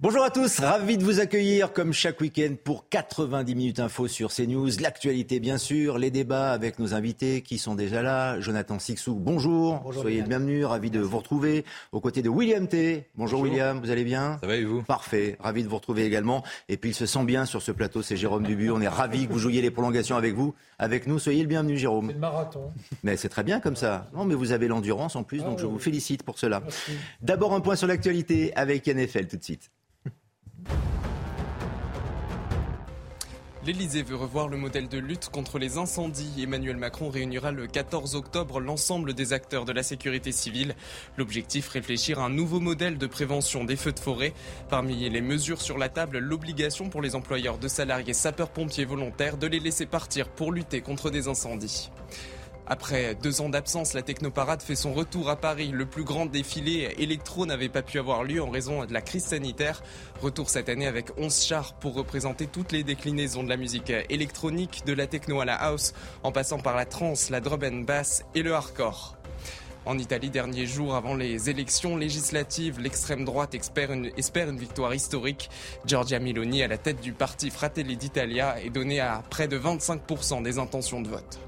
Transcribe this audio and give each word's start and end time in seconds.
Bonjour 0.00 0.22
à 0.22 0.30
tous, 0.30 0.60
ravi 0.60 0.96
de 0.96 1.02
vous 1.02 1.18
accueillir 1.18 1.72
comme 1.72 1.92
chaque 1.92 2.20
week-end 2.20 2.54
pour 2.62 2.88
90 2.88 3.56
minutes 3.56 3.80
info 3.80 4.06
sur 4.06 4.32
CNews. 4.32 4.70
L'actualité 4.80 5.40
bien 5.40 5.58
sûr, 5.58 5.98
les 5.98 6.12
débats 6.12 6.52
avec 6.52 6.78
nos 6.78 6.94
invités 6.94 7.42
qui 7.42 7.58
sont 7.58 7.74
déjà 7.74 8.00
là. 8.00 8.38
Jonathan 8.38 8.78
Sixou, 8.78 9.16
bonjour. 9.16 9.92
Soyez 9.92 10.20
le 10.20 10.28
bienvenu, 10.28 10.64
ravi 10.64 10.92
de 10.92 11.00
vous 11.00 11.18
retrouver. 11.18 11.64
Aux 11.90 12.00
côtés 12.00 12.22
de 12.22 12.28
William 12.28 12.68
T. 12.68 13.08
Bonjour, 13.16 13.40
William, 13.40 13.80
vous 13.80 13.90
allez 13.90 14.04
bien? 14.04 14.38
Ça 14.40 14.46
va 14.46 14.54
et 14.54 14.64
vous? 14.64 14.84
Parfait, 14.84 15.36
ravi 15.40 15.64
de 15.64 15.68
vous 15.68 15.74
retrouver 15.74 16.04
également. 16.04 16.44
Et 16.68 16.76
puis 16.76 16.90
il 16.90 16.94
se 16.94 17.04
sent 17.04 17.24
bien 17.24 17.44
sur 17.44 17.60
ce 17.60 17.72
plateau, 17.72 18.00
c'est 18.00 18.16
Jérôme 18.16 18.44
Dubu. 18.44 18.70
On 18.70 18.80
est 18.80 18.86
ravi 18.86 19.26
que 19.26 19.32
vous 19.32 19.40
jouiez 19.40 19.62
les 19.62 19.72
prolongations 19.72 20.16
avec 20.16 20.32
vous, 20.32 20.54
avec 20.78 21.08
nous. 21.08 21.18
Soyez 21.18 21.42
le 21.42 21.48
bienvenu, 21.48 21.76
Jérôme. 21.76 22.06
C'est 22.06 22.12
le 22.12 22.20
marathon. 22.20 22.70
Mais 23.02 23.16
c'est 23.16 23.30
très 23.30 23.42
bien 23.42 23.58
comme 23.58 23.74
ça. 23.74 24.06
Non, 24.14 24.24
mais 24.24 24.36
vous 24.36 24.52
avez 24.52 24.68
l'endurance 24.68 25.16
en 25.16 25.24
plus, 25.24 25.38
donc 25.42 25.58
je 25.58 25.66
vous 25.66 25.80
félicite 25.80 26.22
pour 26.22 26.38
cela. 26.38 26.62
D'abord 27.20 27.52
un 27.52 27.60
point 27.60 27.74
sur 27.74 27.88
l'actualité 27.88 28.54
avec 28.54 28.86
NFL 28.86 29.26
tout 29.26 29.38
de 29.38 29.42
suite. 29.42 29.72
L'Elysée 33.68 34.02
veut 34.02 34.16
revoir 34.16 34.48
le 34.48 34.56
modèle 34.56 34.88
de 34.88 34.96
lutte 34.96 35.28
contre 35.28 35.58
les 35.58 35.76
incendies. 35.76 36.42
Emmanuel 36.42 36.78
Macron 36.78 37.10
réunira 37.10 37.52
le 37.52 37.66
14 37.66 38.14
octobre 38.14 38.60
l'ensemble 38.60 39.12
des 39.12 39.34
acteurs 39.34 39.66
de 39.66 39.72
la 39.72 39.82
sécurité 39.82 40.32
civile. 40.32 40.74
L'objectif, 41.18 41.68
réfléchir 41.68 42.18
à 42.18 42.24
un 42.24 42.30
nouveau 42.30 42.60
modèle 42.60 42.96
de 42.96 43.06
prévention 43.06 43.64
des 43.64 43.76
feux 43.76 43.92
de 43.92 43.98
forêt. 43.98 44.32
Parmi 44.70 45.10
les 45.10 45.20
mesures 45.20 45.60
sur 45.60 45.76
la 45.76 45.90
table, 45.90 46.16
l'obligation 46.16 46.88
pour 46.88 47.02
les 47.02 47.14
employeurs 47.14 47.58
de 47.58 47.68
salariés 47.68 48.14
sapeurs-pompiers 48.14 48.86
volontaires 48.86 49.36
de 49.36 49.46
les 49.46 49.60
laisser 49.60 49.84
partir 49.84 50.30
pour 50.30 50.50
lutter 50.50 50.80
contre 50.80 51.10
des 51.10 51.28
incendies. 51.28 51.90
Après 52.70 53.14
deux 53.14 53.40
ans 53.40 53.48
d'absence, 53.48 53.94
la 53.94 54.02
Technoparade 54.02 54.60
fait 54.60 54.76
son 54.76 54.92
retour 54.92 55.30
à 55.30 55.36
Paris. 55.36 55.70
Le 55.72 55.86
plus 55.86 56.04
grand 56.04 56.26
défilé 56.26 56.94
électro 56.98 57.46
n'avait 57.46 57.70
pas 57.70 57.80
pu 57.80 57.98
avoir 57.98 58.24
lieu 58.24 58.42
en 58.42 58.50
raison 58.50 58.84
de 58.84 58.92
la 58.92 59.00
crise 59.00 59.24
sanitaire. 59.24 59.82
Retour 60.20 60.50
cette 60.50 60.68
année 60.68 60.86
avec 60.86 61.06
11 61.16 61.42
chars 61.42 61.78
pour 61.78 61.94
représenter 61.94 62.46
toutes 62.46 62.72
les 62.72 62.84
déclinaisons 62.84 63.42
de 63.42 63.48
la 63.48 63.56
musique 63.56 63.90
électronique, 64.10 64.82
de 64.84 64.92
la 64.92 65.06
techno 65.06 65.40
à 65.40 65.46
la 65.46 65.54
house, 65.54 65.94
en 66.22 66.30
passant 66.30 66.58
par 66.58 66.76
la 66.76 66.84
trance, 66.84 67.30
la 67.30 67.40
drum 67.40 67.64
and 67.64 67.84
bass 67.84 68.22
et 68.34 68.42
le 68.42 68.52
hardcore. 68.52 69.16
En 69.86 69.96
Italie, 69.96 70.28
dernier 70.28 70.66
jour 70.66 70.94
avant 70.94 71.14
les 71.14 71.48
élections 71.48 71.96
législatives, 71.96 72.80
l'extrême 72.80 73.24
droite 73.24 73.54
espère 73.54 73.92
une, 73.92 74.58
victoire 74.58 74.92
historique. 74.92 75.48
Giorgia 75.86 76.20
Meloni, 76.20 76.62
à 76.62 76.68
la 76.68 76.76
tête 76.76 77.00
du 77.00 77.14
parti 77.14 77.48
Fratelli 77.48 77.96
d'Italia, 77.96 78.60
est 78.62 78.68
donnée 78.68 79.00
à 79.00 79.22
près 79.30 79.48
de 79.48 79.58
25% 79.58 80.42
des 80.42 80.58
intentions 80.58 81.00
de 81.00 81.08
vote. 81.08 81.47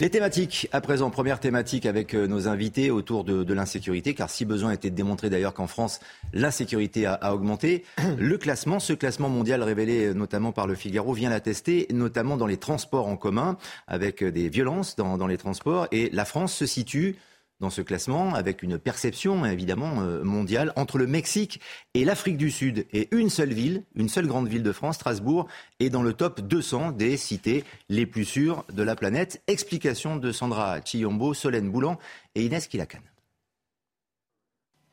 Les 0.00 0.08
thématiques, 0.08 0.66
à 0.72 0.80
présent, 0.80 1.10
première 1.10 1.40
thématique 1.40 1.84
avec 1.84 2.14
euh, 2.14 2.26
nos 2.26 2.48
invités 2.48 2.90
autour 2.90 3.22
de, 3.22 3.44
de 3.44 3.52
l'insécurité, 3.52 4.14
car 4.14 4.30
si 4.30 4.46
besoin 4.46 4.72
était 4.72 4.88
de 4.88 4.94
démontrer 4.94 5.28
d'ailleurs 5.28 5.52
qu'en 5.52 5.66
France, 5.66 6.00
l'insécurité 6.32 7.04
a, 7.04 7.12
a, 7.12 7.34
augmenté, 7.34 7.84
le 8.18 8.38
classement, 8.38 8.80
ce 8.80 8.94
classement 8.94 9.28
mondial 9.28 9.62
révélé 9.62 10.06
euh, 10.06 10.14
notamment 10.14 10.52
par 10.52 10.66
le 10.66 10.74
Figaro, 10.74 11.12
vient 11.12 11.28
l'attester, 11.28 11.86
notamment 11.92 12.38
dans 12.38 12.46
les 12.46 12.56
transports 12.56 13.08
en 13.08 13.18
commun, 13.18 13.58
avec 13.88 14.22
euh, 14.22 14.32
des 14.32 14.48
violences 14.48 14.96
dans, 14.96 15.18
dans 15.18 15.26
les 15.26 15.36
transports, 15.36 15.86
et 15.92 16.08
la 16.14 16.24
France 16.24 16.54
se 16.54 16.64
situe 16.64 17.16
dans 17.60 17.70
ce 17.70 17.82
classement 17.82 18.34
avec 18.34 18.62
une 18.62 18.78
perception 18.78 19.44
évidemment 19.44 19.96
mondiale 20.24 20.72
entre 20.76 20.98
le 20.98 21.06
Mexique 21.06 21.60
et 21.94 22.04
l'Afrique 22.04 22.36
du 22.36 22.50
Sud. 22.50 22.86
Et 22.92 23.08
une 23.14 23.30
seule 23.30 23.52
ville, 23.52 23.84
une 23.94 24.08
seule 24.08 24.26
grande 24.26 24.48
ville 24.48 24.62
de 24.62 24.72
France, 24.72 24.96
Strasbourg, 24.96 25.46
est 25.78 25.90
dans 25.90 26.02
le 26.02 26.14
top 26.14 26.40
200 26.40 26.92
des 26.92 27.16
cités 27.16 27.64
les 27.88 28.06
plus 28.06 28.24
sûres 28.24 28.64
de 28.72 28.82
la 28.82 28.96
planète. 28.96 29.42
Explication 29.46 30.16
de 30.16 30.32
Sandra 30.32 30.80
Chiyombo, 30.80 31.34
Solène 31.34 31.70
Boulan 31.70 31.98
et 32.34 32.44
Inès 32.44 32.66
Kilakan. 32.66 33.00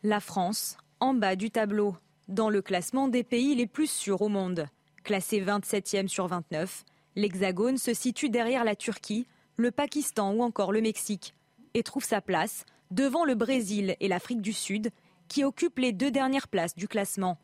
La 0.04 0.20
France, 0.20 0.78
en 1.00 1.14
bas 1.14 1.36
du 1.36 1.50
tableau, 1.50 1.96
dans 2.28 2.50
le 2.50 2.62
classement 2.62 3.08
des 3.08 3.24
pays 3.24 3.56
les 3.56 3.68
plus 3.68 3.90
sûrs 3.90 4.22
au 4.22 4.30
monde. 4.30 4.68
Classé 5.04 5.42
27e 5.42 6.08
sur 6.08 6.28
29, 6.28 6.84
l'Hexagone 7.16 7.78
se 7.78 7.94
situe 7.94 8.30
derrière 8.30 8.66
la 8.66 8.76
Turquie, 8.76 9.26
le 9.56 9.72
Pakistan 9.72 10.34
ou 10.34 10.44
encore 10.44 10.74
le 10.74 10.82
Mexique 10.82 11.34
et 11.78 11.84
trouve 11.84 12.04
sa 12.04 12.22
place 12.22 12.66
devant 12.90 13.24
le 13.24 13.36
Brésil 13.36 13.96
et 14.00 14.08
l'Afrique 14.08 14.42
du 14.42 14.54
Sud, 14.54 14.90
qui 15.28 15.44
occupent 15.44 15.80
les 15.80 15.92
deux 15.92 16.10
dernières 16.10 16.48
places 16.48 16.76
du 16.76 16.88
classement. 16.88 17.38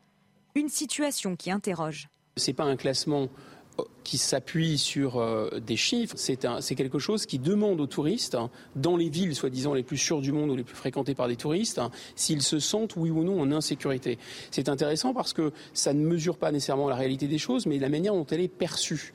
Une 0.55 0.69
situation 0.69 1.35
qui 1.35 1.51
interroge. 1.51 2.07
Ce 2.37 2.49
n'est 2.49 2.55
pas 2.55 2.63
un 2.63 2.75
classement 2.75 3.29
qui 4.03 4.17
s'appuie 4.17 4.77
sur 4.77 5.17
euh, 5.17 5.59
des 5.59 5.75
chiffres, 5.75 6.15
c'est 6.17 6.75
quelque 6.75 6.99
chose 6.99 7.25
qui 7.25 7.39
demande 7.39 7.81
aux 7.81 7.87
touristes, 7.87 8.35
hein, 8.35 8.51
dans 8.75 8.97
les 8.97 9.09
villes 9.09 9.35
soi-disant 9.35 9.73
les 9.73 9.81
plus 9.81 9.97
sûres 9.97 10.21
du 10.21 10.31
monde 10.31 10.51
ou 10.51 10.55
les 10.55 10.63
plus 10.63 10.75
fréquentées 10.75 11.15
par 11.15 11.27
des 11.27 11.35
touristes, 11.35 11.79
hein, 11.79 11.89
s'ils 12.15 12.43
se 12.43 12.59
sentent 12.59 12.95
oui 12.95 13.09
ou 13.09 13.23
non 13.23 13.39
en 13.41 13.51
insécurité. 13.51 14.19
C'est 14.51 14.69
intéressant 14.69 15.13
parce 15.13 15.33
que 15.33 15.51
ça 15.73 15.93
ne 15.93 16.05
mesure 16.05 16.37
pas 16.37 16.51
nécessairement 16.51 16.87
la 16.87 16.95
réalité 16.95 17.27
des 17.27 17.39
choses, 17.39 17.65
mais 17.65 17.79
la 17.79 17.89
manière 17.89 18.13
dont 18.13 18.27
elle 18.29 18.41
est 18.41 18.47
perçue. 18.47 19.13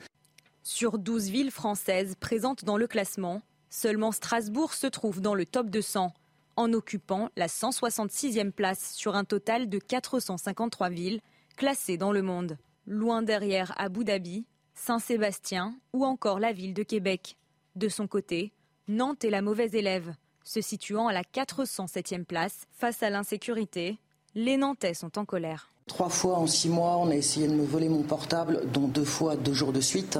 Sur 0.63 0.97
12 0.97 1.29
villes 1.29 1.51
françaises 1.51 2.15
présentes 2.19 2.65
dans 2.65 2.77
le 2.77 2.87
classement, 2.87 3.41
Seulement 3.69 4.11
Strasbourg 4.11 4.73
se 4.73 4.87
trouve 4.87 5.21
dans 5.21 5.35
le 5.35 5.45
top 5.45 5.69
200, 5.69 6.13
en 6.55 6.73
occupant 6.73 7.29
la 7.35 7.47
166e 7.47 8.51
place 8.51 8.93
sur 8.93 9.15
un 9.15 9.23
total 9.23 9.69
de 9.69 9.79
453 9.79 10.89
villes 10.89 11.21
classées 11.55 11.97
dans 11.97 12.11
le 12.11 12.21
monde, 12.21 12.57
loin 12.87 13.21
derrière 13.21 13.73
Abu 13.77 14.03
Dhabi, 14.03 14.45
Saint-Sébastien 14.73 15.75
ou 15.93 16.05
encore 16.05 16.39
la 16.39 16.51
ville 16.51 16.73
de 16.73 16.83
Québec. 16.83 17.37
De 17.75 17.89
son 17.89 18.07
côté, 18.07 18.51
Nantes 18.87 19.23
est 19.23 19.29
la 19.29 19.41
mauvaise 19.41 19.75
élève, 19.75 20.15
se 20.43 20.61
situant 20.61 21.07
à 21.07 21.13
la 21.13 21.21
407e 21.21 22.25
place 22.25 22.65
face 22.71 23.03
à 23.03 23.09
l'insécurité. 23.09 23.99
Les 24.35 24.57
Nantais 24.57 24.95
sont 24.95 25.19
en 25.19 25.25
colère. 25.25 25.71
Trois 25.89 26.09
fois 26.09 26.37
en 26.37 26.45
six 26.45 26.69
mois, 26.69 26.97
on 26.97 27.09
a 27.09 27.15
essayé 27.15 27.47
de 27.47 27.53
me 27.53 27.65
voler 27.65 27.89
mon 27.89 28.03
portable, 28.03 28.61
dont 28.71 28.87
deux 28.87 29.03
fois 29.03 29.35
deux 29.35 29.53
jours 29.53 29.73
de 29.73 29.81
suite. 29.81 30.19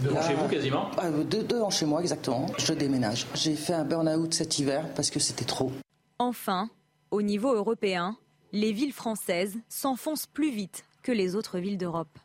Deux 0.00 0.10
Là, 0.10 0.26
chez 0.26 0.34
vous 0.34 0.48
quasiment 0.48 0.90
euh, 1.02 1.22
deux, 1.22 1.44
deux 1.44 1.60
ans 1.60 1.70
chez 1.70 1.84
moi, 1.84 2.00
exactement. 2.00 2.46
Je 2.58 2.72
déménage. 2.72 3.26
J'ai 3.34 3.54
fait 3.54 3.74
un 3.74 3.84
burn-out 3.84 4.32
cet 4.32 4.58
hiver 4.58 4.86
parce 4.96 5.10
que 5.10 5.20
c'était 5.20 5.44
trop. 5.44 5.70
Enfin, 6.18 6.70
au 7.10 7.20
niveau 7.20 7.54
européen, 7.54 8.16
les 8.52 8.72
villes 8.72 8.94
françaises 8.94 9.56
s'enfoncent 9.68 10.26
plus 10.26 10.50
vite 10.50 10.84
que 11.02 11.12
les 11.12 11.36
autres 11.36 11.58
villes 11.58 11.78
d'Europe. 11.78 12.18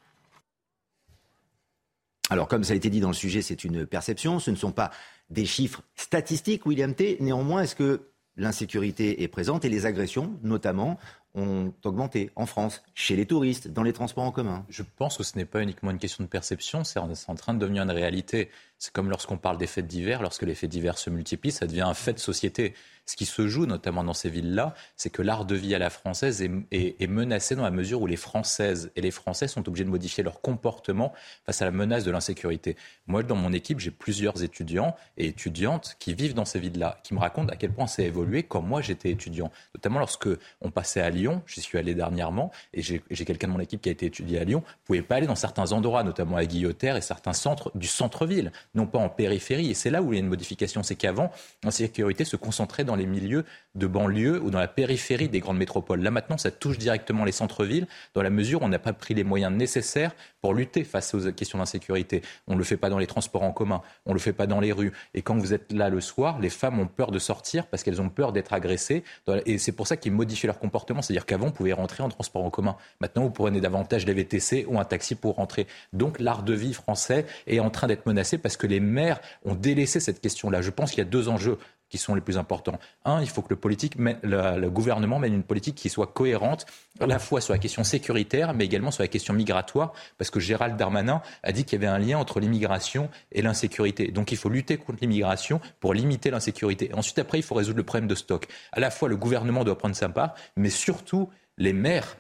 Alors, 2.30 2.48
comme 2.48 2.64
ça 2.64 2.74
a 2.74 2.76
été 2.78 2.90
dit 2.90 3.02
dans 3.02 3.10
le 3.10 3.14
sujet, 3.14 3.42
c'est 3.42 3.66
une 3.66 3.86
perception, 3.86 4.40
ce 4.40 4.52
ne 4.52 4.56
sont 4.56 4.72
pas 4.72 4.90
des 5.30 5.46
chiffres 5.46 5.82
statistiques, 5.96 6.66
William 6.66 6.96
T. 6.96 7.18
Néanmoins, 7.20 7.64
est-ce 7.64 7.76
que 7.76 8.10
l'insécurité 8.38 9.22
est 9.22 9.28
présente 9.28 9.66
et 9.66 9.70
les 9.70 9.86
agressions, 9.86 10.32
notamment, 10.44 10.98
ont 11.36 11.74
augmenté 11.84 12.32
en 12.36 12.46
France, 12.46 12.82
chez 12.96 13.16
les 13.16 13.26
touristes, 13.26 13.68
dans 13.68 13.84
les 13.84 13.94
transports 13.94 14.24
en 14.24 14.32
commun. 14.32 14.66
Je 14.70 14.84
pense 14.98 15.18
que 15.18 15.24
ce 15.24 15.38
n'est 15.38 15.46
pas 15.46 15.62
uniquement 15.62 15.92
une 15.92 16.00
question 16.00 16.24
de 16.24 16.30
perception, 16.30 16.84
c'est 16.84 17.00
en 17.00 17.36
train 17.36 17.54
de 17.54 17.60
devenir 17.60 17.84
une 17.84 17.92
réalité. 17.92 18.50
C'est 18.80 18.94
comme 18.94 19.10
lorsqu'on 19.10 19.38
parle 19.38 19.58
des 19.58 19.68
fêtes 19.68 19.88
d'hiver, 19.88 20.22
lorsque 20.22 20.44
les 20.44 20.56
fêtes 20.56 20.70
d'hiver 20.70 20.98
se 20.98 21.10
multiplient, 21.10 21.52
ça 21.52 21.68
devient 21.68 21.82
un 21.82 21.94
fait 21.94 22.14
de 22.14 22.20
société. 22.20 22.74
Ce 23.10 23.16
qui 23.16 23.26
se 23.26 23.48
joue 23.48 23.66
notamment 23.66 24.04
dans 24.04 24.14
ces 24.14 24.30
villes-là, 24.30 24.76
c'est 24.96 25.10
que 25.10 25.24
l'art 25.24 25.44
de 25.44 25.56
vie 25.56 25.74
à 25.74 25.80
la 25.80 25.90
française 25.90 26.44
est, 26.44 27.08
menacé 27.08 27.56
dans 27.56 27.64
la 27.64 27.72
mesure 27.72 28.04
où 28.04 28.06
les 28.06 28.16
Françaises 28.16 28.92
et 28.96 29.02
les 29.02 29.10
Français 29.10 29.48
sont 29.48 29.68
obligés 29.68 29.84
de 29.84 29.90
modifier 29.90 30.24
leur 30.24 30.42
comportement 30.42 31.12
face 31.44 31.64
à 31.64 31.66
la 31.66 31.72
menace 31.72 32.04
de 32.04 32.12
l'insécurité. 32.12 32.78
Moi, 33.08 33.24
dans 33.24 33.36
mon 33.36 33.52
équipe, 33.52 33.80
j'ai 33.80 33.90
plusieurs 33.90 34.44
étudiants 34.44 34.96
et 35.18 35.26
étudiantes 35.26 35.96
qui 35.98 36.14
vivent 36.14 36.36
dans 36.36 36.46
ces 36.46 36.60
villes-là, 36.60 37.00
qui 37.04 37.16
me 37.16 37.20
racontent 37.20 37.52
à 37.52 37.56
quel 37.56 37.74
point 37.74 37.88
ça 37.88 38.04
a 38.04 38.06
évolué 38.06 38.44
quand 38.44 38.62
moi 38.62 38.82
j'étais 38.84 39.10
étudiant. 39.10 39.52
Notamment 39.74 39.98
lorsque 39.98 40.30
on 40.62 40.70
passait 40.70 41.02
à 41.02 41.10
Lyon, 41.10 41.42
j'y 41.48 41.62
suis 41.62 41.80
allé 41.80 41.96
dernièrement, 41.96 42.52
et 42.76 42.84
j'ai 42.84 43.26
quelqu'un 43.26 43.48
de 43.48 43.54
mon 43.54 43.60
équipe 43.60 43.82
qui 43.82 43.90
a 43.90 43.92
été 43.92 44.06
étudié 44.06 44.38
à 44.38 44.44
Lyon, 44.44 44.60
vous 44.60 44.86
pouvez 44.86 45.02
pas 45.02 45.16
aller 45.16 45.28
dans 45.28 45.34
certains 45.34 45.72
endroits, 45.72 46.04
notamment 46.04 46.38
à 46.38 46.46
Guillotière 46.46 46.96
et 46.96 47.02
certains 47.02 47.34
centres 47.34 47.72
du 47.76 47.88
centre-ville, 47.88 48.52
non 48.76 48.86
pas 48.86 49.00
en 49.00 49.10
périphérie. 49.10 49.70
Et 49.72 49.74
c'est 49.74 49.90
là 49.90 50.02
où 50.02 50.14
il 50.14 50.18
y 50.18 50.20
a 50.20 50.22
une 50.22 50.30
modification, 50.30 50.84
c'est 50.84 50.96
qu'avant, 50.96 51.32
sécurité 51.70 52.26
se 52.26 52.36
concentrait 52.36 52.84
dans 52.84 52.96
les 52.96 53.06
milieux 53.06 53.46
de 53.76 53.88
banlieue 53.88 54.42
ou 54.42 54.50
dans 54.50 54.60
la 54.60 54.68
périphérie 54.68 55.30
des 55.30 55.40
grandes 55.40 55.58
métropoles. 55.58 56.02
Là 56.02 56.12
maintenant, 56.12 56.38
ça 56.38 56.52
touche 56.52 56.78
directement 56.78 57.26
les 57.26 57.32
centres-villes, 57.32 57.88
dans 58.14 58.22
la 58.22 58.30
mesure 58.30 58.62
où 58.62 58.66
on 58.66 58.70
n'a 58.70 58.80
pas 58.80 58.94
pris 58.94 59.14
les 59.14 59.24
moyens 59.24 59.54
nécessaires 59.54 60.16
pour 60.42 60.54
lutter 60.54 60.84
face 60.84 61.14
aux 61.14 61.32
questions 61.32 61.60
d'insécurité. 61.60 62.22
On 62.48 62.54
ne 62.54 62.58
le 62.58 62.64
fait 62.64 62.78
pas 62.78 62.90
dans 62.90 62.98
les 62.98 63.08
transports 63.08 63.44
en 63.44 63.52
commun, 63.52 63.82
on 64.06 64.12
ne 64.12 64.16
le 64.16 64.20
fait 64.20 64.34
pas 64.34 64.48
dans 64.48 64.60
les 64.60 64.72
rues. 64.72 64.92
Et 65.14 65.22
quand 65.22 65.38
vous 65.38 65.54
êtes 65.54 65.72
là 65.72 65.90
le 65.90 66.02
soir, 66.02 66.40
les 66.40 66.50
femmes 66.50 66.80
ont 66.80 66.88
peur 66.88 67.12
de 67.12 67.20
sortir 67.20 67.68
parce 67.68 67.84
qu'elles 67.84 68.02
ont 68.02 68.10
peur 68.10 68.32
d'être 68.34 68.54
agressées. 68.54 69.04
Et 69.46 69.58
c'est 69.58 69.72
pour 69.72 69.88
ça 69.88 69.98
qu'ils 69.98 70.12
modifient 70.12 70.48
leur 70.48 70.60
comportement. 70.60 71.02
C'est-à-dire 71.02 71.26
qu'avant, 71.26 71.48
vous 71.48 71.54
pouvez 71.54 71.74
rentrer 71.74 72.04
en 72.04 72.10
transport 72.10 72.44
en 72.44 72.50
commun. 72.50 72.76
Maintenant, 73.00 73.24
vous 73.24 73.32
prenez 73.32 73.62
davantage 73.62 74.06
des 74.06 74.14
VTC 74.14 74.66
ou 74.68 74.80
un 74.80 74.86
taxi 74.86 75.16
pour 75.16 75.36
rentrer. 75.36 75.68
Donc 75.94 76.20
l'art 76.20 76.44
de 76.44 76.54
vie 76.54 76.74
français 76.74 77.26
est 77.48 77.60
en 77.60 77.70
train 77.70 77.88
d'être 77.88 78.06
menacé 78.06 78.38
parce 78.38 78.58
que 78.60 78.68
les 78.68 78.80
maires 78.80 79.20
ont 79.44 79.56
délaissé 79.56 80.00
cette 80.00 80.22
question-là. 80.22 80.62
Je 80.62 80.70
pense 80.70 80.92
qu'il 80.92 81.00
y 81.00 81.08
a 81.08 81.10
deux 81.10 81.30
enjeux 81.30 81.58
qui 81.90 81.98
sont 81.98 82.14
les 82.14 82.22
plus 82.22 82.38
importants. 82.38 82.80
Un, 83.04 83.22
il 83.22 83.30
faut 83.30 83.42
que 83.42 83.50
le, 83.50 83.56
politique 83.56 83.96
le, 83.98 84.70
gouvernement 84.70 85.18
mène 85.18 85.34
une 85.34 85.44
politique 85.44 85.76
qui 85.76 85.90
soit 85.90 86.08
cohérente, 86.08 86.66
à 87.00 87.08
la 87.08 87.18
fois 87.18 87.42
sur 87.42 87.52
la 87.52 87.58
question 87.58 87.84
sécuritaire, 87.84 88.54
mais 88.54 88.66
également 88.66 88.92
sur 88.92 89.02
la 89.02 89.08
question 89.08 89.34
migratoire, 89.34 89.94
parce 90.18 90.30
que 90.30 90.40
Gérald 90.40 90.78
Darmanin 90.78 91.22
a 91.42 91.52
dit 91.52 91.66
qu'il 91.66 91.82
y 91.82 91.84
avait 91.84 91.92
un 91.92 91.98
lien 91.98 92.20
entre 92.20 92.40
l'immigration 92.40 93.10
et 93.32 93.42
l'insécurité. 93.42 94.12
Donc 94.12 94.32
il 94.32 94.38
faut 94.38 94.50
lutter 94.50 94.78
contre 94.78 95.00
l'immigration 95.02 95.60
pour 95.80 95.94
limiter 95.94 96.30
l'insécurité. 96.30 96.92
Ensuite, 96.94 97.18
après, 97.18 97.40
il 97.40 97.44
faut 97.44 97.56
résoudre 97.56 97.78
le 97.78 97.84
problème 97.84 98.08
de 98.08 98.16
stock. 98.16 98.48
À 98.72 98.80
la 98.80 98.92
fois, 98.92 99.10
le 99.10 99.18
gouvernement 99.18 99.64
doit 99.64 99.78
prendre 99.78 99.96
sa 99.96 100.10
part, 100.10 100.36
mais 100.56 100.70
surtout, 100.70 101.30
les 101.58 101.74
maires 101.74 102.18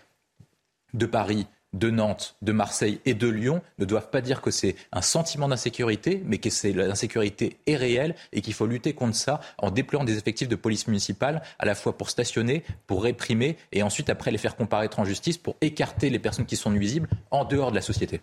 de 0.94 1.06
Paris, 1.06 1.46
de 1.74 1.90
Nantes, 1.90 2.36
de 2.42 2.52
Marseille 2.52 3.00
et 3.06 3.14
de 3.14 3.28
Lyon 3.28 3.62
ne 3.78 3.86
doivent 3.86 4.10
pas 4.10 4.22
dire 4.22 4.42
que 4.42 4.52
c'est 4.52 4.76
un 4.92 5.02
sentiment 5.02 5.48
d'insécurité, 5.48 6.22
mais 6.26 6.40
que 6.40 6.50
l'insécurité 6.76 7.58
est 7.68 7.76
réelle 7.76 8.16
et 8.34 8.42
qu'il 8.42 8.54
faut 8.54 8.66
lutter 8.66 8.94
contre 8.94 9.16
ça 9.16 9.40
en 9.58 9.72
déployant 9.72 10.04
des 10.04 10.18
effectifs 10.18 10.48
de 10.48 10.56
police 10.56 10.88
municipale 10.88 11.42
à 11.60 11.66
la 11.66 11.76
fois 11.76 11.98
pour 11.98 12.10
stationner, 12.10 12.64
pour 12.88 13.04
réprimer 13.04 13.58
et 13.72 13.84
ensuite 13.84 14.10
après 14.10 14.32
les 14.32 14.38
faire 14.38 14.56
comparaître 14.56 15.00
en 15.00 15.06
justice 15.06 15.38
pour 15.38 15.56
écarter 15.62 16.10
les 16.10 16.20
personnes 16.20 16.46
qui 16.46 16.56
sont 16.56 16.72
nuisibles 16.72 17.08
en 17.32 17.46
dehors 17.46 17.70
de 17.70 17.76
la 17.76 17.82
société. 17.82 18.22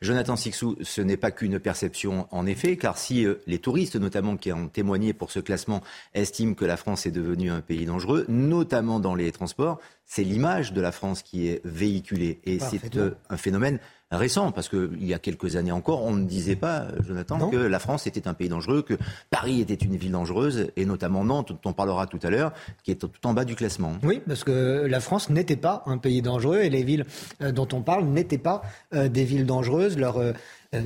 Jonathan 0.00 0.36
Sixou, 0.36 0.76
ce 0.82 1.00
n'est 1.00 1.16
pas 1.16 1.30
qu'une 1.30 1.58
perception 1.58 2.28
en 2.30 2.46
effet, 2.46 2.76
car 2.76 2.96
si 2.96 3.26
euh, 3.26 3.42
les 3.46 3.58
touristes 3.58 3.96
notamment 3.96 4.36
qui 4.36 4.52
ont 4.52 4.68
témoigné 4.68 5.12
pour 5.12 5.30
ce 5.30 5.40
classement 5.40 5.82
estiment 6.14 6.54
que 6.54 6.64
la 6.64 6.76
France 6.76 7.06
est 7.06 7.10
devenue 7.10 7.50
un 7.50 7.60
pays 7.60 7.84
dangereux, 7.84 8.24
notamment 8.28 9.00
dans 9.00 9.14
les 9.14 9.32
transports, 9.32 9.80
c'est 10.06 10.22
l'image 10.22 10.72
de 10.72 10.80
la 10.80 10.92
France 10.92 11.22
qui 11.22 11.48
est 11.48 11.60
véhiculée. 11.64 12.40
Et 12.44 12.58
c'est 12.60 12.96
euh, 12.96 13.10
un 13.28 13.36
phénomène 13.36 13.80
récent, 14.12 14.52
parce 14.52 14.68
qu'il 14.68 15.04
y 15.04 15.14
a 15.14 15.18
quelques 15.18 15.56
années 15.56 15.72
encore, 15.72 16.04
on 16.04 16.12
ne 16.12 16.24
disait 16.24 16.54
pas, 16.54 16.86
Jonathan, 17.04 17.50
que 17.50 17.56
la 17.56 17.78
France 17.80 18.06
était 18.06 18.28
un 18.28 18.34
pays 18.34 18.48
dangereux, 18.48 18.82
que 18.82 18.94
Paris 19.30 19.60
était 19.60 19.74
une 19.74 19.96
ville 19.96 20.12
dangereuse, 20.12 20.68
et 20.76 20.84
notamment 20.84 21.24
Nantes, 21.24 21.48
dont 21.50 21.70
on 21.70 21.72
parlera 21.72 22.06
tout 22.06 22.20
à 22.22 22.30
l'heure, 22.30 22.52
qui 22.84 22.92
est 22.92 22.96
tout 22.96 23.10
en 23.24 23.34
bas 23.34 23.44
du 23.44 23.56
classement. 23.56 23.94
Oui, 24.04 24.20
parce 24.26 24.44
que 24.44 24.86
la 24.88 25.00
France 25.00 25.28
n'était 25.28 25.56
pas 25.56 25.82
un 25.86 25.98
pays 25.98 26.22
dangereux, 26.22 26.58
et 26.58 26.70
les 26.70 26.84
villes 26.84 27.04
euh, 27.42 27.50
dont 27.50 27.68
on 27.72 27.82
parle 27.82 28.04
n'étaient 28.04 28.38
pas 28.38 28.62
euh, 28.94 29.08
des 29.08 29.24
villes 29.24 29.46
dangereuses. 29.46 29.98
Leur 29.98 30.22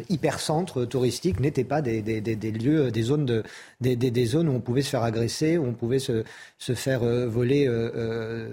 hypercentres 0.08 0.88
touristiques 0.88 1.40
n'étaient 1.40 1.64
pas 1.64 1.82
des, 1.82 2.02
lieux, 2.02 2.90
des 2.90 3.02
zones, 3.02 3.26
de, 3.26 3.43
des, 3.81 4.25
zones 4.25 4.49
où 4.49 4.52
on 4.52 4.61
pouvait 4.61 4.82
se 4.82 4.90
faire 4.90 5.02
agresser, 5.02 5.58
où 5.58 5.67
on 5.67 5.72
pouvait 5.72 5.99
se, 5.99 6.22
se 6.58 6.75
faire 6.75 7.00
voler 7.26 7.69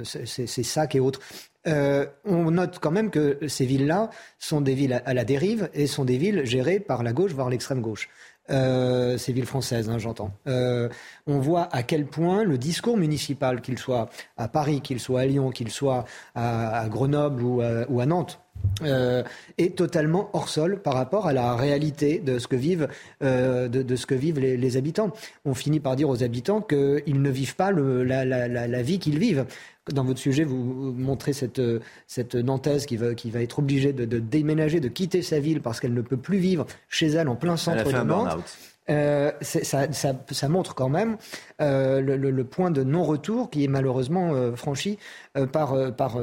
ses 0.03 0.63
sacs 0.63 0.95
et 0.95 0.99
autres. 0.99 1.21
Euh, 1.67 2.05
on 2.25 2.51
note 2.51 2.79
quand 2.79 2.91
même 2.91 3.09
que 3.09 3.39
ces 3.47 3.65
villes-là 3.65 4.09
sont 4.39 4.61
des 4.61 4.73
villes 4.73 5.01
à 5.05 5.13
la 5.13 5.25
dérive 5.25 5.69
et 5.73 5.87
sont 5.87 6.05
des 6.05 6.17
villes 6.17 6.45
gérées 6.45 6.79
par 6.79 7.03
la 7.03 7.13
gauche, 7.13 7.33
voire 7.33 7.49
l'extrême 7.49 7.81
gauche. 7.81 8.09
Euh, 8.49 9.17
ces 9.17 9.33
villes 9.33 9.45
françaises, 9.45 9.89
hein, 9.89 9.97
j'entends. 9.97 10.31
Euh, 10.47 10.87
on 11.25 11.39
voit 11.39 11.67
à 11.73 11.83
quel 11.83 12.05
point 12.05 12.43
le 12.43 12.57
discours 12.57 12.95
municipal, 12.95 13.61
qu'il 13.61 13.77
soit 13.77 14.09
à 14.37 14.47
Paris, 14.47 14.79
qu'il 14.79 15.01
soit 15.01 15.21
à 15.21 15.25
Lyon, 15.25 15.51
qu'il 15.51 15.69
soit 15.69 16.05
à, 16.33 16.87
Grenoble 16.89 17.43
ou 17.43 17.61
à, 17.61 18.05
Nantes, 18.05 18.39
est 18.83 19.75
totalement 19.75 20.29
hors 20.33 20.49
sol 20.49 20.81
par 20.81 20.93
rapport 20.93 21.27
à 21.27 21.33
la 21.33 21.55
réalité 21.55 22.19
de 22.19 22.39
ce 22.39 22.47
que 22.47 22.55
vivent, 22.55 22.87
de, 23.21 23.95
ce 23.95 24.05
que 24.05 24.15
vivent 24.15 24.39
les, 24.39 24.77
habitants. 24.77 25.11
On 25.45 25.53
finit 25.53 25.79
par 25.79 25.95
dire 25.95 26.09
aux 26.09 26.23
habitants 26.23 26.61
qu'ils 26.61 27.21
ne 27.21 27.29
vivent 27.29 27.55
pas 27.55 27.71
la, 27.71 28.81
vie 28.81 28.99
qu'ils 28.99 29.19
vivent 29.19 29.45
dans 29.93 30.03
votre 30.03 30.19
sujet, 30.19 30.43
vous 30.43 30.93
montrez 30.97 31.33
cette, 31.33 31.61
cette 32.07 32.35
Nantaise 32.35 32.85
qui 32.85 32.97
va, 32.97 33.13
qui 33.13 33.29
va 33.29 33.41
être 33.41 33.59
obligée 33.59 33.93
de, 33.93 34.05
de 34.05 34.19
déménager, 34.19 34.79
de 34.79 34.89
quitter 34.89 35.21
sa 35.21 35.39
ville 35.39 35.61
parce 35.61 35.79
qu'elle 35.79 35.93
ne 35.93 36.01
peut 36.01 36.17
plus 36.17 36.39
vivre 36.39 36.65
chez 36.89 37.07
elle 37.07 37.29
en 37.29 37.35
plein 37.35 37.57
centre 37.57 37.85
de 37.85 38.03
Nantes. 38.03 38.57
Euh, 38.89 39.31
ça, 39.41 39.91
ça, 39.91 40.13
ça, 40.31 40.49
montre 40.49 40.73
quand 40.73 40.87
même 40.87 41.17
euh, 41.61 41.99
le, 41.99 42.15
le, 42.15 42.43
point 42.45 42.71
de 42.71 42.83
non-retour 42.83 43.49
qui 43.49 43.65
est 43.65 43.67
malheureusement 43.67 44.33
euh, 44.33 44.55
franchi 44.55 44.97
euh, 45.35 45.45
par, 45.45 45.73
euh, 45.73 45.91
par, 45.91 46.17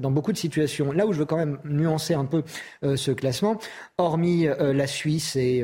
dans 0.00 0.10
beaucoup 0.10 0.32
de 0.32 0.38
situations. 0.38 0.90
Là 0.90 1.06
où 1.06 1.12
je 1.12 1.20
veux 1.20 1.24
quand 1.24 1.36
même 1.36 1.58
nuancer 1.64 2.14
un 2.14 2.24
peu 2.24 2.42
ce 2.82 3.10
classement, 3.12 3.58
hormis 3.96 4.46
la 4.58 4.86
Suisse 4.86 5.36
et, 5.36 5.58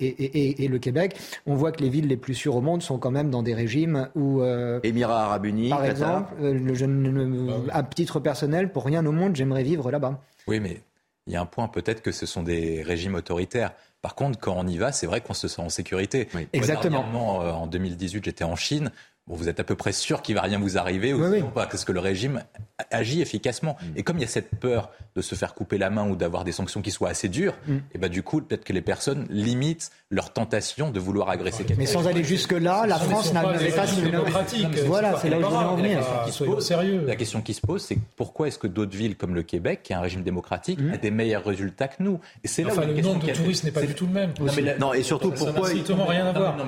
et, 0.00 0.06
et, 0.06 0.64
et, 0.64 0.68
le 0.68 0.78
Québec, 0.78 1.16
on 1.46 1.54
voit 1.54 1.72
que 1.72 1.82
les 1.82 1.88
villes 1.88 2.08
les 2.08 2.16
plus 2.16 2.34
sûres 2.34 2.56
au 2.56 2.60
monde 2.60 2.82
sont 2.82 2.98
quand 2.98 3.10
même 3.10 3.30
dans 3.30 3.42
des 3.42 3.54
régimes 3.54 4.08
où... 4.14 4.42
Émirats 4.82 5.24
arabes 5.24 5.46
unis, 5.46 5.70
par 5.70 5.84
exemple, 5.84 6.34
je, 6.40 6.86
bah 6.86 7.72
à 7.72 7.82
titre 7.82 8.20
personnel, 8.20 8.70
pour 8.70 8.84
rien 8.84 9.04
au 9.06 9.12
monde, 9.12 9.36
j'aimerais 9.36 9.62
vivre 9.62 9.90
là-bas. 9.90 10.20
Oui, 10.46 10.60
mais 10.60 10.80
il 11.26 11.34
y 11.34 11.36
a 11.36 11.42
un 11.42 11.46
point 11.46 11.68
peut-être 11.68 12.02
que 12.02 12.10
ce 12.10 12.26
sont 12.26 12.42
des 12.42 12.82
régimes 12.82 13.14
autoritaires. 13.14 13.72
Par 14.00 14.14
contre, 14.14 14.38
quand 14.38 14.54
on 14.56 14.66
y 14.66 14.78
va, 14.78 14.92
c'est 14.92 15.06
vrai 15.06 15.20
qu'on 15.20 15.34
se 15.34 15.48
sent 15.48 15.60
en 15.60 15.68
sécurité. 15.68 16.28
Exactement. 16.52 17.42
Euh, 17.42 17.50
en 17.50 17.66
2018, 17.66 18.24
j'étais 18.24 18.44
en 18.44 18.56
Chine 18.56 18.92
vous 19.36 19.48
êtes 19.48 19.60
à 19.60 19.64
peu 19.64 19.74
près 19.74 19.92
sûr 19.92 20.22
qu'il 20.22 20.34
va 20.34 20.42
rien 20.42 20.58
vous 20.58 20.78
arriver 20.78 21.12
ou 21.12 21.48
pas, 21.48 21.66
parce 21.66 21.84
que 21.84 21.92
le 21.92 22.00
régime 22.00 22.42
agit 22.90 23.20
efficacement. 23.20 23.76
Mm. 23.80 23.86
Et 23.96 24.02
comme 24.02 24.18
il 24.18 24.22
y 24.22 24.24
a 24.24 24.28
cette 24.28 24.50
peur 24.58 24.90
de 25.16 25.22
se 25.22 25.34
faire 25.34 25.54
couper 25.54 25.78
la 25.78 25.90
main 25.90 26.08
ou 26.08 26.16
d'avoir 26.16 26.44
des 26.44 26.52
sanctions 26.52 26.80
qui 26.80 26.90
soient 26.90 27.10
assez 27.10 27.28
dures, 27.28 27.54
mm. 27.66 27.76
et 27.94 27.98
ben 27.98 28.08
du 28.08 28.22
coup, 28.22 28.40
peut-être 28.40 28.64
que 28.64 28.72
les 28.72 28.80
personnes 28.80 29.26
limitent 29.30 29.90
leur 30.10 30.32
tentation 30.32 30.90
de 30.90 31.00
vouloir 31.00 31.28
agresser 31.28 31.64
quelqu'un. 31.64 31.80
Mais 31.80 31.86
sans 31.86 32.06
aller 32.06 32.24
jusque-là, 32.24 32.86
la 32.86 32.96
France 32.96 33.32
n'avait 33.32 33.70
pas 33.70 33.86
de 33.86 34.00
démocratique. 34.00 34.66
Voilà, 34.86 35.18
c'est 35.20 35.28
là 35.28 35.38
où 35.38 35.42
je 35.42 36.74
en 36.74 37.06
La 37.06 37.16
question 37.16 37.42
qui 37.42 37.52
se 37.52 37.60
pose, 37.60 37.82
c'est 37.82 37.98
pourquoi 38.16 38.48
est-ce 38.48 38.58
que 38.58 38.66
d'autres 38.66 38.96
villes 38.96 39.16
comme 39.16 39.34
le 39.34 39.42
Québec, 39.42 39.80
qui 39.82 39.92
a 39.92 39.98
un 39.98 40.02
régime 40.02 40.22
démocratique, 40.22 40.80
mm. 40.80 40.94
a 40.94 40.96
des 40.96 41.10
meilleurs 41.10 41.44
résultats 41.44 41.88
que 41.88 42.02
nous? 42.02 42.20
Et 42.42 42.48
c'est 42.48 42.62
là 42.62 42.74
où 42.74 42.80
le 42.80 43.00
nombre 43.02 43.26
de 43.26 43.32
touristes 43.32 43.64
n'est 43.64 43.70
pas 43.70 43.82
du 43.82 43.94
tout 43.94 44.06
le 44.06 44.12
même. 44.12 44.32
Non, 44.80 44.94
et 44.94 45.02
surtout. 45.02 45.32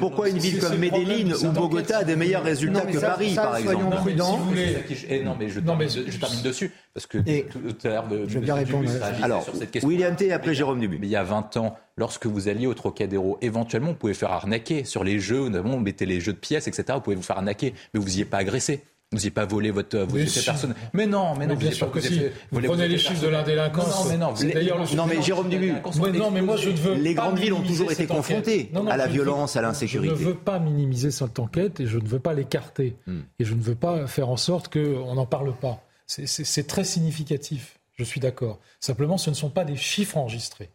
Pourquoi 0.01 0.29
une 0.29 0.39
ville 0.39 0.59
comme 0.59 0.77
Medellin 0.77 1.35
ou 1.35 1.53
Bogota 1.53 1.99
a 1.99 2.05
des 2.05 2.17
meilleurs 2.17 2.43
résultats 2.43 2.50
que 2.55 3.01
Paris, 3.01 3.35
par 3.35 3.57
exemple. 3.57 3.77
Soyons 3.77 3.91
prudents. 3.91 4.39
non, 5.25 5.37
mais 5.37 5.49
je, 5.49 5.61
termine, 5.61 6.43
dessus, 6.43 6.73
parce 6.95 7.07
que 7.07 7.19
tout 7.19 7.87
à 7.87 7.89
l'heure, 7.89 8.07
je 8.11 8.39
vais 8.39 8.41
bien 8.41 8.55
répondre. 8.55 8.89
Alors, 9.23 9.43
sur 9.45 9.57
cette 9.57 9.71
question. 9.71 9.89
William 9.89 10.15
T. 10.17 10.33
après 10.33 10.55
Jérôme 10.55 10.81
Dubu. 10.81 10.99
il 11.03 11.09
y 11.09 11.17
a 11.17 11.23
20 11.23 11.57
ans, 11.57 11.77
lorsque 11.97 12.27
vous 12.27 12.49
alliez 12.49 12.67
au 12.67 12.75
Trocadéro, 12.75 13.39
éventuellement, 13.43 13.89
vous 13.89 13.95
pouvez 13.95 14.15
faire 14.15 14.33
arnaquer 14.33 14.85
sur 14.85 15.05
les 15.05 15.19
jeux, 15.19 15.49
vous 15.49 15.79
mettez 15.79 16.07
les 16.07 16.21
jeux 16.21 16.33
de 16.33 16.39
pièces, 16.39 16.67
etc. 16.69 16.85
Vous 16.95 17.01
pouvez 17.01 17.17
vous 17.17 17.23
faire 17.23 17.39
arnaquer, 17.39 17.75
mais 17.95 18.01
vous 18.01 18.09
n'y 18.09 18.21
êtes 18.21 18.31
pas 18.31 18.39
agressé. 18.39 18.83
Vous 19.13 19.19
n'avez 19.19 19.31
pas 19.31 19.45
volé 19.45 19.73
votre, 19.73 19.99
votre 19.99 20.45
personne. 20.45 20.73
Mais 20.93 21.05
non, 21.05 21.35
mais 21.37 21.49
non. 21.49 21.57
bien 21.57 21.73
sûr 21.73 21.91
que 21.91 22.01
si. 22.01 22.23
Vous, 22.53 22.61
prenez 22.61 22.87
les 22.87 22.97
chiffres 22.97 23.23
de 23.23 23.29
la 23.29 23.43
délinquance. 23.43 24.05
Non, 24.05 24.09
mais 24.09 24.17
non. 24.17 24.33
D'ailleurs, 24.55 24.95
non, 24.95 25.07
mais 25.07 25.21
Jérôme 25.21 25.49
Dubu. 25.49 25.73
non, 26.15 26.31
mais 26.31 26.43
moi 26.43 26.57
je 26.57 26.71
ne 26.71 26.77
veux 26.77 26.95
Les 26.95 27.15
grandes 27.15 27.39
villes 27.39 27.53
ont 27.53 27.63
toujours 27.63 27.91
été 27.91 28.07
confrontées 28.07 28.71
à 28.89 28.97
la 28.97 29.09
violence, 29.09 29.57
à 29.57 29.63
l'insécurité. 29.63 30.15
Je 30.15 30.21
ne 30.21 30.27
veux 30.29 30.37
pas 30.37 30.61
minimiser 30.61 31.11
cette 31.11 31.41
enquête 31.41 31.81
et 31.81 31.87
je 31.87 31.99
ne 31.99 32.07
veux 32.07 32.21
pas 32.21 32.35
l'écarter. 32.35 32.97
Hmm. 33.09 33.23
Et 33.41 33.45
je 33.45 33.55
ne 33.55 33.61
veux 33.61 33.75
pas 33.75 34.07
faire 34.07 34.29
en 34.29 34.37
sorte 34.37 34.73
qu'on 34.73 35.15
n'en 35.15 35.27
parle 35.27 35.55
pas. 35.57 35.83
C'est 36.07 36.67
très 36.69 36.85
significatif. 36.85 37.81
Je 37.97 38.05
suis 38.05 38.21
d'accord. 38.21 38.61
Simplement, 38.79 39.19
ce 39.19 39.31
ne 39.31 39.35
sont 39.35 39.51
pas 39.51 39.65
des 39.65 39.77
chiffres 39.77 40.17
enregistrés. 40.17 40.71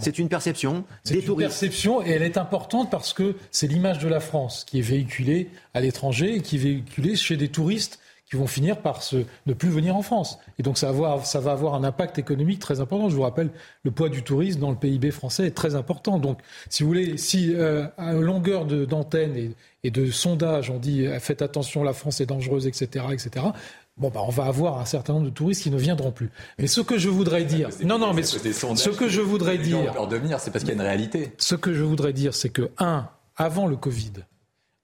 C'est 0.00 0.18
une 0.18 0.28
perception 0.28 0.84
C'est 1.04 1.26
une 1.26 1.36
perception 1.36 2.02
et 2.02 2.10
elle 2.10 2.22
est 2.22 2.38
importante 2.38 2.90
parce 2.90 3.12
que 3.12 3.36
c'est 3.50 3.66
l'image 3.66 3.98
de 3.98 4.08
la 4.08 4.20
France 4.20 4.64
qui 4.64 4.78
est 4.78 4.82
véhiculée 4.82 5.50
à 5.74 5.80
l'étranger 5.80 6.36
et 6.36 6.40
qui 6.40 6.56
est 6.56 6.60
véhiculée 6.60 7.16
chez 7.16 7.36
des 7.36 7.48
touristes 7.48 7.98
qui 8.30 8.36
vont 8.36 8.46
finir 8.46 8.78
par 8.78 9.02
ne 9.46 9.52
plus 9.52 9.68
venir 9.68 9.96
en 9.96 10.02
France. 10.02 10.38
Et 10.58 10.62
donc 10.62 10.78
ça 10.78 10.86
va, 10.86 10.92
avoir, 10.92 11.26
ça 11.26 11.40
va 11.40 11.52
avoir 11.52 11.74
un 11.74 11.84
impact 11.84 12.18
économique 12.18 12.58
très 12.58 12.80
important. 12.80 13.10
Je 13.10 13.16
vous 13.16 13.22
rappelle, 13.22 13.50
le 13.82 13.90
poids 13.90 14.08
du 14.08 14.22
tourisme 14.22 14.60
dans 14.60 14.70
le 14.70 14.76
PIB 14.76 15.10
français 15.10 15.46
est 15.46 15.54
très 15.54 15.74
important. 15.74 16.18
Donc 16.18 16.38
si 16.70 16.82
vous 16.82 16.88
voulez, 16.88 17.18
si 17.18 17.54
euh, 17.54 17.86
à 17.98 18.14
longueur 18.14 18.64
d'antenne 18.64 19.36
et, 19.36 19.50
et, 19.82 19.90
de 19.90 20.10
sondage, 20.10 20.70
on 20.70 20.78
dit 20.78 21.06
faites 21.20 21.42
attention, 21.42 21.84
la 21.84 21.92
France 21.92 22.22
est 22.22 22.26
dangereuse, 22.26 22.66
etc., 22.66 23.04
etc., 23.12 23.46
bon, 23.96 24.10
bah, 24.10 24.20
on 24.26 24.30
va 24.30 24.44
avoir 24.44 24.78
un 24.78 24.84
certain 24.84 25.14
nombre 25.14 25.26
de 25.26 25.30
touristes 25.30 25.62
qui 25.62 25.70
ne 25.70 25.78
viendront 25.78 26.12
plus. 26.12 26.30
Mais 26.58 26.66
ce 26.66 26.80
que 26.80 26.98
je 26.98 27.08
voudrais 27.08 27.44
dire, 27.44 27.70
non, 27.84 27.98
non, 27.98 28.12
mais 28.12 28.22
ce, 28.22 28.38
que 28.90 29.08
je 29.08 29.20
voudrais 29.20 29.58
dire, 29.58 29.78
c'est 30.40 30.50
parce 30.50 30.64
qu'il 30.64 30.74
y 30.74 30.76
a 30.76 30.80
une 30.80 30.88
réalité. 30.88 31.32
Ce 31.38 31.54
que 31.54 31.72
je 31.72 31.82
voudrais 31.82 32.12
dire, 32.12 32.34
c'est 32.34 32.50
que 32.50 32.70
un, 32.78 33.08
avant 33.36 33.66
le 33.66 33.76
Covid, 33.76 34.12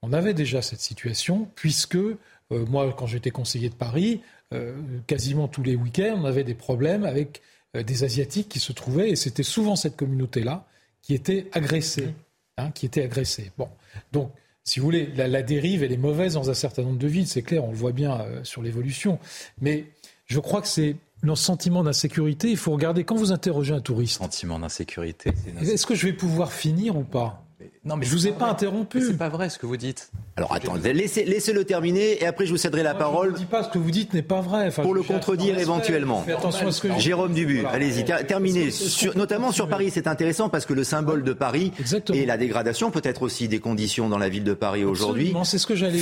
on 0.03 0.13
avait 0.13 0.35
déjà 0.35 0.63
cette 0.63 0.81
situation 0.81 1.49
puisque 1.55 1.97
euh, 1.97 2.17
moi, 2.51 2.93
quand 2.97 3.07
j'étais 3.07 3.31
conseiller 3.31 3.69
de 3.69 3.75
Paris, 3.75 4.23
euh, 4.53 4.75
quasiment 5.07 5.49
tous 5.49 5.63
les 5.63 5.77
week-ends, 5.77 6.17
on 6.17 6.25
avait 6.25 6.45
des 6.45 6.55
problèmes 6.55 7.05
avec 7.05 7.43
euh, 7.77 7.83
des 7.83 8.03
Asiatiques 8.05 8.49
qui 8.49 8.59
se 8.59 8.73
trouvaient, 8.73 9.11
et 9.11 9.17
c'était 9.17 9.45
souvent 9.45 9.77
cette 9.77 9.97
communauté-là 9.97 10.67
qui 11.03 11.15
était 11.15 11.49
agressée. 11.53 12.15
Hein, 12.59 12.73
qui 12.73 12.87
était 12.87 13.03
agressée. 13.03 13.53
Bon, 13.57 13.69
donc, 14.13 14.33
si 14.65 14.79
vous 14.79 14.85
voulez, 14.85 15.11
la, 15.17 15.43
dérive, 15.43 15.83
elle 15.83 15.93
est 15.93 15.97
mauvaise 15.97 16.35
dans 16.35 16.51
un 16.51 16.55
certain 16.55 16.83
nombre 16.83 16.99
de 16.99 17.09
villes, 17.09 17.27
c'est 17.27 17.43
clair, 17.43 17.65
on 17.65 17.71
le 17.71 17.77
voit 17.77 17.93
bien 17.93 18.25
sur 18.43 18.63
l'évolution. 18.63 19.19
Mais 19.61 19.87
je 20.27 20.39
crois 20.39 20.61
que 20.61 20.69
c'est 20.69 20.97
le 21.23 21.35
sentiment 21.35 21.83
d'insécurité. 21.83 22.51
Il 22.51 22.57
faut 22.57 22.73
regarder, 22.73 23.05
quand 23.05 23.17
vous 23.17 23.33
interrogez 23.33 23.75
un 23.75 23.81
touriste. 23.81 24.19
Sentiment 24.19 24.59
d'insécurité. 24.59 25.33
Est-ce 25.61 25.87
que 25.87 25.95
je 25.95 26.07
vais 26.07 26.13
pouvoir 26.13 26.53
finir 26.53 26.97
ou 26.97 27.05
pas? 27.05 27.45
Non, 27.85 27.97
mais 27.97 28.07
je 28.07 28.13
vous 28.13 28.27
ai 28.27 28.33
pas, 28.33 28.51
interrompu. 28.51 29.03
C'est 29.03 29.17
pas 29.17 29.29
vrai 29.29 29.49
ce 29.49 29.59
que 29.59 29.67
vous 29.67 29.77
dites. 29.77 30.11
Alors 30.37 30.53
attendez, 30.55 30.93
laissez, 30.93 31.53
le 31.53 31.65
terminer 31.65 32.23
et 32.23 32.27
après 32.27 32.47
je 32.47 32.51
vous 32.53 32.57
céderai 32.57 32.83
la 32.83 32.95
parole. 32.95 33.29
Je 33.29 33.33
ne 33.35 33.39
dis 33.39 33.45
pas 33.45 33.63
ce 33.63 33.69
que 33.69 33.79
vous 33.79 33.91
dites 33.91 34.15
n'est 34.15 34.23
pas 34.23 34.41
vrai. 34.41 34.71
pour 34.71 34.95
le 34.95 35.03
contredire 35.03 35.59
éventuellement. 35.59 36.25
attention 36.27 36.69
à 36.69 36.73
ce 36.73 36.81
que 36.81 36.99
Jérôme 36.99 37.35
Dubu, 37.35 37.65
allez-y, 37.67 38.05
terminez. 38.05 38.71
notamment 39.17 39.53
sur 39.53 39.69
Paris, 39.69 39.91
c'est 39.91 40.07
intéressant 40.07 40.49
parce 40.49 40.67
que 40.67 40.73
le 40.73 40.85
symbole 40.85 41.25
de 41.25 41.33
Paris 41.33 41.73
et 42.13 42.27
la 42.27 42.37
dégradation, 42.37 42.91
peut-être 42.91 43.23
aussi 43.23 43.49
des 43.49 43.59
conditions 43.59 44.09
dans 44.09 44.19
la 44.19 44.29
ville 44.29 44.45
de 44.45 44.55
Paris 44.55 44.85
aujourd'hui, 44.85 45.35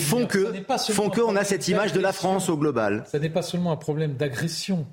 font 0.01 0.27
que 0.27 0.53
font 0.91 1.11
qu'on 1.11 1.37
a 1.37 1.45
cette 1.45 1.69
image 1.69 1.93
de 1.93 2.01
la 2.01 2.13
France 2.13 2.49
au 2.49 2.57
global. 2.57 3.05
Ça 3.11 3.19
n'est 3.19 3.31
pas 3.31 3.43
seulement 3.43 3.73
un 3.73 3.77
problème 3.77 4.15
d'agression 4.15 4.87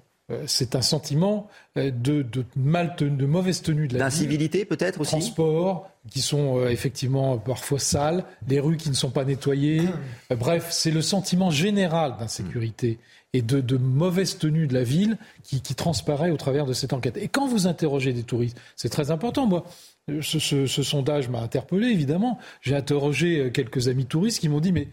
c'est 0.48 0.76
un 0.76 0.82
sentiment 0.82 1.48
euh, 1.78 1.92
de, 1.92 2.26
mal 2.56 2.96
de 2.98 3.26
mauvaise 3.26 3.62
tenue 3.62 3.88
de 3.88 3.94
la 3.94 4.06
D'incivilité 4.06 4.66
peut-être 4.66 5.02
aussi 5.02 5.12
Transports 5.12 5.90
qui 6.10 6.22
sont 6.22 6.58
euh, 6.58 6.70
effectivement 6.70 7.38
parfois 7.38 7.78
sales, 7.78 8.26
les 8.48 8.60
rues 8.60 8.78
qui 8.78 8.90
ne 8.90 8.96
sont 8.96 9.12
pas 9.12 9.24
nettoyées. 9.24 9.84
bref, 10.32 10.68
c'est 10.72 10.92
le 10.92 11.02
sentiment 11.02 11.52
général 11.52 12.16
d'insécurité 12.18 12.98
et 13.34 13.42
de, 13.42 13.78
mauvaise 13.78 14.38
tenue 14.38 14.66
de 14.66 14.74
la 14.74 14.84
ville 14.84 15.18
qui, 15.44 15.60
transparaît 15.76 16.32
au 16.32 16.38
travers 16.38 16.66
de 16.66 16.74
cette 16.74 16.94
enquête. 16.94 17.18
Et 17.18 17.28
quand 17.28 17.48
vous 17.48 17.68
interrogez 17.68 18.14
des 18.14 18.24
touristes, 18.24 18.58
c'est 18.78 18.90
très 18.90 19.12
important. 19.12 19.46
Moi, 19.46 19.66
ce, 20.22 20.40
ce 20.40 20.84
sondage 20.84 21.28
m'a 21.28 21.42
interpellé, 21.42 21.88
évidemment. 21.88 22.40
J'ai 22.62 22.76
interrogé 22.76 23.52
quelques 23.54 23.90
amis 23.90 24.06
touristes 24.06 24.40
qui 24.40 24.48
m'ont 24.48 24.62
dit, 24.62 24.72
mais 24.72 24.88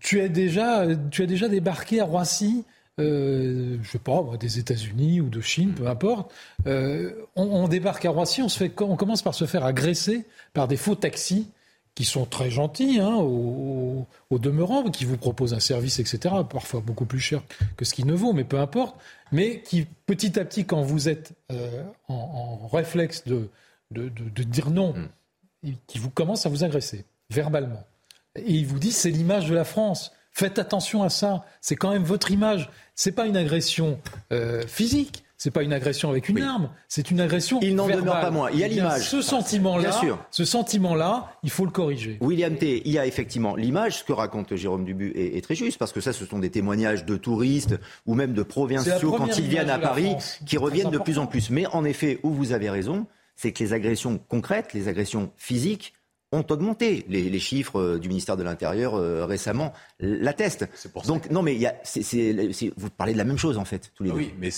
tu 0.00 0.20
as 0.22 0.28
déjà, 0.28 0.86
tu 1.10 1.22
as 1.22 1.26
déjà 1.26 1.48
débarqué 1.48 2.00
à 2.00 2.04
Roissy 2.04 2.64
euh, 2.98 3.78
je 3.82 3.90
sais 3.90 3.98
pas, 3.98 4.24
des 4.38 4.58
États-Unis 4.58 5.20
ou 5.20 5.28
de 5.28 5.40
Chine, 5.40 5.72
peu 5.74 5.86
importe. 5.86 6.32
Euh, 6.66 7.12
on, 7.36 7.68
débarque 7.68 8.04
à 8.04 8.10
Roissy, 8.10 8.42
on, 8.42 8.48
se 8.48 8.58
fait, 8.58 8.80
on 8.80 8.96
commence 8.96 9.22
par 9.22 9.34
se 9.34 9.46
faire 9.46 9.64
agresser 9.64 10.26
par 10.52 10.68
des 10.68 10.76
faux 10.76 10.94
taxis 10.94 11.48
qui 11.94 12.04
sont 12.04 12.26
très 12.26 12.48
gentils 12.48 13.00
hein, 13.00 13.16
au, 13.16 14.06
demeurant, 14.30 14.84
qui 14.90 15.04
vous 15.04 15.16
proposent 15.16 15.52
un 15.52 15.60
service, 15.60 15.98
etc., 15.98 16.32
parfois 16.48 16.80
beaucoup 16.80 17.06
plus 17.06 17.18
cher 17.18 17.42
que 17.76 17.84
ce 17.84 17.92
qu'il 17.92 18.06
ne 18.06 18.14
vaut, 18.14 18.32
mais 18.32 18.44
peu 18.44 18.60
importe, 18.60 18.96
mais 19.32 19.62
qui 19.62 19.84
petit 20.06 20.38
à 20.38 20.44
petit, 20.44 20.64
quand 20.64 20.82
vous 20.82 21.08
êtes 21.08 21.32
euh, 21.50 21.82
en, 22.06 22.68
réflexe 22.68 23.24
de, 23.26 23.48
de, 23.90 24.42
dire 24.44 24.70
non, 24.70 24.94
mm. 25.64 25.72
qui 25.88 25.98
vous 25.98 26.10
commence 26.10 26.46
à 26.46 26.48
vous 26.48 26.62
agresser 26.62 27.04
verbalement. 27.30 27.84
Et 28.36 28.52
il 28.52 28.66
vous 28.66 28.78
dit 28.78 28.92
c'est 28.92 29.10
l'image 29.10 29.48
de 29.48 29.54
la 29.54 29.64
France. 29.64 30.12
Faites 30.38 30.60
attention 30.60 31.02
à 31.02 31.08
ça. 31.08 31.44
C'est 31.60 31.74
quand 31.74 31.90
même 31.90 32.04
votre 32.04 32.30
image. 32.30 32.70
C'est 32.94 33.10
pas 33.10 33.26
une 33.26 33.36
agression 33.36 33.98
euh, 34.30 34.62
physique. 34.68 35.24
C'est 35.36 35.50
pas 35.50 35.64
une 35.64 35.72
agression 35.72 36.10
avec 36.10 36.28
une 36.28 36.40
arme, 36.40 36.70
c'est 36.88 37.12
une 37.12 37.20
agression. 37.20 37.58
Il 37.60 37.74
n'en 37.74 37.88
demeure 37.88 38.20
pas 38.20 38.30
moins. 38.30 38.48
Il 38.50 38.58
y 38.58 38.62
a 38.64 38.66
eh 38.66 38.70
l'image. 38.70 39.08
Ce 39.08 39.20
sentiment-là, 39.20 40.00
ce 40.30 40.44
sentiment-là, 40.44 41.32
il 41.42 41.50
faut 41.50 41.64
le 41.64 41.70
corriger. 41.72 42.18
William 42.20 42.56
T, 42.56 42.82
il 42.84 42.92
y 42.92 42.98
a 42.98 43.06
effectivement 43.06 43.56
l'image. 43.56 43.98
Ce 43.98 44.04
que 44.04 44.12
raconte 44.12 44.54
Jérôme 44.54 44.84
Dubu 44.84 45.12
est, 45.16 45.40
très 45.42 45.54
juste 45.56 45.78
parce 45.78 45.92
que 45.92 46.00
ça, 46.00 46.12
ce 46.12 46.24
sont 46.24 46.40
des 46.40 46.50
témoignages 46.50 47.04
de 47.04 47.16
touristes 47.16 47.76
ou 48.06 48.14
même 48.14 48.32
de 48.32 48.42
provinciaux 48.44 49.12
quand 49.12 49.38
ils 49.38 49.48
viennent 49.48 49.70
à 49.70 49.78
Paris 49.78 50.14
qui 50.46 50.56
reviennent 50.56 50.90
de 50.90 50.98
plus 50.98 51.18
en 51.18 51.26
plus. 51.26 51.50
Mais 51.50 51.66
en 51.66 51.84
effet, 51.84 52.20
où 52.22 52.30
vous 52.30 52.52
avez 52.52 52.70
raison, 52.70 53.06
c'est 53.34 53.52
que 53.52 53.62
les 53.62 53.72
agressions 53.72 54.20
concrètes, 54.28 54.72
les 54.72 54.86
agressions 54.86 55.30
physiques 55.36 55.94
ont 56.32 56.44
augmenté. 56.50 57.04
Les, 57.08 57.38
chiffres 57.38 57.80
euh, 57.80 57.98
du 57.98 58.08
ministère 58.08 58.36
de 58.36 58.42
l'Intérieur 58.42 58.94
euh, 58.94 59.24
récemment 59.24 59.72
l'attestent. 60.00 60.68
Donc 61.06 61.30
non, 61.30 61.42
mais 61.42 61.54
il 61.54 61.60
y 61.60 61.66
a, 61.66 61.74
vous 62.76 62.90
parlez 62.90 63.12
de 63.12 63.18
la 63.18 63.24
même 63.24 63.38
chose 63.38 63.58
en 63.58 63.64
fait 63.64 63.92
tous 63.94 64.02
les 64.02 64.10
ah 64.10 64.14
deux. 64.14 64.18
Oui, 64.18 64.34
mais, 64.38 64.50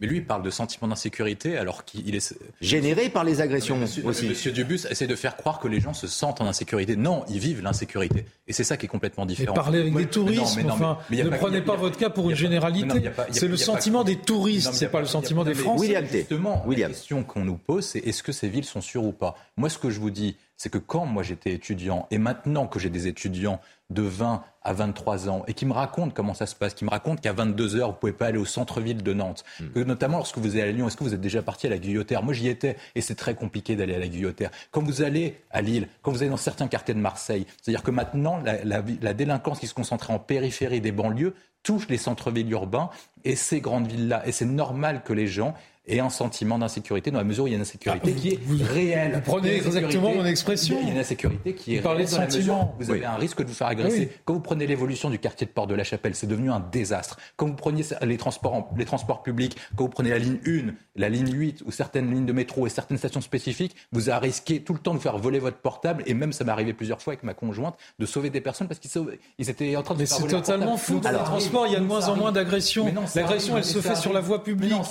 mais, 0.00 0.06
lui 0.06 0.18
il 0.18 0.26
parle 0.26 0.42
de 0.42 0.50
sentiment 0.50 0.88
d'insécurité 0.88 1.56
alors 1.58 1.84
qu'il 1.84 2.14
est 2.14 2.34
généré 2.60 3.08
par 3.08 3.24
les 3.24 3.40
agressions 3.40 3.76
monsieur, 3.76 4.06
aussi. 4.06 4.28
Monsieur 4.28 4.52
Dubus 4.52 4.86
essaie 4.88 5.06
de 5.06 5.16
faire 5.16 5.36
croire 5.36 5.58
que 5.58 5.68
les 5.68 5.80
gens 5.80 5.94
se 5.94 6.06
sentent 6.06 6.40
en 6.40 6.46
insécurité. 6.46 6.96
Non, 6.96 7.24
ils 7.28 7.40
vivent 7.40 7.62
l'insécurité 7.62 8.24
et 8.46 8.52
c'est 8.52 8.64
ça 8.64 8.76
qui 8.76 8.86
est 8.86 8.88
complètement 8.88 9.26
différent. 9.26 9.54
Mais 9.54 9.62
parlez 9.62 9.80
avec 9.80 9.94
des 9.94 10.06
touristes. 10.06 10.58
Enfin, 10.68 10.98
ne 11.10 11.28
prenez 11.30 11.62
pas, 11.62 11.76
votre 11.76 11.98
cas 11.98 12.10
pour 12.10 12.30
une 12.30 12.36
généralité. 12.36 13.10
C'est 13.30 13.48
le 13.48 13.56
sentiment 13.56 14.04
des 14.04 14.16
touristes, 14.16 14.72
c'est 14.72 14.90
pas 14.90 15.00
le 15.00 15.06
sentiment 15.06 15.44
des 15.44 15.54
Français. 15.54 15.82
William 15.82 16.06
Justement, 16.06 16.64
la 16.68 16.88
question 16.88 17.24
qu'on 17.24 17.44
nous 17.44 17.56
pose, 17.56 17.84
c'est 17.84 17.98
est-ce 18.00 18.22
que 18.22 18.32
ces 18.32 18.48
villes 18.48 18.64
sont 18.64 18.80
sûres 18.80 19.04
ou 19.04 19.12
pas? 19.12 19.36
Moi, 19.56 19.68
ce 19.68 19.78
que 19.78 19.90
je 19.90 20.00
vous 20.00 20.10
dis 20.10 20.36
c'est 20.62 20.70
que 20.70 20.78
quand 20.78 21.06
moi 21.06 21.24
j'étais 21.24 21.52
étudiant 21.52 22.06
et 22.12 22.18
maintenant 22.18 22.68
que 22.68 22.78
j'ai 22.78 22.88
des 22.88 23.08
étudiants 23.08 23.60
de 23.90 24.02
20 24.02 24.44
à 24.62 24.72
23 24.72 25.28
ans 25.28 25.42
et 25.48 25.54
qui 25.54 25.66
me 25.66 25.72
racontent 25.72 26.12
comment 26.14 26.34
ça 26.34 26.46
se 26.46 26.54
passe, 26.54 26.72
qui 26.72 26.84
me 26.84 26.90
racontent 26.90 27.20
qu'à 27.20 27.32
22 27.32 27.74
heures, 27.74 27.88
vous 27.88 27.96
pouvez 27.96 28.12
pas 28.12 28.26
aller 28.26 28.38
au 28.38 28.44
centre-ville 28.44 29.02
de 29.02 29.12
Nantes, 29.12 29.42
hmm. 29.58 29.70
que 29.70 29.80
notamment 29.80 30.18
lorsque 30.18 30.38
vous 30.38 30.52
allez 30.52 30.68
à 30.68 30.70
Lyon, 30.70 30.86
est-ce 30.86 30.96
que 30.96 31.02
vous 31.02 31.14
êtes 31.14 31.20
déjà 31.20 31.42
parti 31.42 31.66
à 31.66 31.70
la 31.70 31.78
Guillotière 31.78 32.22
Moi, 32.22 32.32
j'y 32.32 32.46
étais 32.46 32.76
et 32.94 33.00
c'est 33.00 33.16
très 33.16 33.34
compliqué 33.34 33.74
d'aller 33.74 33.96
à 33.96 33.98
la 33.98 34.06
Guillotière. 34.06 34.52
Quand 34.70 34.84
vous 34.84 35.02
allez 35.02 35.42
à 35.50 35.62
Lille, 35.62 35.88
quand 36.00 36.12
vous 36.12 36.22
allez 36.22 36.30
dans 36.30 36.36
certains 36.36 36.68
quartiers 36.68 36.94
de 36.94 37.00
Marseille, 37.00 37.44
c'est-à-dire 37.60 37.82
que 37.82 37.90
maintenant, 37.90 38.40
la, 38.44 38.62
la 38.62 39.14
délinquance 39.14 39.58
qui 39.58 39.66
se 39.66 39.74
concentrait 39.74 40.14
en 40.14 40.20
périphérie 40.20 40.80
des 40.80 40.92
banlieues 40.92 41.34
touche 41.64 41.88
les 41.88 41.98
centres-villes 41.98 42.50
urbains 42.52 42.90
et 43.24 43.34
ces 43.34 43.60
grandes 43.60 43.88
villes-là. 43.88 44.22
Et 44.26 44.32
c'est 44.32 44.44
normal 44.44 45.02
que 45.02 45.12
les 45.12 45.26
gens 45.26 45.54
et 45.86 46.00
un 46.00 46.10
sentiment 46.10 46.58
d'insécurité 46.58 47.10
dans 47.10 47.18
la 47.18 47.24
mesure 47.24 47.44
où 47.44 47.46
il 47.48 47.50
y 47.50 47.54
a 47.54 47.56
une 47.56 47.62
insécurité 47.62 48.14
ah, 48.16 48.20
qui 48.20 48.28
est 48.28 48.64
réelle. 48.64 49.14
Vous 49.14 49.32
prenez 49.32 49.56
exactement 49.56 50.14
mon 50.14 50.24
expression. 50.24 50.78
Il 50.80 50.86
y 50.86 50.90
a 50.90 50.92
une 50.92 50.98
insécurité 50.98 51.54
qui 51.54 51.74
est 51.74 51.80
réelle 51.80 52.08
dans 52.08 52.18
la 52.18 52.26
mesure 52.26 52.68
vous 52.78 52.90
avez 52.90 53.04
un 53.04 53.16
risque 53.16 53.42
de 53.42 53.48
vous 53.48 53.54
faire 53.54 53.66
agresser. 53.66 54.10
Quand 54.24 54.34
vous 54.34 54.40
prenez 54.40 54.66
l'évolution 54.66 55.10
du 55.10 55.18
quartier 55.18 55.46
de 55.46 55.52
Port 55.52 55.66
de 55.66 55.74
la 55.74 55.84
Chapelle, 55.84 56.14
c'est 56.14 56.26
devenu 56.26 56.50
un 56.50 56.60
désastre. 56.60 57.18
Quand 57.36 57.46
vous 57.46 57.54
preniez 57.54 57.84
les 58.02 58.16
transports, 58.16 58.70
les 58.76 58.84
transports 58.84 59.22
publics, 59.22 59.56
quand 59.76 59.84
vous 59.84 59.90
prenez 59.90 60.10
la 60.10 60.18
ligne 60.18 60.38
1, 60.46 60.72
la 60.96 61.08
ligne 61.08 61.32
8 61.32 61.62
ou 61.66 61.72
certaines 61.72 62.12
lignes 62.12 62.26
de 62.26 62.32
métro 62.32 62.66
et 62.66 62.70
certaines 62.70 62.98
stations 62.98 63.20
spécifiques, 63.20 63.74
vous 63.90 64.08
avez 64.08 64.26
risqué 64.26 64.62
tout 64.62 64.72
le 64.74 64.78
temps 64.78 64.94
de 64.94 64.98
faire 64.98 65.18
voler 65.18 65.38
votre 65.38 65.58
portable 65.58 66.02
et 66.06 66.14
même 66.14 66.32
ça 66.32 66.44
m'est 66.44 66.52
arrivé 66.52 66.72
plusieurs 66.72 67.02
fois 67.02 67.12
avec 67.12 67.24
ma 67.24 67.34
conjointe 67.34 67.76
de 67.98 68.06
sauver 68.06 68.30
des 68.30 68.40
personnes 68.40 68.68
parce 68.68 68.78
qu'ils 68.78 69.50
étaient 69.50 69.76
en 69.76 69.82
train 69.82 69.94
de 69.94 70.00
Mais 70.00 70.06
c'est 70.06 70.26
totalement 70.26 70.76
fou. 70.76 71.00
Dans 71.00 71.10
les 71.10 71.16
transports, 71.18 71.66
il 71.66 71.72
y 71.72 71.76
a 71.76 71.80
de 71.80 71.84
moins 71.84 72.08
en 72.08 72.16
moins 72.16 72.32
d'agressions. 72.32 72.92
L'agression, 73.14 73.56
elle 73.56 73.64
se 73.64 73.80
fait 73.80 73.96
sur 73.96 74.12
la 74.12 74.20
voie 74.20 74.44
publique. 74.44 74.72
Mais 74.72 74.76
non, 74.76 74.84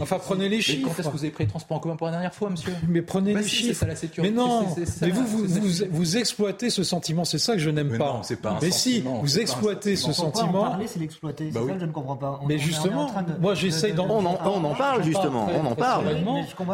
Enfin, 0.00 0.18
prenez 0.18 0.48
les 0.48 0.60
chiffres. 0.60 0.78
Mais 0.82 0.90
quand 0.90 0.98
est-ce 1.00 1.08
que 1.08 1.12
vous 1.12 1.24
avez 1.24 1.30
pris 1.30 1.44
les 1.44 1.50
transports 1.50 1.76
en 1.76 1.80
commun 1.80 1.96
pour 1.96 2.06
la 2.06 2.12
dernière 2.12 2.34
fois, 2.34 2.50
monsieur 2.50 2.72
Mais 2.88 3.02
prenez 3.02 3.34
bah 3.34 3.40
les 3.40 3.48
chiffres. 3.48 3.86
la 3.86 3.96
sécurité. 3.96 4.32
Mais 4.32 4.36
non. 4.36 4.66
mais 5.02 5.10
vous, 5.10 5.26
vous, 5.26 5.70
vous, 5.90 6.16
exploitez 6.16 6.70
ce 6.70 6.82
sentiment. 6.82 7.24
C'est 7.24 7.38
ça 7.38 7.54
que 7.54 7.58
je 7.58 7.70
n'aime 7.70 7.96
pas. 7.98 8.12
Non, 8.12 8.22
c'est 8.22 8.40
pas 8.40 8.50
un 8.50 8.58
mais 8.60 8.70
si, 8.70 9.00
vous 9.00 9.38
exploitez 9.38 9.96
ce 9.96 10.12
sentiment. 10.12 10.62
parler, 10.62 10.86
c'est 10.86 10.98
l'exploiter. 10.98 11.50
C'est 11.52 11.58
bah 11.58 11.66
ça 11.66 11.74
que 11.74 11.80
je 11.80 11.86
ne 11.86 11.92
comprends 11.92 12.16
pas. 12.16 12.40
Mais 12.46 12.58
justement, 12.58 13.10
moi, 13.40 13.54
j'essaye 13.54 13.92
d'en. 13.92 14.08
On 14.08 14.24
en 14.24 14.74
parle 14.74 15.02
justement. 15.04 15.48
On 15.62 15.66
en 15.66 15.74
parle. 15.74 16.06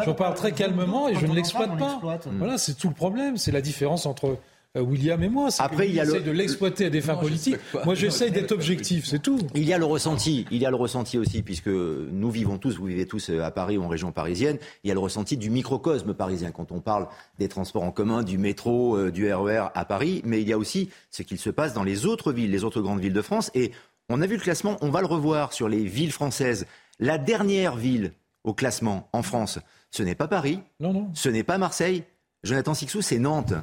Je 0.05 0.11
parle 0.11 0.33
très 0.35 0.51
calmement 0.51 1.09
et 1.09 1.15
je 1.15 1.25
ne 1.25 1.33
l'exploite 1.33 1.77
pas. 1.77 1.99
Voilà, 2.37 2.57
c'est 2.57 2.75
tout 2.75 2.89
le 2.89 2.95
problème. 2.95 3.37
C'est 3.37 3.51
la 3.51 3.61
différence 3.61 4.05
entre 4.05 4.37
William 4.81 5.21
et 5.23 5.29
moi. 5.29 5.49
Après, 5.59 5.87
il 5.87 5.95
y 5.95 5.99
a 5.99 6.05
le... 6.05 6.19
de 6.19 6.31
l'exploiter 6.31 6.85
à 6.85 6.89
des 6.89 7.01
fins 7.01 7.15
politiques. 7.15 7.57
Moi, 7.85 7.95
j'essaye 7.95 8.31
d'être 8.31 8.51
objectif, 8.51 9.05
c'est 9.05 9.21
tout. 9.21 9.39
Il 9.53 9.63
y 9.63 9.73
a 9.73 9.77
le 9.77 9.85
ressenti. 9.85 10.45
Il 10.51 10.61
y 10.61 10.65
a 10.65 10.69
le 10.69 10.75
ressenti 10.75 11.17
aussi, 11.17 11.41
puisque 11.41 11.67
nous 11.67 12.31
vivons 12.31 12.57
tous, 12.57 12.77
vous 12.77 12.85
vivez 12.85 13.05
tous 13.05 13.29
euh, 13.29 13.43
à 13.43 13.51
Paris 13.51 13.77
ou 13.77 13.83
en 13.83 13.87
région 13.87 14.11
parisienne. 14.11 14.57
Il 14.83 14.87
y 14.87 14.91
a 14.91 14.93
le 14.93 14.99
ressenti 14.99 15.37
du 15.37 15.49
microcosme 15.49 16.13
parisien 16.13 16.51
quand 16.51 16.71
on 16.71 16.81
parle 16.81 17.07
des 17.39 17.47
transports 17.47 17.83
en 17.83 17.91
commun, 17.91 18.23
du 18.23 18.37
métro, 18.37 18.97
euh, 18.97 19.11
du 19.11 19.31
RER 19.31 19.57
e 19.57 19.69
à 19.73 19.85
Paris. 19.85 20.21
Mais 20.25 20.41
il 20.41 20.47
y 20.47 20.53
a 20.53 20.57
aussi 20.57 20.89
ce 21.11 21.23
qu'il 21.23 21.39
se 21.39 21.49
passe 21.49 21.73
dans 21.73 21.83
les 21.83 22.05
autres 22.05 22.31
villes, 22.33 22.51
les 22.51 22.63
autres 22.63 22.81
grandes 22.81 22.99
villes 22.99 23.13
de 23.13 23.21
France. 23.21 23.51
Et 23.53 23.71
on 24.09 24.21
a 24.21 24.27
vu 24.27 24.35
le 24.35 24.41
classement, 24.41 24.77
on 24.81 24.89
va 24.89 25.01
le 25.01 25.07
revoir 25.07 25.53
sur 25.53 25.69
les 25.69 25.83
villes 25.83 26.11
françaises. 26.11 26.67
La 26.99 27.17
dernière 27.17 27.75
ville 27.75 28.11
au 28.43 28.53
classement 28.53 29.09
en 29.11 29.23
France, 29.23 29.59
ce 29.91 30.03
n'est 30.03 30.15
pas 30.15 30.27
Paris. 30.27 30.59
Non, 30.79 30.93
non. 30.93 31.09
Ce 31.13 31.29
n'est 31.29 31.43
pas 31.43 31.57
Marseille. 31.57 32.03
Jonathan 32.43 32.73
Sixou, 32.73 33.01
c'est 33.01 33.17
Nantes. 33.17 33.53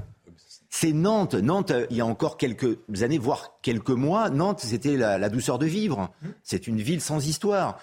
C'est 0.75 0.95
Nantes. 0.95 1.35
Nantes, 1.35 1.71
il 1.91 1.99
y 1.99 2.01
a 2.01 2.07
encore 2.07 2.39
quelques 2.39 2.79
années, 3.03 3.19
voire 3.19 3.59
quelques 3.61 3.91
mois, 3.91 4.31
Nantes, 4.31 4.61
c'était 4.61 4.97
la, 4.97 5.29
douceur 5.29 5.59
de 5.59 5.67
vivre. 5.67 6.11
C'est 6.43 6.67
une 6.67 6.81
ville 6.81 7.03
sans 7.03 7.29
histoire. 7.29 7.79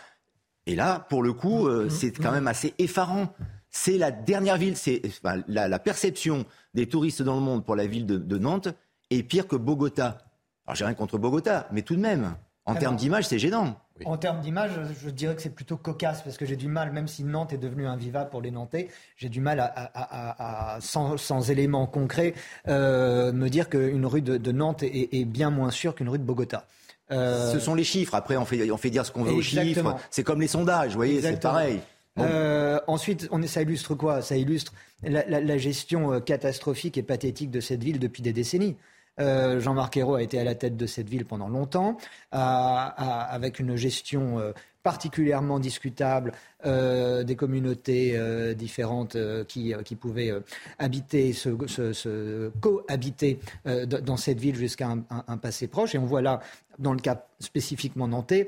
Et 0.66 0.76
là, 0.76 1.06
pour 1.08 1.22
le 1.22 1.32
coup, 1.32 1.68
euh, 1.68 1.88
c'est 1.88 2.12
quand 2.12 2.32
même 2.32 2.48
assez 2.48 2.74
effarant. 2.80 3.32
C'est 3.70 4.00
la 4.00 4.10
dernière 4.10 4.58
ville, 4.58 4.76
c'est 4.76 5.04
la, 5.48 5.80
perception 5.80 6.46
des 6.74 6.88
touristes 6.88 7.22
dans 7.22 7.36
le 7.36 7.42
monde 7.42 7.64
pour 7.64 7.76
la 7.76 7.86
ville 7.86 8.08
de, 8.08 8.38
Nantes 8.40 8.70
est 9.12 9.22
pire 9.22 9.48
que 9.48 9.56
Bogota. 9.56 10.18
Alors 10.66 10.76
j'ai 10.76 10.86
rien 10.86 10.96
contre 10.96 11.20
Bogota, 11.20 11.68
mais 11.72 11.84
tout 11.84 11.96
de 11.96 12.02
même, 12.02 12.36
en 12.66 12.74
termes 12.74 12.96
d'image, 12.96 13.28
c'est 13.28 13.40
gênant. 13.40 13.80
En 14.06 14.18
termes 14.18 14.42
d'image, 14.42 14.72
je 15.04 15.10
dirais 15.10 15.36
que 15.36 15.42
c'est 15.42 15.54
plutôt 15.54 15.78
cocasse 15.78 16.22
parce 16.22 16.38
que 16.38 16.46
j'ai 16.46 16.56
du 16.56 16.68
mal, 16.68 16.92
même 16.92 17.08
si 17.08 17.24
Nantes 17.24 17.54
est 17.54 17.58
devenu 17.58 17.88
invivable 17.88 18.30
pour 18.30 18.42
les 18.42 18.52
Nantais, 18.52 18.90
j'ai 19.18 19.30
du 19.30 19.42
mal 19.42 19.60
à, 19.60 20.78
sans, 20.82 21.50
éléments 21.50 21.88
concrets, 21.88 22.34
euh, 22.68 23.32
me 23.32 23.50
dire 23.50 23.70
qu'une 23.70 24.06
rue 24.06 24.22
de, 24.22 24.52
Nantes 24.52 24.84
est, 24.84 25.26
bien 25.26 25.50
moins 25.50 25.72
sûre 25.72 25.96
qu'une 25.96 26.10
rue 26.10 26.20
de 26.20 26.24
Bogota. 26.24 26.66
Euh, 27.12 27.52
ce 27.52 27.60
sont 27.60 27.76
les 27.76 27.84
chiffres. 27.84 28.14
Après, 28.14 28.38
on 28.38 28.46
fait, 28.46 28.70
on 28.72 28.78
fait 28.78 28.92
dire 28.92 29.06
ce 29.06 29.12
qu'on 29.12 29.24
veut 29.24 29.34
aux 29.34 29.42
chiffres. 29.42 29.96
C'est 30.12 30.24
comme 30.24 30.42
les 30.42 30.48
sondages, 30.48 30.92
vous 30.92 30.98
voyez, 30.98 31.22
c'est 31.22 31.40
pareil. 31.40 31.80
Euh, 32.18 32.80
ensuite, 32.88 33.28
on, 33.32 33.42
ça 33.44 33.62
illustre 33.62 33.96
quoi? 33.96 34.22
Ça 34.22 34.36
illustre 34.36 34.74
la, 35.04 35.58
gestion 35.58 36.20
catastrophique 36.22 36.98
et 36.98 37.04
pathétique 37.04 37.52
de 37.52 37.62
cette 37.62 37.84
ville 37.84 38.00
depuis 38.00 38.22
des 38.22 38.34
décennies. 38.34 38.76
Euh, 39.20 39.60
Jean-Marc 39.60 39.98
Ayrault 39.98 40.16
a 40.16 40.24
été 40.24 40.40
à 40.40 40.44
la 40.44 40.56
tête 40.56 40.78
de 40.78 40.86
cette 40.86 41.10
ville 41.10 41.26
pendant 41.26 41.50
longtemps, 41.50 41.98
avec 42.32 43.60
une 43.60 43.76
gestion 43.76 44.40
euh, 44.40 44.54
particulièrement 44.90 45.60
discutable 45.60 46.32
euh, 46.66 47.24
des 47.24 47.36
communautés 47.36 48.20
différentes 48.56 49.16
qui, 49.48 49.96
pouvaient 49.96 50.34
habiter, 50.80 51.34
se, 51.34 52.50
cohabiter 52.60 53.40
dans 53.66 54.18
cette 54.18 54.40
ville 54.40 54.56
jusqu'à 54.56 54.90
un, 54.90 55.38
passé 55.38 55.68
proche. 55.68 55.94
Et 55.94 56.00
on 56.00 56.06
voit 56.06 56.24
là, 56.24 56.40
dans 56.80 56.94
le 56.94 57.00
cas 57.00 57.26
spécifiquement 57.40 58.08
nantais, 58.08 58.48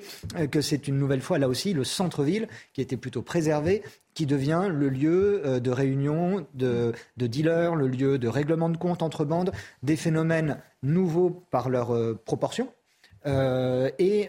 que 0.50 0.62
c'est 0.62 0.88
une 0.88 0.98
nouvelle 0.98 1.21
fois 1.21 1.38
là 1.38 1.48
aussi 1.48 1.74
le 1.74 1.83
centre-ville 1.83 2.48
qui 2.74 2.81
était 2.81 2.98
plutôt 2.98 3.21
préservé, 3.21 3.83
qui 4.13 4.25
devient 4.25 4.67
le 4.69 4.89
lieu 4.89 5.41
euh, 5.45 5.60
de 5.60 5.71
réunion 5.71 6.45
de, 6.53 6.93
dealers, 7.17 7.75
le 7.75 7.88
lieu 7.88 8.17
de 8.17 8.27
règlement 8.27 8.69
de 8.69 8.77
comptes 8.77 9.01
entre 9.01 9.25
bandes, 9.25 9.51
des 9.83 9.95
phénomènes 9.95 10.57
nouveaux 10.83 11.29
par 11.51 11.69
leur 11.69 11.93
euh, 11.95 12.19
proportion 12.25 12.65
euh, 12.65 12.80
et 13.25 14.27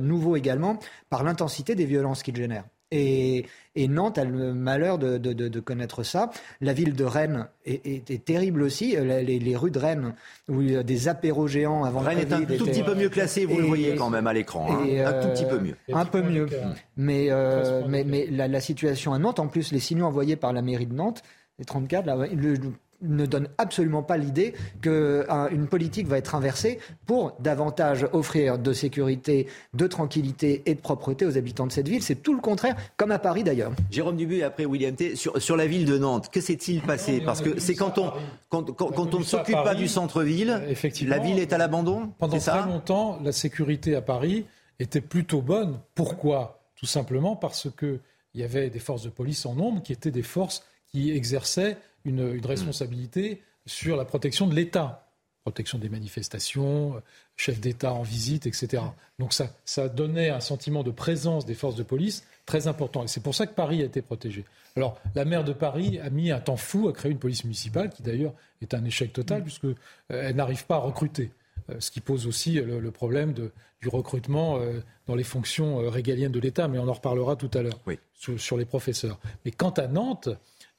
nouveaux 0.00 0.36
également 0.36 0.78
par 1.10 1.24
l'intensité 1.24 1.74
des 1.74 1.86
violences 1.86 2.22
qu'ils 2.22 2.36
génèrent. 2.36 2.64
Et, 2.94 3.46
Nantes 3.88 4.18
a 4.18 4.24
le 4.24 4.54
malheur 4.54 4.98
de, 4.98 5.60
connaître 5.60 6.02
ça. 6.02 6.30
La 6.60 6.72
ville 6.72 6.94
de 6.94 7.04
Rennes 7.04 7.48
est, 7.66 8.24
terrible 8.24 8.62
aussi. 8.62 8.96
Euh, 8.96 9.22
les, 9.22 9.56
rues 9.56 9.70
de 9.70 9.78
Rennes, 9.78 10.14
où 10.48 10.62
il 10.62 10.72
y 10.72 10.76
a 10.76 10.82
des 10.82 11.08
apéros 11.08 11.48
géants 11.48 11.84
avant 11.84 12.00
Rennes 12.00 12.18
est 12.18 12.32
un 12.32 12.42
tout 12.42 12.64
petit 12.64 12.82
peu 12.82 12.94
mieux 12.94 13.08
classé, 13.08 13.46
vous 13.46 13.58
le 13.58 13.66
voyez 13.66 13.96
quand 13.96 14.10
même 14.10 14.26
à 14.26 14.32
l'écran. 14.32 14.66
Hein. 14.70 15.04
un 15.06 15.22
tout 15.22 15.28
petit 15.28 15.46
peu 15.46 15.58
mieux. 15.58 15.76
Un 15.92 16.04
peu 16.04 16.22
mieux. 16.22 16.48
Mais, 16.96 17.26
euh, 17.30 17.82
mais, 17.88 18.26
la, 18.30 18.60
situation 18.60 19.12
à 19.12 19.18
Nantes, 19.18 19.40
en 19.40 19.48
plus, 19.48 19.72
les 19.72 19.80
signaux 19.80 20.06
envoyés 20.06 20.36
par 20.36 20.52
la 20.52 20.62
mairie 20.62 20.86
de 20.86 20.94
Nantes, 20.94 21.22
les 21.58 21.64
34, 21.64 22.06
là, 22.06 22.16
le, 22.32 22.56
ne 23.02 23.26
donne 23.26 23.48
absolument 23.58 24.02
pas 24.02 24.16
l'idée 24.16 24.54
qu'une 24.80 25.66
politique 25.68 26.06
va 26.06 26.18
être 26.18 26.34
inversée 26.34 26.78
pour 27.06 27.36
davantage 27.40 28.06
offrir 28.12 28.58
de 28.58 28.72
sécurité, 28.72 29.46
de 29.74 29.86
tranquillité 29.86 30.62
et 30.66 30.74
de 30.74 30.80
propreté 30.80 31.26
aux 31.26 31.36
habitants 31.36 31.66
de 31.66 31.72
cette 31.72 31.88
ville. 31.88 32.02
C'est 32.02 32.22
tout 32.22 32.34
le 32.34 32.40
contraire, 32.40 32.76
comme 32.96 33.10
à 33.10 33.18
Paris 33.18 33.44
d'ailleurs. 33.44 33.72
Jérôme 33.90 34.16
Dubu 34.16 34.36
et 34.36 34.44
après 34.44 34.64
William 34.64 34.94
T. 34.94 35.16
Sur, 35.16 35.40
sur 35.40 35.56
la 35.56 35.66
ville 35.66 35.84
de 35.84 35.98
Nantes, 35.98 36.30
que 36.30 36.40
s'est-il 36.40 36.80
passé 36.82 37.20
Parce 37.20 37.40
que 37.40 37.58
c'est 37.60 37.74
quand 37.74 37.98
on, 37.98 38.12
quand, 38.48 38.72
quand, 38.72 39.14
on 39.14 39.18
ne 39.18 39.24
s'occupe 39.24 39.62
pas 39.62 39.74
du 39.74 39.88
centre-ville, 39.88 40.62
la 41.06 41.18
ville 41.18 41.38
est 41.38 41.52
à 41.52 41.58
l'abandon 41.58 42.12
Pendant 42.18 42.38
très 42.38 42.62
longtemps, 42.62 43.18
la 43.22 43.32
sécurité 43.32 43.94
à 43.94 44.02
Paris 44.02 44.46
était 44.78 45.00
plutôt 45.00 45.40
bonne. 45.40 45.78
Pourquoi? 45.94 46.60
Tout 46.76 46.86
simplement 46.86 47.36
parce 47.36 47.68
qu'il 47.78 48.00
y 48.34 48.42
avait 48.42 48.70
des 48.70 48.78
forces 48.78 49.02
de 49.02 49.08
police 49.08 49.46
en 49.46 49.54
nombre 49.54 49.82
qui 49.82 49.92
étaient 49.92 50.10
des 50.10 50.22
forces 50.22 50.64
qui 50.86 51.10
exerçaient 51.12 51.76
une, 52.04 52.40
responsabilité 52.44 53.42
sur 53.66 53.96
la 53.96 54.04
protection 54.04 54.46
de 54.46 54.54
l'État 54.54 55.00
protection 55.44 55.76
des 55.76 55.90
manifestations, 55.90 57.02
chef 57.36 57.60
d'État 57.60 57.92
en 57.92 58.02
visite, 58.02 58.46
etc. 58.46 58.82
Donc 59.18 59.34
ça, 59.34 59.50
ça 59.66 59.90
donnait 59.90 60.30
un 60.30 60.40
sentiment 60.40 60.82
de 60.82 60.90
présence 60.90 61.44
des 61.44 61.52
forces 61.52 61.76
de 61.76 61.82
police 61.82 62.24
très 62.46 62.66
important. 62.66 63.04
Et 63.04 63.08
c'est 63.08 63.22
pour 63.22 63.34
ça 63.34 63.46
que 63.46 63.54
Paris 63.54 63.82
a 63.82 63.84
été 63.84 64.00
protégé. 64.00 64.46
Alors, 64.76 64.98
la 65.14 65.24
maire 65.24 65.44
de 65.44 65.52
Paris 65.52 65.98
a 66.00 66.10
mis 66.10 66.30
un 66.30 66.40
temps 66.40 66.56
fou 66.56 66.88
à 66.88 66.92
créer 66.92 67.12
une 67.12 67.18
police 67.18 67.44
municipale, 67.44 67.90
qui 67.90 68.02
d'ailleurs 68.02 68.32
est 68.62 68.74
un 68.74 68.84
échec 68.84 69.12
total, 69.12 69.42
puisqu'elle 69.42 69.76
euh, 70.12 70.28
elle 70.28 70.36
n'arrive 70.36 70.64
pas 70.66 70.76
à 70.76 70.80
recruter. 70.80 71.30
Euh, 71.70 71.76
ce 71.78 71.90
qui 71.90 72.00
pose 72.00 72.26
aussi 72.26 72.54
le, 72.54 72.90
problème 72.90 73.32
de, 73.32 73.52
du 73.80 73.88
recrutement 73.88 74.58
euh, 74.58 74.80
dans 75.06 75.14
les 75.14 75.24
fonctions 75.24 75.76
régaliennes 75.90 76.32
de 76.32 76.40
l'État, 76.40 76.68
mais 76.68 76.78
on 76.78 76.88
en 76.88 76.92
reparlera 76.92 77.36
tout 77.36 77.50
à 77.54 77.62
l'heure 77.62 77.78
sur, 78.16 78.56
les 78.56 78.64
professeurs. 78.64 79.18
Mais 79.44 79.50
quant 79.50 79.70
à 79.70 79.86
Nantes, 79.86 80.30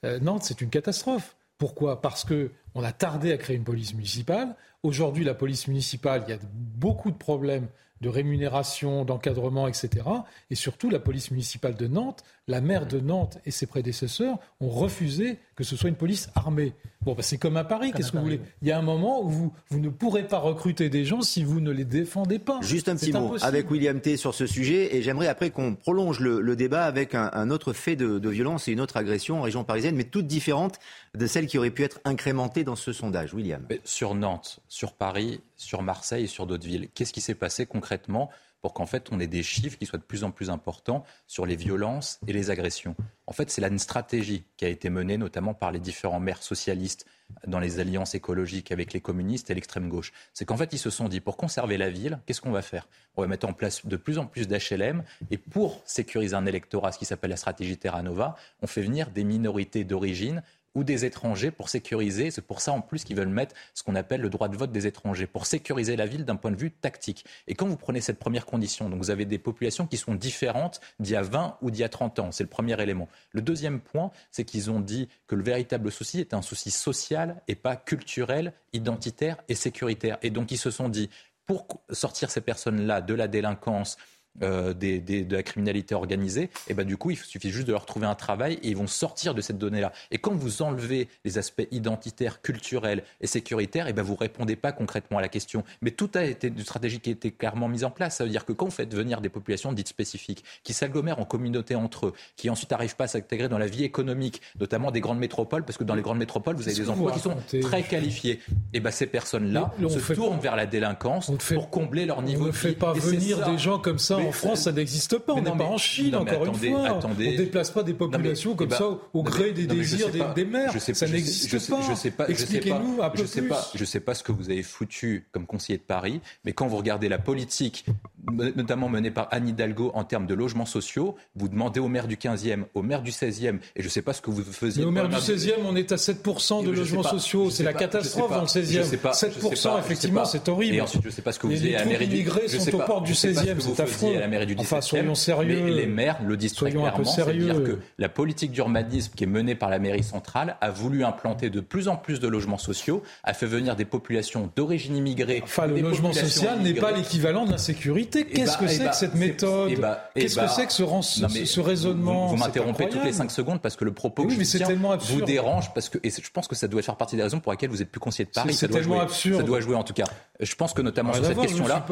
euh, 0.05 0.19
Nantes, 0.19 0.43
c'est 0.43 0.62
une 0.62 0.69
catastrophe. 0.69 1.35
Pourquoi? 1.57 2.01
Parce 2.01 2.25
qu'on 2.25 2.83
a 2.83 2.91
tardé 2.91 3.31
à 3.31 3.38
créer 3.38 3.55
une 3.55 3.63
police 3.63 3.93
municipale. 3.93 4.55
Aujourd'hui, 4.83 5.24
la 5.24 5.33
police 5.33 5.67
municipale, 5.67 6.24
il 6.27 6.31
y 6.31 6.33
a 6.33 6.39
beaucoup 6.53 7.12
de 7.12 7.17
problèmes 7.17 7.67
de 8.01 8.09
rémunération, 8.09 9.05
d'encadrement, 9.05 9.67
etc. 9.67 10.05
Et 10.50 10.55
surtout, 10.55 10.89
la 10.89 11.00
police 11.00 11.31
municipale 11.31 11.75
de 11.75 11.88
Nantes, 11.88 12.24
la 12.48 12.62
maire 12.62 12.86
de 12.86 13.00
Nantes 13.00 13.40
et 13.46 13.52
ses 13.52 13.66
prédécesseurs 13.66 14.38
ont 14.60 14.70
refusé 14.70 15.40
que 15.56 15.64
ce 15.64 15.75
soit 15.75 15.90
une 15.90 15.96
police 15.96 16.30
armée. 16.36 16.74
Bon, 17.02 17.14
bah, 17.14 17.24
c'est 17.24 17.38
comme 17.38 17.58
à 17.58 17.64
Paris, 17.64 17.92
qu'est-ce 17.96 18.12
que 18.12 18.18
vous 18.18 18.24
voulez 18.24 18.42
Il 18.62 18.68
y 18.68 18.72
a 18.72 18.78
un 18.78 18.84
moment 18.84 19.24
où 19.24 19.30
vous, 19.30 19.54
vous 19.70 19.80
ne 19.80 19.90
pourrez 19.90 20.28
pas 20.28 20.40
recruter 20.40 20.90
des 20.90 21.06
gens 21.06 21.22
si 21.22 21.44
vous 21.44 21.60
ne 21.60 21.72
les 21.72 21.86
défendez 21.86 22.40
pas. 22.40 22.60
Juste 22.62 22.90
un 22.90 22.96
petit 22.96 23.14
mot 23.14 23.36
avec 23.42 23.70
William 23.72 24.00
T 24.00 24.18
sur 24.18 24.34
ce 24.36 24.46
sujet, 24.46 24.96
et 24.96 25.01
j'aimerais 25.01 25.27
après 25.27 25.50
qu'on 25.50 25.75
prolonge 25.75 26.20
le, 26.20 26.55
débat 26.55 26.86
avec 26.86 27.16
un, 27.16 27.50
autre 27.50 27.74
fait 27.74 27.96
de, 27.96 28.20
de, 28.20 28.29
violence 28.29 28.68
et 28.68 28.72
une 28.72 28.81
autre 28.81 28.98
agression 28.98 29.40
en 29.40 29.42
région 29.42 29.64
parisienne, 29.64 29.96
mais 29.96 30.03
toute 30.03 30.27
différente 30.27 30.79
de 31.16 31.27
celle 31.27 31.48
qui 31.48 31.58
aurait 31.58 31.72
pu 31.72 31.84
être 31.84 32.00
incrémentée 32.05 32.64
dans 32.64 32.75
ce 32.75 32.94
sondage. 32.94 33.34
William. 33.34 33.66
Sur 33.84 34.16
Nantes, 34.16 34.60
sur 34.68 34.94
Paris, 34.94 35.42
sur 35.58 35.81
Marseille 35.81 36.25
et 36.25 36.27
sur 36.27 36.46
d'autres 36.46 36.66
villes, 36.66 36.90
qu'est-ce 36.94 37.14
qui 37.14 37.22
s'est 37.22 37.36
passé 37.36 37.66
concrètement 37.66 38.29
pour 38.66 38.74
qu'en 38.74 38.88
fait 38.88 39.12
on 39.12 39.20
ait 39.20 39.28
des 39.28 39.44
chiffres 39.44 39.78
qui 39.78 39.86
soient 39.86 40.00
de 40.00 40.04
plus 40.04 40.24
en 40.24 40.32
plus 40.32 40.50
importants 40.50 41.04
sur 41.28 41.46
les 41.46 41.56
violences 41.56 42.20
et 42.25 42.34
les 42.34 42.50
agressions. 42.50 42.96
En 43.28 43.32
fait, 43.32 43.51
c'est 43.51 43.62
là 43.62 43.68
une 43.68 43.78
stratégie 43.78 44.44
qui 44.58 44.66
a 44.66 44.70
été 44.70 44.90
menée 44.90 45.20
notamment 45.20 45.54
par 45.54 45.72
les 45.72 45.78
différents 45.78 46.20
maires 46.20 46.42
socialistes 46.42 47.06
dans 47.46 47.60
les 47.60 47.80
alliances 47.80 48.16
écologiques 48.16 48.72
avec 48.72 48.92
les 48.92 49.01
communistes 49.01 49.51
et 49.51 49.54
l'extrême 49.54 49.88
gauche. 49.88 50.14
C'est 50.34 50.46
qu'en 50.46 50.58
fait, 50.58 50.74
ils 50.74 50.80
se 50.80 50.90
sont 50.90 51.10
dit, 51.10 51.20
pour 51.20 51.38
conserver 51.38 51.78
la 51.78 51.92
ville, 51.92 52.18
qu'est-ce 52.25 52.42
qu'on 52.42 52.50
va 52.50 52.64
faire? 52.64 52.88
On 53.18 53.22
va 53.22 53.28
mettre 53.28 53.48
en 53.48 53.54
place 53.54 53.86
de 53.86 53.98
plus 53.98 54.18
en 54.18 54.25
plus 54.25 54.48
d'HLM 54.48 55.04
et 55.30 55.38
pour 55.38 55.84
sécuriser 55.86 56.36
un 56.36 56.48
électorat, 56.48 56.92
ce 56.92 56.98
qui 56.98 57.06
s'appelle 57.06 57.30
la 57.30 57.38
stratégie 57.38 57.78
Terra 57.78 58.01
Nova, 58.01 58.36
on 58.64 58.68
fait 58.68 58.82
venir 58.82 59.12
des 59.12 59.25
minorités 59.25 59.84
d'origine 59.84 60.42
ou 60.75 60.83
des 60.83 61.05
étrangers 61.05 61.51
pour 61.51 61.70
sécuriser. 61.70 62.31
C'est 62.31 62.42
pour 62.42 62.61
ça 62.61 62.72
en 62.72 62.81
plus 62.81 63.03
qu'ils 63.03 63.16
veulent 63.16 63.27
mettre 63.27 63.55
ce 63.74 63.83
qu'on 63.83 63.96
appelle 63.96 64.22
le 64.22 64.29
droit 64.29 64.48
de 64.48 64.55
vote 64.55 64.72
des 64.72 64.88
étrangers, 64.88 65.25
pour 65.25 65.46
sécuriser 65.46 65.96
la 65.96 66.05
ville 66.05 66.25
d'un 66.25 66.35
point 66.35 66.51
de 66.51 66.57
vue 66.57 66.72
tactique. 66.72 67.25
Et 67.48 67.55
quand 67.55 67.68
vous 67.68 67.77
prenez 67.77 68.01
cette 68.01 68.20
première 68.20 68.46
condition, 68.46 68.90
donc 68.90 69.00
vous 69.00 69.09
avez 69.09 69.25
des 69.25 69.40
populations 69.40 69.88
qui 69.88 69.98
sont 69.98 70.14
différentes 70.14 70.81
d'il 71.00 71.14
y 71.14 71.16
a 71.16 71.22
20 71.22 71.57
ou 71.61 71.72
d'il 71.72 71.81
y 71.81 71.83
a 71.83 71.90
30 71.90 72.20
ans. 72.20 72.31
C'est 72.31 72.44
le 72.44 72.50
premier 72.50 72.79
élément. 72.81 73.07
Le 73.31 73.42
deuxième 73.42 73.79
point, 73.79 74.11
c'est 74.31 74.44
qu'ils 74.44 74.70
ont 74.70 74.79
dit 74.79 75.07
que 75.27 75.35
le 75.35 75.44
véritable 75.44 75.92
souci 75.92 76.20
est 76.20 76.33
un 76.33 76.42
souci 76.42 76.72
social 76.72 77.42
et 77.48 77.55
pas 77.55 77.75
culturel, 77.75 78.53
identitaire 78.74 79.38
et 79.48 79.55
sécuritaire. 79.55 80.18
Et 80.22 80.29
donc 80.29 80.51
ils 80.51 80.57
se 80.57 80.72
sont 80.72 80.90
dit, 80.90 81.09
pour 81.46 81.68
sortir 81.92 82.31
ces 82.31 82.42
personnes-là 82.42 83.01
de 83.01 83.14
la 83.14 83.27
délinquance, 83.27 83.98
euh, 84.41 84.74
de 84.74 85.33
la 85.33 85.43
criminalité 85.43 85.95
organisée, 85.95 86.50
et 86.67 86.74
ben 86.74 86.85
du 86.85 86.98
coup, 86.98 87.11
il 87.11 87.17
suffit 87.17 87.51
juste 87.51 87.67
de 87.67 87.71
leur 87.71 87.85
trouver 87.85 88.05
un 88.05 88.15
travail 88.15 88.59
et 88.63 88.69
ils 88.69 88.77
vont 88.77 88.87
sortir 88.87 89.33
de 89.33 89.41
cette 89.41 89.57
donnée-là. 89.57 89.91
Et 90.11 90.17
quand 90.17 90.33
vous 90.33 90.61
enlevez 90.61 91.07
les 91.24 91.37
aspects 91.37 91.67
identitaires, 91.71 92.41
culturels 92.41 93.03
et 93.21 93.27
sécuritaires, 93.27 93.87
et 93.87 93.93
ben 93.93 94.01
vous 94.01 94.15
répondez 94.15 94.55
pas 94.55 94.71
concrètement 94.71 95.17
à 95.17 95.21
la 95.21 95.29
question. 95.29 95.63
Mais 95.81 95.91
tout 95.91 96.09
a 96.15 96.24
été 96.24 96.48
une 96.48 96.59
stratégie 96.59 97.00
qui 97.00 97.09
a 97.09 97.13
été 97.13 97.31
clairement 97.31 97.67
mise 97.67 97.83
en 97.83 97.91
place. 97.91 98.17
Ça 98.17 98.24
veut 98.24 98.29
dire 98.29 98.45
que 98.45 98.53
quand 98.53 98.65
vous 98.65 98.71
faites 98.71 98.93
venir 98.93 99.21
des 99.21 99.29
populations 99.29 99.74
dites 99.74 99.87
spécifiques, 99.87 100.43
qui 100.63 100.74
s'agglomèrent 100.74 101.19
en 101.19 101.25
communauté 101.25 101.75
entre 101.75 102.07
eux, 102.07 102.13
qui 102.35 102.50
ensuite 102.50 102.71
n'arrivent 102.71 102.95
pas 102.95 103.05
à 103.05 103.07
s'intégrer 103.07 103.50
dans 103.50 103.57
la 103.57 103.67
vie 103.67 103.83
économique, 103.83 104.41
notamment 104.59 104.91
des 104.91 105.01
grandes 105.01 105.19
métropoles, 105.19 105.63
parce 105.63 105.77
que 105.77 105.83
dans 105.83 105.95
les 105.95 106.01
grandes 106.01 106.17
métropoles, 106.17 106.55
vous 106.55 106.67
avez 106.67 106.77
des 106.77 106.89
emplois 106.89 107.11
qui 107.11 107.19
sont 107.19 107.37
très 107.61 107.83
qualifiés. 107.83 108.39
Et 108.74 108.79
ben 108.79 108.91
ces 108.91 109.07
personnes-là 109.07 109.74
se 109.89 110.13
tournent 110.13 110.39
vers 110.39 110.55
la 110.55 110.65
délinquance 110.65 111.31
pour 111.53 111.69
combler 111.69 112.05
leur 112.05 112.21
niveau 112.21 112.45
on 112.45 112.48
ne 112.48 112.51
fait 112.51 112.74
pas 112.74 112.93
venir 112.93 113.50
des 113.50 113.57
gens 113.57 113.79
comme 113.79 114.00
ça 114.00 114.19
en 114.27 114.31
France, 114.31 114.61
ça 114.64 114.72
n'existe 114.72 115.18
pas. 115.20 115.33
on 115.33 115.42
n'est 115.42 115.51
pas 115.51 115.64
en 115.64 115.77
Chine, 115.77 116.16
encore 116.16 116.46
une 116.46 116.55
fois. 116.55 116.88
Attendez. 116.88 117.27
On 117.27 117.31
ne 117.31 117.38
déplace 117.38 117.72
pas 117.72 117.83
des 117.83 117.94
populations 117.94 118.55
comme 118.55 118.72
ça 118.72 118.90
au 119.14 119.24
gré 119.24 119.51
des 119.51 119.68
désirs 119.68 120.09
des, 120.35 120.46
maires. 120.46 120.74
ça 120.79 121.07
n'existe 121.07 121.70
pas. 121.70 121.81
Je 121.90 121.96
sais 121.96 122.11
pas. 122.11 122.27
Expliquez-nous 122.27 123.01
un 123.01 123.09
peu 123.09 123.22
je 123.22 123.25
sais 123.25 123.42
plus. 123.42 123.50
Pas, 123.50 123.72
je 123.74 123.85
sais 123.85 124.00
pas 124.00 124.14
ce 124.14 124.24
que 124.24 124.31
vous 124.31 124.50
avez 124.50 124.64
foutu 124.64 125.27
comme 125.31 125.46
conseiller 125.46 125.77
de 125.77 125.83
Paris, 125.83 126.22
mais 126.44 126.53
quand 126.53 126.68
vous 126.68 126.77
regardez 126.77 127.09
la 127.09 127.18
politique, 127.18 127.85
notamment 128.31 128.90
menée 128.90 129.11
par 129.11 129.27
Anne 129.31 129.48
Hidalgo 129.48 129.92
en 129.94 130.03
termes 130.03 130.27
de 130.27 130.33
logements 130.33 130.66
sociaux, 130.66 131.16
vous 131.35 131.50
demandez 131.50 131.79
au 131.79 131.88
maire 131.88 132.07
du 132.07 132.16
15e, 132.16 132.64
au 132.74 132.81
maire 132.81 133.01
du 133.01 133.11
16e, 133.11 133.57
et 133.75 133.81
je 133.81 133.83
ne 133.83 133.90
sais 133.90 134.01
pas 134.01 134.14
ce 134.14 134.22
que 134.22 134.29
vous 134.29 134.44
faisiez. 134.44 134.83
Mais 134.83 134.88
au 134.88 134.92
maire 134.92 135.09
du 135.09 135.16
16e, 135.16 135.59
on 135.66 135.75
est 135.75 135.92
à 135.92 135.96
7% 135.96 136.66
de 136.66 136.72
logements 136.72 137.03
sociaux. 137.03 137.50
C'est 137.50 137.64
la 137.64 137.74
catastrophe 137.74 138.31
dans 138.31 138.42
le 138.42 138.48
16e. 138.48 138.83
7%, 138.83 139.79
effectivement, 139.79 140.25
c'est 140.25 140.48
horrible. 140.50 140.75
Et 140.75 140.81
ensuite, 140.81 141.03
je 141.03 141.07
ne 141.07 141.14
sais 141.14 141.22
pas 141.22 141.31
ce 141.31 141.40
que 141.40 141.48
vous 141.48 141.53
faisiez 141.53 141.75
à 141.75 141.79
la 141.79 141.85
mairie 141.85 142.07
du... 142.07 142.16
immigrés 142.16 142.48
sont 142.48 142.75
aux 142.75 142.79
portes 142.79 143.05
du 143.05 143.14
16e, 143.14 143.59
c'est 143.59 143.79
affreux 143.79 144.15
du 144.46 144.56
Enfin, 144.60 144.82
soyons 144.82 145.16
sérieux. 145.16 145.62
Mais 145.64 145.72
les 145.72 145.86
maires 145.88 146.18
le 146.25 146.38
disent 146.38 146.54
très 146.54 146.72
clairement, 146.72 147.04
c'est-à-dire 147.04 147.64
que 147.64 147.80
la 147.98 148.10
politique 148.10 148.51
d'urbanisme 148.51 149.14
qui 149.16 149.24
est 149.24 149.28
menée 149.28 149.56
par 149.56 149.70
la 149.70 149.80
mairie 149.80 150.04
centrale 150.04 150.58
a 150.62 150.72
voulu 150.72 151.04
implanter 151.04 151.50
de 151.50 151.60
plus 151.60 151.88
en 151.88 151.96
plus 151.96 152.20
de 152.20 152.28
logements 152.28 152.58
sociaux, 152.58 153.04
a 153.24 153.34
fait 153.34 153.46
venir 153.46 153.75
des 153.75 153.86
populations 153.86 154.50
d'origine 154.56 154.96
immigrée. 154.96 155.42
Enfin, 155.44 155.68
le 155.68 155.80
logement 155.82 156.14
social 156.14 156.60
n'est 156.62 156.74
pas 156.74 156.92
l'équivalent 156.92 157.46
de 157.46 157.51
l'insécurité. 157.51 158.20
raconter 158.20 158.36
Qu'est-ce 158.36 158.51
bah, 158.51 158.58
que 158.60 158.68
c'est 158.68 158.84
bah, 158.84 158.90
que 158.90 158.96
cette 158.96 159.16
méthode 159.16 159.80
bah, 159.80 160.10
Qu'est-ce 160.16 160.40
que 160.40 160.48
c'est 160.48 160.66
que 160.66 160.74
ce, 160.74 160.84
non, 160.84 161.64
raisonnement 161.64 162.28
Vous, 162.28 162.38
m'interrompez 162.38 162.86
toutes 162.86 163.04
les 163.04 163.10
incroyable. 163.10 163.30
5 163.30 163.32
secondes 163.32 163.62
parce 163.62 163.75
que 163.75 163.86
le 163.86 163.94
propos 163.94 164.24
Oui, 164.24 164.38
que 164.38 164.44
je 164.44 164.58
tiens 164.58 164.68
vous 165.00 165.22
dérange 165.22 165.74
parce 165.74 165.90
que 165.90 165.98
et 166.04 166.10
je 166.10 166.32
pense 166.32 166.48
que 166.48 166.56
ça 166.56 166.68
doit 166.68 166.82
faire 166.82 166.96
partie 166.96 167.16
des 167.16 167.24
raisons 167.24 167.40
pour 167.40 167.51
lesquelles 167.51 167.70
vous 167.70 167.82
êtes 167.82 167.90
plus 167.92 168.00
conseiller 168.00 168.25
de 168.25 168.32
Paris. 168.32 168.54
C'est- 168.54 168.56
Ça 168.56 168.60
c'est 168.62 168.68
doit 168.68 168.80
tellement 168.80 168.96
jouer. 168.96 169.04
absurde. 169.04 169.38
Ça 169.38 169.44
doit 169.44 169.60
jouer 169.60 169.75
en 169.75 169.84
tout 169.84 169.94
cas. 169.94 170.06
Je 170.40 170.56
pense 170.56 170.74
que 170.74 170.82
notamment 170.82 171.12
Rien 171.12 171.22
sur 171.22 171.32
à 171.32 171.34
cette 171.34 171.42
question-là, 171.42 171.86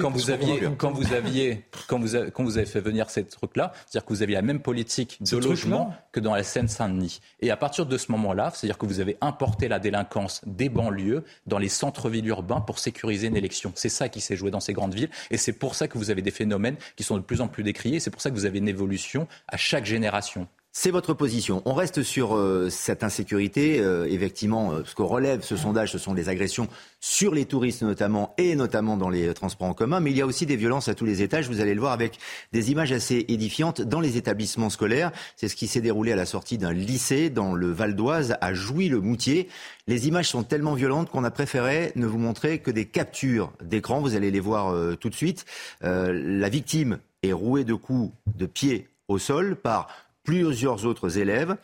quand 0.00 0.10
vous 0.10 0.30
aviez, 0.30 0.60
quand 0.76 0.90
vous 0.90 1.01
vous 1.02 1.12
aviez, 1.12 1.64
quand 1.88 1.98
vous 1.98 2.14
avez, 2.14 2.30
quand 2.30 2.44
vous 2.44 2.58
avez 2.58 2.66
fait 2.66 2.80
venir 2.80 3.10
cette 3.10 3.30
truc-là, 3.30 3.72
c'est-à-dire 3.74 4.06
que 4.06 4.12
vous 4.12 4.22
aviez 4.22 4.36
la 4.36 4.42
même 4.42 4.60
politique 4.60 5.18
de 5.22 5.36
logement 5.36 5.94
que 6.12 6.20
dans 6.20 6.34
la 6.34 6.42
Seine-Saint-Denis. 6.42 7.20
Et 7.40 7.50
à 7.50 7.56
partir 7.56 7.86
de 7.86 7.98
ce 7.98 8.12
moment-là, 8.12 8.52
c'est-à-dire 8.54 8.78
que 8.78 8.86
vous 8.86 9.00
avez 9.00 9.16
importé 9.20 9.68
la 9.68 9.78
délinquance 9.78 10.40
des 10.46 10.68
banlieues 10.68 11.24
dans 11.46 11.58
les 11.58 11.68
centres-villes 11.68 12.28
urbains 12.28 12.60
pour 12.60 12.78
sécuriser 12.78 13.28
une 13.28 13.36
élection. 13.36 13.72
C'est 13.74 13.88
ça 13.88 14.08
qui 14.08 14.20
s'est 14.20 14.36
joué 14.36 14.50
dans 14.50 14.60
ces 14.60 14.72
grandes 14.72 14.94
villes, 14.94 15.10
et 15.30 15.36
c'est 15.36 15.52
pour 15.52 15.74
ça 15.74 15.88
que 15.88 15.98
vous 15.98 16.10
avez 16.10 16.22
des 16.22 16.30
phénomènes 16.30 16.76
qui 16.96 17.02
sont 17.02 17.16
de 17.16 17.22
plus 17.22 17.40
en 17.40 17.48
plus 17.48 17.62
décriés. 17.62 18.00
C'est 18.00 18.10
pour 18.10 18.22
ça 18.22 18.30
que 18.30 18.34
vous 18.34 18.46
avez 18.46 18.58
une 18.58 18.68
évolution 18.68 19.26
à 19.48 19.56
chaque 19.56 19.84
génération. 19.84 20.46
C'est 20.74 20.90
votre 20.90 21.12
position. 21.12 21.60
On 21.66 21.74
reste 21.74 22.02
sur 22.02 22.34
euh, 22.34 22.70
cette 22.70 23.04
insécurité. 23.04 23.78
Euh, 23.80 24.06
effectivement, 24.08 24.72
euh, 24.72 24.82
ce 24.86 24.94
que 24.94 25.02
relève 25.02 25.42
ce 25.42 25.54
sondage, 25.54 25.92
ce 25.92 25.98
sont 25.98 26.14
les 26.14 26.30
agressions 26.30 26.66
sur 26.98 27.34
les 27.34 27.44
touristes 27.44 27.82
notamment, 27.82 28.32
et 28.38 28.56
notamment 28.56 28.96
dans 28.96 29.10
les 29.10 29.34
transports 29.34 29.68
en 29.68 29.74
commun. 29.74 30.00
Mais 30.00 30.12
il 30.12 30.16
y 30.16 30.22
a 30.22 30.26
aussi 30.26 30.46
des 30.46 30.56
violences 30.56 30.88
à 30.88 30.94
tous 30.94 31.04
les 31.04 31.20
étages. 31.20 31.46
Vous 31.46 31.60
allez 31.60 31.74
le 31.74 31.80
voir 31.80 31.92
avec 31.92 32.18
des 32.52 32.70
images 32.70 32.90
assez 32.90 33.26
édifiantes 33.28 33.82
dans 33.82 34.00
les 34.00 34.16
établissements 34.16 34.70
scolaires. 34.70 35.12
C'est 35.36 35.48
ce 35.48 35.56
qui 35.56 35.66
s'est 35.66 35.82
déroulé 35.82 36.12
à 36.12 36.16
la 36.16 36.24
sortie 36.24 36.56
d'un 36.56 36.72
lycée 36.72 37.28
dans 37.28 37.52
le 37.52 37.70
Val 37.70 37.94
d'Oise, 37.94 38.38
à 38.40 38.54
Jouy-le-Moutier. 38.54 39.48
Les 39.88 40.08
images 40.08 40.30
sont 40.30 40.42
tellement 40.42 40.72
violentes 40.72 41.10
qu'on 41.10 41.24
a 41.24 41.30
préféré 41.30 41.92
ne 41.96 42.06
vous 42.06 42.18
montrer 42.18 42.60
que 42.60 42.70
des 42.70 42.86
captures 42.86 43.52
d'écran. 43.62 44.00
Vous 44.00 44.16
allez 44.16 44.30
les 44.30 44.40
voir 44.40 44.74
tout 44.96 45.10
de 45.10 45.14
suite. 45.14 45.44
La 45.82 46.48
victime 46.48 46.98
est 47.22 47.34
rouée 47.34 47.64
de 47.64 47.74
coups 47.74 48.14
de 48.36 48.46
pied 48.46 48.88
au 49.08 49.18
sol 49.18 49.56
par 49.56 49.88
plusieurs 50.22 50.86
autres 50.86 51.18
élèves. 51.18 51.56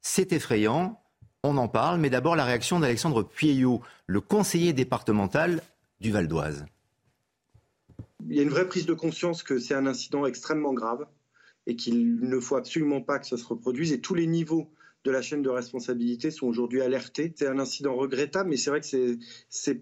C'est 0.00 0.32
effrayant, 0.32 1.00
on 1.42 1.56
en 1.56 1.68
parle, 1.68 2.00
mais 2.00 2.10
d'abord 2.10 2.36
la 2.36 2.44
réaction 2.44 2.80
d'Alexandre 2.80 3.22
Pueyo, 3.22 3.82
le 4.06 4.20
conseiller 4.20 4.72
départemental 4.72 5.62
du 6.00 6.10
Val 6.10 6.28
d'Oise. 6.28 6.66
Il 8.28 8.36
y 8.36 8.40
a 8.40 8.42
une 8.42 8.50
vraie 8.50 8.68
prise 8.68 8.86
de 8.86 8.94
conscience 8.94 9.42
que 9.42 9.58
c'est 9.58 9.74
un 9.74 9.86
incident 9.86 10.26
extrêmement 10.26 10.72
grave 10.72 11.06
et 11.66 11.76
qu'il 11.76 12.20
ne 12.20 12.40
faut 12.40 12.56
absolument 12.56 13.00
pas 13.00 13.18
que 13.18 13.26
ça 13.26 13.36
se 13.36 13.44
reproduise. 13.44 13.92
Et 13.92 14.00
tous 14.00 14.14
les 14.14 14.26
niveaux 14.26 14.70
de 15.06 15.12
la 15.12 15.22
chaîne 15.22 15.40
de 15.40 15.48
responsabilité 15.48 16.32
sont 16.32 16.48
aujourd'hui 16.48 16.82
alertés. 16.82 17.32
C'est 17.36 17.46
un 17.46 17.60
incident 17.60 17.94
regrettable, 17.94 18.50
mais 18.50 18.56
c'est 18.56 18.70
vrai 18.70 18.80
que 18.80 18.86
c'est 18.86 19.18
c'est 19.48 19.74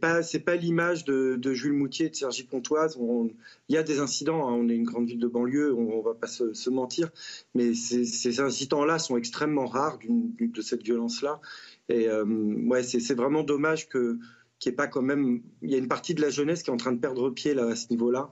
pas 0.44 0.56
l'image 0.56 1.04
de, 1.04 1.52
Jules 1.52 1.72
Moutier 1.72 2.06
et 2.06 2.10
de 2.10 2.14
Sergi 2.14 2.44
Pontoise. 2.44 2.96
On- 3.00 3.30
il 3.68 3.74
y 3.74 3.78
a 3.78 3.82
des 3.82 4.00
incidents. 4.00 4.46
hein. 4.48 4.52
On 4.52 4.68
est 4.68 4.74
une 4.74 4.84
grande 4.84 5.06
ville 5.06 5.18
de 5.18 5.26
banlieue, 5.26 5.74
on, 5.74 5.98
on 5.98 6.02
va 6.02 6.14
pas 6.14 6.26
se, 6.26 6.70
mentir, 6.70 7.10
mais 7.54 7.72
ces, 7.74 8.40
incidents-là 8.40 8.98
sont 8.98 9.16
extrêmement 9.16 9.66
rares 9.66 9.98
de 10.38 10.62
cette 10.62 10.82
violence-là. 10.82 11.40
Et 11.88 12.08
euh, 12.08 12.24
ouais, 12.24 12.82
c'est 12.82 13.14
vraiment 13.14 13.42
dommage 13.42 13.88
qu'il 13.88 14.18
n'y 14.66 14.68
ait 14.68 14.72
pas 14.72 14.88
quand 14.88 15.02
même. 15.02 15.42
Il 15.62 15.70
y 15.70 15.74
a 15.74 15.78
une 15.78 15.88
partie 15.88 16.14
de 16.14 16.20
la 16.20 16.30
jeunesse 16.30 16.62
qui 16.62 16.70
est 16.70 16.72
en 16.74 16.76
train 16.76 16.92
de 16.92 17.00
perdre 17.00 17.30
pied 17.30 17.54
là 17.54 17.66
à 17.68 17.76
ce 17.76 17.86
niveau-là. 17.90 18.30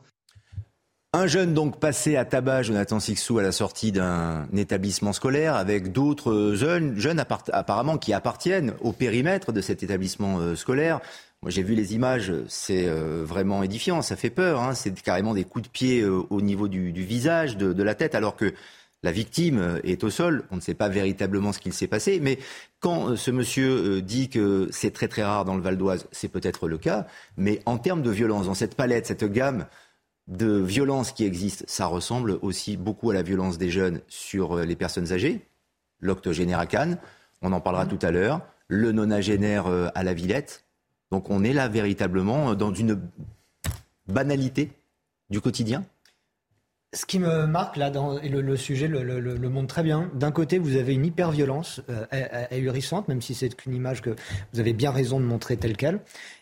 Un 1.15 1.27
jeune 1.27 1.53
donc 1.53 1.79
passé 1.79 2.17
à 2.17 2.25
tabac, 2.25 2.63
Jonathan 2.63 2.99
Sixou, 2.99 3.39
à 3.39 3.43
la 3.43 3.53
sortie 3.53 3.93
d'un 3.93 4.49
établissement 4.57 5.13
scolaire, 5.13 5.55
avec 5.57 5.93
d'autres 5.93 6.55
jeunes, 6.55 6.99
jeunes 6.99 7.23
apparemment 7.53 7.99
qui 7.99 8.15
appartiennent 8.15 8.73
au 8.81 8.93
périmètre 8.93 9.53
de 9.53 9.61
cet 9.61 9.83
établissement 9.83 10.39
euh, 10.39 10.57
scolaire. 10.57 11.01
Moi, 11.43 11.51
j'ai 11.51 11.63
vu 11.63 11.75
les 11.75 11.95
images, 11.95 12.33
c'est 12.49 12.87
euh, 12.87 13.25
vraiment 13.27 13.63
édifiant, 13.63 14.01
ça 14.01 14.17
fait 14.17 14.31
peur. 14.31 14.63
hein. 14.63 14.73
C'est 14.73 14.99
carrément 15.03 15.35
des 15.35 15.45
coups 15.45 15.67
de 15.67 15.71
pied 15.71 16.01
euh, 16.01 16.23
au 16.31 16.41
niveau 16.41 16.67
du, 16.67 16.91
visage, 16.93 17.59
de, 17.59 17.75
de 17.75 17.83
la 17.83 17.95
tête, 17.95 18.15
alors 18.15 18.35
que 18.35 18.55
la 19.03 19.13
victime 19.13 19.81
est 19.85 20.05
au 20.05 20.11
sol. 20.11 20.45
On 20.51 20.57
ne 20.57 20.61
sait 20.63 20.73
pas 20.73 20.89
véritablement 20.89 21.53
ce 21.53 21.59
qu'il 21.59 21.75
s'est 21.75 21.89
passé, 21.89 22.21
mais 22.23 22.39
quand 22.81 23.17
ce 23.17 23.31
monsieur 23.31 24.01
dit 24.01 24.31
que 24.31 24.69
c'est 24.71 24.93
très 24.93 25.09
très 25.09 25.25
rare 25.25 25.45
dans 25.45 25.57
le 25.57 25.61
Val 25.61 25.77
d'Oise, 25.77 26.07
c'est 26.11 26.29
peut-être 26.29 26.69
le 26.69 26.79
cas. 26.79 27.07
Mais 27.37 27.61
en 27.67 27.77
termes 27.77 28.01
de 28.01 28.11
violence, 28.11 28.47
dans 28.47 28.55
cette 28.55 28.77
palette, 28.77 29.07
cette 29.07 29.25
gamme 29.25 29.67
de 30.29 30.59
violence 30.61 31.13
qui 31.13 31.25
existe, 31.25 31.65
ça 31.69 31.87
ressemble 31.87 32.39
aussi 32.43 32.77
beaucoup 32.77 33.11
à 33.11 33.15
la 33.15 33.23
violence 33.23 33.59
des 33.59 33.71
jeunes 33.71 34.01
sur 34.09 34.59
euh, 34.59 34.65
les 34.65 34.77
personnes 34.77 35.13
âgées. 35.13 35.47
L'octogénaire 36.01 36.59
à 36.59 36.67
Cannes, 36.67 36.99
on 37.43 37.53
en 37.53 37.61
parlera 37.61 37.87
tout 37.87 37.99
à 38.03 38.11
l'heure. 38.11 38.41
Le 38.69 38.93
nonagénaire 38.93 39.67
euh, 39.67 39.89
à 39.95 40.03
la 40.05 40.15
Villette. 40.15 40.65
Donc 41.11 41.29
on 41.31 41.45
est 41.45 41.53
là 41.53 41.69
véritablement 41.69 42.55
dans 42.55 42.73
une 42.73 43.01
banalité 44.09 44.73
du 45.31 45.41
quotidien. 45.41 45.85
Ce 46.95 47.07
qui 47.07 47.19
me 47.19 47.47
marque 47.47 47.77
là, 47.79 47.91
dans, 47.91 48.19
et 48.19 48.29
le, 48.29 48.43
le 48.43 48.57
sujet 48.57 48.87
le, 48.87 49.03
le- 49.03 49.19
le- 49.19 49.37
le 49.37 49.49
montre 49.49 49.69
très 49.69 49.83
bien, 49.83 50.11
d'un 50.15 50.31
côté 50.31 50.59
vous 50.59 50.77
avez 50.77 50.93
une 50.93 51.07
hyperviolence 51.07 51.81
euh, 51.89 52.05
ah- 52.11 52.53
ahurissante, 52.55 53.09
même 53.09 53.23
si 53.23 53.35
c'est 53.35 53.55
qu'une 53.57 53.75
image 53.75 54.03
que 54.03 54.11
vous 54.53 54.61
avez 54.61 54.75
bien 54.75 54.91
raison 54.91 55.19
de 55.19 55.25
montrer 55.25 55.57
telle 55.57 55.77
qu'elle, 55.77 56.01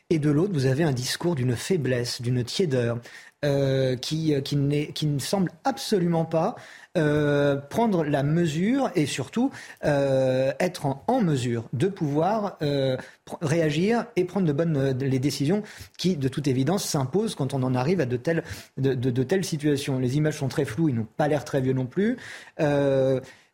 et 0.08 0.18
de 0.18 0.28
l'autre 0.30 0.52
vous 0.52 0.66
avez 0.66 0.82
un 0.82 0.90
discours 0.92 1.36
d'une 1.36 1.54
faiblesse, 1.54 2.20
d'une 2.20 2.42
tiédeur, 2.42 2.98
euh, 3.44 3.96
qui, 3.96 4.34
euh, 4.34 4.40
qui, 4.40 4.56
qui 4.92 5.06
ne 5.06 5.18
semble 5.18 5.50
absolument 5.64 6.24
pas 6.24 6.56
euh, 6.98 7.56
prendre 7.56 8.04
la 8.04 8.22
mesure 8.22 8.90
et 8.96 9.06
surtout 9.06 9.50
euh, 9.84 10.52
être 10.60 10.86
en, 10.86 11.02
en 11.06 11.20
mesure 11.20 11.64
de 11.72 11.86
pouvoir 11.88 12.58
euh, 12.62 12.96
réagir 13.40 14.06
et 14.16 14.24
prendre 14.24 14.46
de 14.46 14.52
bonnes 14.52 14.76
euh, 14.76 14.92
les 14.92 15.18
décisions 15.18 15.62
qui, 15.98 16.16
de 16.16 16.28
toute 16.28 16.48
évidence, 16.48 16.84
s'imposent 16.84 17.34
quand 17.34 17.54
on 17.54 17.62
en 17.62 17.74
arrive 17.74 18.00
à 18.00 18.06
de 18.06 18.16
telles, 18.16 18.42
de, 18.76 18.94
de- 18.94 19.10
de 19.10 19.22
telles 19.22 19.44
situations. 19.44 19.98
Les 19.98 20.16
images 20.16 20.38
sont 20.38 20.48
très 20.48 20.64
floues, 20.64 20.88
ils 20.88 20.94
n'ont 20.96 21.06
pas 21.16 21.28
l'air 21.28 21.44
très 21.44 21.60
vieux 21.60 21.72
non 21.72 21.86
plus. 21.86 22.16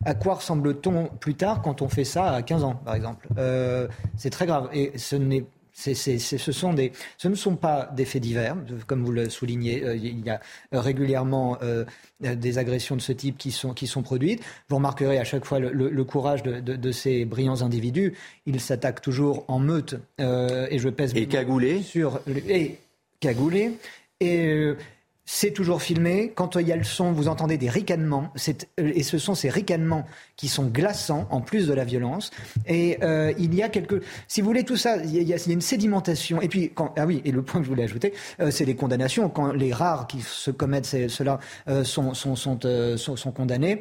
À 0.04 0.14
quoi 0.14 0.34
ressemble-t-on 0.34 1.06
plus 1.08 1.34
tard 1.36 1.62
quand 1.62 1.80
on 1.80 1.88
fait 1.88 2.04
ça 2.04 2.30
à 2.32 2.42
15 2.42 2.64
ans, 2.64 2.74
par 2.84 2.94
exemple? 2.94 3.26
Euh, 3.38 3.88
C'est 4.16 4.30
très 4.30 4.46
grave. 4.46 4.68
Et 4.72 4.92
ce 4.98 5.16
n'est 5.16 5.46
ce, 5.76 6.52
sont 6.52 6.72
des, 6.72 6.92
ce 7.18 7.28
ne 7.28 7.34
sont 7.34 7.54
pas 7.54 7.90
des 7.94 8.04
faits 8.06 8.22
divers, 8.22 8.56
comme 8.86 9.04
vous 9.04 9.12
le 9.12 9.28
soulignez. 9.28 9.84
euh, 9.84 9.94
il 9.96 10.24
y 10.24 10.30
a 10.30 10.40
régulièrement 10.72 11.58
euh, 11.62 11.84
des 12.20 12.58
agressions 12.58 12.96
de 12.96 13.00
ce 13.02 13.12
type 13.12 13.36
qui 13.36 13.52
sont, 13.52 13.74
qui 13.74 13.86
sont 13.86 14.02
produites. 14.02 14.42
Vous 14.68 14.76
remarquerez 14.76 15.18
à 15.18 15.24
chaque 15.24 15.44
fois 15.44 15.58
le, 15.58 15.70
le- 15.72 15.90
le 15.90 16.04
courage 16.04 16.42
de, 16.42 16.60
de- 16.60 16.76
de 16.76 16.92
ces 16.92 17.24
brillants 17.26 17.60
individus. 17.62 18.14
Ils 18.46 18.60
s'attaquent 18.60 19.02
toujours 19.02 19.44
en 19.48 19.58
meute. 19.58 19.96
euh, 20.20 20.66
et 20.70 20.78
je 20.78 20.88
pèse 20.88 21.12
Et 21.14 21.26
cagoulés? 21.26 21.82
sur 21.82 22.20
et 22.48 22.78
cagoulés. 23.20 23.72
Et 24.20 24.46
euh, 24.46 24.76
c'est 25.28 25.50
toujours 25.50 25.82
filmé. 25.82 26.32
Quand 26.34 26.54
il 26.54 26.66
y 26.68 26.72
a 26.72 26.76
le 26.76 26.84
son, 26.84 27.10
vous 27.10 27.26
entendez 27.26 27.58
des 27.58 27.68
ricanements. 27.68 28.32
Euh, 28.78 28.92
Et 28.94 29.02
ce 29.02 29.18
sont 29.18 29.34
ces 29.34 29.50
ricanements 29.50 30.06
qui 30.36 30.46
sont 30.46 30.66
glaçants, 30.66 31.26
en 31.30 31.40
plus 31.40 31.66
de 31.66 31.74
la 31.74 31.84
violence. 31.84 32.30
Et 32.66 32.98
euh, 33.02 33.32
il 33.36 33.52
y 33.54 33.62
a 33.62 33.68
quelques... 33.68 34.02
Si 34.28 34.40
vous 34.40 34.46
voulez, 34.46 34.62
tout 34.62 34.76
ça, 34.76 34.96
il 34.98 35.10
y 35.22 35.32
a, 35.34 35.36
y 35.36 35.52
une 35.52 35.60
sédimentation. 35.60 36.40
Et 36.40 36.48
puis, 36.48 36.70
quand... 36.72 36.94
ah 36.96 37.06
oui, 37.06 37.22
et 37.24 37.32
le 37.32 37.42
point 37.42 37.60
que 37.60 37.64
je 37.64 37.70
voulais 37.70 37.82
ajouter, 37.82 38.14
euh, 38.40 38.50
c'est 38.52 38.64
les 38.64 38.76
condamnations. 38.76 39.28
Quand 39.28 39.52
les 39.52 39.72
rares 39.72 40.06
qui 40.06 40.20
se 40.20 40.50
commettent 40.52 40.86
cela 40.86 41.40
sont, 41.82 42.14
sont, 42.14 42.36
sont, 42.36 42.58
sont, 42.96 43.32
condamnés. 43.32 43.80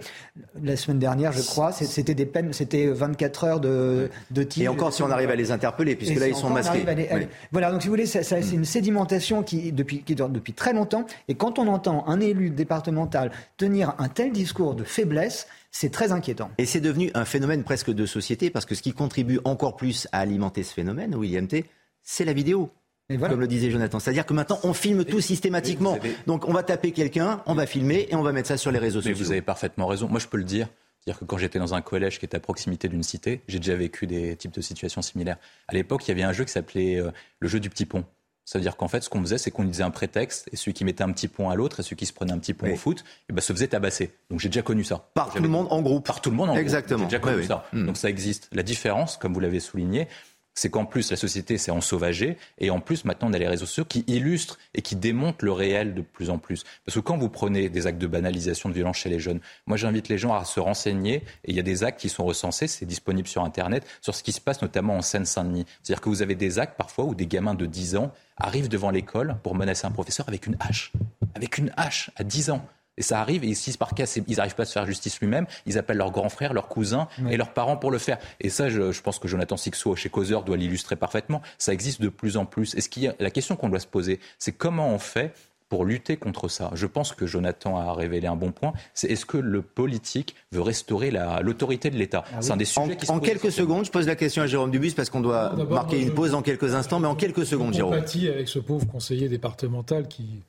La 0.63 0.75
semaine 0.75 0.97
dernière, 0.99 1.31
je 1.31 1.41
crois, 1.43 1.71
c'était 1.71 2.15
des 2.15 2.25
peines, 2.25 2.51
c'était 2.53 2.88
24 2.88 3.43
heures 3.43 3.60
de, 3.60 4.10
de 4.31 4.43
tir. 4.43 4.63
Et 4.63 4.67
encore 4.67 4.91
si 4.93 5.03
on 5.03 5.12
arrive 5.12 5.29
à 5.29 5.36
les 5.36 5.51
interpeller, 5.51 5.95
puisque 5.95 6.13
Et 6.15 6.19
là 6.19 6.27
ils 6.27 6.36
sont 6.36 6.49
masqués. 6.49 6.84
les- 6.95 7.08
Oui. 7.13 7.27
Voilà, 7.51 7.71
donc 7.71 7.81
si 7.84 7.88
vous 7.88 7.93
voulez, 7.93 8.08
ça- 8.08 8.23
ça- 8.23 8.41
c'est 8.41 8.55
une 8.55 8.65
sédimentation 8.65 9.43
qui, 9.43 9.71
depuis, 9.71 10.01
qui 10.01 10.15
dure 10.15 10.29
depuis 10.29 10.53
très 10.53 10.73
longtemps. 10.73 11.05
Et 11.27 11.34
quand 11.35 11.59
on 11.59 11.67
entend 11.67 12.07
un 12.07 12.19
élu 12.19 12.49
départemental 12.49 13.31
tenir 13.57 13.93
un 13.99 14.07
tel 14.09 14.31
discours 14.31 14.75
de 14.75 14.83
faiblesse, 14.83 15.47
c'est 15.71 15.91
très 15.91 16.11
inquiétant. 16.11 16.49
Et 16.57 16.65
c'est 16.65 16.79
devenu 16.81 17.11
un 17.13 17.25
phénomène 17.25 17.63
presque 17.63 17.91
de 17.91 18.05
société, 18.05 18.49
parce 18.49 18.65
que 18.65 18.75
ce 18.75 18.81
qui 18.81 18.93
contribue 18.93 19.39
encore 19.43 19.75
plus 19.75 20.07
à 20.11 20.19
alimenter 20.19 20.63
ce 20.63 20.73
phénomène, 20.73 21.15
William 21.15 21.47
T, 21.47 21.65
c'est 22.03 22.25
la 22.25 22.33
vidéo. 22.33 22.69
Et 23.09 23.17
voilà. 23.17 23.33
Comme 23.33 23.41
le 23.41 23.47
disait 23.47 23.69
Jonathan. 23.69 23.99
C'est-à-dire 23.99 24.25
que 24.25 24.33
maintenant, 24.33 24.57
on 24.63 24.73
filme 24.73 25.05
tout 25.05 25.21
systématiquement. 25.21 25.93
avez- 25.93 26.15
Donc, 26.25 26.47
on 26.47 26.53
va 26.53 26.63
taper 26.63 26.91
quelqu'un, 26.91 27.43
on 27.45 27.53
va 27.53 27.67
filmer 27.67 28.07
et 28.09 28.15
on 28.15 28.23
va 28.23 28.31
mettre 28.31 28.47
ça 28.47 28.57
sur 28.57 28.71
les 28.71 28.79
réseaux 28.79 28.99
Mais 29.05 29.11
sociaux. 29.11 29.25
vous 29.25 29.31
avez 29.31 29.41
parfaitement 29.43 29.85
raison. 29.85 30.07
Moi, 30.07 30.19
je 30.19 30.27
peux 30.27 30.37
le 30.37 30.43
dire. 30.43 30.67
C'est-à-dire 30.99 31.19
que 31.19 31.25
quand 31.25 31.37
j'étais 31.37 31.59
dans 31.59 31.75
un 31.75 31.81
collège 31.81 32.17
qui 32.17 32.25
était 32.25 32.37
à 32.37 32.39
proximité 32.39 32.87
d'une 32.87 33.03
cité, 33.03 33.41
j'ai 33.47 33.59
déjà 33.59 33.75
vécu 33.75 34.07
des 34.07 34.35
types 34.37 34.53
de 34.55 34.61
situations 34.61 35.03
similaires. 35.03 35.37
À 35.67 35.75
l'époque, 35.75 36.07
il 36.07 36.09
y 36.09 36.11
avait 36.13 36.23
un 36.23 36.33
jeu 36.33 36.45
qui 36.45 36.51
s'appelait 36.51 36.99
euh, 36.99 37.11
le 37.39 37.47
jeu 37.47 37.59
du 37.59 37.69
petit 37.69 37.85
pont. 37.85 38.05
C'est-à-dire 38.45 38.77
qu'en 38.77 38.88
fait, 38.88 39.01
ce 39.01 39.10
qu'on 39.10 39.21
faisait, 39.21 39.39
c'est 39.39 39.49
qu'on 39.51 39.63
disait 39.63 39.84
un 39.84 39.89
prétexte, 39.89 40.47
et 40.51 40.55
celui 40.55 40.73
qui 40.73 40.86
mettait 40.86 41.03
un 41.03 41.12
petit 41.12 41.27
pont 41.27 41.49
à 41.49 41.55
l'autre, 41.55 41.79
et 41.79 41.84
celui 41.84 41.95
qui 41.95 42.05
se 42.05 42.13
prenait 42.13 42.31
un 42.31 42.38
petit 42.38 42.55
Oui. 42.62 42.71
au 42.73 42.75
foot, 42.75 43.03
et 43.27 43.34
ben, 43.34 43.41
se 43.41 43.51
faisait 43.51 43.67
tabasser. 43.67 44.13
Donc 44.29 44.39
j'ai 44.39 44.49
déjà 44.49 44.62
connu 44.62 44.84
ça. 44.84 45.10
Par 45.15 45.34
tout 45.34 45.41
le 45.41 45.49
monde 45.49 45.67
en 45.71 45.81
groupe. 45.81 46.05
Par 46.05 46.21
tout 46.21 46.29
le 46.29 46.36
monde 46.36 46.49
en 46.49 46.53
groupe. 46.53 46.62
Exactement. 46.62 46.99
J'ai 46.99 47.05
déjà 47.05 47.19
connu 47.19 47.36
Oui, 47.38 47.41
oui. 47.41 47.47
ça. 47.47 47.65
Mm. 47.73 47.86
Donc 47.88 47.97
ça 47.97 48.10
existe. 48.10 48.47
La 48.53 48.62
différence, 48.63 49.17
comme 49.17 49.34
vous 49.34 49.39
l'avez 49.39 49.60
souligné, 49.60 50.08
c'est 50.55 50.69
qu'en 50.69 50.85
plus, 50.85 51.11
la 51.11 51.17
société 51.17 51.57
s'est 51.57 51.71
ensauvagée, 51.71 52.37
et 52.57 52.69
en 52.69 52.79
plus, 52.79 53.05
maintenant, 53.05 53.29
on 53.29 53.33
a 53.33 53.37
les 53.37 53.47
réseaux 53.47 53.65
sociaux 53.65 53.85
qui 53.85 54.03
illustrent 54.07 54.57
et 54.73 54.81
qui 54.81 54.95
démontrent 54.95 55.43
le 55.43 55.51
réel 55.51 55.93
de 55.93 56.01
plus 56.01 56.29
en 56.29 56.37
plus. 56.37 56.63
Parce 56.85 56.95
que 56.95 57.01
quand 57.01 57.17
vous 57.17 57.29
prenez 57.29 57.69
des 57.69 57.87
actes 57.87 57.99
de 57.99 58.07
banalisation 58.07 58.69
de 58.69 58.73
violence 58.73 58.97
chez 58.97 59.09
les 59.09 59.19
jeunes, 59.19 59.41
moi, 59.67 59.77
j'invite 59.77 60.07
les 60.07 60.17
gens 60.17 60.33
à 60.33 60.45
se 60.45 60.59
renseigner, 60.59 61.15
et 61.43 61.51
il 61.51 61.55
y 61.55 61.59
a 61.59 61.63
des 61.63 61.83
actes 61.83 61.99
qui 61.99 62.09
sont 62.09 62.25
recensés, 62.25 62.67
c'est 62.67 62.85
disponible 62.85 63.27
sur 63.27 63.43
Internet, 63.43 63.85
sur 64.01 64.15
ce 64.15 64.23
qui 64.23 64.31
se 64.31 64.41
passe 64.41 64.61
notamment 64.61 64.95
en 64.95 65.01
Seine-Saint-Denis. 65.01 65.65
C'est-à-dire 65.83 66.01
que 66.01 66.09
vous 66.09 66.21
avez 66.21 66.35
des 66.35 66.57
actes, 66.57 66.77
parfois, 66.77 67.05
où 67.05 67.15
des 67.15 67.27
gamins 67.27 67.53
de 67.53 67.65
10 67.65 67.97
ans 67.97 68.11
arrivent 68.37 68.69
devant 68.69 68.91
l'école 68.91 69.37
pour 69.43 69.55
menacer 69.55 69.85
un 69.85 69.91
professeur 69.91 70.27
avec 70.29 70.47
une 70.47 70.55
hache. 70.59 70.93
Avec 71.35 71.57
une 71.57 71.71
hache, 71.75 72.11
à 72.15 72.23
10 72.23 72.51
ans. 72.51 72.65
Et 72.97 73.01
ça 73.01 73.19
arrive, 73.19 73.43
et 73.43 73.53
si 73.53 73.75
par 73.77 73.93
cas, 73.93 74.05
ils 74.05 74.38
n'arrivent 74.38 74.55
pas 74.55 74.63
à 74.63 74.65
se 74.65 74.71
faire 74.71 74.86
justice 74.86 75.19
lui-même, 75.19 75.45
ils 75.65 75.77
appellent 75.77 75.97
leurs 75.97 76.12
grands 76.12 76.29
frères, 76.29 76.53
leurs 76.53 76.67
cousins 76.67 77.08
et 77.29 77.38
leurs 77.38 77.53
parents 77.53 77.77
pour 77.77 77.91
le 77.91 77.97
faire. 77.97 78.17
Et 78.39 78.49
ça, 78.49 78.69
je, 78.69 78.91
je 78.91 79.01
pense 79.01 79.19
que 79.19 79.27
Jonathan 79.27 79.58
Sixo 79.58 79.95
chez 79.95 80.10
Causeur 80.10 80.43
doit 80.43 80.58
l'illustrer 80.58 80.95
parfaitement. 80.95 81.41
Ça 81.58 81.73
existe 81.73 82.01
de 82.01 82.10
plus 82.10 82.38
en 82.38 82.45
plus. 82.45 82.73
Et 82.75 82.81
ce 82.81 82.89
qui, 82.89 83.08
la 83.19 83.31
question 83.31 83.55
qu'on 83.55 83.69
doit 83.69 83.79
se 83.79 83.88
poser, 83.88 84.19
c'est 84.39 84.53
comment 84.53 84.89
on 84.89 84.99
fait 84.99 85.34
pour 85.67 85.84
lutter 85.84 86.15
contre 86.15 86.47
ça? 86.47 86.71
Je 86.73 86.86
pense 86.86 87.12
que 87.13 87.25
Jonathan 87.25 87.77
a 87.77 87.93
révélé 87.93 88.27
un 88.27 88.36
bon 88.36 88.51
point. 88.51 88.73
C'est 88.93 89.10
est-ce 89.12 89.25
que 89.25 89.38
le 89.38 89.62
politique 89.62 90.36
veut 90.51 90.62
restaurer 90.62 91.12
l'autorité 91.41 91.89
de 91.89 91.97
l'État? 91.97 92.23
Ah 92.31 92.41
C'est 92.41 92.51
un 92.51 92.58
des 92.58 92.65
sujets 92.65 92.93
en, 92.93 92.95
qui 92.95 93.05
se 93.05 93.12
En 93.12 93.19
quelques 93.19 93.51
secondes, 93.51 93.86
je 93.86 93.91
pose 93.91 94.08
la 94.08 94.15
question 94.15 94.43
à 94.43 94.47
Jérôme 94.47 94.71
Dubus 94.71 94.91
parce 94.91 95.10
qu'on 95.10 95.21
doit 95.21 95.53
marquer 95.69 96.01
une 96.01 96.13
pause 96.13 96.31
dans 96.31 96.41
quelques 96.41 96.75
instants, 96.75 96.99
mais 96.99 97.08
en 97.08 97.15
quelques 97.15 97.45
secondes, 97.45 97.73
Jérôme. 97.73 97.93
avec 97.93 98.47
ce 98.47 98.60
pauvre 98.60 98.88
conseiller 98.88 99.27
départemental 99.27 100.08
qui, 100.08 100.43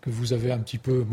que 0.00 0.10
vous 0.10 0.32
avez 0.32 0.50
un 0.50 0.58
petit 0.58 0.78
peu 0.78 1.04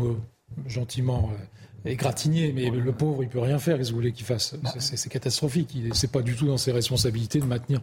gentiment 0.66 1.30
euh, 1.32 1.90
égratigné, 1.90 2.52
mais 2.52 2.70
le 2.70 2.92
pauvre, 2.92 3.22
il 3.22 3.28
peut 3.28 3.40
rien 3.40 3.58
faire. 3.58 3.76
Qu'est-ce 3.76 3.88
que 3.88 3.94
vous 3.94 4.00
voulez 4.00 4.12
qu'il 4.12 4.26
fasse 4.26 4.54
C'est 4.78 5.10
catastrophique. 5.10 5.76
C'est 5.92 6.10
pas 6.10 6.22
du 6.22 6.34
tout 6.34 6.46
dans 6.46 6.56
ses 6.56 6.72
responsabilités 6.72 7.40
de 7.40 7.44
maintenir, 7.44 7.80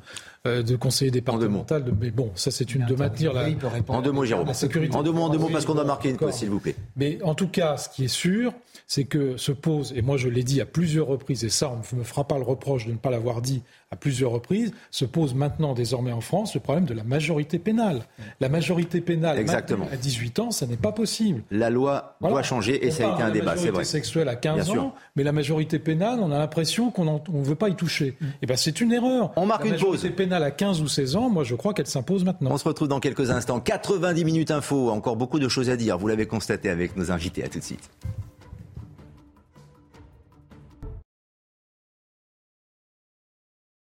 euh, 0.47 0.63
de 0.63 0.75
conseiller 0.75 1.11
départemental. 1.11 1.83
De, 1.83 1.91
mais 1.91 2.11
bon, 2.11 2.31
ça 2.35 2.51
c'est 2.51 2.73
une 2.73 2.85
de 2.85 2.95
maintenir 2.95 3.33
la. 3.33 3.47
En 3.87 4.01
deux 4.01 4.11
mots, 4.11 4.25
Jérôme. 4.25 4.47
La 4.47 4.53
sécurité. 4.53 4.95
En 4.95 5.03
deux 5.03 5.11
mots, 5.11 5.23
en 5.23 5.29
deux 5.29 5.37
mots, 5.37 5.49
parce 5.51 5.65
qu'on 5.65 5.75
doit 5.75 5.83
marquer 5.83 6.09
une 6.09 6.17
pause, 6.17 6.33
s'il 6.33 6.49
vous 6.49 6.59
plaît. 6.59 6.75
Mais 6.95 7.19
en 7.23 7.35
tout 7.35 7.47
cas, 7.47 7.77
ce 7.77 7.89
qui 7.89 8.05
est 8.05 8.07
sûr, 8.07 8.53
c'est 8.87 9.05
que 9.05 9.37
se 9.37 9.51
pose, 9.51 9.93
et 9.95 10.01
moi 10.01 10.17
je 10.17 10.29
l'ai 10.29 10.43
dit 10.43 10.61
à 10.61 10.65
plusieurs 10.65 11.07
reprises, 11.07 11.43
et 11.43 11.49
ça, 11.49 11.71
on 11.71 11.95
ne 11.95 11.99
me 11.99 12.05
fera 12.05 12.27
pas 12.27 12.37
le 12.37 12.43
reproche 12.43 12.85
de 12.85 12.91
ne 12.91 12.97
pas 12.97 13.09
l'avoir 13.09 13.41
dit 13.41 13.61
à 13.91 13.95
plusieurs 13.95 14.31
reprises, 14.31 14.71
se 14.91 15.03
pose 15.03 15.33
maintenant 15.33 15.73
désormais 15.73 16.11
en 16.11 16.21
France 16.21 16.53
le 16.53 16.59
problème 16.59 16.85
de 16.85 16.93
la 16.93 17.03
majorité 17.03 17.57
pénale. 17.57 18.03
La 18.39 18.47
majorité 18.47 19.01
pénale 19.01 19.39
Exactement. 19.39 19.87
à 19.91 19.95
18 19.95 20.39
ans, 20.39 20.51
ça 20.51 20.67
n'est 20.67 20.77
pas 20.77 20.91
possible. 20.91 21.41
La 21.49 21.71
loi 21.71 22.15
doit 22.21 22.43
changer 22.43 22.85
et 22.85 22.91
ça 22.91 23.09
a 23.09 23.13
été 23.13 23.23
un 23.23 23.31
débat, 23.31 23.57
c'est 23.57 23.69
vrai. 23.69 23.79
La 23.79 23.85
sexuelle 23.85 24.29
à 24.29 24.35
15 24.35 24.69
ans, 24.71 24.93
mais 25.15 25.23
la 25.23 25.31
majorité 25.31 25.79
pénale, 25.79 26.19
on 26.21 26.31
a 26.31 26.37
l'impression 26.37 26.91
qu'on 26.91 27.05
ne 27.05 27.43
veut 27.43 27.55
pas 27.55 27.69
y 27.69 27.75
toucher. 27.75 28.15
Mm. 28.19 28.25
Et 28.25 28.29
eh 28.43 28.45
ben 28.45 28.57
c'est 28.57 28.79
une 28.79 28.91
erreur. 28.91 29.31
On 29.35 29.45
marque 29.45 29.65
une 29.65 29.71
pause. 29.71 29.79
La 29.81 29.87
majorité 29.87 30.09
pénale 30.11 30.43
à 30.43 30.51
15 30.51 30.81
ou 30.81 30.87
16 30.87 31.15
ans, 31.15 31.29
moi 31.29 31.43
je 31.43 31.55
crois 31.55 31.73
qu'elle 31.73 31.87
s'impose 31.87 32.23
maintenant. 32.23 32.51
On 32.51 32.57
se 32.57 32.67
retrouve 32.67 32.87
dans 32.87 32.99
quelques 32.99 33.31
instants. 33.31 33.59
90 33.59 34.23
minutes 34.23 34.51
info, 34.51 34.89
encore 34.89 35.15
beaucoup 35.15 35.39
de 35.39 35.49
choses 35.49 35.69
à 35.69 35.77
dire. 35.77 35.97
Vous 35.97 36.07
l'avez 36.07 36.27
constaté 36.27 36.69
avec 36.69 36.95
nos 36.95 37.11
invités. 37.11 37.43
À 37.43 37.47
tout 37.47 37.59
de 37.59 37.63
suite. 37.63 37.89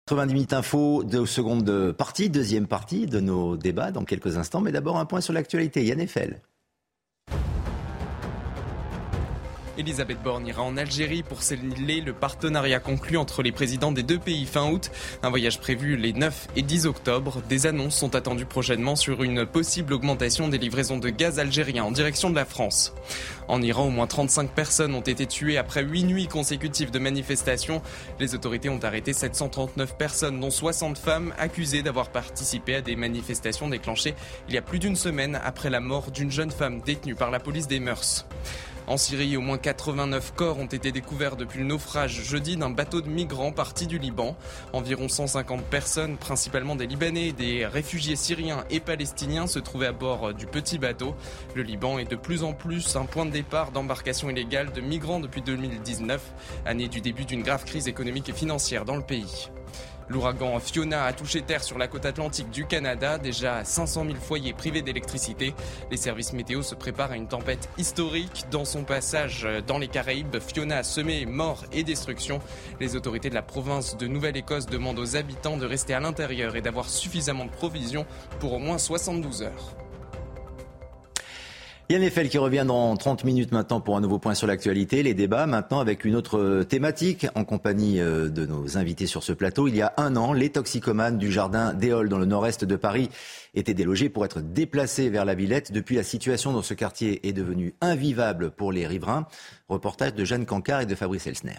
90 0.07 0.35
minutes 0.35 0.53
info 0.53 1.03
de 1.03 1.25
seconde 1.25 1.93
partie, 1.93 2.29
deuxième 2.29 2.67
partie 2.67 3.07
de 3.07 3.21
nos 3.21 3.57
débats 3.57 3.91
dans 3.91 4.05
quelques 4.05 4.37
instants. 4.37 4.61
Mais 4.61 4.71
d'abord 4.71 4.99
un 4.99 5.07
point 5.07 5.23
sur 5.23 5.33
l'actualité. 5.33 5.83
Yann 5.83 5.99
Eiffel. 5.99 6.43
Elisabeth 9.79 10.23
Borne 10.23 10.47
ira 10.47 10.63
en 10.63 10.77
Algérie 10.77 11.23
pour 11.23 11.43
sceller 11.43 12.01
le 12.01 12.13
partenariat 12.13 12.81
conclu 12.81 13.17
entre 13.17 13.43
les 13.43 13.53
présidents 13.53 13.93
des 13.93 14.03
deux 14.03 14.19
pays 14.19 14.47
fin 14.47 14.71
août. 14.71 14.91
Un 15.23 15.31
voyage 15.31 15.59
prévu 15.59 15.97
les 15.97 16.13
9 16.13 16.49
et 16.57 16.63
10 16.63 16.87
octobre. 16.87 17.43
Des 17.49 17.67
annonces 17.67 17.97
sont 17.97 18.15
attendues 18.15 18.47
prochainement 18.47 18.97
sur 18.97 19.23
une 19.23 19.47
possible 19.47 19.93
augmentation 19.93 20.49
des 20.49 20.59
livraisons 20.59 20.99
de 20.99 21.09
gaz 21.09 21.39
algérien 21.39 21.85
en 21.85 21.91
direction 21.91 22.31
de 22.31 22.37
la 22.37 22.45
France. 22.45 22.95
En 23.49 23.61
Iran, 23.63 23.87
au 23.87 23.91
moins 23.91 24.07
35 24.07 24.51
personnes 24.51 24.95
ont 24.95 25.01
été 25.01 25.27
tuées 25.27 25.59
après 25.59 25.83
8 25.83 26.05
nuits 26.05 26.29
consécutives 26.29 26.91
de 26.91 26.99
manifestations. 26.99 27.83
Les 28.21 28.35
autorités 28.35 28.69
ont 28.69 28.81
arrêté 28.83 29.13
739 29.13 29.97
personnes, 29.97 30.41
dont 30.41 30.51
60 30.51 30.99
femmes, 30.99 31.35
accusées 31.39 31.83
d'avoir 31.83 32.11
participé 32.11 32.77
à 32.77 32.81
des 32.81 32.97
manifestations 32.97 33.69
déclenchées 33.69 34.15
il 34.49 34.55
y 34.55 34.59
a 34.59 34.63
plus 34.63 34.79
d'une 34.79 34.97
semaine 34.97 35.41
après 35.45 35.71
la 35.71 35.81
mort 35.81 36.11
d'une 36.11 36.31
jeune 36.31 36.51
femme 36.51 36.81
détenue 36.81 37.15
par 37.15 37.31
la 37.31 37.41
police 37.41 37.69
des 37.69 37.81
mœurs. 37.81 38.27
En 38.87 38.99
Syrie, 38.99 39.35
au 39.39 39.41
moins 39.41 39.57
89 39.57 40.35
corps 40.37 40.59
ont 40.59 40.67
été 40.67 40.93
découverts 40.93 41.37
depuis 41.37 41.61
le 41.61 41.65
naufrage 41.65 42.23
jeudi 42.23 42.59
d'un 42.59 42.69
bateau 42.69 43.01
de 43.01 43.09
migrants 43.09 43.51
parti 43.51 43.87
du 43.87 43.99
Liban. 43.99 44.37
Environ 44.75 45.09
150 45.09 45.65
personnes, 45.65 46.19
principalement 46.19 46.77
des 46.77 46.87
Libanais, 46.87 47.33
des 47.33 47.65
réfugiés 47.65 48.15
syriens 48.15 48.65
et 48.69 48.81
palestiniens, 48.81 49.47
se 49.47 49.59
trouvaient 49.59 49.87
à 49.87 49.93
bord 49.93 50.35
du 50.35 50.47
petit 50.47 50.77
bateau. 50.77 51.15
Le 51.55 51.63
Liban 51.63 51.99
est 51.99 52.11
de 52.11 52.17
plus 52.17 52.43
en 52.45 52.53
plus 52.53 52.95
un 52.97 53.07
point 53.07 53.25
de 53.25 53.31
départ 53.31 53.73
d'embarcation 53.73 54.29
illégale 54.29 54.71
de 54.71 54.83
migrants 54.83 55.21
depuis 55.21 55.41
2019, 55.41 56.21
année 56.67 56.89
du 56.89 57.01
début 57.01 57.25
d'une 57.25 57.43
grave 57.43 57.65
crise 57.65 57.89
économique 57.89 58.29
et 58.29 58.35
financière 58.35 58.85
dans 58.85 58.97
le 58.97 59.03
pays. 59.03 59.49
L'ouragan 60.09 60.61
Fiona 60.61 61.05
a 61.05 61.13
touché 61.13 61.43
terre 61.43 61.65
sur 61.65 61.79
la 61.79 61.89
côte 61.89 62.05
atlantique 62.05 62.51
du 62.51 62.67
Canada, 62.67 63.19
déjà 63.19 63.65
500 63.65 64.05
000 64.05 64.17
foyers 64.17 64.53
privés 64.53 64.83
d'électricité. 64.83 65.55
Les 65.91 65.97
services 65.97 66.33
météo 66.33 66.63
se 66.63 66.75
préparent 66.75 67.13
à 67.13 67.17
une 67.17 67.29
tempête 67.29 67.69
historique. 67.79 68.45
Dans 68.51 68.65
son 68.65 68.85
passage 68.85 69.47
dans 69.67 69.79
les 69.79 69.89
Caraïbes, 69.89 70.39
Fiona 70.41 70.79
a 70.79 70.83
semé 70.83 71.27
morts 71.27 71.65
et 71.73 71.85
destruction. 71.85 72.41
Les 72.81 72.97
autorités 72.97 73.31
de 73.31 73.35
la 73.35 73.43
province 73.43 73.97
de 73.97 74.07
Nouvelle-Écosse 74.07 74.67
demandent 74.67 74.99
aux 74.99 75.17
habitants 75.17 75.57
de 75.57 75.67
rester 75.67 75.95
à 75.95 76.01
l'intérieur 76.01 76.57
et 76.57 76.61
d'avoir 76.61 76.89
suffisamment 76.89 77.47
de 77.47 77.51
provisions 77.51 78.07
pour 78.41 78.53
au 78.53 78.59
moins 78.59 78.79
72 78.79 79.43
heures. 79.43 79.84
Yann 81.91 82.03
Eiffel 82.03 82.31
qui 82.31 82.39
revient 82.39 82.65
dans 82.67 82.97
30 82.97 83.25
minutes 83.25 83.53
maintenant 83.53 83.79
pour 83.79 83.99
un 83.99 84.01
nouveau 84.01 84.19
point 84.19 84.35
sur 84.35 84.47
l'actualité. 84.47 85.03
Les 85.03 85.13
débats 85.13 85.45
maintenant 85.45 85.81
avec 85.81 86.07
une 86.07 86.17
autre 86.17 86.63
thématique 86.63 87.27
en 87.35 87.45
compagnie 87.45 88.01
euh, 88.01 88.31
de 88.31 88.47
nos 88.47 88.79
invités 88.79 89.07
sur 89.07 89.23
ce 89.23 89.35
plateau. 89.35 89.69
Il 89.69 89.77
y 89.77 89.83
a 89.83 89.93
un 89.99 90.17
an, 90.17 90.33
les 90.33 90.49
toxicomanes 90.49 91.19
du 91.19 91.31
jardin 91.31 91.75
d'Éole 91.75 92.09
dans 92.09 92.17
le 92.17 92.25
nord-est 92.25 92.65
de 92.65 92.77
Paris 92.77 93.11
étaient 93.53 93.75
délogés 93.75 94.09
pour 94.09 94.25
être 94.25 94.41
déplacés 94.41 95.11
vers 95.11 95.27
la 95.27 95.35
Villette. 95.35 95.73
Depuis, 95.73 95.97
la 95.97 96.05
situation 96.05 96.55
dans 96.55 96.63
ce 96.63 96.73
quartier 96.73 97.29
est 97.29 97.35
devenue 97.35 97.75
invivable 97.83 98.51
pour 98.51 98.73
les 98.73 98.87
riverains. 98.87 99.27
Reportage 99.69 100.15
de 100.15 100.25
Jeanne 100.25 100.47
Cancard 100.47 100.81
et 100.81 100.87
de 100.87 100.95
Fabrice 100.95 101.27
Elsner. 101.27 101.59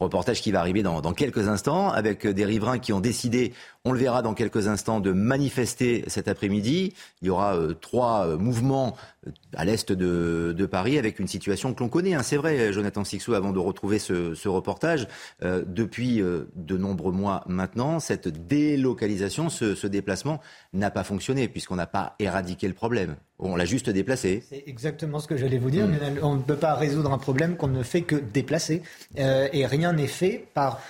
Reportage 0.00 0.42
qui 0.42 0.52
va 0.52 0.60
arriver 0.60 0.82
dans, 0.82 1.00
dans, 1.00 1.14
quelques 1.14 1.48
instants 1.48 1.88
avec 1.88 2.26
des 2.26 2.44
riverains 2.44 2.78
qui 2.78 2.92
ont 2.92 3.00
décidé 3.00 3.54
on 3.86 3.92
le 3.92 3.98
verra 3.98 4.22
dans 4.22 4.32
quelques 4.32 4.66
instants 4.66 5.00
de 5.00 5.12
manifester 5.12 6.04
cet 6.06 6.26
après-midi. 6.26 6.94
Il 7.20 7.28
y 7.28 7.30
aura 7.30 7.54
euh, 7.54 7.74
trois 7.74 8.26
euh, 8.26 8.38
mouvements 8.38 8.96
euh, 9.26 9.30
à 9.54 9.66
l'est 9.66 9.92
de, 9.92 10.54
de, 10.56 10.66
Paris 10.66 10.98
avec 10.98 11.18
une 11.18 11.28
situation 11.28 11.74
que 11.74 11.80
l'on 11.80 11.90
connaît. 11.90 12.14
Hein. 12.14 12.22
C'est 12.22 12.38
vrai, 12.38 12.72
Jonathan 12.72 13.04
Sixou, 13.04 13.34
avant 13.34 13.52
de 13.52 13.58
retrouver 13.58 13.98
ce, 13.98 14.34
ce 14.34 14.48
reportage, 14.48 15.06
depuis 15.42 16.20
de 16.20 16.76
nombreux 16.76 17.12
mois 17.12 17.44
maintenant, 17.46 18.00
cette 18.00 18.28
délocalisation, 18.28 19.50
ce, 19.50 19.74
ce 19.74 19.86
déplacement 19.86 20.40
n'a 20.72 20.90
pas 20.90 21.04
fonctionné 21.04 21.48
puisqu'on 21.48 21.76
n'a 21.76 21.86
pas 21.86 22.14
éradiqué 22.18 22.66
le 22.66 22.74
problème. 22.74 23.16
On 23.38 23.56
l'a 23.56 23.64
juste 23.64 23.90
déplacé. 23.90 24.42
C'est 24.48 24.64
exactement 24.66 25.18
ce 25.18 25.26
que 25.26 25.36
j'allais 25.36 25.58
vous 25.58 25.70
dire. 25.70 25.86
Mm. 25.86 26.18
On 26.22 26.36
ne 26.36 26.42
peut 26.42 26.56
pas 26.56 26.74
résoudre 26.74 27.12
un 27.12 27.18
problème 27.18 27.56
qu'on 27.56 27.68
ne 27.68 27.82
fait 27.82 28.02
que 28.02 28.16
déplacer. 28.16 28.82
et 29.16 29.66
rien 29.66 29.92
n'est 29.92 30.06
fait 30.06 30.46
par, 30.54 30.80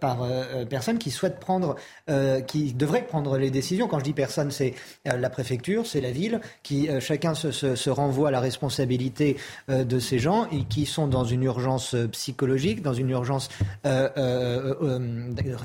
par 0.00 0.26
personne 0.68 0.98
qui 0.98 1.10
souhaite 1.10 1.38
prendre 1.38 1.76
euh, 2.08 2.40
qui 2.40 2.72
devrait 2.72 3.02
prendre 3.02 3.36
les 3.36 3.50
décisions. 3.50 3.86
Quand 3.86 3.98
je 3.98 4.04
dis 4.04 4.12
personne, 4.12 4.50
c'est 4.50 4.74
euh, 5.06 5.16
la 5.16 5.30
préfecture, 5.30 5.86
c'est 5.86 6.00
la 6.00 6.10
ville, 6.10 6.40
qui 6.62 6.88
euh, 6.88 6.98
chacun 6.98 7.34
se, 7.34 7.50
se, 7.50 7.76
se, 7.76 7.90
renvoie 7.90 8.28
à 8.28 8.30
la 8.30 8.40
responsabilité 8.40 9.36
de 9.68 9.98
ces 9.98 10.18
gens 10.18 10.46
et 10.50 10.64
qui 10.64 10.86
sont 10.86 11.06
dans 11.06 11.24
une 11.24 11.42
urgence 11.42 11.94
psychologique, 12.12 12.82
dans 12.82 12.94
une 12.94 13.10
urgence 13.10 13.48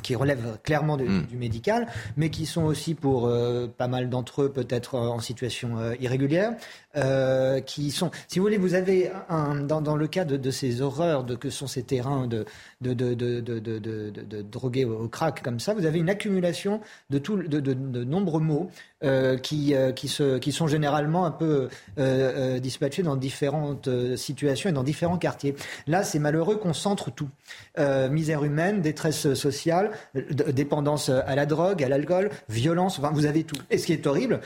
qui 0.04 0.16
relève 0.16 0.58
clairement 0.64 0.98
de, 0.98 1.06
mm. 1.06 1.26
du 1.28 1.38
médical, 1.38 1.88
mais 2.18 2.30
qui 2.30 2.46
sont 2.46 2.64
aussi 2.64 2.94
pour 2.96 3.32
pas 3.78 3.88
mal 3.88 4.10
d'entre 4.10 4.44
eux 4.44 4.50
peut-être 4.52 4.96
en 4.96 5.20
situation 5.20 5.78
irrégulière, 6.00 6.54
qui 7.66 7.92
sont, 7.92 8.12
si 8.28 8.40
vous 8.40 8.46
voulez, 8.46 8.58
vous 8.58 8.74
avez 8.74 9.12
un, 9.30 9.56
dans, 9.56 9.82
dans 9.82 9.96
le 9.96 10.08
cas 10.08 10.26
de, 10.26 10.38
de, 10.38 10.52
ces 10.52 10.82
horreurs 10.82 11.24
de 11.24 11.36
que 11.36 11.50
sont 11.50 11.68
ces 11.68 11.84
terrains 11.84 12.28
de, 12.28 12.46
de, 12.94 13.14
de, 13.14 13.40
de, 13.42 13.60
de, 13.60 14.86
au 14.86 15.08
crack 15.08 15.42
comme 15.42 15.60
ça, 15.60 15.74
vous 15.74 15.86
avez 15.86 16.00
une 16.00 16.10
accumulation 16.10 16.82
de, 17.10 17.18
tout, 17.18 17.38
de, 17.38 17.74
nombreux 18.04 18.42
mots 18.42 18.70
euh, 19.04 19.38
qui, 19.38 19.74
euh, 19.76 19.92
qui, 19.92 20.08
se, 20.08 20.38
qui, 20.38 20.52
sont 20.52 20.68
généralement 20.68 21.26
un 21.26 21.32
peu 21.32 21.70
euh, 21.98 22.60
dispatchés 22.60 23.04
dans 23.04 23.16
différentes 23.16 23.90
situations 24.16 24.70
et 24.70 24.74
dans 24.74 24.84
différents 24.84 25.18
quartiers. 25.18 25.56
Là, 25.88 26.04
c'est 26.04 26.20
malheureux 26.20 26.58
qu'on 26.58 26.74
centre 26.74 27.12
tout. 27.12 27.30
misère 28.10 28.44
humaine, 28.44 28.82
détresse 28.82 29.34
sociale, 29.34 29.92
dépendance 30.14 31.10
à 31.10 31.36
la 31.36 31.46
drogue, 31.46 31.84
à 31.84 31.90
l'alcool, 31.90 32.30
violence, 32.50 33.00
enfin, 33.00 33.12
vous 33.12 33.26
avez 33.26 33.44
tout. 33.44 33.60
Et 33.70 33.78
ce 33.78 33.86
qui 33.86 33.94
est 33.94 34.08
horrible, 34.08 34.42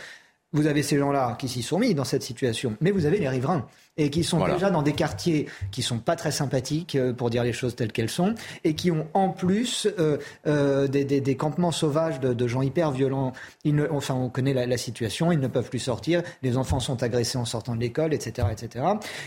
vous 0.51 0.67
avez 0.67 0.81
ces 0.81 0.97
gens-là 0.97 1.35
qui 1.39 1.47
s'y 1.47 1.61
sont 1.61 1.79
mis 1.79 1.93
dans 1.93 2.03
cette 2.03 2.23
situation, 2.23 2.75
mais 2.81 2.91
vous 2.91 3.05
avez 3.05 3.19
les 3.19 3.29
riverains 3.29 3.67
et 3.97 4.09
qui 4.09 4.23
sont 4.23 4.45
déjà 4.45 4.69
dans 4.69 4.81
des 4.81 4.93
quartiers 4.93 5.47
qui 5.71 5.81
sont 5.81 5.99
pas 5.99 6.15
très 6.15 6.31
sympathiques, 6.31 6.95
euh, 6.95 7.13
pour 7.13 7.29
dire 7.29 7.43
les 7.43 7.53
choses 7.53 7.75
telles 7.75 7.91
qu'elles 7.91 8.09
sont, 8.09 8.33
et 8.63 8.73
qui 8.73 8.91
ont 8.91 9.07
en 9.13 9.29
plus 9.29 9.87
euh, 9.99 10.17
euh, 10.47 10.87
des, 10.87 11.03
des, 11.03 11.21
des, 11.21 11.35
campements 11.35 11.71
sauvages 11.71 12.19
de, 12.19 12.33
de, 12.33 12.47
gens 12.47 12.61
hyper 12.61 12.91
violents. 12.91 13.33
Ils 13.63 13.75
ne, 13.75 13.87
enfin, 13.91 14.15
on 14.15 14.29
connaît 14.29 14.53
la, 14.53 14.65
la, 14.65 14.77
situation, 14.77 15.31
ils 15.31 15.39
ne 15.39 15.47
peuvent 15.47 15.69
plus 15.69 15.79
sortir, 15.79 16.23
les 16.41 16.57
enfants 16.57 16.79
sont 16.79 17.03
agressés 17.03 17.37
en 17.37 17.45
sortant 17.45 17.75
de 17.75 17.81
l'école, 17.81 18.13
etc., 18.13 18.47
etc. 18.51 18.85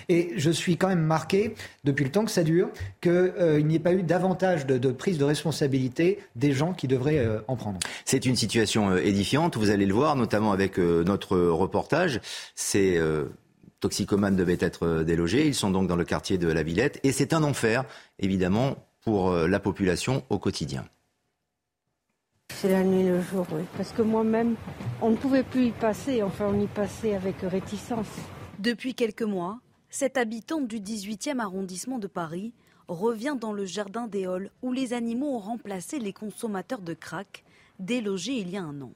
Et 0.09 0.33
je 0.37 0.51
suis 0.51 0.77
quand 0.77 0.89
même 0.89 1.05
marqué, 1.05 1.55
depuis 1.85 2.05
le 2.05 2.11
temps 2.11 2.25
que 2.25 2.31
ça 2.31 2.43
dure, 2.43 2.71
qu'il 3.01 3.13
euh, 3.13 3.61
n'y 3.61 3.77
ait 3.77 3.81
pas 3.81 3.93
eu 3.93 4.03
davantage 4.03 4.67
de, 4.67 4.79
de, 4.79 4.91
prise 4.91 5.19
de 5.19 5.25
responsabilité 5.25 6.19
des 6.35 6.53
gens 6.53 6.73
qui 6.73 6.89
devraient 6.89 7.19
euh, 7.19 7.41
en 7.49 7.57
prendre. 7.57 7.79
C'est 8.07 8.25
une 8.25 8.37
situation 8.37 8.97
édifiante, 8.97 9.57
vous 9.57 9.71
allez 9.71 9.87
le 9.87 9.95
voir, 9.95 10.17
notamment 10.17 10.53
avec 10.53 10.79
notre 10.79 11.37
reportage. 11.37 12.21
C'est 12.55 12.99
toxicomanes 13.83 14.37
devaient 14.37 14.57
être 14.61 14.87
euh, 14.87 15.05
délogés. 15.05 15.47
Ils 15.47 15.55
sont 15.55 15.71
donc 15.71 15.89
dans 15.89 15.97
le 15.97 16.05
quartier 16.05 16.39
de 16.39 16.49
la 16.49 16.63
Villette. 16.63 16.99
Et 17.03 17.13
c'est 17.13 17.35
un 17.35 17.43
enfer, 17.43 17.85
évidemment, 18.19 18.77
pour 19.03 19.31
euh, 19.31 19.47
la 19.47 19.61
population 19.61 20.25
au 20.31 20.39
quotidien. 20.39 20.87
C'est 22.55 22.71
la 22.71 22.85
nuit 22.85 23.01
et 23.01 23.09
le 23.09 23.21
jour, 23.21 23.47
oui. 23.53 23.63
Parce 23.77 23.93
que 23.93 24.03
moi-même, 24.03 24.55
on 25.03 25.11
ne 25.11 25.17
pouvait 25.17 25.43
plus 25.43 25.67
y 25.67 25.71
passer. 25.73 26.23
Enfin, 26.23 26.47
on 26.55 26.61
y 26.61 26.67
passait 26.67 27.15
avec 27.15 27.37
réticence. 27.43 28.07
Depuis 28.59 28.95
quelques 28.95 29.23
mois, 29.23 29.61
cette 29.91 30.17
habitante 30.17 30.69
du 30.69 30.79
18e 30.79 31.41
arrondissement 31.41 31.99
de 31.99 32.07
Paris 32.07 32.55
revient 32.89 33.37
dans 33.39 33.53
le 33.53 33.65
jardin 33.65 34.07
des 34.07 34.27
Halles 34.27 34.51
où 34.63 34.73
les 34.73 34.93
animaux 34.93 35.35
ont 35.35 35.39
remplacé 35.39 35.99
les 35.99 36.13
consommateurs 36.13 36.83
de 36.83 36.95
crack 36.95 37.45
délogés 37.81 38.39
il 38.39 38.51
y 38.51 38.57
a 38.57 38.63
un 38.63 38.81
an. 38.81 38.93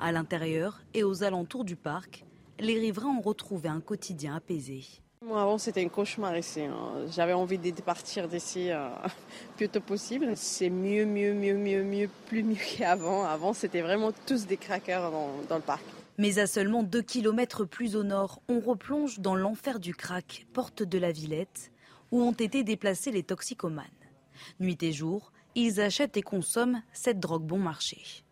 À 0.00 0.10
l'intérieur 0.10 0.80
et 0.94 1.04
aux 1.04 1.22
alentours 1.22 1.64
du 1.64 1.76
parc, 1.76 2.25
les 2.58 2.78
riverains 2.78 3.16
ont 3.16 3.20
retrouvé 3.20 3.68
un 3.68 3.80
quotidien 3.80 4.36
apaisé. 4.36 4.84
Moi, 5.22 5.40
avant, 5.40 5.58
c'était 5.58 5.84
un 5.84 5.88
cauchemar 5.88 6.36
ici. 6.36 6.60
Hein. 6.60 7.06
J'avais 7.10 7.32
envie 7.32 7.58
de 7.58 7.70
partir 7.80 8.28
d'ici 8.28 8.70
euh, 8.70 8.88
plus 9.56 9.68
tôt 9.68 9.80
possible. 9.80 10.32
C'est 10.36 10.70
mieux, 10.70 11.06
mieux, 11.06 11.32
mieux, 11.32 11.56
mieux, 11.56 11.82
mieux, 11.82 12.10
plus 12.26 12.42
mieux 12.42 12.56
qu'avant. 12.76 13.24
Avant, 13.24 13.52
c'était 13.52 13.80
vraiment 13.80 14.12
tous 14.26 14.46
des 14.46 14.56
craqueurs 14.56 15.10
dans, 15.10 15.30
dans, 15.48 15.56
le 15.56 15.62
parc. 15.62 15.82
Mais 16.18 16.38
à 16.38 16.46
seulement 16.46 16.82
deux 16.82 17.02
kilomètres 17.02 17.64
plus 17.64 17.96
au 17.96 18.04
nord, 18.04 18.40
on 18.48 18.60
replonge 18.60 19.18
dans 19.18 19.34
l'enfer 19.34 19.80
du 19.80 19.94
crack, 19.94 20.46
porte 20.52 20.82
de 20.82 20.98
la 20.98 21.12
Villette, 21.12 21.72
où 22.12 22.22
ont 22.22 22.32
été 22.32 22.62
déplacés 22.62 23.10
les 23.10 23.22
toxicomanes. 23.22 23.84
Nuit 24.60 24.82
et 24.82 24.92
jour, 24.92 25.32
ils 25.54 25.80
achètent 25.80 26.16
et 26.16 26.22
consomment 26.22 26.82
cette 26.92 27.20
drogue 27.20 27.44
bon 27.44 27.58
marché. 27.58 28.25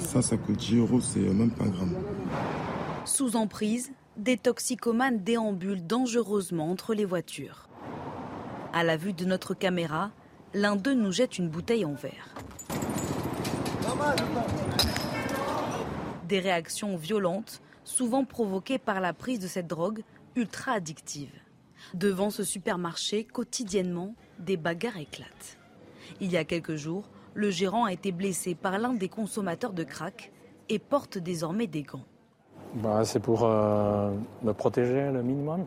Ça, 0.00 0.22
ça 0.22 0.36
coûte 0.36 0.56
10 0.56 0.78
euros, 0.78 1.00
c'est 1.00 1.20
même 1.20 1.50
pas 1.50 1.64
un. 1.64 3.06
Sous 3.06 3.36
emprise, 3.36 3.92
des 4.16 4.36
toxicomanes 4.36 5.22
déambulent 5.22 5.86
dangereusement 5.86 6.70
entre 6.70 6.94
les 6.94 7.04
voitures. 7.04 7.68
À 8.72 8.84
la 8.84 8.96
vue 8.96 9.12
de 9.12 9.24
notre 9.24 9.54
caméra, 9.54 10.10
l'un 10.52 10.76
d'eux 10.76 10.94
nous 10.94 11.12
jette 11.12 11.38
une 11.38 11.48
bouteille 11.48 11.84
en 11.84 11.94
verre. 11.94 12.34
Des 16.28 16.40
réactions 16.40 16.96
violentes, 16.96 17.60
souvent 17.84 18.24
provoquées 18.24 18.78
par 18.78 19.00
la 19.00 19.12
prise 19.12 19.38
de 19.38 19.46
cette 19.46 19.66
drogue 19.66 20.02
ultra 20.36 20.72
addictive. 20.72 21.32
Devant 21.92 22.30
ce 22.30 22.44
supermarché, 22.44 23.24
quotidiennement, 23.24 24.14
des 24.38 24.56
bagarres 24.56 24.98
éclatent. 24.98 25.58
Il 26.20 26.30
y 26.30 26.36
a 26.36 26.44
quelques 26.44 26.76
jours, 26.76 27.08
le 27.34 27.50
gérant 27.50 27.84
a 27.84 27.92
été 27.92 28.12
blessé 28.12 28.54
par 28.54 28.78
l'un 28.78 28.94
des 28.94 29.08
consommateurs 29.08 29.72
de 29.72 29.84
crack 29.84 30.32
et 30.68 30.78
porte 30.78 31.18
désormais 31.18 31.66
des 31.66 31.82
gants. 31.82 32.04
Bah, 32.74 33.04
c'est 33.04 33.20
pour 33.20 33.44
euh, 33.44 34.12
me 34.42 34.52
protéger 34.52 35.10
le 35.10 35.22
minimum. 35.22 35.64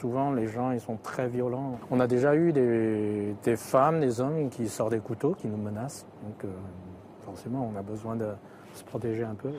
Souvent, 0.00 0.32
les 0.32 0.46
gens 0.46 0.70
ils 0.70 0.80
sont 0.80 0.96
très 0.96 1.28
violents. 1.28 1.78
On 1.90 2.00
a 2.00 2.06
déjà 2.06 2.34
eu 2.36 2.52
des, 2.52 3.34
des 3.42 3.56
femmes, 3.56 4.00
des 4.00 4.20
hommes 4.20 4.50
qui 4.50 4.68
sortent 4.68 4.92
des 4.92 5.00
couteaux, 5.00 5.34
qui 5.34 5.48
nous 5.48 5.56
menacent. 5.56 6.06
Donc, 6.24 6.44
euh, 6.44 6.48
forcément, 7.24 7.70
on 7.72 7.78
a 7.78 7.82
besoin 7.82 8.16
de 8.16 8.28
se 8.74 8.84
protéger 8.84 9.24
un 9.24 9.34
peu. 9.34 9.50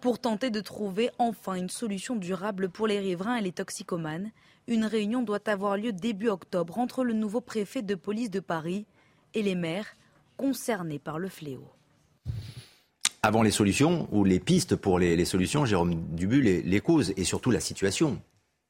Pour 0.00 0.18
tenter 0.18 0.50
de 0.50 0.60
trouver 0.60 1.10
enfin 1.18 1.54
une 1.54 1.68
solution 1.68 2.16
durable 2.16 2.68
pour 2.68 2.86
les 2.86 2.98
riverains 2.98 3.36
et 3.36 3.40
les 3.40 3.52
toxicomanes, 3.52 4.30
une 4.68 4.84
réunion 4.84 5.22
doit 5.22 5.48
avoir 5.48 5.76
lieu 5.76 5.92
début 5.92 6.28
octobre 6.28 6.78
entre 6.78 7.04
le 7.04 7.12
nouveau 7.12 7.40
préfet 7.40 7.82
de 7.82 7.94
police 7.94 8.30
de 8.30 8.40
Paris 8.40 8.86
et 9.34 9.42
les 9.42 9.54
maires 9.54 9.96
concernés 10.36 10.98
par 10.98 11.18
le 11.18 11.28
fléau 11.28 11.68
avant 13.22 13.42
les 13.42 13.52
solutions 13.52 14.08
ou 14.10 14.24
les 14.24 14.40
pistes 14.40 14.74
pour 14.74 14.98
les, 14.98 15.16
les 15.16 15.24
solutions, 15.24 15.64
Jérôme 15.64 15.94
Dubu, 16.10 16.42
les, 16.42 16.60
les, 16.60 16.80
causes 16.80 17.12
et 17.16 17.22
surtout 17.22 17.52
la 17.52 17.60
situation 17.60 18.20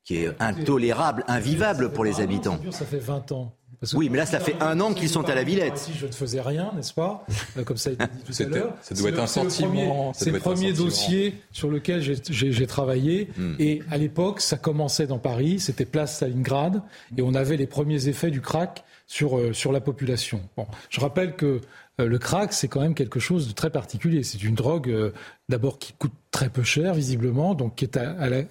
qui 0.04 0.16
est 0.16 0.42
intolérable, 0.42 1.24
invivable 1.26 1.92
pour 1.92 2.04
les 2.04 2.20
habitants. 2.20 2.58
Ça 2.70 2.84
fait 2.84 2.98
20 2.98 3.32
ans. 3.32 3.56
Oui, 3.94 4.08
mais 4.08 4.18
là, 4.18 4.26
ça 4.26 4.40
fait 4.40 4.56
un 4.60 4.80
an 4.80 4.94
qu'ils 4.94 5.08
sont 5.08 5.28
à 5.28 5.34
la 5.34 5.42
Villette. 5.42 5.76
Si 5.76 5.92
je 5.94 6.06
ne 6.06 6.12
faisais 6.12 6.40
rien, 6.40 6.72
n'est-ce 6.74 6.94
pas 6.94 7.26
euh, 7.56 7.64
Comme 7.64 7.76
ça 7.76 7.90
a 7.90 7.92
été 7.94 8.04
dit 8.06 8.32
tout 8.32 8.42
à 8.42 8.46
l'heure. 8.46 8.74
Ça 8.82 8.94
doit 8.94 9.10
être 9.10 9.18
un 9.18 9.26
sentiment. 9.26 10.12
C'est 10.14 10.30
le 10.30 10.38
premier 10.38 10.72
dossier 10.72 11.40
sur 11.50 11.68
lequel 11.68 12.02
j'ai 12.02 12.66
travaillé. 12.66 13.30
Hmm. 13.36 13.54
Et 13.58 13.82
à 13.90 13.96
l'époque, 13.98 14.40
ça 14.40 14.56
commençait 14.56 15.06
dans 15.06 15.18
Paris, 15.18 15.60
c'était 15.60 15.84
place 15.84 16.16
Stalingrad, 16.16 16.82
et 17.16 17.22
on 17.22 17.34
avait 17.34 17.56
les 17.56 17.66
premiers 17.66 18.08
effets 18.08 18.30
du 18.30 18.40
crack 18.40 18.84
sur, 19.06 19.38
euh, 19.38 19.52
sur 19.52 19.72
la 19.72 19.80
population. 19.80 20.40
Bon, 20.56 20.66
je 20.88 21.00
rappelle 21.00 21.34
que 21.34 21.46
euh, 21.46 21.60
le 21.98 22.18
crack, 22.18 22.52
c'est 22.52 22.68
quand 22.68 22.80
même 22.80 22.94
quelque 22.94 23.20
chose 23.20 23.48
de 23.48 23.52
très 23.52 23.70
particulier. 23.70 24.22
C'est 24.22 24.42
une 24.42 24.54
drogue, 24.54 24.88
euh, 24.88 25.12
d'abord, 25.48 25.78
qui 25.78 25.92
coûte 25.92 26.12
très 26.30 26.48
peu 26.48 26.62
cher, 26.62 26.94
visiblement, 26.94 27.54
donc 27.54 27.76
qui 27.76 27.84
est 27.84 27.98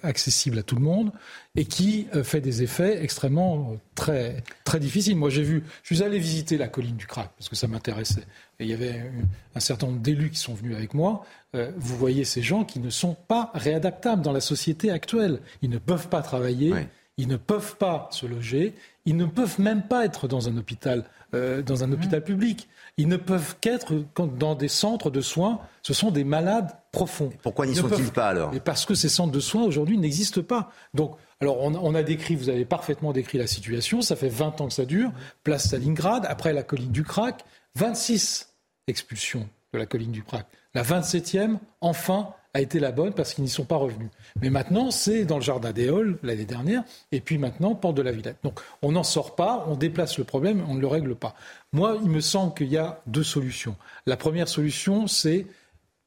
accessible 0.02 0.58
à 0.58 0.62
tout 0.62 0.76
le 0.76 0.82
monde, 0.82 1.10
et 1.56 1.64
qui 1.64 2.06
euh, 2.14 2.22
fait 2.22 2.40
des 2.40 2.62
effets 2.62 3.02
extrêmement 3.02 3.76
très, 3.94 4.44
très 4.64 4.78
difficiles. 4.78 5.16
Moi, 5.16 5.30
j'ai 5.30 5.42
vu, 5.42 5.64
je 5.82 5.94
suis 5.94 6.04
allé 6.04 6.18
visiter 6.18 6.56
la 6.56 6.68
colline 6.68 6.96
du 6.96 7.06
crack, 7.06 7.30
parce 7.36 7.48
que 7.48 7.56
ça 7.56 7.66
m'intéressait. 7.66 8.24
Il 8.60 8.66
y 8.68 8.74
avait 8.74 9.10
un 9.56 9.60
certain 9.60 9.88
nombre 9.88 10.00
d'élus 10.00 10.30
qui 10.30 10.38
sont 10.38 10.54
venus 10.54 10.76
avec 10.76 10.94
moi. 10.94 11.26
vous 11.52 11.96
voyez 11.96 12.24
ces 12.24 12.42
gens 12.42 12.64
qui 12.64 12.78
ne 12.78 12.90
sont 12.90 13.16
pas 13.26 13.50
réadaptables 13.54 14.22
dans 14.22 14.32
la 14.32 14.40
société 14.40 14.92
actuelle. 14.92 15.40
Ils 15.62 15.70
ne 15.70 15.78
peuvent 15.78 16.08
pas 16.08 16.22
travailler. 16.22 16.72
Ils 17.22 17.28
ne 17.28 17.36
peuvent 17.36 17.76
pas 17.76 18.08
se 18.10 18.26
loger, 18.26 18.74
ils 19.04 19.16
ne 19.16 19.26
peuvent 19.26 19.60
même 19.60 19.82
pas 19.82 20.04
être 20.04 20.26
dans 20.26 20.48
un 20.48 20.56
hôpital, 20.56 21.04
dans 21.32 21.84
un 21.84 21.92
hôpital 21.92 22.24
public. 22.24 22.68
Ils 22.96 23.06
ne 23.06 23.16
peuvent 23.16 23.54
qu'être 23.60 23.94
dans 24.16 24.56
des 24.56 24.66
centres 24.66 25.08
de 25.08 25.20
soins. 25.20 25.60
Ce 25.82 25.94
sont 25.94 26.10
des 26.10 26.24
malades 26.24 26.72
profonds. 26.90 27.30
Pourquoi 27.44 27.66
n'y 27.66 27.76
sont-ils 27.76 28.10
pas 28.10 28.26
alors? 28.26 28.52
Parce 28.64 28.84
que 28.86 28.96
ces 28.96 29.08
centres 29.08 29.30
de 29.30 29.38
soins 29.38 29.62
aujourd'hui 29.62 29.98
n'existent 29.98 30.42
pas. 30.42 30.72
Donc, 30.94 31.16
alors 31.40 31.58
on, 31.60 31.94
a 31.94 32.02
décrit, 32.02 32.34
vous 32.34 32.48
avez 32.48 32.64
parfaitement 32.64 33.12
décrit 33.12 33.38
la 33.38 33.46
situation. 33.46 34.02
Ça 34.02 34.16
fait 34.16 34.28
20 34.28 34.60
ans 34.60 34.66
que 34.66 34.74
ça 34.74 34.84
dure. 34.84 35.12
Place 35.44 35.68
Stalingrad, 35.68 36.26
après 36.28 36.52
la 36.52 36.64
colline 36.64 36.90
du 36.90 37.04
Crac, 37.04 37.44
26 37.76 38.52
expulsions 38.88 39.48
de 39.72 39.78
la 39.78 39.86
colline 39.86 40.10
du 40.10 40.24
Crac. 40.24 40.48
La 40.74 40.82
27e, 40.82 41.58
enfin, 41.80 42.34
a 42.54 42.60
été 42.60 42.80
la 42.80 42.92
bonne 42.92 43.14
parce 43.14 43.34
qu'ils 43.34 43.44
n'y 43.44 43.50
sont 43.50 43.64
pas 43.64 43.76
revenus. 43.76 44.10
Mais 44.40 44.50
maintenant, 44.50 44.90
c'est 44.90 45.24
dans 45.24 45.36
le 45.36 45.42
jardin 45.42 45.72
des 45.72 45.88
Halles 45.88 46.18
l'année 46.22 46.44
dernière, 46.44 46.84
et 47.10 47.20
puis 47.20 47.38
maintenant, 47.38 47.74
porte 47.74 47.96
de 47.96 48.02
la 48.02 48.12
Villette. 48.12 48.36
Donc 48.42 48.60
on 48.82 48.92
n'en 48.92 49.02
sort 49.02 49.34
pas, 49.34 49.64
on 49.68 49.76
déplace 49.76 50.18
le 50.18 50.24
problème, 50.24 50.64
on 50.68 50.74
ne 50.74 50.80
le 50.80 50.86
règle 50.86 51.14
pas. 51.14 51.34
Moi, 51.72 51.98
il 52.02 52.10
me 52.10 52.20
semble 52.20 52.54
qu'il 52.54 52.68
y 52.68 52.76
a 52.76 53.02
deux 53.06 53.22
solutions. 53.22 53.76
La 54.06 54.16
première 54.16 54.48
solution, 54.48 55.06
c'est, 55.06 55.46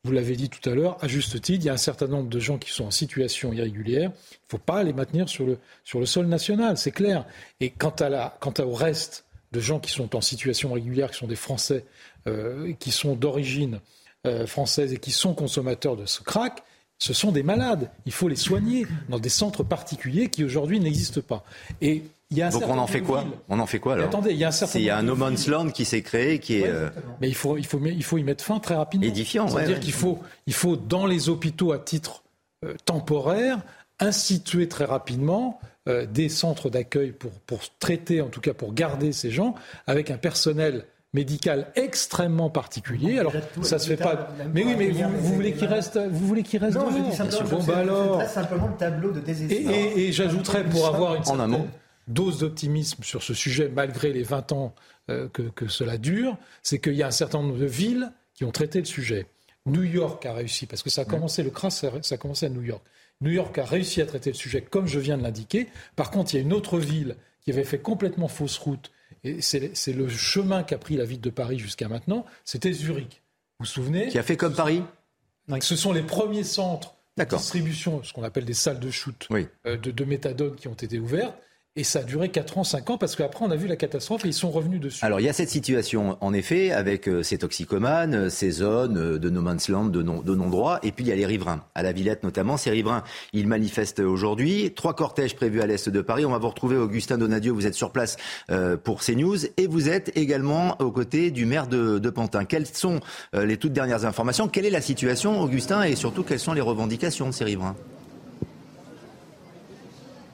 vous 0.03 0.11
l'avez 0.11 0.35
dit 0.35 0.49
tout 0.49 0.69
à 0.69 0.75
l'heure, 0.75 0.97
à 1.03 1.07
juste 1.07 1.41
titre, 1.41 1.63
il 1.63 1.65
y 1.65 1.69
a 1.69 1.73
un 1.73 1.77
certain 1.77 2.07
nombre 2.07 2.29
de 2.29 2.39
gens 2.39 2.59
qui 2.59 2.69
sont 2.69 2.85
en 2.85 2.91
situation 2.91 3.51
irrégulière. 3.51 4.11
Il 4.11 4.45
ne 4.45 4.49
faut 4.49 4.57
pas 4.59 4.83
les 4.83 4.93
maintenir 4.93 5.29
sur 5.29 5.47
le, 5.47 5.57
sur 5.83 5.99
le 5.99 6.05
sol 6.05 6.27
national, 6.27 6.77
c'est 6.77 6.91
clair. 6.91 7.25
Et 7.59 7.71
quant, 7.71 7.89
à 7.89 8.09
la, 8.09 8.37
quant 8.39 8.53
au 8.59 8.73
reste 8.73 9.25
de 9.51 9.59
gens 9.59 9.79
qui 9.79 9.89
sont 9.89 10.15
en 10.15 10.21
situation 10.21 10.73
régulière, 10.73 11.09
qui 11.09 11.17
sont 11.17 11.27
des 11.27 11.35
Français, 11.35 11.85
euh, 12.27 12.73
qui 12.79 12.91
sont 12.91 13.15
d'origine 13.15 13.79
euh, 14.27 14.47
française 14.47 14.93
et 14.93 14.97
qui 14.97 15.11
sont 15.11 15.33
consommateurs 15.33 15.95
de 15.95 16.05
ce 16.05 16.21
crack, 16.21 16.63
ce 16.97 17.13
sont 17.13 17.31
des 17.31 17.43
malades. 17.43 17.89
Il 18.05 18.11
faut 18.11 18.27
les 18.27 18.35
soigner 18.35 18.87
dans 19.09 19.19
des 19.19 19.29
centres 19.29 19.63
particuliers 19.63 20.29
qui 20.29 20.43
aujourd'hui 20.43 20.79
n'existent 20.79 21.21
pas. 21.21 21.43
Et 21.81 22.03
il 22.31 22.37
y 22.37 22.41
a 22.41 22.47
un 22.47 22.49
Donc 22.49 22.63
on 22.67 22.77
en 22.77 22.87
fait 22.87 23.01
quoi 23.01 23.25
On 23.49 23.59
en 23.59 23.65
fait 23.65 23.79
quoi 23.79 23.93
alors 23.93 24.07
Attendez, 24.07 24.31
il 24.31 24.37
y 24.37 24.43
a 24.43 24.47
un 24.47 24.51
certain. 24.51 24.79
Il 24.79 24.85
y 24.85 24.89
a 24.89 24.97
un 24.97 25.03
no 25.03 25.15
man's 25.15 25.47
land 25.47 25.69
qui 25.69 25.85
s'est 25.85 26.01
créé, 26.01 26.39
qui 26.39 26.59
est. 26.59 26.67
Euh, 26.67 26.89
Mais 27.21 27.27
il 27.27 27.35
faut, 27.35 27.57
il 27.57 27.65
faut, 27.65 27.79
il 27.85 28.03
faut 28.03 28.17
y 28.17 28.23
mettre 28.23 28.43
fin 28.43 28.59
très 28.59 28.75
rapidement. 28.75 29.07
Édifiant. 29.07 29.47
C'est-à-dire 29.47 29.75
ouais, 29.75 29.81
qu'il 29.81 29.93
faut, 29.93 30.19
il 30.47 30.53
faut 30.53 30.75
dans 30.75 31.05
les 31.05 31.29
hôpitaux 31.29 31.71
à 31.71 31.79
titre 31.79 32.23
euh, 32.63 32.73
temporaire 32.85 33.59
instituer 33.99 34.67
très 34.67 34.85
rapidement 34.85 35.59
euh, 35.87 36.05
des 36.05 36.29
centres 36.29 36.69
d'accueil 36.69 37.11
pour, 37.11 37.31
pour 37.31 37.59
traiter, 37.79 38.21
en 38.21 38.27
tout 38.27 38.41
cas 38.41 38.53
pour 38.53 38.73
garder 38.73 39.11
ces 39.11 39.31
gens, 39.31 39.55
avec 39.87 40.11
un 40.11 40.17
personnel 40.17 40.85
médical 41.15 41.71
extrêmement 41.75 42.51
particulier. 42.51 43.17
Alors 43.17 43.33
ça 43.61 43.79
se 43.79 43.87
fait 43.87 43.97
pas. 43.97 44.29
Mais 44.53 44.63
oui, 44.63 44.75
mais 44.77 44.89
vous, 44.89 45.33
voulez 45.33 45.53
qu'il 45.53 45.67
reste, 45.67 45.97
vous 45.97 46.27
voulez 46.27 46.43
qu'il 46.43 46.63
reste. 46.63 46.77
Non, 46.77 46.91
je 46.91 47.09
dis 47.09 47.15
simplement, 47.15 47.57
bon, 47.57 47.63
bah 47.63 47.77
alors. 47.77 48.21
simplement 48.23 48.67
le 48.67 48.77
tableau 48.77 49.11
de 49.11 49.21
désespoir. 49.21 49.73
Et, 49.73 49.83
et, 49.83 50.07
et 50.07 50.11
j'ajouterais 50.11 50.63
pour 50.65 50.85
avoir 50.85 51.15
une 51.15 51.23
certaine 51.23 51.67
dose 52.07 52.39
d'optimisme 52.39 53.03
sur 53.03 53.23
ce 53.23 53.33
sujet, 53.33 53.71
malgré 53.73 54.13
les 54.13 54.23
20 54.23 54.51
ans 54.51 54.75
euh, 55.09 55.27
que, 55.29 55.41
que, 55.41 55.67
cela 55.67 55.97
dure, 55.97 56.37
c'est 56.61 56.79
qu'il 56.79 56.93
y 56.93 57.01
a 57.01 57.07
un 57.07 57.11
certain 57.11 57.41
nombre 57.41 57.57
de 57.57 57.65
villes 57.65 58.11
qui 58.35 58.43
ont 58.43 58.51
traité 58.51 58.79
le 58.79 58.85
sujet. 58.85 59.25
New 59.65 59.83
York 59.83 60.23
a 60.25 60.33
réussi, 60.33 60.67
parce 60.67 60.83
que 60.83 60.91
ça 60.91 61.01
a 61.01 61.05
commencé, 61.05 61.41
le 61.41 61.49
crash, 61.49 61.73
ça 61.73 61.89
a 62.11 62.17
commencé 62.17 62.45
à 62.45 62.49
New 62.49 62.61
York. 62.61 62.83
New 63.21 63.31
York 63.31 63.57
a 63.57 63.65
réussi 63.65 64.01
à 64.01 64.05
traiter 64.05 64.29
le 64.29 64.35
sujet 64.35 64.61
comme 64.61 64.87
je 64.87 64.99
viens 64.99 65.17
de 65.17 65.23
l'indiquer. 65.23 65.67
Par 65.95 66.11
contre, 66.11 66.33
il 66.33 66.37
y 66.37 66.39
a 66.39 66.43
une 66.43 66.53
autre 66.53 66.77
ville 66.77 67.15
qui 67.41 67.51
avait 67.51 67.63
fait 67.63 67.79
complètement 67.79 68.27
fausse 68.27 68.57
route, 68.57 68.91
et 69.25 69.41
c'est 69.41 69.93
le 69.93 70.07
chemin 70.07 70.63
qu'a 70.63 70.77
pris 70.77 70.95
la 70.95 71.05
ville 71.05 71.21
de 71.21 71.29
Paris 71.29 71.57
jusqu'à 71.57 71.87
maintenant, 71.87 72.25
c'était 72.43 72.71
Zurich. 72.73 73.23
Vous 73.59 73.65
vous 73.65 73.71
souvenez 73.71 74.07
Qui 74.09 74.19
a 74.19 74.23
fait 74.23 74.37
comme 74.37 74.53
Paris 74.53 74.83
Ce 75.61 75.75
sont 75.75 75.93
les 75.93 76.03
premiers 76.03 76.43
centres 76.43 76.95
de 77.17 77.23
distribution, 77.23 78.03
ce 78.03 78.13
qu'on 78.13 78.23
appelle 78.23 78.45
des 78.45 78.53
salles 78.53 78.79
de 78.79 78.91
shoot 78.91 79.27
euh, 79.31 79.77
de, 79.77 79.91
de 79.91 80.05
méthadone 80.05 80.55
qui 80.55 80.67
ont 80.67 80.73
été 80.73 80.99
ouvertes. 80.99 81.35
Et 81.77 81.83
ça 81.83 81.99
a 81.99 82.03
duré 82.03 82.29
4 82.29 82.59
ans, 82.59 82.63
5 82.63 82.89
ans, 82.91 82.97
parce 82.97 83.17
qu'après, 83.17 83.43
on 83.43 83.51
a 83.51 83.57
vu 83.57 83.67
la 83.67 83.75
catastrophe 83.75 84.23
et 84.23 84.29
ils 84.29 84.33
sont 84.33 84.49
revenus 84.49 84.79
dessus. 84.79 85.03
Alors, 85.03 85.19
il 85.19 85.25
y 85.25 85.29
a 85.29 85.33
cette 85.33 85.49
situation, 85.49 86.17
en 86.21 86.31
effet, 86.31 86.71
avec 86.71 87.09
euh, 87.09 87.21
ces 87.21 87.39
toxicomanes, 87.39 88.15
euh, 88.15 88.29
ces 88.29 88.49
zones 88.49 88.97
euh, 88.97 89.19
de 89.19 89.29
no 89.29 89.41
man's 89.41 89.67
land, 89.67 89.87
de 89.87 90.01
non-droit, 90.01 90.79
et 90.83 90.93
puis 90.93 91.03
il 91.03 91.09
y 91.09 91.11
a 91.11 91.15
les 91.15 91.25
riverains. 91.25 91.65
À 91.75 91.83
la 91.83 91.91
Villette, 91.91 92.23
notamment, 92.23 92.55
ces 92.55 92.69
riverains, 92.69 93.03
ils 93.33 93.49
manifestent 93.49 93.99
aujourd'hui. 93.99 94.71
Trois 94.73 94.93
cortèges 94.93 95.35
prévus 95.35 95.59
à 95.59 95.67
l'est 95.67 95.89
de 95.89 95.99
Paris. 95.99 96.25
On 96.25 96.31
va 96.31 96.37
vous 96.37 96.47
retrouver, 96.47 96.77
Augustin 96.77 97.17
Donadieu, 97.17 97.51
vous 97.51 97.67
êtes 97.67 97.73
sur 97.73 97.91
place 97.91 98.15
pour 98.85 99.01
CNews, 99.01 99.45
et 99.57 99.67
vous 99.67 99.89
êtes 99.89 100.15
également 100.17 100.81
aux 100.81 100.91
côtés 100.91 101.29
du 101.29 101.45
maire 101.45 101.67
de, 101.67 101.99
de 101.99 102.09
Pantin. 102.09 102.45
Quelles 102.45 102.67
sont 102.67 103.01
les 103.33 103.57
toutes 103.57 103.73
dernières 103.73 104.05
informations? 104.05 104.47
Quelle 104.47 104.65
est 104.65 104.69
la 104.69 104.79
situation, 104.79 105.41
Augustin, 105.41 105.83
et 105.83 105.95
surtout, 105.95 106.23
quelles 106.23 106.39
sont 106.39 106.53
les 106.53 106.61
revendications 106.61 107.27
de 107.27 107.33
ces 107.33 107.43
riverains? 107.43 107.75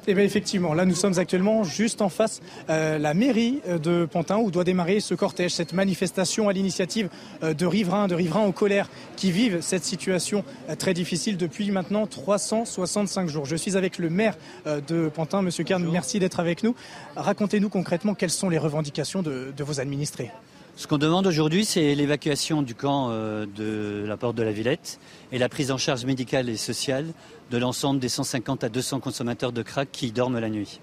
Eh 0.07 0.13
bien 0.13 0.23
effectivement, 0.23 0.73
là 0.73 0.85
nous 0.85 0.95
sommes 0.95 1.19
actuellement 1.19 1.63
juste 1.63 2.01
en 2.01 2.09
face 2.09 2.41
euh, 2.69 2.97
la 2.97 3.13
mairie 3.13 3.61
euh, 3.67 3.77
de 3.77 4.05
Pantin 4.05 4.37
où 4.37 4.49
doit 4.49 4.63
démarrer 4.63 4.99
ce 4.99 5.13
cortège, 5.13 5.51
cette 5.51 5.73
manifestation 5.73 6.49
à 6.49 6.53
l'initiative 6.53 7.09
euh, 7.43 7.53
de 7.53 7.65
riverains, 7.65 8.07
de 8.07 8.15
riverains 8.15 8.41
en 8.41 8.51
colère 8.51 8.89
qui 9.15 9.31
vivent 9.31 9.59
cette 9.61 9.83
situation 9.83 10.43
très 10.79 10.93
difficile 10.93 11.37
depuis 11.37 11.69
maintenant 11.71 12.07
365 12.07 13.29
jours. 13.29 13.45
Je 13.45 13.55
suis 13.55 13.77
avec 13.77 13.97
le 13.97 14.09
maire 14.09 14.35
de 14.65 15.09
Pantin, 15.09 15.41
Monsieur 15.41 15.63
Kern, 15.63 15.87
merci 15.91 16.19
d'être 16.19 16.39
avec 16.39 16.63
nous. 16.63 16.75
Racontez-nous 17.15 17.69
concrètement 17.69 18.15
quelles 18.15 18.31
sont 18.31 18.49
les 18.49 18.57
revendications 18.57 19.21
de, 19.21 19.53
de 19.55 19.63
vos 19.63 19.79
administrés. 19.79 20.31
Ce 20.77 20.87
qu'on 20.87 20.97
demande 20.97 21.27
aujourd'hui, 21.27 21.65
c'est 21.65 21.93
l'évacuation 21.95 22.61
du 22.61 22.75
camp 22.75 23.09
de 23.09 24.03
la 24.07 24.17
porte 24.17 24.35
de 24.35 24.43
la 24.43 24.51
Villette 24.51 24.99
et 25.31 25.37
la 25.37 25.49
prise 25.49 25.71
en 25.71 25.77
charge 25.77 26.05
médicale 26.05 26.49
et 26.49 26.57
sociale 26.57 27.07
de 27.51 27.57
l'ensemble 27.57 27.99
des 27.99 28.09
150 28.09 28.63
à 28.63 28.69
200 28.69 28.99
consommateurs 28.99 29.51
de 29.51 29.61
crack 29.61 29.89
qui 29.91 30.11
dorment 30.11 30.39
la 30.39 30.49
nuit. 30.49 30.79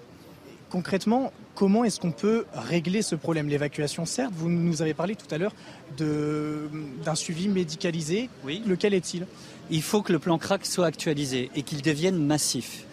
Concrètement, 0.69 1.33
comment 1.55 1.83
est-ce 1.83 1.99
qu'on 1.99 2.11
peut 2.11 2.45
régler 2.53 3.01
ce 3.01 3.15
problème? 3.15 3.49
L'évacuation, 3.49 4.05
certes, 4.05 4.33
vous 4.35 4.49
nous 4.49 4.83
avez 4.83 4.93
parlé 4.93 5.15
tout 5.15 5.33
à 5.33 5.39
l'heure 5.39 5.53
d'un 5.97 7.15
suivi 7.15 7.47
médicalisé. 7.47 8.29
Oui. 8.45 8.61
Lequel 8.67 8.93
est-il? 8.93 9.25
Il 9.71 9.81
faut 9.81 10.03
que 10.03 10.13
le 10.13 10.19
plan 10.19 10.37
crack 10.37 10.65
soit 10.65 10.85
actualisé 10.85 11.49
et 11.55 11.63
qu'il 11.63 11.81
devienne 11.81 12.23
massif. 12.23 12.85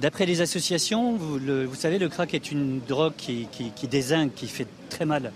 D'après 0.00 0.26
les 0.26 0.40
associations, 0.40 1.16
vous, 1.16 1.74
savez, 1.74 1.98
le 1.98 2.08
crack 2.08 2.34
est 2.34 2.50
une 2.50 2.80
drogue 2.80 3.14
qui, 3.16 3.48
qui, 3.50 3.88
désingue, 3.88 4.32
qui 4.34 4.46
fait 4.46 4.66
très 4.88 5.04
mal. 5.04 5.32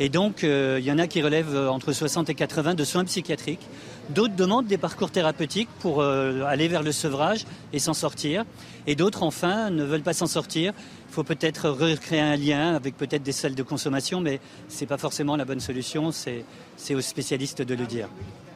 Et 0.00 0.08
donc, 0.08 0.44
euh, 0.44 0.76
il 0.78 0.86
y 0.86 0.92
en 0.92 0.98
a 0.98 1.08
qui 1.08 1.22
relèvent 1.22 1.54
euh, 1.54 1.70
entre 1.70 1.92
60 1.92 2.30
et 2.30 2.34
80 2.34 2.74
de 2.74 2.84
soins 2.84 3.04
psychiatriques. 3.04 3.66
D'autres 4.10 4.36
demandent 4.36 4.66
des 4.66 4.78
parcours 4.78 5.10
thérapeutiques 5.10 5.68
pour 5.80 6.00
euh, 6.00 6.44
aller 6.44 6.68
vers 6.68 6.82
le 6.82 6.92
sevrage 6.92 7.46
et 7.72 7.80
s'en 7.80 7.94
sortir. 7.94 8.44
Et 8.86 8.94
d'autres, 8.94 9.24
enfin, 9.24 9.70
ne 9.70 9.82
veulent 9.82 10.02
pas 10.02 10.12
s'en 10.12 10.28
sortir. 10.28 10.72
Il 11.08 11.14
faut 11.14 11.24
peut-être 11.24 11.68
recréer 11.68 12.20
un 12.20 12.36
lien 12.36 12.74
avec 12.74 12.96
peut-être 12.96 13.24
des 13.24 13.32
salles 13.32 13.56
de 13.56 13.62
consommation, 13.62 14.20
mais 14.20 14.40
ce 14.68 14.80
n'est 14.80 14.86
pas 14.86 14.98
forcément 14.98 15.36
la 15.36 15.44
bonne 15.44 15.60
solution. 15.60 16.12
C'est 16.12 16.94
aux 16.94 17.00
spécialistes 17.00 17.62
de 17.62 17.74
le 17.74 17.86
dire. 17.86 18.08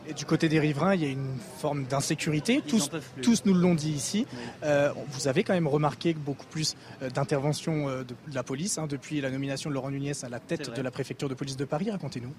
Et 0.09 0.15
du 0.15 0.25
côté 0.25 0.49
des 0.49 0.59
riverains, 0.59 0.95
il 0.95 1.03
y 1.03 1.05
a 1.05 1.09
une 1.09 1.39
forme 1.59 1.85
d'insécurité. 1.85 2.63
Tous, 2.67 2.91
tous 3.23 3.45
nous 3.45 3.55
l'ont 3.55 3.75
dit 3.75 3.93
ici. 3.93 4.27
Euh, 4.65 4.93
vous 5.09 5.29
avez 5.29 5.45
quand 5.45 5.55
même 5.55 5.69
remarqué 5.69 6.13
beaucoup 6.15 6.47
plus 6.47 6.75
euh, 7.03 7.11
d'interventions 7.11 7.89
euh, 7.89 8.03
de, 8.03 8.15
la 8.33 8.43
police 8.43 8.79
hein, 8.79 8.87
depuis 8.89 9.21
la 9.21 9.31
nomination 9.31 9.71
de 9.71 9.75
Laurent 9.75 9.91
Nunez 9.91 10.13
à 10.23 10.29
la 10.29 10.41
tête 10.41 10.75
de 10.75 10.83
la 10.83 10.91
préfecture 10.91 11.29
de 11.29 11.35
police 11.35 11.57
de 11.57 11.65
Paris. 11.65 11.91
Racontez-nous. 11.91 12.33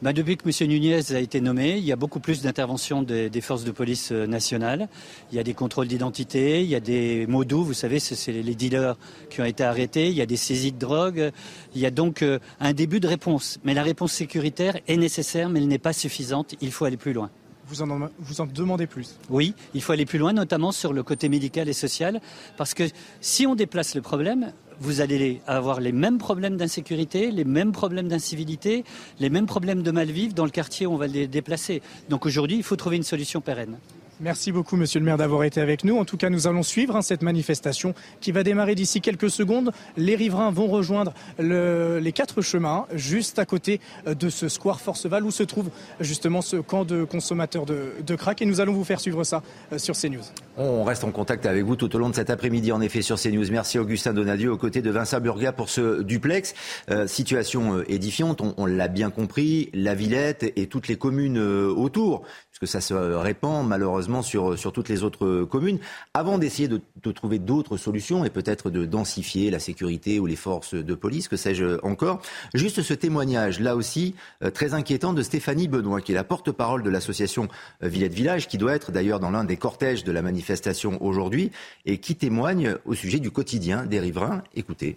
Bah, 0.00 0.12
depuis 0.12 0.36
que 0.36 0.48
M. 0.48 0.68
Nunez 0.68 1.12
a 1.12 1.18
été 1.18 1.40
nommé, 1.40 1.76
il 1.76 1.84
y 1.84 1.90
a 1.90 1.96
beaucoup 1.96 2.20
plus 2.20 2.40
d'interventions 2.40 3.02
des, 3.02 3.40
forces 3.40 3.64
de 3.64 3.72
police 3.72 4.12
nationales. 4.12 4.88
Il 5.32 5.36
y 5.36 5.40
a 5.40 5.42
des 5.42 5.54
contrôles 5.54 5.88
d'identité, 5.88 6.62
il 6.62 6.68
y 6.68 6.76
a 6.76 6.80
des 6.80 7.26
mots 7.26 7.44
doux, 7.44 7.64
vous 7.64 7.74
savez, 7.74 7.98
c'est 7.98 8.30
les 8.30 8.54
dealers 8.54 8.96
qui 9.28 9.40
ont 9.40 9.44
été 9.44 9.64
arrêtés, 9.64 10.08
il 10.08 10.14
y 10.14 10.22
a 10.22 10.26
des 10.26 10.36
saisies 10.36 10.70
de 10.70 10.78
drogue. 10.78 11.32
Il 11.74 11.80
y 11.80 11.86
a 11.86 11.90
donc 11.90 12.24
un 12.60 12.72
début 12.72 13.00
de 13.00 13.08
réponse. 13.08 13.58
Mais 13.64 13.74
la 13.74 13.82
réponse 13.82 14.12
sécuritaire 14.12 14.78
est 14.86 14.96
nécessaire, 14.96 15.48
mais 15.48 15.58
elle 15.58 15.66
n'est 15.66 15.78
pas 15.78 15.92
suffisante. 15.92 16.54
Il 16.60 16.70
faut 16.70 16.84
aller 16.84 16.96
plus 16.96 17.12
loin. 17.12 17.30
Vous 17.66 17.82
en, 17.82 18.08
vous 18.18 18.40
en 18.40 18.46
demandez 18.46 18.86
plus? 18.86 19.18
Oui, 19.28 19.52
il 19.74 19.82
faut 19.82 19.92
aller 19.92 20.06
plus 20.06 20.18
loin, 20.18 20.32
notamment 20.32 20.70
sur 20.70 20.92
le 20.92 21.02
côté 21.02 21.28
médical 21.28 21.68
et 21.68 21.74
social, 21.74 22.20
parce 22.56 22.72
que 22.72 22.84
si 23.20 23.46
on 23.46 23.56
déplace 23.56 23.94
le 23.94 24.00
problème, 24.00 24.52
vous 24.80 25.00
allez 25.00 25.40
avoir 25.46 25.80
les 25.80 25.92
mêmes 25.92 26.18
problèmes 26.18 26.56
d'insécurité, 26.56 27.30
les 27.30 27.44
mêmes 27.44 27.72
problèmes 27.72 28.08
d'incivilité, 28.08 28.84
les 29.18 29.30
mêmes 29.30 29.46
problèmes 29.46 29.82
de 29.82 29.90
mal-vivre 29.90 30.34
dans 30.34 30.44
le 30.44 30.50
quartier 30.50 30.86
où 30.86 30.92
on 30.92 30.96
va 30.96 31.06
les 31.06 31.26
déplacer. 31.26 31.82
Donc 32.08 32.26
aujourd'hui, 32.26 32.56
il 32.56 32.62
faut 32.62 32.76
trouver 32.76 32.96
une 32.96 33.02
solution 33.02 33.40
pérenne. 33.40 33.78
Merci 34.20 34.50
beaucoup, 34.50 34.74
monsieur 34.74 34.98
le 34.98 35.04
maire, 35.04 35.16
d'avoir 35.16 35.44
été 35.44 35.60
avec 35.60 35.84
nous. 35.84 35.96
En 35.96 36.04
tout 36.04 36.16
cas, 36.16 36.28
nous 36.28 36.48
allons 36.48 36.64
suivre 36.64 36.96
hein, 36.96 37.02
cette 37.02 37.22
manifestation 37.22 37.94
qui 38.20 38.32
va 38.32 38.42
démarrer 38.42 38.74
d'ici 38.74 39.00
quelques 39.00 39.30
secondes. 39.30 39.70
Les 39.96 40.16
riverains 40.16 40.50
vont 40.50 40.66
rejoindre 40.66 41.14
les 41.38 42.12
quatre 42.12 42.42
chemins 42.42 42.86
juste 42.92 43.38
à 43.38 43.44
côté 43.44 43.80
euh, 44.08 44.14
de 44.14 44.28
ce 44.28 44.48
square 44.48 44.80
Forceval 44.80 45.24
où 45.24 45.30
se 45.30 45.44
trouve 45.44 45.70
justement 46.00 46.42
ce 46.42 46.56
camp 46.56 46.84
de 46.84 47.04
consommateurs 47.04 47.64
de, 47.64 47.92
de. 48.04 48.16
Et 48.40 48.44
nous 48.44 48.60
allons 48.60 48.72
vous 48.72 48.84
faire 48.84 48.98
suivre 48.98 49.22
ça 49.22 49.42
euh, 49.72 49.78
sur 49.78 49.94
CNews. 49.96 50.24
On 50.56 50.82
reste 50.82 51.04
en 51.04 51.12
contact 51.12 51.46
avec 51.46 51.64
vous 51.64 51.76
tout 51.76 51.94
au 51.94 51.98
long 51.98 52.10
de 52.10 52.14
cet 52.14 52.28
après-midi, 52.28 52.72
en 52.72 52.80
effet, 52.80 53.02
sur 53.02 53.20
CNews. 53.20 53.46
Merci 53.52 53.78
Augustin 53.78 54.12
Donadieu 54.12 54.50
aux 54.50 54.58
côtés 54.58 54.82
de 54.82 54.90
Vincent 54.90 55.20
Burga 55.20 55.52
pour 55.52 55.70
ce 55.70 56.02
duplex. 56.02 56.54
Euh, 56.90 57.06
situation 57.06 57.84
édifiante, 57.86 58.40
on, 58.40 58.54
on 58.56 58.66
l'a 58.66 58.88
bien 58.88 59.10
compris, 59.10 59.70
la 59.72 59.94
Villette 59.94 60.52
et 60.56 60.66
toutes 60.66 60.88
les 60.88 60.96
communes 60.96 61.38
autour 61.38 62.24
que 62.58 62.66
ça 62.66 62.80
se 62.80 62.94
répand 62.94 63.66
malheureusement 63.66 64.07
sur, 64.22 64.58
sur 64.58 64.72
toutes 64.72 64.88
les 64.88 65.02
autres 65.02 65.44
communes, 65.44 65.78
avant 66.14 66.38
d'essayer 66.38 66.68
de, 66.68 66.80
trouver 67.12 67.38
d'autres 67.38 67.76
solutions 67.76 68.24
et 68.24 68.30
peut-être 68.30 68.70
de 68.70 68.84
densifier 68.84 69.50
la 69.50 69.58
sécurité 69.58 70.20
ou 70.20 70.26
les 70.26 70.36
forces 70.36 70.74
de 70.74 70.94
police, 70.94 71.28
que 71.28 71.36
sais-je 71.36 71.78
encore. 71.84 72.20
Juste 72.54 72.82
ce 72.82 72.94
témoignage, 72.94 73.60
là 73.60 73.76
aussi, 73.76 74.14
euh, 74.42 74.50
très 74.50 74.74
inquiétant 74.74 75.12
de 75.12 75.22
Stéphanie 75.22 75.68
Benoît, 75.68 76.00
qui 76.00 76.12
est 76.12 76.14
la 76.14 76.24
porte-parole 76.24 76.82
de 76.82 76.90
l'association 76.90 77.48
euh, 77.82 77.88
Villette 77.88 78.14
Village, 78.14 78.48
qui 78.48 78.58
doit 78.58 78.74
être 78.74 78.92
d'ailleurs 78.92 79.20
dans 79.20 79.30
l'un 79.30 79.44
des 79.44 79.56
cortèges 79.56 80.04
de 80.04 80.12
la 80.12 80.22
manifestation 80.22 81.02
aujourd'hui, 81.02 81.50
et 81.86 81.98
qui 81.98 82.16
témoigne 82.16 82.76
au 82.84 82.94
sujet 82.94 83.20
du 83.20 83.30
quotidien 83.30 83.86
des 83.86 84.00
riverains. 84.00 84.42
Écoutez. 84.54 84.96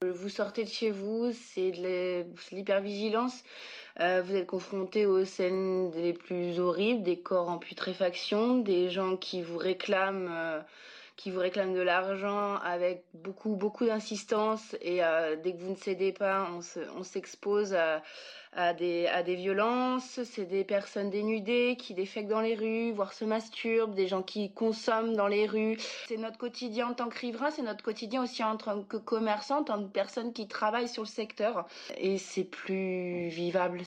Vous 0.00 0.28
sortez 0.28 0.62
de 0.62 0.68
chez 0.68 0.92
vous, 0.92 1.32
c'est 1.32 1.72
de 1.72 2.24
l'hypervigilance. 2.52 3.42
Euh, 4.00 4.22
vous 4.24 4.36
êtes 4.36 4.46
confronté 4.46 5.06
aux 5.06 5.24
scènes 5.24 5.90
les 5.96 6.12
plus 6.12 6.60
horribles, 6.60 7.02
des 7.02 7.18
corps 7.18 7.48
en 7.48 7.58
putréfaction, 7.58 8.58
des 8.58 8.90
gens 8.90 9.16
qui 9.16 9.42
vous 9.42 9.58
réclament, 9.58 10.28
euh, 10.30 10.60
de 11.26 11.80
l'argent 11.80 12.56
avec 12.58 13.02
beaucoup, 13.12 13.56
beaucoup 13.56 13.86
d'insistance. 13.86 14.76
Et 14.80 15.02
euh, 15.02 15.34
dès 15.42 15.52
que 15.52 15.58
vous 15.58 15.70
ne 15.70 15.76
cédez 15.76 16.12
pas, 16.12 16.48
on 16.96 17.02
s'expose 17.02 17.74
à, 17.74 18.00
à, 18.52 18.74
des, 18.74 19.06
à 19.06 19.22
des 19.22 19.36
violences. 19.36 20.20
C'est 20.24 20.46
des 20.46 20.64
personnes 20.64 21.10
dénudées 21.10 21.76
qui 21.78 21.94
défèquent 21.94 22.28
dans 22.28 22.40
les 22.40 22.54
rues, 22.54 22.92
voire 22.92 23.12
se 23.12 23.24
masturbent, 23.24 23.94
des 23.94 24.08
gens 24.08 24.22
qui 24.22 24.52
consomment 24.52 25.14
dans 25.14 25.28
les 25.28 25.46
rues. 25.46 25.76
C'est 26.08 26.16
notre 26.16 26.38
quotidien 26.38 26.88
en 26.88 26.94
tant 26.94 27.08
que 27.08 27.18
riverain, 27.18 27.50
c'est 27.50 27.62
notre 27.62 27.82
quotidien 27.82 28.22
aussi 28.22 28.42
en 28.44 28.56
tant 28.56 28.82
que 28.82 28.96
commerçant, 28.96 29.60
en 29.60 29.64
tant 29.64 29.82
que 29.82 29.90
personne 29.90 30.32
qui 30.32 30.48
travaille 30.48 30.88
sur 30.88 31.02
le 31.02 31.08
secteur. 31.08 31.66
Et 31.98 32.18
c'est 32.18 32.44
plus 32.44 33.28
vivable. 33.28 33.82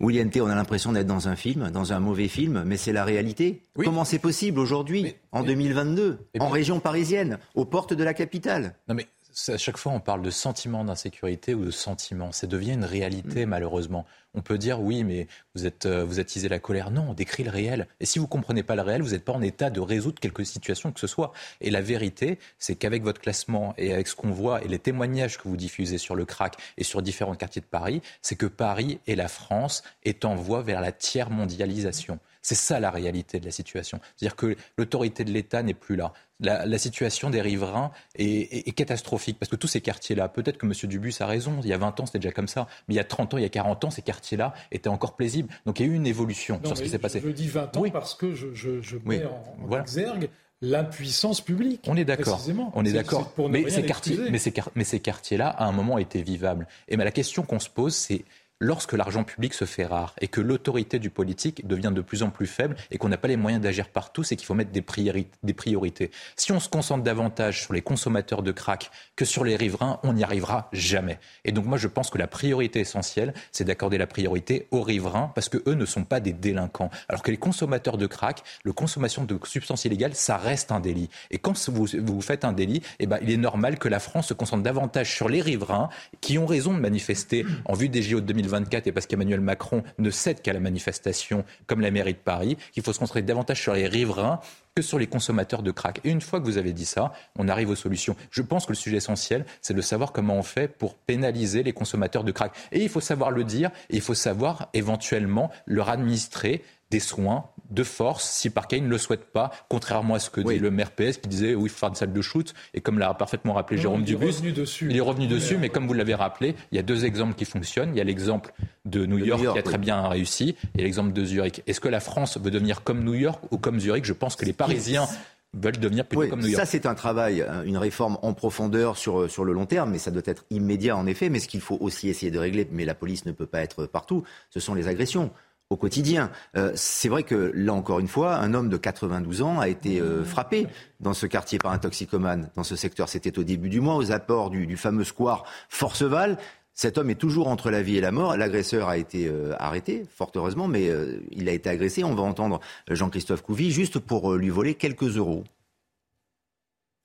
William 0.00 0.28
T, 0.28 0.40
on 0.40 0.48
a 0.48 0.54
l'impression 0.54 0.92
d'être 0.92 1.06
dans 1.06 1.28
un 1.28 1.36
film, 1.36 1.70
dans 1.70 1.92
un 1.92 2.00
mauvais 2.00 2.28
film, 2.28 2.64
mais 2.66 2.76
c'est 2.76 2.92
la 2.92 3.04
réalité. 3.04 3.62
Comment 3.76 4.04
c'est 4.04 4.18
possible 4.18 4.58
aujourd'hui, 4.58 5.14
en 5.32 5.42
2022, 5.42 6.18
en 6.40 6.48
région 6.48 6.80
parisienne, 6.80 7.38
aux 7.54 7.64
portes 7.64 7.94
de 7.94 8.04
la 8.04 8.14
capitale? 8.14 8.74
Non 8.88 8.94
mais 8.94 9.06
à 9.48 9.56
chaque 9.56 9.76
fois 9.76 9.92
on 9.92 10.00
parle 10.00 10.22
de 10.22 10.30
sentiment 10.30 10.84
d'insécurité 10.84 11.54
ou 11.54 11.64
de 11.64 11.70
sentiment. 11.70 12.32
Ça 12.32 12.46
devient 12.46 12.72
une 12.72 12.84
réalité 12.84 13.46
mm. 13.46 13.48
malheureusement. 13.48 14.06
On 14.36 14.42
peut 14.42 14.58
dire 14.58 14.80
oui, 14.80 15.04
mais 15.04 15.28
vous 15.54 15.64
êtes 15.64 15.86
euh, 15.86 16.04
vous 16.04 16.18
attisez 16.18 16.48
la 16.48 16.58
colère. 16.58 16.90
Non, 16.90 17.06
on 17.10 17.14
décrit 17.14 17.44
le 17.44 17.50
réel. 17.50 17.86
Et 18.00 18.06
si 18.06 18.18
vous 18.18 18.26
comprenez 18.26 18.62
pas 18.62 18.74
le 18.74 18.82
réel, 18.82 19.02
vous 19.02 19.10
n'êtes 19.10 19.24
pas 19.24 19.32
en 19.32 19.42
état 19.42 19.70
de 19.70 19.80
résoudre 19.80 20.18
quelque 20.18 20.42
situation 20.42 20.92
que 20.92 21.00
ce 21.00 21.06
soit. 21.06 21.32
Et 21.60 21.70
la 21.70 21.80
vérité, 21.80 22.38
c'est 22.58 22.74
qu'avec 22.74 23.02
votre 23.02 23.20
classement 23.20 23.74
et 23.78 23.92
avec 23.92 24.08
ce 24.08 24.16
qu'on 24.16 24.30
voit 24.30 24.62
et 24.64 24.68
les 24.68 24.78
témoignages 24.80 25.38
que 25.38 25.48
vous 25.48 25.56
diffusez 25.56 25.98
sur 25.98 26.16
le 26.16 26.24
crack 26.24 26.56
et 26.76 26.84
sur 26.84 27.02
différents 27.02 27.36
quartiers 27.36 27.62
de 27.62 27.66
Paris, 27.66 28.02
c'est 28.22 28.36
que 28.36 28.46
Paris 28.46 28.98
et 29.06 29.14
la 29.14 29.28
France 29.28 29.82
est 30.04 30.24
en 30.24 30.34
voie 30.34 30.62
vers 30.62 30.80
la 30.80 30.90
tiers 30.90 31.30
mondialisation. 31.30 32.18
C'est 32.44 32.54
ça 32.54 32.78
la 32.78 32.90
réalité 32.90 33.40
de 33.40 33.46
la 33.46 33.50
situation. 33.50 33.98
C'est-à-dire 34.14 34.36
que 34.36 34.54
l'autorité 34.76 35.24
de 35.24 35.32
l'État 35.32 35.62
n'est 35.62 35.72
plus 35.72 35.96
là. 35.96 36.12
La, 36.40 36.76
situation 36.76 37.30
des 37.30 37.40
riverains 37.40 37.90
est, 38.16 38.70
catastrophique 38.76 39.38
parce 39.38 39.50
que 39.50 39.56
tous 39.56 39.66
ces 39.66 39.80
quartiers-là, 39.80 40.28
peut-être 40.28 40.58
que 40.58 40.66
M. 40.66 40.72
Dubus 40.90 41.14
a 41.20 41.26
raison, 41.26 41.60
il 41.62 41.70
y 41.70 41.72
a 41.72 41.78
20 41.78 42.00
ans 42.00 42.06
c'était 42.06 42.18
déjà 42.18 42.32
comme 42.32 42.48
ça, 42.48 42.66
mais 42.86 42.94
il 42.94 42.96
y 42.98 43.00
a 43.00 43.04
30 43.04 43.32
ans, 43.32 43.38
il 43.38 43.44
y 43.44 43.46
a 43.46 43.48
40 43.48 43.84
ans, 43.84 43.90
ces 43.90 44.02
quartiers-là 44.02 44.52
étaient 44.70 44.90
encore 44.90 45.16
paisibles. 45.16 45.48
Donc 45.64 45.80
il 45.80 45.86
y 45.86 45.88
a 45.88 45.92
eu 45.92 45.94
une 45.94 46.06
évolution 46.06 46.60
sur 46.62 46.76
ce 46.76 46.82
qui 46.82 46.90
s'est 46.90 46.98
passé. 46.98 47.22
Je 47.24 47.30
dis 47.30 47.48
20 47.48 47.76
ans 47.78 47.90
parce 47.90 48.14
que 48.14 48.34
je, 48.34 48.96
mets 49.06 49.24
en, 49.24 49.80
exergue 49.80 50.28
l'impuissance 50.60 51.40
publique. 51.40 51.80
On 51.86 51.96
est 51.96 52.04
d'accord. 52.04 52.44
On 52.74 52.84
est, 52.84 52.92
d'accord. 52.92 53.32
Mais, 53.48 53.70
ces 53.70 53.84
quartiers, 53.84 54.18
mais, 54.30 54.38
ces, 54.38 54.52
mais 54.74 54.84
ces 54.84 55.00
quartiers-là, 55.00 55.48
à 55.48 55.64
un 55.64 55.72
moment, 55.72 55.96
étaient 55.98 56.22
vivables. 56.22 56.66
Et 56.88 56.96
mais 56.96 57.04
la 57.04 57.10
question 57.10 57.42
qu'on 57.42 57.58
se 57.58 57.68
pose, 57.70 57.94
c'est 57.94 58.24
lorsque 58.60 58.92
l'argent 58.92 59.24
public 59.24 59.52
se 59.54 59.64
fait 59.64 59.84
rare 59.84 60.14
et 60.20 60.28
que 60.28 60.40
l'autorité 60.40 60.98
du 60.98 61.10
politique 61.10 61.66
devient 61.66 61.92
de 61.94 62.00
plus 62.00 62.22
en 62.22 62.30
plus 62.30 62.46
faible 62.46 62.76
et 62.90 62.98
qu'on 62.98 63.08
n'a 63.08 63.16
pas 63.16 63.28
les 63.28 63.36
moyens 63.36 63.62
d'agir 63.62 63.88
partout, 63.88 64.22
c'est 64.22 64.36
qu'il 64.36 64.46
faut 64.46 64.54
mettre 64.54 64.70
des, 64.70 64.82
priorités. 64.82 66.10
Si 66.36 66.52
on 66.52 66.60
se 66.60 66.68
concentre 66.68 67.02
davantage 67.02 67.62
sur 67.62 67.74
les 67.74 67.82
consommateurs 67.82 68.42
de 68.42 68.52
crack 68.52 68.90
que 69.16 69.24
sur 69.24 69.44
les 69.44 69.56
riverains, 69.56 69.98
on 70.02 70.12
n'y 70.14 70.24
arrivera 70.24 70.68
jamais. 70.72 71.18
Et 71.44 71.52
donc 71.52 71.66
moi 71.66 71.78
je 71.78 71.88
pense 71.88 72.10
que 72.10 72.18
la 72.18 72.26
priorité 72.26 72.80
essentielle, 72.80 73.34
c'est 73.52 73.64
d'accorder 73.64 73.98
la 73.98 74.06
priorité 74.06 74.68
aux 74.70 74.82
riverains 74.82 75.32
parce 75.34 75.48
que 75.48 75.58
eux 75.66 75.74
ne 75.74 75.84
sont 75.84 76.04
pas 76.04 76.20
des 76.20 76.32
délinquants. 76.32 76.90
Alors 77.08 77.22
que 77.22 77.30
les 77.30 77.36
consommateurs 77.36 77.98
de 77.98 78.06
crack, 78.06 78.42
la 78.64 78.72
consommation 78.72 79.24
de 79.24 79.38
substances 79.44 79.84
illégales, 79.84 80.14
ça 80.14 80.36
reste 80.36 80.72
un 80.72 80.80
délit. 80.80 81.10
Et 81.30 81.38
quand 81.38 81.68
vous, 81.68 81.86
vous 81.98 82.20
faites 82.20 82.44
un 82.44 82.52
délit, 82.52 82.82
eh 82.98 83.06
ben, 83.06 83.18
il 83.22 83.30
est 83.30 83.36
normal 83.36 83.78
que 83.78 83.88
la 83.88 84.00
France 84.00 84.28
se 84.28 84.34
concentre 84.34 84.62
davantage 84.62 85.12
sur 85.12 85.28
les 85.28 85.40
riverains 85.40 85.88
qui 86.20 86.38
ont 86.38 86.46
raison 86.46 86.72
de 86.72 86.78
manifester 86.78 87.44
en 87.64 87.74
vue 87.74 87.88
des 87.88 88.02
JO 88.02 88.20
de 88.20 88.26
2020 88.26 88.43
et 88.86 88.92
parce 88.92 89.06
qu'Emmanuel 89.06 89.40
Macron 89.40 89.82
ne 89.98 90.10
cède 90.10 90.42
qu'à 90.42 90.52
la 90.52 90.60
manifestation 90.60 91.44
comme 91.66 91.80
la 91.80 91.90
mairie 91.90 92.14
de 92.14 92.18
Paris, 92.18 92.56
qu'il 92.72 92.82
faut 92.82 92.92
se 92.92 92.98
concentrer 92.98 93.22
davantage 93.22 93.60
sur 93.60 93.74
les 93.74 93.86
riverains 93.86 94.40
que 94.74 94.82
sur 94.82 94.98
les 94.98 95.06
consommateurs 95.06 95.62
de 95.62 95.70
crack. 95.70 96.00
Et 96.04 96.10
une 96.10 96.20
fois 96.20 96.40
que 96.40 96.44
vous 96.44 96.58
avez 96.58 96.72
dit 96.72 96.84
ça, 96.84 97.12
on 97.38 97.48
arrive 97.48 97.70
aux 97.70 97.76
solutions. 97.76 98.16
Je 98.30 98.42
pense 98.42 98.66
que 98.66 98.72
le 98.72 98.76
sujet 98.76 98.96
essentiel, 98.96 99.44
c'est 99.60 99.74
de 99.74 99.80
savoir 99.80 100.12
comment 100.12 100.34
on 100.34 100.42
fait 100.42 100.68
pour 100.68 100.94
pénaliser 100.94 101.62
les 101.62 101.72
consommateurs 101.72 102.24
de 102.24 102.32
crack. 102.32 102.52
Et 102.72 102.82
il 102.82 102.88
faut 102.88 103.00
savoir 103.00 103.30
le 103.30 103.44
dire, 103.44 103.70
et 103.90 103.96
il 103.96 104.00
faut 104.02 104.14
savoir 104.14 104.68
éventuellement 104.74 105.50
leur 105.66 105.90
administrer 105.90 106.64
des 106.90 107.00
soins 107.00 107.50
de 107.74 107.82
force 107.82 108.24
si 108.24 108.50
Parquet 108.50 108.80
ne 108.80 108.88
le 108.88 108.98
souhaite 108.98 109.24
pas, 109.24 109.50
contrairement 109.68 110.14
à 110.14 110.18
ce 110.18 110.30
que 110.30 110.40
dit 110.40 110.58
le 110.58 110.70
maire 110.70 110.92
PS 110.92 111.18
qui 111.18 111.28
disait 111.28 111.54
oui, 111.54 111.64
il 111.64 111.68
faut 111.68 111.78
faire 111.78 111.88
une 111.90 111.94
salle 111.94 112.12
de 112.12 112.22
shoot. 112.22 112.54
Et 112.72 112.80
comme 112.80 112.98
l'a 112.98 113.12
parfaitement 113.14 113.54
rappelé 113.54 113.80
Jérôme 113.80 114.04
Dubus, 114.04 114.40
il 114.82 114.96
est 114.96 115.00
revenu 115.00 115.26
dessus, 115.26 115.58
mais 115.58 115.68
comme 115.68 115.86
vous 115.86 115.94
l'avez 115.94 116.14
rappelé, 116.14 116.54
il 116.72 116.76
y 116.76 116.78
a 116.78 116.82
deux 116.82 117.04
exemples 117.04 117.34
qui 117.34 117.44
fonctionnent. 117.44 117.90
Il 117.94 117.98
y 117.98 118.00
a 118.00 118.04
l'exemple 118.04 118.52
de 118.84 119.06
New 119.06 119.18
York, 119.18 119.40
qui 119.40 119.58
a 119.58 119.62
très 119.62 119.78
bien 119.78 120.08
réussi 120.08 120.56
et 120.76 120.82
l'exemple 120.82 121.12
de 121.12 121.24
Zurich. 121.24 121.62
Est-ce 121.66 121.80
que 121.80 121.88
la 121.88 122.00
France 122.00 122.38
veut 122.38 122.50
devenir 122.50 122.82
comme 122.82 123.02
New 123.02 123.14
York 123.14 123.42
ou 123.50 123.58
comme 123.58 123.80
Zurich? 123.80 124.04
Je 124.04 124.12
pense 124.12 124.36
que 124.36 124.44
les 124.44 124.52
Parisiens 124.52 125.06
veulent 125.54 125.78
devenir 125.78 126.04
plutôt 126.04 126.28
comme 126.28 126.40
New 126.40 126.48
York. 126.48 126.60
Ça, 126.60 126.66
c'est 126.66 126.86
un 126.86 126.94
travail, 126.94 127.42
hein, 127.42 127.62
une 127.64 127.76
réforme 127.76 128.18
en 128.22 128.32
profondeur 128.34 128.96
sur, 128.96 129.30
sur 129.30 129.44
le 129.44 129.52
long 129.52 129.66
terme, 129.66 129.90
mais 129.90 129.98
ça 129.98 130.10
doit 130.10 130.22
être 130.26 130.44
immédiat 130.50 130.96
en 130.96 131.06
effet. 131.06 131.28
Mais 131.28 131.38
ce 131.38 131.48
qu'il 131.48 131.60
faut 131.60 131.78
aussi 131.80 132.08
essayer 132.08 132.30
de 132.30 132.38
régler, 132.38 132.68
mais 132.72 132.84
la 132.84 132.94
police 132.94 133.24
ne 133.24 133.32
peut 133.32 133.46
pas 133.46 133.60
être 133.60 133.86
partout, 133.86 134.24
ce 134.50 134.60
sont 134.60 134.74
les 134.74 134.88
agressions 134.88 135.30
au 135.74 135.76
quotidien. 135.76 136.30
Euh, 136.56 136.72
c'est 136.74 137.08
vrai 137.08 137.24
que 137.24 137.52
là 137.54 137.74
encore 137.74 137.98
une 137.98 138.08
fois, 138.08 138.36
un 138.36 138.54
homme 138.54 138.68
de 138.68 138.76
92 138.76 139.42
ans 139.42 139.60
a 139.60 139.68
été 139.68 140.00
euh, 140.00 140.24
frappé 140.24 140.66
dans 141.00 141.14
ce 141.14 141.26
quartier 141.26 141.58
par 141.58 141.72
un 141.72 141.78
toxicomane. 141.78 142.48
Dans 142.54 142.62
ce 142.62 142.76
secteur, 142.76 143.08
c'était 143.08 143.38
au 143.38 143.42
début 143.42 143.68
du 143.68 143.80
mois, 143.80 143.96
aux 143.96 144.12
apports 144.12 144.50
du, 144.50 144.76
fameux 144.76 145.04
square 145.04 145.44
Forceval. 145.68 146.38
Cet 146.72 146.98
homme 146.98 147.10
est 147.10 147.16
toujours 147.16 147.48
entre 147.48 147.70
la 147.70 147.82
vie 147.82 147.96
et 147.96 148.00
la 148.00 148.12
mort. 148.12 148.36
L'agresseur 148.36 148.88
a 148.88 148.96
été 148.96 149.26
euh, 149.28 149.54
arrêté, 149.58 150.06
fort 150.08 150.32
heureusement, 150.34 150.66
mais 150.68 150.90
il 151.30 151.48
a 151.48 151.52
été 151.52 151.68
agressé. 151.68 152.04
On 152.04 152.14
va 152.14 152.22
entendre 152.22 152.60
Jean-Christophe 152.88 153.42
Couvi 153.42 153.70
juste 153.70 153.98
pour 153.98 154.34
lui 154.34 154.50
voler 154.50 154.74
quelques 154.74 155.16
euros. 155.16 155.44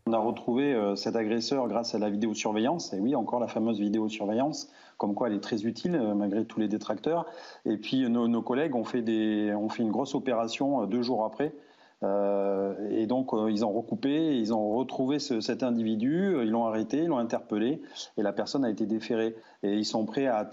On 0.08 0.14
a 0.14 0.18
retrouvé 0.18 0.76
cet 0.96 1.16
agresseur 1.16 1.68
grâce 1.68 1.94
à 1.94 2.00
la 2.00 2.10
vidéosurveillance. 2.10 2.94
Et 2.94 3.00
oui, 3.00 3.16
encore 3.16 3.40
la 3.40 3.48
fameuse 3.48 3.80
vidéosurveillance 3.80 4.70
comme 5.00 5.16
quoi 5.16 5.30
elle 5.30 5.34
est 5.34 5.40
très 5.40 5.66
utile 5.66 5.96
euh, 5.96 6.14
malgré 6.14 6.46
tous 6.46 6.60
les 6.60 6.68
détracteurs. 6.68 7.26
Et 7.66 7.78
puis 7.78 8.08
nos, 8.08 8.42
collègues 8.44 8.76
ont 8.76 8.84
fait, 8.84 9.02
des, 9.02 9.52
ont 9.56 9.70
fait 9.70 9.82
une 9.82 9.92
grosse 9.92 10.14
opération 10.14 10.84
euh, 10.84 10.86
deux 10.86 11.02
jours 11.02 11.26
après. 11.26 11.56
Euh, 12.02 12.76
et 12.92 13.08
donc 13.08 13.32
ils 13.50 13.66
ont 13.66 13.74
recoupé, 13.74 14.38
ils 14.38 14.54
ont 14.54 14.78
retrouvé 14.78 15.20
cet 15.20 15.64
individu, 15.64 16.38
ils 16.42 16.50
l'ont 16.50 16.66
arrêté, 16.66 17.00
ils 17.00 17.08
l'ont 17.08 17.18
interpellé, 17.18 17.82
et 18.16 18.22
la 18.22 18.32
personne 18.32 18.64
a 18.64 18.70
été 18.70 18.86
déférée. 18.86 19.36
Et 19.64 19.74
ils 19.74 19.86
sont 19.86 20.06
prêts 20.06 20.26
à, 20.26 20.46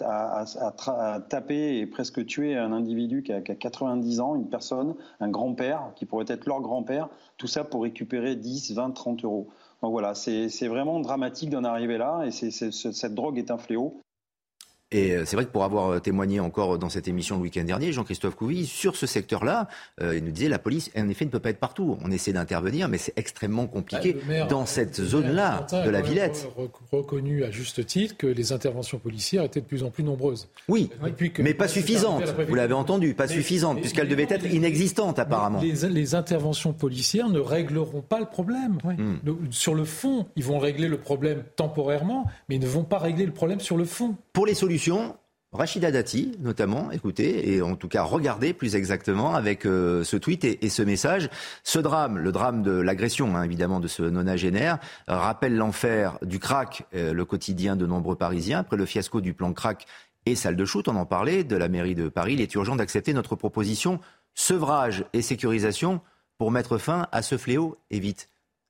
taper 1.29 1.79
et 1.79 1.87
presque 1.87 2.27
tuer 2.27 2.57
un 2.57 2.73
individu 2.73 3.23
qui 3.23 3.33
a, 3.33 3.41
qui 3.43 3.53
a 3.53 3.55
90 3.55 4.19
ans, 4.19 4.35
une 4.35 4.49
personne, 4.49 4.97
un 5.21 5.29
grand-père, 5.29 5.93
qui 5.95 6.05
pourrait 6.05 6.25
être 6.27 6.47
leur 6.47 6.61
grand-père, 6.61 7.09
tout 7.37 7.47
ça 7.47 7.63
pour 7.63 7.85
récupérer 7.85 8.35
10, 8.35 8.73
20, 8.75 8.91
30 8.91 9.25
euros. 9.25 9.47
Donc 9.83 9.93
voilà, 9.93 10.17
c'est 10.17 10.67
vraiment 10.67 10.99
dramatique 10.99 11.51
d'en 11.51 11.63
arriver 11.63 11.97
là, 11.97 12.25
et 12.25 12.33
cette 12.33 13.15
drogue 13.15 13.39
est 13.39 13.53
un 13.53 13.59
fléau. 13.59 14.03
Et 14.93 15.13
euh, 15.13 15.25
c'est 15.25 15.35
vrai 15.35 15.45
que 15.45 15.51
pour 15.51 15.65
avoir 15.65 15.91
euh, 15.91 15.99
témoigné 15.99 16.39
encore 16.39 16.79
dans 16.79 16.89
cette 16.89 17.09
émission 17.09 17.37
le 17.37 17.43
week-end 17.43 17.65
dernier, 17.65 17.91
Jean-Christophe 17.91 18.37
Couvi, 18.37 18.67
sur 18.67 18.95
ce 18.95 19.05
secteur-là, 19.07 19.67
euh, 20.01 20.17
il 20.17 20.23
nous 20.23 20.31
disait 20.31 20.49
la 20.49 20.61
police, 20.61 20.93
en 20.97 21.09
effet, 21.09 21.25
ne 21.25 21.31
peut 21.31 21.41
pas 21.41 21.51
être 21.51 21.59
partout. 21.59 21.99
On 22.05 22.13
essaie 22.13 22.33
d'intervenir, 22.33 22.89
mais 22.89 22.97
c'est 22.97 23.13
extrêmement 23.19 23.67
compliqué 23.67 24.17
bah, 24.29 24.45
dans 24.45 24.65
cette 24.65 25.03
zone-là 25.03 25.67
de 25.85 25.91
la 25.91 26.03
Villette. 26.03 26.47
reconnu 26.93 27.43
à 27.43 27.51
juste 27.51 27.85
titre 27.85 28.17
que 28.17 28.29
les 28.29 28.53
interventions 28.53 28.99
policières 28.99 29.43
étaient 29.43 29.61
de 29.61 29.67
plus 29.67 29.83
en 29.83 29.91
plus 29.91 30.05
nombreuses. 30.05 30.49
Oui, 30.69 30.89
mais 31.41 31.55
pas 31.55 31.67
suffisantes. 31.67 32.23
Vous 32.47 32.55
l'avez 32.55 32.75
entendu, 32.75 33.15
pas 33.15 33.27
suffisantes, 33.27 33.81
puisqu'elles 33.81 34.09
devaient 34.09 34.29
être 34.31 34.47
inexistantes 34.47 35.19
apparemment. 35.19 35.61
Les, 35.61 36.15
interventions 36.15 36.73
policières 36.73 37.29
ne 37.29 37.41
régleront 37.41 38.03
pas 38.03 38.21
le 38.21 38.27
problème. 38.27 38.79
Hmm. 38.85 39.17
Sur 39.51 39.75
le 39.75 39.85
fond, 39.85 40.27
ils 40.37 40.45
vont 40.45 40.61
régler 40.61 40.87
le 40.87 40.99
problème 40.99 41.43
temporairement, 41.57 42.27
mais 42.49 42.55
ils 42.55 42.63
ne 42.63 42.69
vont 42.69 42.85
pas 42.85 42.99
régler 42.99 43.27
le 43.27 43.33
problème 43.33 43.59
sur 43.59 43.77
le 43.77 43.85
fond. 43.85 44.15
Pour 44.33 44.47
les 44.47 44.55
solutions 44.55 44.76
Rachida 45.53 45.91
Dati, 45.91 46.37
notamment, 46.41 46.91
écoutez, 46.91 47.55
et 47.55 47.63
en 47.63 47.77
tout 47.77 47.89
cas 47.89 48.03
regardez 48.03 48.53
plus 48.53 48.75
exactement 48.75 49.35
avec 49.35 49.65
euh, 49.65 50.05
ce 50.05 50.17
tweet 50.17 50.45
et, 50.45 50.69
ce 50.69 50.83
message. 50.83 51.31
Ce 51.63 51.79
drame, 51.79 52.19
le 52.19 52.33
drame 52.33 52.63
de 52.63 52.73
l'agression, 52.73 53.37
hein, 53.37 53.43
évidemment, 53.43 53.81
de 53.81 53.89
ce 53.89 54.03
nonagénaire, 54.03 54.79
rappelle 55.07 55.57
l'enfer 55.57 56.19
du 56.23 56.39
crack, 56.39 56.85
euh, 56.95 57.13
le 57.13 57.25
quotidien 57.25 57.77
de 57.77 57.87
nombreux 57.87 58.17
Parisiens. 58.17 58.59
Après 58.59 58.77
le 58.77 58.87
fiasco 58.87 59.21
du 59.21 59.35
plan 59.35 59.53
crack 59.53 59.87
et 60.27 60.35
salle 60.35 60.57
de 60.57 60.65
shoot, 60.65 60.89
on 60.89 60.97
en 60.97 61.07
parlait, 61.07 61.45
de 61.45 61.57
la 61.57 61.69
mairie 61.69 61.95
de 61.95 62.09
Paris, 62.09 62.35
il 62.35 62.41
est 62.41 62.55
urgent 62.55 62.77
d'accepter 62.77 63.13
notre 63.13 63.37
proposition 63.37 64.01
sevrage 64.35 65.05
et 65.13 65.23
sécurisation 65.23 66.01
pour 66.37 66.51
mettre 66.51 66.77
fin 66.77 67.07
à 67.13 67.23
ce 67.23 67.39
fléau 67.39 67.79
et 67.91 68.01
vite. 68.01 68.29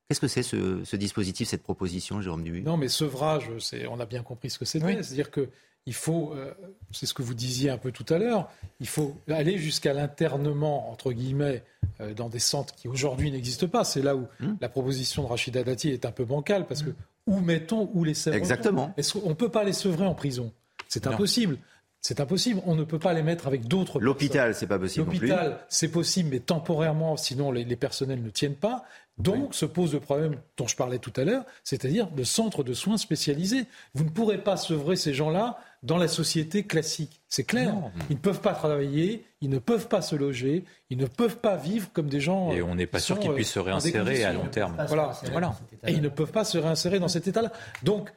Qu'est-ce 0.09 0.21
que 0.21 0.29
c'est 0.29 0.45
ce, 0.45 0.95
dispositif, 0.95 1.49
cette 1.49 1.65
proposition, 1.65 2.21
Jérôme 2.21 2.45
Dubuis? 2.45 2.63
Non, 2.63 2.77
mais 2.77 2.89
sevrage, 2.89 3.51
on 3.91 3.99
a 3.99 4.07
bien 4.07 4.23
compris 4.23 4.51
ce 4.51 4.59
que 4.59 4.65
c'est. 4.65 4.79
C'est-à-dire 4.79 5.33
que 5.33 5.49
il 5.87 5.95
faut, 5.95 6.33
euh, 6.35 6.53
c'est 6.91 7.07
ce 7.07 7.15
que 7.15 7.23
vous 7.23 7.35
disiez 7.35 7.71
un 7.71 7.79
peu 7.79 7.93
tout 7.93 8.05
à 8.13 8.19
l'heure, 8.19 8.51
il 8.81 8.89
faut 8.89 9.17
aller 9.29 9.57
jusqu'à 9.57 9.93
l'internement, 9.93 10.91
entre 10.91 11.13
guillemets, 11.13 11.63
euh, 12.01 12.13
dans 12.13 12.29
des 12.29 12.41
centres 12.41 12.75
qui 12.75 12.89
aujourd'hui 12.89 13.31
n'existent 13.31 13.69
pas. 13.69 13.85
C'est 13.85 14.03
là 14.03 14.17
où 14.17 14.27
hmm. 14.41 14.57
la 14.61 14.69
proposition 14.69 15.23
de 15.23 15.29
Rachida 15.29 15.63
Dati 15.63 15.91
est 15.91 16.05
un 16.05 16.11
peu 16.11 16.25
bancale, 16.25 16.67
parce 16.67 16.83
que 16.83 16.91
où 17.27 17.41
mettons, 17.41 17.91
où 17.95 18.05
les 18.05 18.15
sevrons 18.15 18.39
Exactement. 18.39 18.95
On 19.25 19.29
ne 19.31 19.35
peut 19.35 19.49
pas 19.49 19.65
les 19.65 19.73
sevrer 19.73 20.07
en 20.07 20.15
prison? 20.15 20.53
C'est 20.89 21.07
impossible. 21.07 21.59
C'est 22.01 22.21
impossible. 22.21 22.61
On 22.67 22.77
ne 22.77 22.85
peut 22.85 23.01
pas 23.01 23.13
les 23.15 23.23
mettre 23.23 23.49
avec 23.49 23.67
d'autres. 23.67 23.99
L'hôpital, 23.99 24.55
c'est 24.55 24.69
pas 24.69 24.79
possible. 24.79 25.07
L'hôpital, 25.07 25.59
c'est 25.69 25.89
possible, 25.89 26.29
mais 26.31 26.41
temporairement, 26.41 27.17
sinon 27.17 27.51
les, 27.51 27.65
les, 27.65 27.75
personnels 27.75 28.23
ne 28.23 28.31
tiennent 28.31 28.55
pas. 28.55 28.85
Donc 29.19 29.55
se 29.55 29.65
pose 29.65 29.95
le 29.95 30.01
problème 30.01 30.37
dont 30.59 30.67
je 30.67 30.77
parlais 30.77 30.99
tout 30.99 31.13
à 31.17 31.25
l'heure, 31.25 31.45
c'est-à-dire 31.65 32.09
le 32.15 32.25
centre 32.25 32.63
de 32.63 32.75
soins 32.75 32.99
spécialisés. 32.99 33.65
Vous 33.95 34.05
ne 34.05 34.11
pourrez 34.11 34.39
pas 34.39 34.59
sevrer 34.59 34.97
ces 34.97 35.15
gens-là 35.15 35.59
dans 35.87 35.97
la 35.97 36.09
société 36.09 36.65
classique. 36.65 37.21
C'est 37.29 37.45
clair. 37.45 37.75
Ils 38.11 38.17
ne 38.17 38.21
peuvent 38.21 38.41
pas 38.41 38.53
travailler, 38.53 39.25
ils 39.41 39.49
ne 39.49 39.59
peuvent 39.59 39.89
pas 39.89 40.03
se 40.03 40.17
loger, 40.17 40.65
ils 40.91 40.99
ne 40.99 41.07
peuvent 41.07 41.39
pas 41.39 41.57
vivre 41.57 41.89
comme 41.93 42.09
des 42.09 42.21
gens. 42.21 42.51
Et 42.53 42.61
on 42.61 42.75
n'est 42.75 42.87
pas 42.87 42.99
sûr 42.99 43.19
qu'ils 43.19 43.33
puissent 43.33 43.53
se 43.53 43.61
euh, 43.61 43.63
réinsérer 43.63 44.25
à 44.25 44.33
long 44.33 44.49
terme. 44.49 44.77
Voilà, 44.89 45.13
voilà. 45.31 45.55
Et 45.87 45.93
ils 45.93 46.03
ne 46.03 46.09
peuvent 46.09 46.33
pas 46.33 46.45
se 46.45 46.59
réinsérer 46.59 46.99
dans 46.99 47.09
cet 47.09 47.29
état-là. 47.29 47.53
Donc, 47.85 48.13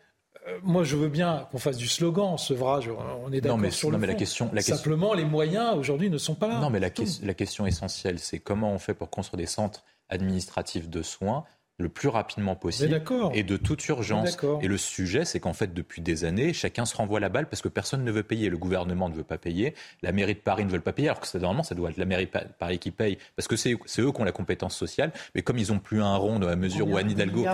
euh, 0.47 0.57
moi, 0.63 0.83
je 0.83 0.95
veux 0.95 1.09
bien 1.09 1.47
qu'on 1.51 1.59
fasse 1.59 1.77
du 1.77 1.87
slogan, 1.87 2.37
sevrage, 2.37 2.89
on 3.23 3.31
est 3.31 3.39
d'accord 3.39 3.71
sur 3.71 3.91
le 3.91 3.97
non, 3.97 4.01
mais 4.01 4.07
La 4.07 4.15
question, 4.15 4.49
la 4.51 4.61
Simplement, 4.61 5.13
les 5.13 5.25
moyens 5.25 5.77
aujourd'hui 5.77 6.09
ne 6.09 6.17
sont 6.17 6.35
pas 6.35 6.47
là. 6.47 6.59
Non, 6.59 6.71
mais 6.71 6.79
la, 6.79 6.89
la 7.23 7.33
question 7.33 7.67
essentielle, 7.67 8.19
c'est 8.19 8.39
comment 8.39 8.71
on 8.73 8.79
fait 8.79 8.95
pour 8.95 9.09
construire 9.09 9.37
des 9.37 9.45
centres 9.45 9.83
administratifs 10.09 10.89
de 10.89 11.03
soins 11.03 11.45
le 11.79 11.87
plus 11.87 12.09
rapidement 12.09 12.55
possible 12.55 13.01
et 13.33 13.43
de 13.43 13.57
toute 13.57 13.87
urgence. 13.87 14.37
Et 14.61 14.67
le 14.67 14.77
sujet, 14.77 15.23
c'est 15.23 15.39
qu'en 15.39 15.53
fait, 15.53 15.73
depuis 15.73 16.01
des 16.01 16.25
années, 16.25 16.51
chacun 16.51 16.85
se 16.85 16.95
renvoie 16.95 17.21
la 17.21 17.29
balle 17.29 17.47
parce 17.47 17.61
que 17.61 17.69
personne 17.69 18.03
ne 18.03 18.11
veut 18.11 18.23
payer. 18.23 18.49
Le 18.49 18.57
gouvernement 18.57 19.07
ne 19.07 19.15
veut 19.15 19.23
pas 19.23 19.37
payer, 19.37 19.73
la 20.03 20.11
mairie 20.11 20.35
de 20.35 20.39
Paris 20.39 20.65
ne 20.65 20.69
veut 20.69 20.81
pas 20.81 20.91
payer, 20.91 21.07
alors 21.07 21.21
que 21.21 21.37
normalement, 21.37 21.63
ça 21.63 21.75
doit 21.75 21.89
être 21.89 21.97
la 21.97 22.05
mairie 22.05 22.25
de 22.25 22.31
Paris 22.59 22.79
qui 22.79 22.91
paye 22.91 23.17
parce 23.35 23.47
que 23.47 23.55
c'est 23.55 23.71
eux 23.73 24.11
qui 24.11 24.21
ont 24.21 24.25
la 24.25 24.31
compétence 24.33 24.75
sociale. 24.75 25.11
Mais 25.35 25.41
comme 25.41 25.57
ils 25.57 25.71
n'ont 25.71 25.79
plus 25.79 26.01
un 26.01 26.15
rond 26.15 26.39
dans 26.39 26.47
la 26.47 26.57
mesure 26.57 26.87
où 26.87 26.97
Anne 26.97 27.11
Hidalgo, 27.11 27.45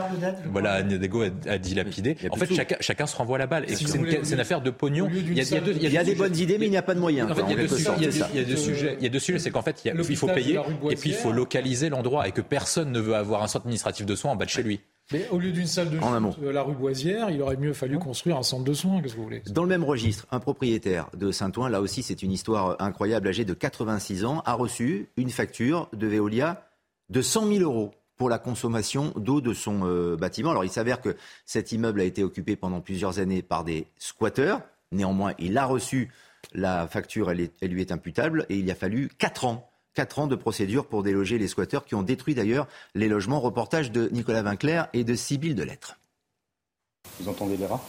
voilà, 0.51 0.73
Anne 0.73 0.91
Hidalgo 0.91 1.23
a, 1.47 1.57
dilapidé, 1.59 2.17
en 2.31 2.35
fait, 2.35 2.53
chacun, 2.53 2.77
chacun, 2.79 3.05
se 3.05 3.15
renvoie 3.15 3.37
la 3.37 3.47
balle. 3.47 3.65
Et 3.69 3.75
c'est 3.75 3.95
une, 3.95 4.39
affaire 4.39 4.61
de 4.61 4.71
pognon. 4.71 5.07
Il 5.13 5.33
y 5.33 5.97
a, 5.97 6.03
des 6.03 6.15
bonnes 6.15 6.35
idées, 6.35 6.57
mais 6.57 6.65
il 6.65 6.71
n'y 6.71 6.77
a 6.77 6.81
pas 6.81 6.95
de 6.95 6.99
moyens. 6.99 7.29
il 7.47 7.51
y 7.51 7.53
a 7.53 7.57
deux 7.57 7.67
sujets. 7.67 8.97
Il 8.99 9.03
y 9.03 9.07
a 9.07 9.09
deux 9.09 9.19
sujets. 9.19 9.39
C'est 9.39 9.51
qu'en 9.51 9.61
fait, 9.61 9.83
il 9.85 10.17
faut 10.17 10.27
payer 10.27 10.59
et 10.89 10.95
puis 10.95 11.11
il 11.11 11.15
faut 11.15 11.31
localiser 11.31 11.89
l'endroit 11.89 12.27
et 12.27 12.31
que 12.31 12.41
personne 12.41 12.91
ne 12.91 12.99
veut 12.99 13.15
avoir 13.15 13.43
un 13.43 13.47
centre 13.47 13.65
administratif 13.65 14.05
de 14.05 14.14
soins 14.15 14.31
en 14.31 14.35
bas 14.35 14.45
de 14.45 14.49
chez 14.49 14.63
lui. 14.63 14.81
Mais 15.11 15.27
au 15.29 15.37
lieu 15.37 15.51
d'une 15.51 15.67
salle 15.67 15.91
de 15.91 15.99
shoot, 15.99 16.37
la 16.41 16.63
rue 16.63 16.73
Boisière, 16.73 17.29
il 17.29 17.39
aurait 17.41 17.57
mieux 17.57 17.73
fallu 17.73 17.99
construire 17.99 18.37
un 18.37 18.43
centre 18.43 18.63
de 18.63 18.73
soins. 18.73 19.01
Qu'est-ce 19.01 19.13
que 19.13 19.19
vous 19.19 19.25
voulez? 19.25 19.43
Dans 19.51 19.61
le 19.61 19.69
même 19.69 19.83
registre, 19.83 20.25
un 20.31 20.39
propriétaire 20.39 21.09
de 21.15 21.31
Saint-Ouen, 21.31 21.69
là 21.69 21.79
aussi 21.79 22.01
c'est 22.01 22.23
une 22.23 22.31
histoire 22.31 22.75
incroyable, 22.79 23.27
âgé 23.27 23.45
de 23.45 23.53
86 23.53 24.25
ans, 24.25 24.41
a 24.45 24.53
reçu 24.53 25.09
une 25.15 25.29
facture 25.29 25.89
de 25.93 26.07
Veolia 26.07 26.67
de 27.09 27.21
100 27.21 27.47
000 27.47 27.59
euros 27.59 27.91
pour 28.17 28.29
la 28.29 28.39
consommation 28.39 29.13
d'eau 29.15 29.41
de 29.41 29.53
son 29.53 29.81
euh, 29.83 30.15
bâtiment. 30.15 30.49
Alors 30.49 30.63
il 30.63 30.71
s'avère 30.71 31.01
que 31.01 31.15
cet 31.45 31.71
immeuble 31.71 32.01
a 32.01 32.05
été 32.05 32.23
occupé 32.23 32.55
pendant 32.55 32.81
plusieurs 32.81 33.19
années 33.19 33.43
par 33.43 33.63
des 33.63 33.85
squatteurs. 33.97 34.61
Néanmoins, 34.91 35.33
il 35.37 35.57
a 35.57 35.65
reçu 35.65 36.09
la 36.53 36.87
facture, 36.87 37.29
elle, 37.29 37.49
elle 37.61 37.71
lui 37.71 37.81
est 37.81 37.91
imputable, 37.91 38.45
et 38.49 38.57
il 38.57 38.65
y 38.65 38.71
a 38.71 38.75
fallu 38.75 39.09
4 39.19 39.45
ans 39.45 39.69
Quatre 39.95 40.19
ans 40.19 40.27
de 40.27 40.35
procédure 40.35 40.87
pour 40.87 41.03
déloger 41.03 41.37
les 41.37 41.47
squatteurs 41.47 41.85
qui 41.85 41.95
ont 41.95 42.03
détruit 42.03 42.35
d'ailleurs 42.35 42.67
les 42.95 43.07
logements. 43.07 43.39
Reportage 43.39 43.91
de 43.91 44.09
Nicolas 44.11 44.41
Vinclair 44.41 44.89
et 44.91 45.05
de 45.05 45.15
Sybille 45.15 45.55
Delettre. 45.55 45.97
Vous 47.21 47.29
entendez 47.29 47.55
les 47.55 47.65
rats? 47.65 47.81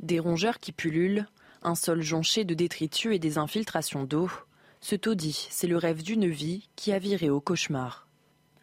Des 0.00 0.18
rongeurs 0.18 0.58
qui 0.58 0.72
pullulent, 0.72 1.28
un 1.62 1.76
sol 1.76 2.02
jonché 2.02 2.44
de 2.44 2.54
détritus 2.54 3.14
et 3.14 3.20
des 3.20 3.38
infiltrations 3.38 4.02
d'eau. 4.02 4.28
Ce 4.80 4.96
taudis, 4.96 5.46
c'est 5.50 5.68
le 5.68 5.76
rêve 5.76 6.02
d'une 6.02 6.28
vie 6.28 6.68
qui 6.74 6.90
a 6.90 6.98
viré 6.98 7.30
au 7.30 7.40
cauchemar. 7.40 8.08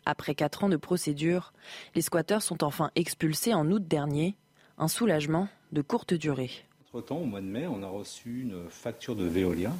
Après 0.05 0.35
quatre 0.35 0.65
ans 0.65 0.69
de 0.69 0.75
procédure, 0.75 1.53
les 1.95 2.01
squatteurs 2.01 2.41
sont 2.41 2.61
enfin 2.61 2.91
expulsés 2.95 3.53
en 3.53 3.71
août 3.71 3.87
dernier. 3.87 4.35
Un 4.77 4.89
soulagement 4.89 5.47
de 5.71 5.81
courte 5.81 6.13
durée. 6.13 6.51
Entre-temps, 6.89 7.19
au 7.19 7.25
mois 7.25 7.39
de 7.39 7.45
mai, 7.45 7.67
on 7.67 7.83
a 7.83 7.87
reçu 7.87 8.41
une 8.41 8.69
facture 8.69 9.15
de 9.15 9.23
Veolia 9.23 9.71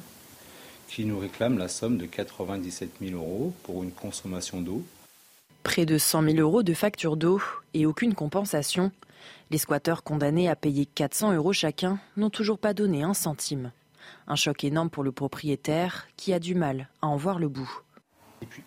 qui 0.92 1.06
nous 1.06 1.18
réclame 1.18 1.56
la 1.56 1.68
somme 1.68 1.96
de 1.96 2.04
97 2.04 2.90
000 3.00 3.16
euros 3.16 3.54
pour 3.62 3.82
une 3.82 3.92
consommation 3.92 4.60
d'eau. 4.60 4.84
Près 5.62 5.86
de 5.86 5.96
100 5.96 6.22
000 6.24 6.36
euros 6.36 6.62
de 6.62 6.74
facture 6.74 7.16
d'eau 7.16 7.40
et 7.72 7.86
aucune 7.86 8.14
compensation. 8.14 8.92
Les 9.50 9.56
squatteurs 9.56 10.02
condamnés 10.02 10.50
à 10.50 10.56
payer 10.56 10.84
400 10.84 11.32
euros 11.32 11.54
chacun 11.54 11.98
n'ont 12.18 12.28
toujours 12.28 12.58
pas 12.58 12.74
donné 12.74 13.02
un 13.02 13.14
centime. 13.14 13.72
Un 14.26 14.36
choc 14.36 14.64
énorme 14.64 14.90
pour 14.90 15.02
le 15.02 15.12
propriétaire 15.12 16.08
qui 16.18 16.34
a 16.34 16.38
du 16.38 16.54
mal 16.54 16.88
à 17.00 17.06
en 17.06 17.16
voir 17.16 17.38
le 17.38 17.48
bout. 17.48 17.70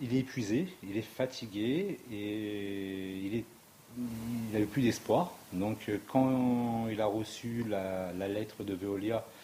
Il 0.02 0.16
est 0.16 0.22
épuisé, 0.22 0.68
il 0.82 0.98
est 0.98 1.04
fatigué 1.04 2.00
et 2.12 3.20
il, 3.24 3.36
est, 3.36 3.46
n'a 4.58 4.66
plus 4.66 4.82
d'espoir. 4.82 5.34
Donc 5.54 5.92
quand 6.08 6.88
il 6.90 7.00
a 7.02 7.06
reçu 7.06 7.66
la, 7.70 8.12
la 8.14 8.28
lettre 8.28 8.64
de 8.64 8.74
Veolia 8.74 9.18
euh, 9.18 9.35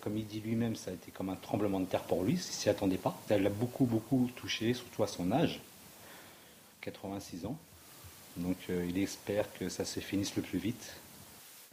comme 0.00 0.16
il 0.16 0.26
dit 0.26 0.40
lui-même, 0.40 0.76
ça 0.76 0.90
a 0.90 0.94
été 0.94 1.10
comme 1.10 1.28
un 1.28 1.36
tremblement 1.36 1.80
de 1.80 1.86
terre 1.86 2.02
pour 2.02 2.22
lui, 2.22 2.34
il 2.34 2.38
s'y 2.38 2.68
attendait 2.68 2.96
pas. 2.96 3.18
Elle 3.28 3.42
l'a 3.42 3.50
beaucoup, 3.50 3.84
beaucoup 3.84 4.30
touché, 4.36 4.74
surtout 4.74 5.02
à 5.02 5.06
son 5.06 5.32
âge, 5.32 5.60
86 6.82 7.46
ans. 7.46 7.56
Donc 8.36 8.56
euh, 8.70 8.86
il 8.88 8.98
espère 8.98 9.46
que 9.58 9.68
ça 9.68 9.84
se 9.84 10.00
finisse 10.00 10.36
le 10.36 10.42
plus 10.42 10.58
vite. 10.58 10.96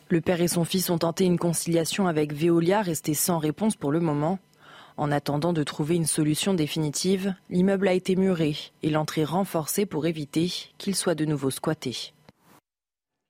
Le 0.10 0.22
père 0.22 0.42
et 0.42 0.48
son 0.48 0.66
fils 0.66 0.90
ont 0.90 0.98
tenté 0.98 1.26
une 1.26 1.38
conciliation 1.38 2.08
avec 2.08 2.34
Veolia, 2.34 2.82
restée 2.82 3.14
sans 3.14 3.38
réponse 3.38 3.76
pour 3.76 3.92
le 3.92 4.00
moment. 4.00 4.40
En 4.98 5.12
attendant 5.12 5.54
de 5.54 5.64
trouver 5.64 5.96
une 5.96 6.06
solution 6.06 6.54
définitive, 6.54 7.34
l'immeuble 7.50 7.88
a 7.88 7.94
été 7.94 8.16
muré 8.16 8.58
et 8.84 8.90
l'entrée 8.90 9.24
renforcée 9.24 9.86
pour 9.86 10.08
éviter 10.08 10.52
qu'il 10.78 10.96
soit 10.96 11.16
de 11.16 11.26
nouveau 11.26 11.52
squatté 11.52 12.14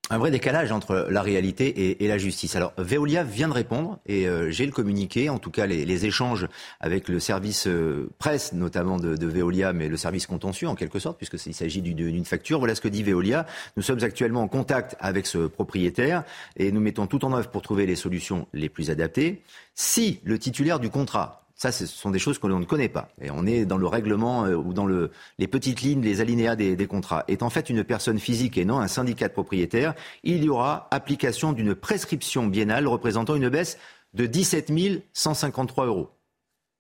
un 0.09 0.17
vrai 0.17 0.31
décalage 0.31 0.71
entre 0.71 1.07
la 1.09 1.21
réalité 1.21 2.03
et, 2.03 2.07
la 2.07 2.17
justice. 2.17 2.55
Alors, 2.55 2.73
Veolia 2.77 3.23
vient 3.23 3.47
de 3.47 3.53
répondre 3.53 3.99
et 4.07 4.27
euh, 4.27 4.49
j'ai 4.49 4.65
le 4.65 4.71
communiqué, 4.71 5.29
en 5.29 5.37
tout 5.37 5.51
cas 5.51 5.67
les, 5.67 6.05
échanges 6.05 6.47
avec 6.79 7.07
le 7.09 7.19
service 7.19 7.67
euh, 7.67 8.09
presse, 8.17 8.53
notamment 8.53 8.97
de, 8.97 9.25
Veolia, 9.25 9.73
mais 9.73 9.87
le 9.87 9.97
service 9.97 10.25
contentieux 10.25 10.67
en 10.67 10.75
quelque 10.75 10.97
sorte, 10.97 11.17
puisqu'il 11.17 11.53
s'agit 11.53 11.81
d'une 11.81 12.25
facture. 12.25 12.59
Voilà 12.59 12.73
ce 12.73 12.81
que 12.81 12.87
dit 12.87 13.03
Veolia. 13.03 13.45
Nous 13.77 13.83
sommes 13.83 14.03
actuellement 14.03 14.41
en 14.41 14.47
contact 14.47 14.95
avec 14.99 15.27
ce 15.27 15.47
propriétaire 15.47 16.23
et 16.57 16.71
nous 16.71 16.81
mettons 16.81 17.05
tout 17.05 17.23
en 17.25 17.33
œuvre 17.33 17.49
pour 17.49 17.61
trouver 17.61 17.85
les 17.85 17.95
solutions 17.95 18.47
les 18.53 18.69
plus 18.69 18.89
adaptées. 18.89 19.43
Si 19.75 20.19
le 20.23 20.39
titulaire 20.39 20.79
du 20.79 20.89
contrat 20.89 21.43
ça, 21.59 21.73
ce 21.73 21.85
sont 21.85 22.09
des 22.09 22.19
choses 22.19 22.39
que 22.39 22.47
l'on 22.47 22.59
ne 22.59 22.65
connaît 22.65 22.87
pas. 22.87 23.09
Et 23.21 23.29
on 23.31 23.45
est 23.45 23.65
dans 23.65 23.77
le 23.77 23.85
règlement 23.85 24.45
euh, 24.45 24.55
ou 24.55 24.71
dans 24.71 24.85
le, 24.85 25.11
les 25.39 25.47
petites 25.47 25.81
lignes, 25.81 26.01
les 26.01 26.21
alinéas 26.21 26.55
des, 26.55 26.87
contrats. 26.87 27.25
Est 27.27 27.43
en 27.43 27.49
fait 27.49 27.69
une 27.69 27.83
personne 27.83 28.17
physique 28.17 28.57
et 28.57 28.63
non 28.63 28.79
un 28.79 28.87
syndicat 28.87 29.27
de 29.27 29.33
propriétaires, 29.33 29.93
il 30.23 30.41
y 30.45 30.49
aura 30.49 30.87
application 30.91 31.51
d'une 31.51 31.75
prescription 31.75 32.47
biennale 32.47 32.87
représentant 32.87 33.35
une 33.35 33.49
baisse 33.49 33.77
de 34.13 34.25
17 34.25 34.71
153 35.11 35.85
euros 35.85 36.09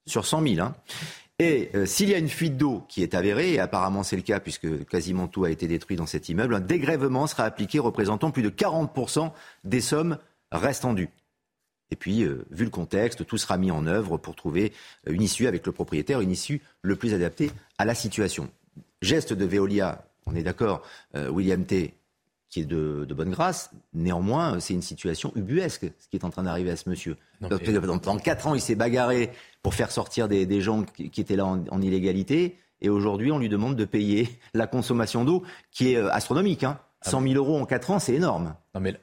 sur 0.07 0.25
100 0.25 0.47
000. 0.47 0.65
Hein. 0.65 0.73
Et 1.39 1.71
euh, 1.75 1.85
s'il 1.85 2.07
y 2.07 2.15
a 2.15 2.17
une 2.17 2.29
fuite 2.29 2.55
d'eau 2.55 2.85
qui 2.87 3.03
est 3.03 3.15
avérée, 3.15 3.55
et 3.55 3.59
apparemment 3.59 4.03
c'est 4.03 4.15
le 4.15 4.21
cas 4.21 4.39
puisque 4.39 4.85
quasiment 4.85 5.27
tout 5.27 5.43
a 5.43 5.49
été 5.51 5.67
détruit 5.67 5.97
dans 5.97 6.05
cet 6.05 6.29
immeuble, 6.29 6.55
un 6.55 6.61
dégrèvement 6.61 7.27
sera 7.27 7.43
appliqué 7.43 7.79
représentant 7.79 8.31
plus 8.31 8.43
de 8.43 8.49
40% 8.49 9.31
des 9.65 9.81
sommes 9.81 10.17
restant 10.53 10.93
dues. 10.93 11.09
Et 11.91 11.95
puis, 11.95 12.23
euh, 12.23 12.45
vu 12.51 12.65
le 12.65 12.69
contexte, 12.69 13.25
tout 13.25 13.37
sera 13.37 13.57
mis 13.57 13.71
en 13.71 13.87
œuvre 13.87 14.17
pour 14.17 14.35
trouver 14.35 14.73
euh, 15.07 15.13
une 15.13 15.21
issue 15.21 15.47
avec 15.47 15.65
le 15.65 15.71
propriétaire, 15.71 16.21
une 16.21 16.31
issue 16.31 16.61
le 16.81 16.95
plus 16.95 17.13
adaptée 17.13 17.51
à 17.77 17.85
la 17.85 17.95
situation. 17.95 18.49
Geste 19.01 19.33
de 19.33 19.45
Veolia, 19.45 20.05
on 20.25 20.35
est 20.35 20.43
d'accord, 20.43 20.81
euh, 21.15 21.29
William 21.29 21.65
T., 21.65 21.95
qui 22.49 22.61
est 22.61 22.65
de, 22.65 23.05
bonne 23.15 23.29
grâce. 23.29 23.69
Néanmoins, 23.93 24.59
c'est 24.59 24.73
une 24.73 24.81
situation 24.81 25.31
ubuesque, 25.35 25.85
ce 25.99 26.07
qui 26.07 26.17
est 26.17 26.25
en 26.25 26.31
train 26.31 26.41
d'arriver 26.41 26.71
à 26.71 26.75
ce 26.75 26.89
monsieur. 26.89 27.15
Pendant 27.41 28.17
quatre 28.17 28.47
ans, 28.47 28.55
il 28.55 28.61
s'est 28.61 28.73
bagarré 28.73 29.31
pour 29.61 29.75
faire 29.75 29.91
sortir 29.91 30.27
des, 30.27 30.61
gens 30.61 30.83
qui, 30.83 31.21
étaient 31.21 31.35
là 31.35 31.45
en, 31.45 31.81
illégalité. 31.81 32.57
Et 32.81 32.89
aujourd'hui, 32.89 33.31
on 33.31 33.37
lui 33.37 33.49
demande 33.49 33.75
de 33.75 33.85
payer 33.85 34.27
la 34.55 34.65
consommation 34.65 35.25
d'eau, 35.25 35.43
qui 35.69 35.93
est 35.93 35.97
astronomique. 35.97 36.63
Hein. 36.63 36.79
100 37.03 37.21
000 37.21 37.35
euros 37.35 37.59
en 37.59 37.65
quatre 37.65 37.91
ans, 37.91 37.99
c'est 37.99 38.15
énorme. 38.15 38.55
Non, 38.73 38.81
mais 38.81 38.99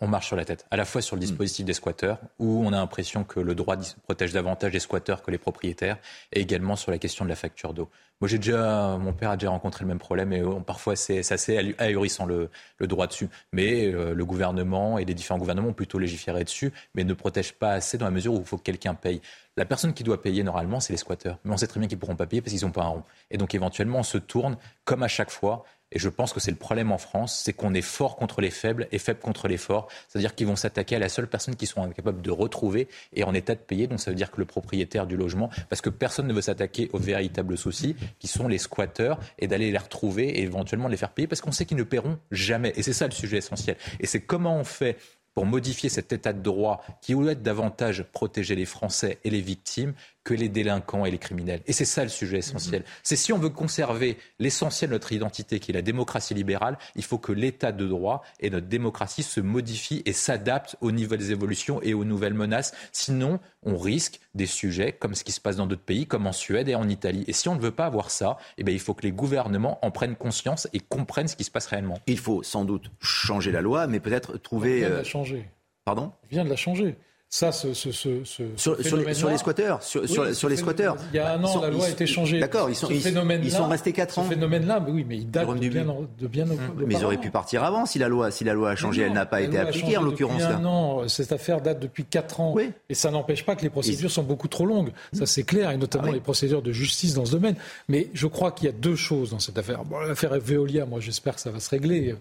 on, 0.00 0.08
marche 0.08 0.26
sur 0.26 0.36
la 0.36 0.44
tête, 0.44 0.66
à 0.70 0.76
la 0.76 0.84
fois 0.84 1.02
sur 1.02 1.16
le 1.16 1.20
dispositif 1.20 1.64
des 1.64 1.72
squatteurs, 1.72 2.18
où 2.38 2.62
on 2.64 2.72
a 2.72 2.76
l'impression 2.76 3.24
que 3.24 3.40
le 3.40 3.54
droit 3.54 3.76
protège 4.04 4.32
davantage 4.32 4.72
les 4.72 4.80
squatteurs 4.80 5.22
que 5.22 5.30
les 5.30 5.38
propriétaires, 5.38 5.98
et 6.32 6.40
également 6.40 6.76
sur 6.76 6.90
la 6.90 6.98
question 6.98 7.24
de 7.24 7.30
la 7.30 7.36
facture 7.36 7.74
d'eau. 7.74 7.88
Moi, 8.20 8.28
j'ai 8.28 8.38
déjà, 8.38 8.96
mon 8.98 9.12
père 9.12 9.30
a 9.30 9.36
déjà 9.36 9.50
rencontré 9.50 9.84
le 9.84 9.88
même 9.88 9.98
problème, 9.98 10.32
et 10.32 10.42
parfois 10.66 10.96
c'est 10.96 11.18
assez 11.30 11.74
ahurissant 11.78 12.24
le, 12.24 12.48
le, 12.78 12.86
droit 12.86 13.06
dessus. 13.06 13.28
Mais 13.52 13.92
euh, 13.92 14.14
le 14.14 14.24
gouvernement 14.24 14.98
et 14.98 15.04
les 15.04 15.12
différents 15.12 15.38
gouvernements 15.38 15.68
ont 15.68 15.74
plutôt 15.74 15.98
légiféré 15.98 16.42
dessus, 16.42 16.72
mais 16.94 17.04
ne 17.04 17.12
protègent 17.12 17.52
pas 17.52 17.72
assez 17.72 17.98
dans 17.98 18.06
la 18.06 18.10
mesure 18.10 18.32
où 18.32 18.38
il 18.38 18.46
faut 18.46 18.56
que 18.56 18.62
quelqu'un 18.62 18.94
paye. 18.94 19.20
La 19.58 19.64
personne 19.64 19.92
qui 19.92 20.02
doit 20.02 20.20
payer 20.20 20.42
normalement, 20.42 20.80
c'est 20.80 20.92
les 20.92 20.98
squatteurs. 20.98 21.38
Mais 21.44 21.52
on 21.52 21.56
sait 21.56 21.66
très 21.66 21.80
bien 21.80 21.88
qu'ils 21.88 21.96
ne 21.96 22.00
pourront 22.00 22.16
pas 22.16 22.26
payer 22.26 22.42
parce 22.42 22.54
qu'ils 22.54 22.64
n'ont 22.66 22.72
pas 22.72 22.84
un 22.84 22.88
rond. 22.88 23.02
Et 23.30 23.38
donc 23.38 23.54
éventuellement, 23.54 23.98
on 23.98 24.02
se 24.02 24.18
tourne, 24.18 24.56
comme 24.84 25.02
à 25.02 25.08
chaque 25.08 25.30
fois, 25.30 25.64
et 25.92 25.98
je 25.98 26.08
pense 26.08 26.32
que 26.32 26.40
c'est 26.40 26.50
le 26.50 26.56
problème 26.56 26.90
en 26.90 26.98
France, 26.98 27.40
c'est 27.44 27.52
qu'on 27.52 27.72
est 27.72 27.82
fort 27.82 28.16
contre 28.16 28.40
les 28.40 28.50
faibles 28.50 28.88
et 28.90 28.98
faible 28.98 29.20
contre 29.20 29.46
les 29.46 29.56
forts. 29.56 29.88
C'est-à-dire 30.08 30.34
qu'ils 30.34 30.48
vont 30.48 30.56
s'attaquer 30.56 30.96
à 30.96 30.98
la 30.98 31.08
seule 31.08 31.28
personne 31.28 31.54
qu'ils 31.54 31.68
sont 31.68 31.82
incapables 31.82 32.22
de 32.22 32.30
retrouver 32.30 32.88
et 33.12 33.22
en 33.22 33.32
état 33.34 33.54
de 33.54 33.60
payer. 33.60 33.86
Donc 33.86 34.00
ça 34.00 34.10
veut 34.10 34.16
dire 34.16 34.32
que 34.32 34.40
le 34.40 34.46
propriétaire 34.46 35.06
du 35.06 35.16
logement, 35.16 35.48
parce 35.68 35.80
que 35.80 35.90
personne 35.90 36.26
ne 36.26 36.32
veut 36.32 36.42
s'attaquer 36.42 36.90
aux 36.92 36.98
véritables 36.98 37.56
soucis, 37.56 37.94
qui 38.18 38.26
sont 38.26 38.48
les 38.48 38.58
squatteurs, 38.58 39.20
et 39.38 39.46
d'aller 39.46 39.70
les 39.70 39.78
retrouver 39.78 40.28
et 40.28 40.42
éventuellement 40.42 40.88
les 40.88 40.96
faire 40.96 41.12
payer, 41.12 41.28
parce 41.28 41.40
qu'on 41.40 41.52
sait 41.52 41.66
qu'ils 41.66 41.76
ne 41.76 41.84
paieront 41.84 42.18
jamais. 42.32 42.72
Et 42.74 42.82
c'est 42.82 42.92
ça 42.92 43.06
le 43.06 43.12
sujet 43.12 43.38
essentiel. 43.38 43.76
Et 44.00 44.06
c'est 44.06 44.20
comment 44.20 44.56
on 44.56 44.64
fait 44.64 44.98
pour 45.34 45.44
modifier 45.44 45.90
cet 45.90 46.12
état 46.14 46.32
de 46.32 46.40
droit 46.40 46.82
qui 47.02 47.12
être 47.12 47.42
davantage 47.42 48.04
protéger 48.04 48.54
les 48.54 48.64
Français 48.64 49.18
et 49.22 49.28
les 49.28 49.42
victimes 49.42 49.92
que 50.26 50.34
les 50.34 50.48
délinquants 50.48 51.06
et 51.06 51.10
les 51.12 51.18
criminels. 51.18 51.60
Et 51.66 51.72
c'est 51.72 51.84
ça 51.84 52.02
le 52.02 52.08
sujet 52.08 52.38
essentiel. 52.38 52.82
Mm-hmm. 52.82 53.00
C'est 53.04 53.14
si 53.14 53.32
on 53.32 53.38
veut 53.38 53.48
conserver 53.48 54.18
l'essentiel 54.40 54.90
de 54.90 54.96
notre 54.96 55.12
identité, 55.12 55.60
qui 55.60 55.70
est 55.70 55.74
la 55.74 55.82
démocratie 55.82 56.34
libérale, 56.34 56.78
il 56.96 57.04
faut 57.04 57.18
que 57.18 57.30
l'état 57.30 57.70
de 57.70 57.86
droit 57.86 58.24
et 58.40 58.50
notre 58.50 58.66
démocratie 58.66 59.22
se 59.22 59.40
modifient 59.40 60.02
et 60.04 60.12
s'adaptent 60.12 60.74
aux 60.80 60.90
nouvelles 60.90 61.30
évolutions 61.30 61.80
et 61.80 61.94
aux 61.94 62.04
nouvelles 62.04 62.34
menaces. 62.34 62.74
Sinon, 62.90 63.38
on 63.62 63.78
risque 63.78 64.18
des 64.34 64.46
sujets 64.46 64.90
comme 64.90 65.14
ce 65.14 65.22
qui 65.22 65.30
se 65.30 65.40
passe 65.40 65.56
dans 65.56 65.68
d'autres 65.68 65.82
pays, 65.82 66.06
comme 66.06 66.26
en 66.26 66.32
Suède 66.32 66.68
et 66.68 66.74
en 66.74 66.88
Italie. 66.88 67.22
Et 67.28 67.32
si 67.32 67.48
on 67.48 67.54
ne 67.54 67.60
veut 67.60 67.70
pas 67.70 67.86
avoir 67.86 68.10
ça, 68.10 68.36
eh 68.58 68.64
bien, 68.64 68.74
il 68.74 68.80
faut 68.80 68.94
que 68.94 69.02
les 69.02 69.12
gouvernements 69.12 69.78
en 69.86 69.92
prennent 69.92 70.16
conscience 70.16 70.66
et 70.72 70.80
comprennent 70.80 71.28
ce 71.28 71.36
qui 71.36 71.44
se 71.44 71.52
passe 71.52 71.66
réellement. 71.66 72.00
Il 72.08 72.18
faut 72.18 72.42
sans 72.42 72.64
doute 72.64 72.90
changer 73.00 73.52
la 73.52 73.60
loi, 73.60 73.86
mais 73.86 74.00
peut-être 74.00 74.38
trouver... 74.38 74.72
On 74.72 74.78
vient 74.78 74.88
de 74.88 74.94
la 74.94 75.00
euh, 75.00 75.04
changer. 75.04 75.48
Pardon? 75.84 76.12
On 76.24 76.28
vient 76.28 76.44
de 76.44 76.50
la 76.50 76.56
changer. 76.56 76.96
Ça, 77.36 77.52
ce, 77.52 77.74
ce, 77.74 77.92
ce, 77.92 78.24
ce 78.24 78.42
sur, 78.56 78.80
sur, 78.82 78.96
les, 78.96 79.12
sur, 79.12 79.28
les, 79.28 79.36
squatteurs, 79.36 79.82
sur, 79.82 80.00
oui, 80.00 80.08
sur, 80.08 80.34
sur 80.34 80.48
les 80.48 80.56
squatteurs. 80.56 80.96
Il 81.12 81.16
y 81.16 81.18
a 81.18 81.34
un 81.34 81.44
an, 81.44 81.60
la 81.60 81.68
loi 81.68 81.84
a 81.84 81.90
été 81.90 82.06
changée. 82.06 82.40
D'accord, 82.40 82.70
ils 82.70 82.74
sont, 82.74 82.88
ils, 82.88 83.06
ils, 83.44 83.52
sont 83.52 83.68
restés 83.68 83.92
4 83.92 84.20
ans. 84.20 84.24
Ce 84.24 84.30
phénomène-là, 84.30 84.80
mais 84.80 84.90
oui, 84.90 85.04
mais 85.06 85.18
il 85.18 85.30
date 85.30 85.46
de 85.46 85.68
bien, 85.68 85.84
de 86.18 86.26
bien 86.26 86.46
mmh. 86.46 86.58
Mais 86.86 86.94
ils 86.94 87.04
auraient 87.04 87.18
pu 87.18 87.30
partir 87.30 87.62
avant 87.62 87.84
si 87.84 87.98
la 87.98 88.08
loi, 88.08 88.30
si 88.30 88.42
la 88.44 88.54
loi 88.54 88.70
a 88.70 88.74
changé. 88.74 89.02
Non, 89.02 89.08
elle 89.08 89.12
n'a 89.12 89.26
pas 89.26 89.42
été 89.42 89.58
appliquée 89.58 89.98
en 89.98 90.02
l'occurrence. 90.02 90.40
Non, 90.62 91.06
cette 91.08 91.30
affaire 91.30 91.60
date 91.60 91.78
depuis 91.78 92.06
4 92.06 92.40
ans. 92.40 92.52
Oui. 92.56 92.70
Et 92.88 92.94
ça 92.94 93.10
n'empêche 93.10 93.44
pas 93.44 93.54
que 93.54 93.62
les 93.62 93.70
procédures 93.70 94.10
sont 94.10 94.22
beaucoup 94.22 94.48
trop 94.48 94.64
longues. 94.64 94.92
Ça, 95.12 95.26
c'est 95.26 95.42
clair, 95.42 95.70
et 95.72 95.76
notamment 95.76 96.04
ah 96.06 96.10
oui. 96.12 96.14
les 96.14 96.20
procédures 96.20 96.62
de 96.62 96.72
justice 96.72 97.12
dans 97.12 97.26
ce 97.26 97.32
domaine. 97.32 97.56
Mais 97.90 98.08
je 98.14 98.28
crois 98.28 98.50
qu'il 98.50 98.64
y 98.64 98.70
a 98.70 98.72
deux 98.72 98.96
choses 98.96 99.32
dans 99.32 99.40
cette 99.40 99.58
affaire. 99.58 99.84
Bon, 99.84 99.98
l'affaire 99.98 100.40
Veolia, 100.40 100.86
moi, 100.86 101.00
j'espère 101.00 101.34
que 101.34 101.42
ça 101.42 101.50
va 101.50 101.60
se 101.60 101.68
régler 101.68 102.16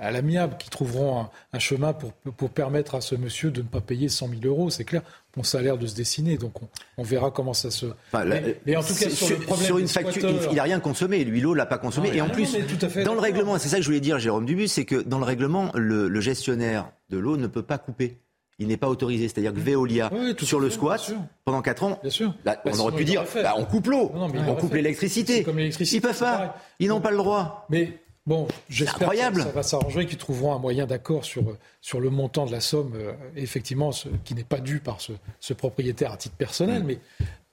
à 0.00 0.10
l'amiable, 0.10 0.56
qui 0.58 0.70
trouveront 0.70 1.20
un, 1.20 1.30
un 1.52 1.58
chemin 1.58 1.92
pour, 1.92 2.12
pour, 2.12 2.50
permettre 2.50 2.94
à 2.94 3.00
ce 3.00 3.14
monsieur 3.14 3.50
de 3.50 3.62
ne 3.62 3.66
pas 3.66 3.80
payer 3.80 4.08
100 4.08 4.28
000 4.28 4.40
euros, 4.44 4.70
c'est 4.70 4.84
clair. 4.84 5.02
Bon, 5.36 5.42
ça 5.42 5.58
a 5.58 5.62
l'air 5.62 5.78
de 5.78 5.86
se 5.86 5.94
dessiner, 5.94 6.38
donc 6.38 6.62
on, 6.62 6.68
on, 6.96 7.02
verra 7.02 7.30
comment 7.30 7.54
ça 7.54 7.70
se. 7.70 7.86
Enfin, 8.12 8.24
la, 8.24 8.40
mais, 8.66 8.76
en 8.76 8.82
tout 8.82 8.94
cas, 8.94 9.10
sur, 9.10 9.26
sur, 9.28 9.38
le 9.38 9.44
problème 9.44 9.66
sur 9.66 9.78
une 9.78 9.88
facture, 9.88 10.30
il 10.50 10.56
n'a 10.56 10.62
rien 10.62 10.80
consommé. 10.80 11.22
L'huile 11.24 11.46
l'a 11.54 11.66
pas 11.66 11.78
consommé. 11.78 12.08
Non, 12.08 12.14
et 12.14 12.20
en 12.22 12.26
non, 12.26 12.32
plus, 12.32 12.56
dans 13.04 13.14
le 13.14 13.20
règlement, 13.20 13.58
c'est 13.58 13.68
ça 13.68 13.76
que 13.76 13.82
je 13.82 13.88
voulais 13.88 14.00
dire, 14.00 14.18
Jérôme 14.18 14.46
Dubus, 14.46 14.68
c'est 14.68 14.84
que 14.84 14.96
dans 14.96 15.18
le 15.18 15.24
règlement, 15.24 15.70
le, 15.74 16.08
le 16.08 16.20
gestionnaire 16.20 16.90
de 17.10 17.18
l'eau 17.18 17.36
ne 17.36 17.46
peut 17.46 17.62
pas 17.62 17.78
couper 17.78 18.18
il 18.60 18.68
n'est 18.68 18.76
pas 18.76 18.88
autorisé. 18.88 19.26
C'est-à-dire 19.26 19.54
que 19.54 19.58
Veolia, 19.58 20.10
oui, 20.12 20.36
sur 20.42 20.60
le 20.60 20.70
squat, 20.70 21.12
pendant 21.44 21.62
4 21.62 21.82
ans, 21.82 21.98
bien 22.02 22.10
sûr. 22.10 22.34
Bah, 22.44 22.62
on 22.66 22.78
aurait 22.78 22.94
pu 22.94 23.04
dire, 23.04 23.24
bah, 23.34 23.54
on 23.56 23.64
coupe 23.64 23.86
l'eau, 23.88 24.12
on 24.14 24.54
coupe 24.54 24.74
l'électricité. 24.74 25.44
Ils 25.92 26.00
peuvent 26.00 26.18
pas, 26.18 26.56
ils 26.78 26.88
n'ont 26.88 27.00
pas 27.00 27.10
le 27.10 27.16
droit. 27.16 27.66
Mais 27.70 27.98
Bon, 28.30 28.46
j'espère 28.68 29.10
que 29.10 29.40
ça 29.42 29.50
va 29.50 29.64
s'arranger, 29.64 30.06
qu'ils 30.06 30.16
trouveront 30.16 30.54
un 30.54 30.60
moyen 30.60 30.86
d'accord 30.86 31.24
sur, 31.24 31.56
sur 31.80 31.98
le 31.98 32.10
montant 32.10 32.46
de 32.46 32.52
la 32.52 32.60
somme, 32.60 32.92
euh, 32.94 33.12
effectivement, 33.34 33.90
ce, 33.90 34.08
qui 34.22 34.36
n'est 34.36 34.44
pas 34.44 34.60
dû 34.60 34.78
par 34.78 35.00
ce, 35.00 35.10
ce, 35.40 35.52
propriétaire 35.52 36.12
à 36.12 36.16
titre 36.16 36.36
personnel. 36.36 36.84
Mmh. 36.84 36.86
Mais 36.86 36.98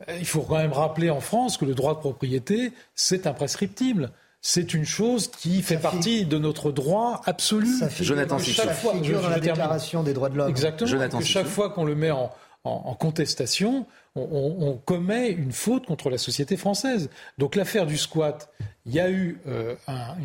euh, 0.08 0.18
il 0.20 0.28
faut 0.28 0.42
quand 0.42 0.58
même 0.58 0.74
rappeler 0.74 1.10
en 1.10 1.20
France 1.20 1.58
que 1.58 1.66
le 1.66 1.74
droit 1.74 1.96
de 1.96 2.00
propriété, 2.00 2.74
c'est 2.94 3.26
imprescriptible. 3.26 4.12
C'est 4.40 4.76
une 4.76 4.86
chose 4.86 5.30
qui 5.30 5.64
fait 5.64 5.80
partie 5.80 6.26
de 6.26 6.38
notre 6.38 6.72
droit 6.72 7.24
absolu. 7.26 7.80
Ça 7.80 7.90
figure, 7.90 8.14
Jonathan 8.14 8.38
chaque 8.38 8.74
fois, 8.74 8.94
je, 9.02 9.14
dans 9.14 9.20
je 9.24 9.30
la 9.30 9.40
termine. 9.40 9.54
déclaration 9.54 10.04
des 10.04 10.14
droits 10.14 10.30
de 10.30 10.38
l'homme. 10.38 10.50
Exactement. 10.52 10.92
Jonathan 10.92 11.18
que 11.18 11.26
chaque 11.26 11.48
fois 11.48 11.72
qu'on 11.72 11.86
le 11.86 11.96
met 11.96 12.12
en, 12.12 12.30
en, 12.64 12.84
en 12.86 12.94
contestation, 12.94 13.88
on, 14.16 14.22
on, 14.22 14.68
on, 14.68 14.78
commet 14.78 15.30
une 15.32 15.52
faute 15.52 15.88
contre 15.88 16.12
la 16.12 16.20
société 16.20 16.56
française. 16.56 17.10
Donc 17.40 17.56
l'affaire 17.56 17.88
du 17.88 17.98
squat, 17.98 18.54
il 18.88 18.94
y 18.94 19.00
a 19.00 19.12
eu 19.12 19.38
euh, 19.48 19.76
un, 19.88 20.16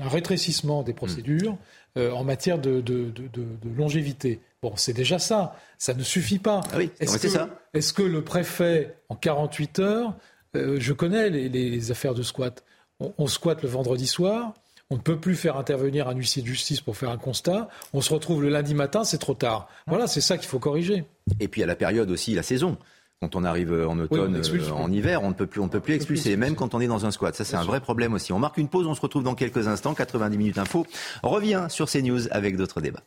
un, 0.00 0.08
rétrécissement 0.08 0.82
des 0.82 0.92
procédures 0.92 1.56
euh, 1.96 2.10
en 2.10 2.24
matière 2.24 2.58
de, 2.58 2.80
de, 2.80 3.10
de, 3.10 3.28
de, 3.28 3.76
longévité. 3.76 4.40
Bon, 4.60 4.72
c'est 4.76 4.92
déjà 4.92 5.18
ça. 5.18 5.56
Ça 5.78 5.94
ne 5.94 6.02
suffit 6.02 6.38
pas. 6.38 6.62
Ah 6.72 6.78
oui, 6.78 6.90
est-ce, 7.00 7.18
que, 7.18 7.28
ça. 7.28 7.48
est-ce 7.74 7.92
que 7.92 8.02
le 8.02 8.22
préfet, 8.22 8.96
en 9.08 9.14
48 9.14 9.78
heures, 9.78 10.16
euh, 10.56 10.76
je 10.80 10.92
connais 10.92 11.30
les, 11.30 11.48
les, 11.48 11.90
affaires 11.90 12.14
de 12.14 12.22
squat, 12.22 12.64
on, 12.98 13.14
on 13.18 13.26
squatte 13.28 13.62
le 13.62 13.68
vendredi 13.68 14.06
soir, 14.06 14.54
on 14.90 14.96
ne 14.96 15.00
peut 15.00 15.18
plus 15.18 15.36
faire 15.36 15.56
intervenir 15.56 16.08
un 16.08 16.14
huissier 16.14 16.42
de 16.42 16.46
justice 16.46 16.80
pour 16.80 16.96
faire 16.96 17.10
un 17.10 17.18
constat. 17.18 17.68
On 17.94 18.00
se 18.00 18.12
retrouve 18.12 18.42
le 18.42 18.50
lundi 18.50 18.74
matin, 18.74 19.04
c'est 19.04 19.18
trop 19.18 19.34
tard. 19.34 19.68
Voilà, 19.86 20.06
c'est 20.06 20.20
ça 20.20 20.36
qu'il 20.36 20.48
faut 20.48 20.58
corriger. 20.58 21.04
Et 21.40 21.48
puis 21.48 21.62
à 21.62 21.66
la 21.66 21.76
période 21.76 22.10
aussi, 22.10 22.34
la 22.34 22.42
saison. 22.42 22.76
Quand 23.22 23.36
on 23.36 23.44
arrive 23.44 23.72
en 23.72 23.96
automne, 24.00 24.42
oui, 24.52 24.58
euh, 24.58 24.72
en 24.72 24.90
hiver, 24.90 25.22
on 25.22 25.28
ne 25.28 25.34
peut 25.34 25.46
plus, 25.46 25.60
on 25.60 25.66
ne 25.66 25.70
peut 25.70 25.78
plus 25.78 25.94
expulser, 25.94 26.36
même 26.36 26.56
quand 26.56 26.74
on 26.74 26.80
est 26.80 26.88
dans 26.88 27.06
un 27.06 27.12
squat. 27.12 27.36
Ça, 27.36 27.44
c'est 27.44 27.54
un 27.54 27.62
vrai 27.62 27.78
problème 27.78 28.14
aussi. 28.14 28.32
On 28.32 28.40
marque 28.40 28.58
une 28.58 28.66
pause, 28.66 28.88
on 28.88 28.96
se 28.96 29.00
retrouve 29.00 29.22
dans 29.22 29.36
quelques 29.36 29.68
instants. 29.68 29.94
90 29.94 30.36
minutes 30.36 30.58
info. 30.58 30.84
Revient 31.22 31.66
sur 31.68 31.88
CNews 31.88 32.26
avec 32.32 32.56
d'autres 32.56 32.80
débats. 32.80 33.04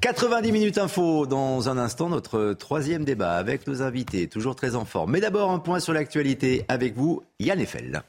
90 0.00 0.52
minutes 0.52 0.78
info 0.78 1.26
dans 1.26 1.68
un 1.68 1.76
instant, 1.76 2.08
notre 2.08 2.52
troisième 2.52 3.04
débat 3.04 3.32
avec 3.32 3.66
nos 3.66 3.82
invités, 3.82 4.28
toujours 4.28 4.54
très 4.54 4.76
en 4.76 4.84
forme. 4.84 5.10
Mais 5.10 5.20
d'abord, 5.20 5.50
un 5.50 5.58
point 5.58 5.80
sur 5.80 5.92
l'actualité 5.92 6.64
avec 6.68 6.96
vous, 6.96 7.24
Yann 7.40 7.58
Eiffel. 7.58 8.04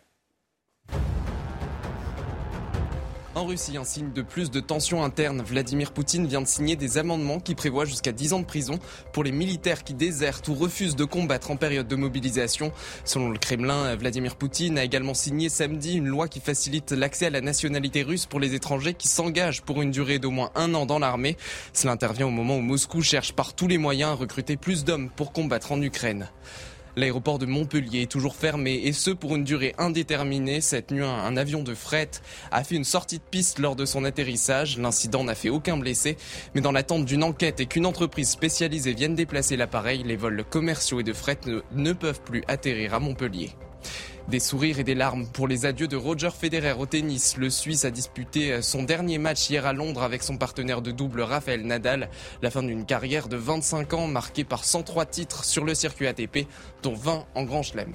En 3.36 3.45
Russie, 3.45 3.77
un 3.77 3.84
signe 3.84 4.13
de 4.13 4.21
plus 4.21 4.51
de 4.51 4.59
tensions 4.59 5.03
internes. 5.03 5.41
Vladimir 5.41 5.91
Poutine 5.91 6.27
vient 6.27 6.41
de 6.41 6.47
signer 6.47 6.75
des 6.75 6.99
amendements 6.99 7.39
qui 7.39 7.55
prévoient 7.55 7.84
jusqu'à 7.84 8.11
10 8.11 8.34
ans 8.34 8.39
de 8.39 8.45
prison 8.45 8.77
pour 9.11 9.23
les 9.23 9.31
militaires 9.31 9.84
qui 9.84 9.95
désertent 9.95 10.47
ou 10.49 10.53
refusent 10.53 10.95
de 10.95 11.03
combattre 11.03 11.49
en 11.49 11.55
période 11.55 11.88
de 11.88 11.95
mobilisation. 11.95 12.71
Selon 13.05 13.29
le 13.31 13.39
Kremlin, 13.39 13.95
Vladimir 13.95 14.36
Poutine 14.36 14.77
a 14.77 14.84
également 14.84 15.15
signé 15.15 15.49
samedi 15.49 15.95
une 15.95 16.07
loi 16.07 16.27
qui 16.27 16.41
facilite 16.41 16.91
l'accès 16.91 17.25
à 17.25 17.31
la 17.31 17.41
nationalité 17.41 18.03
russe 18.03 18.27
pour 18.27 18.39
les 18.39 18.53
étrangers 18.53 18.93
qui 18.93 19.07
s'engagent 19.07 19.63
pour 19.63 19.81
une 19.81 19.89
durée 19.89 20.19
d'au 20.19 20.29
moins 20.29 20.51
un 20.53 20.75
an 20.75 20.86
dans 20.86 20.99
l'armée. 20.99 21.36
Cela 21.73 21.93
intervient 21.93 22.27
au 22.27 22.31
moment 22.31 22.57
où 22.57 22.61
Moscou 22.61 23.01
cherche 23.01 23.34
par 23.34 23.55
tous 23.55 23.67
les 23.67 23.79
moyens 23.79 24.11
à 24.11 24.15
recruter 24.15 24.57
plus 24.57 24.84
d'hommes 24.84 25.09
pour 25.09 25.31
combattre 25.31 25.71
en 25.71 25.81
Ukraine. 25.81 26.29
L'aéroport 26.95 27.39
de 27.39 27.47
Montpellier 27.47 28.03
est 28.03 28.11
toujours 28.11 28.35
fermé 28.35 28.81
et 28.83 28.93
ce 28.93 29.09
pour 29.09 29.35
une 29.35 29.43
durée 29.43 29.73
indéterminée. 29.79 30.61
Cette 30.61 30.91
nuit, 30.91 31.03
un 31.03 31.37
avion 31.37 31.63
de 31.63 31.73
fret 31.73 32.11
a 32.51 32.63
fait 32.63 32.75
une 32.75 32.83
sortie 32.83 33.17
de 33.17 33.23
piste 33.23 33.57
lors 33.57 33.75
de 33.75 33.85
son 33.85 34.03
atterrissage. 34.03 34.77
L'incident 34.77 35.23
n'a 35.23 35.33
fait 35.33 35.49
aucun 35.49 35.77
blessé, 35.77 36.17
mais 36.53 36.61
dans 36.61 36.71
l'attente 36.71 37.05
d'une 37.05 37.23
enquête 37.23 37.59
et 37.59 37.65
qu'une 37.65 37.87
entreprise 37.87 38.29
spécialisée 38.29 38.93
vienne 38.93 39.15
déplacer 39.15 39.57
l'appareil, 39.57 40.03
les 40.03 40.15
vols 40.15 40.43
commerciaux 40.47 40.99
et 40.99 41.03
de 41.03 41.13
fret 41.13 41.39
ne, 41.71 41.93
peuvent 41.93 42.21
plus 42.21 42.43
atterrir 42.47 42.93
à 42.93 42.99
Montpellier. 42.99 43.49
Des 44.30 44.39
sourires 44.39 44.80
et 44.80 44.84
des 44.84 44.95
larmes 44.95 45.28
pour 45.28 45.47
les 45.47 45.65
adieux 45.65 45.88
de 45.88 45.97
Roger 45.97 46.30
Federer 46.32 46.74
au 46.80 46.86
tennis. 46.86 47.36
Le 47.38 47.49
Suisse 47.49 47.84
a 47.84 47.91
disputé 47.91 48.61
son 48.61 48.84
dernier 48.84 49.17
match 49.17 49.49
hier 49.49 49.65
à 49.65 49.74
Londres 49.74 50.01
avec 50.01 50.24
son 50.24 50.38
partenaire 50.38 50.82
de 50.82 50.91
double 50.91 51.21
Rafael 51.21 51.65
Nadal. 51.65 52.09
La 52.41 52.49
fin 52.49 52.63
d'une 52.63 52.86
carrière 52.86 53.28
de 53.28 53.36
25 53.36 53.93
ans 53.93 54.07
marquée 54.07 54.45
par 54.45 54.63
103 54.63 55.05
titres 55.07 55.43
sur 55.43 55.65
le 55.65 55.76
circuit 55.76 56.07
ATP, 56.07 56.47
dont 56.84 56.95
20 56.95 57.26
en 57.36 57.43
Grand 57.43 57.63
Chelem. 57.63 57.93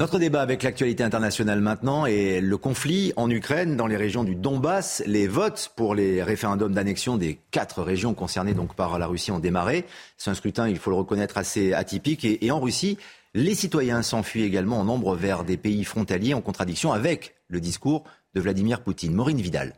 Notre 0.00 0.20
débat 0.20 0.42
avec 0.42 0.62
l'actualité 0.62 1.02
internationale 1.02 1.60
maintenant 1.60 2.06
et 2.06 2.40
le 2.40 2.56
conflit 2.56 3.12
en 3.16 3.28
Ukraine, 3.28 3.76
dans 3.76 3.88
les 3.88 3.96
régions 3.96 4.22
du 4.22 4.36
Donbass. 4.36 5.02
Les 5.06 5.26
votes 5.26 5.72
pour 5.74 5.96
les 5.96 6.22
référendums 6.22 6.72
d'annexion 6.72 7.16
des 7.16 7.40
quatre 7.50 7.82
régions 7.82 8.14
concernées 8.14 8.54
donc 8.54 8.76
par 8.76 8.96
la 9.00 9.08
Russie 9.08 9.32
ont 9.32 9.40
démarré. 9.40 9.84
C'est 10.16 10.30
un 10.30 10.34
scrutin, 10.34 10.68
il 10.68 10.78
faut 10.78 10.90
le 10.90 10.96
reconnaître, 10.96 11.36
assez 11.36 11.72
atypique. 11.72 12.24
Et 12.24 12.50
en 12.52 12.60
Russie, 12.60 12.96
les 13.34 13.54
citoyens 13.54 14.02
s'enfuient 14.02 14.42
également 14.42 14.80
en 14.80 14.84
nombre 14.84 15.14
vers 15.14 15.44
des 15.44 15.56
pays 15.56 15.84
frontaliers 15.84 16.34
en 16.34 16.40
contradiction 16.40 16.92
avec 16.92 17.36
le 17.48 17.60
discours 17.60 18.04
de 18.34 18.40
Vladimir 18.40 18.82
Poutine. 18.82 19.14
Maureen 19.14 19.40
Vidal. 19.40 19.74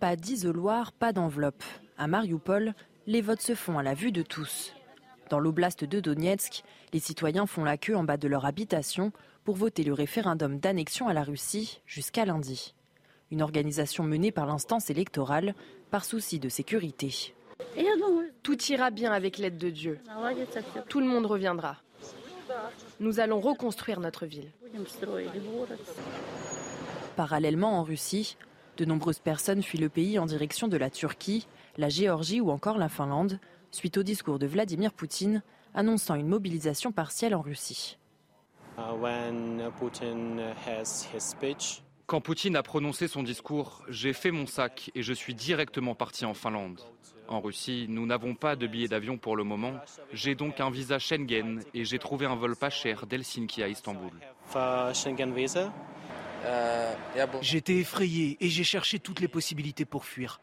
Pas 0.00 0.16
d'isoloir, 0.16 0.92
pas 0.92 1.12
d'enveloppe. 1.12 1.64
À 1.96 2.06
Mariupol, 2.06 2.74
les 3.06 3.22
votes 3.22 3.40
se 3.40 3.54
font 3.54 3.78
à 3.78 3.82
la 3.82 3.94
vue 3.94 4.12
de 4.12 4.22
tous. 4.22 4.74
Dans 5.30 5.40
l'oblast 5.40 5.84
de 5.84 6.00
Donetsk, 6.00 6.62
les 6.92 7.00
citoyens 7.00 7.46
font 7.46 7.64
la 7.64 7.76
queue 7.76 7.96
en 7.96 8.04
bas 8.04 8.16
de 8.16 8.28
leur 8.28 8.44
habitation 8.44 9.12
pour 9.44 9.56
voter 9.56 9.84
le 9.84 9.92
référendum 9.92 10.58
d'annexion 10.58 11.08
à 11.08 11.14
la 11.14 11.22
Russie 11.22 11.80
jusqu'à 11.86 12.24
lundi. 12.24 12.74
Une 13.30 13.42
organisation 13.42 14.04
menée 14.04 14.32
par 14.32 14.46
l'instance 14.46 14.90
électorale 14.90 15.54
par 15.90 16.04
souci 16.04 16.38
de 16.38 16.48
sécurité. 16.48 17.34
Tout 18.42 18.62
ira 18.66 18.90
bien 18.90 19.12
avec 19.12 19.38
l'aide 19.38 19.58
de 19.58 19.70
Dieu. 19.70 19.98
Tout 20.88 21.00
le 21.00 21.06
monde 21.06 21.26
reviendra. 21.26 21.76
Nous 23.00 23.20
allons 23.20 23.40
reconstruire 23.40 24.00
notre 24.00 24.26
ville. 24.26 24.50
Parallèlement 27.16 27.78
en 27.78 27.82
Russie, 27.82 28.36
de 28.76 28.84
nombreuses 28.84 29.18
personnes 29.18 29.62
fuient 29.62 29.78
le 29.78 29.88
pays 29.88 30.18
en 30.18 30.26
direction 30.26 30.68
de 30.68 30.76
la 30.76 30.90
Turquie, 30.90 31.46
la 31.76 31.88
Géorgie 31.88 32.40
ou 32.40 32.50
encore 32.50 32.78
la 32.78 32.88
Finlande, 32.88 33.40
suite 33.70 33.96
au 33.98 34.02
discours 34.02 34.38
de 34.38 34.46
Vladimir 34.46 34.92
Poutine 34.92 35.42
annonçant 35.74 36.14
une 36.14 36.28
mobilisation 36.28 36.92
partielle 36.92 37.34
en 37.34 37.42
Russie. 37.42 37.98
Quand 42.06 42.20
Poutine 42.20 42.56
a 42.56 42.62
prononcé 42.62 43.08
son 43.08 43.22
discours, 43.22 43.82
j'ai 43.88 44.12
fait 44.12 44.30
mon 44.30 44.46
sac 44.46 44.90
et 44.94 45.02
je 45.02 45.12
suis 45.12 45.34
directement 45.34 45.94
parti 45.94 46.24
en 46.24 46.34
Finlande. 46.34 46.80
En 47.28 47.40
Russie, 47.40 47.86
nous 47.88 48.06
n'avons 48.06 48.34
pas 48.34 48.56
de 48.56 48.66
billets 48.66 48.88
d'avion 48.88 49.18
pour 49.18 49.36
le 49.36 49.44
moment. 49.44 49.72
J'ai 50.12 50.34
donc 50.34 50.60
un 50.60 50.70
visa 50.70 50.98
Schengen 50.98 51.62
et 51.74 51.84
j'ai 51.84 51.98
trouvé 51.98 52.26
un 52.26 52.36
vol 52.36 52.56
pas 52.56 52.70
cher 52.70 53.06
d'Helsinki 53.06 53.62
à 53.62 53.68
Istanbul. 53.68 54.12
J'étais 57.40 57.76
effrayé 57.76 58.36
et 58.40 58.48
j'ai 58.48 58.64
cherché 58.64 58.98
toutes 58.98 59.20
les 59.20 59.28
possibilités 59.28 59.84
pour 59.84 60.04
fuir. 60.04 60.40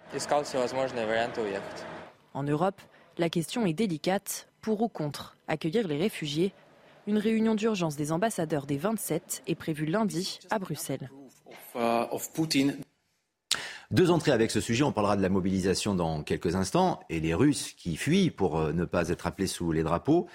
En 2.33 2.43
Europe, 2.43 2.81
la 3.17 3.29
question 3.29 3.65
est 3.65 3.73
délicate. 3.73 4.49
Pour 4.61 4.81
ou 4.81 4.87
contre 4.87 5.35
accueillir 5.47 5.87
les 5.87 5.97
réfugiés? 5.97 6.53
Une 7.05 7.17
réunion 7.17 7.53
d'urgence 7.53 7.97
des 7.97 8.13
ambassadeurs 8.13 8.65
des 8.65 8.77
27 8.77 9.43
est 9.45 9.55
prévue 9.55 9.85
lundi 9.85 10.39
à 10.49 10.57
Bruxelles. 10.57 11.09
Deux 13.93 14.09
entrées 14.09 14.31
avec 14.31 14.49
ce 14.49 14.59
sujet. 14.59 14.83
On 14.83 14.91
parlera 14.91 15.15
de 15.15 15.21
la 15.21 15.29
mobilisation 15.29 15.93
dans 15.93 16.23
quelques 16.23 16.55
instants 16.55 17.01
et 17.11 17.19
les 17.19 17.35
Russes 17.35 17.73
qui 17.73 17.95
fuient 17.95 18.31
pour 18.31 18.73
ne 18.73 18.85
pas 18.85 19.09
être 19.09 19.27
appelés 19.27 19.45
sous 19.45 19.71
les 19.71 19.83
drapeaux. 19.83 20.27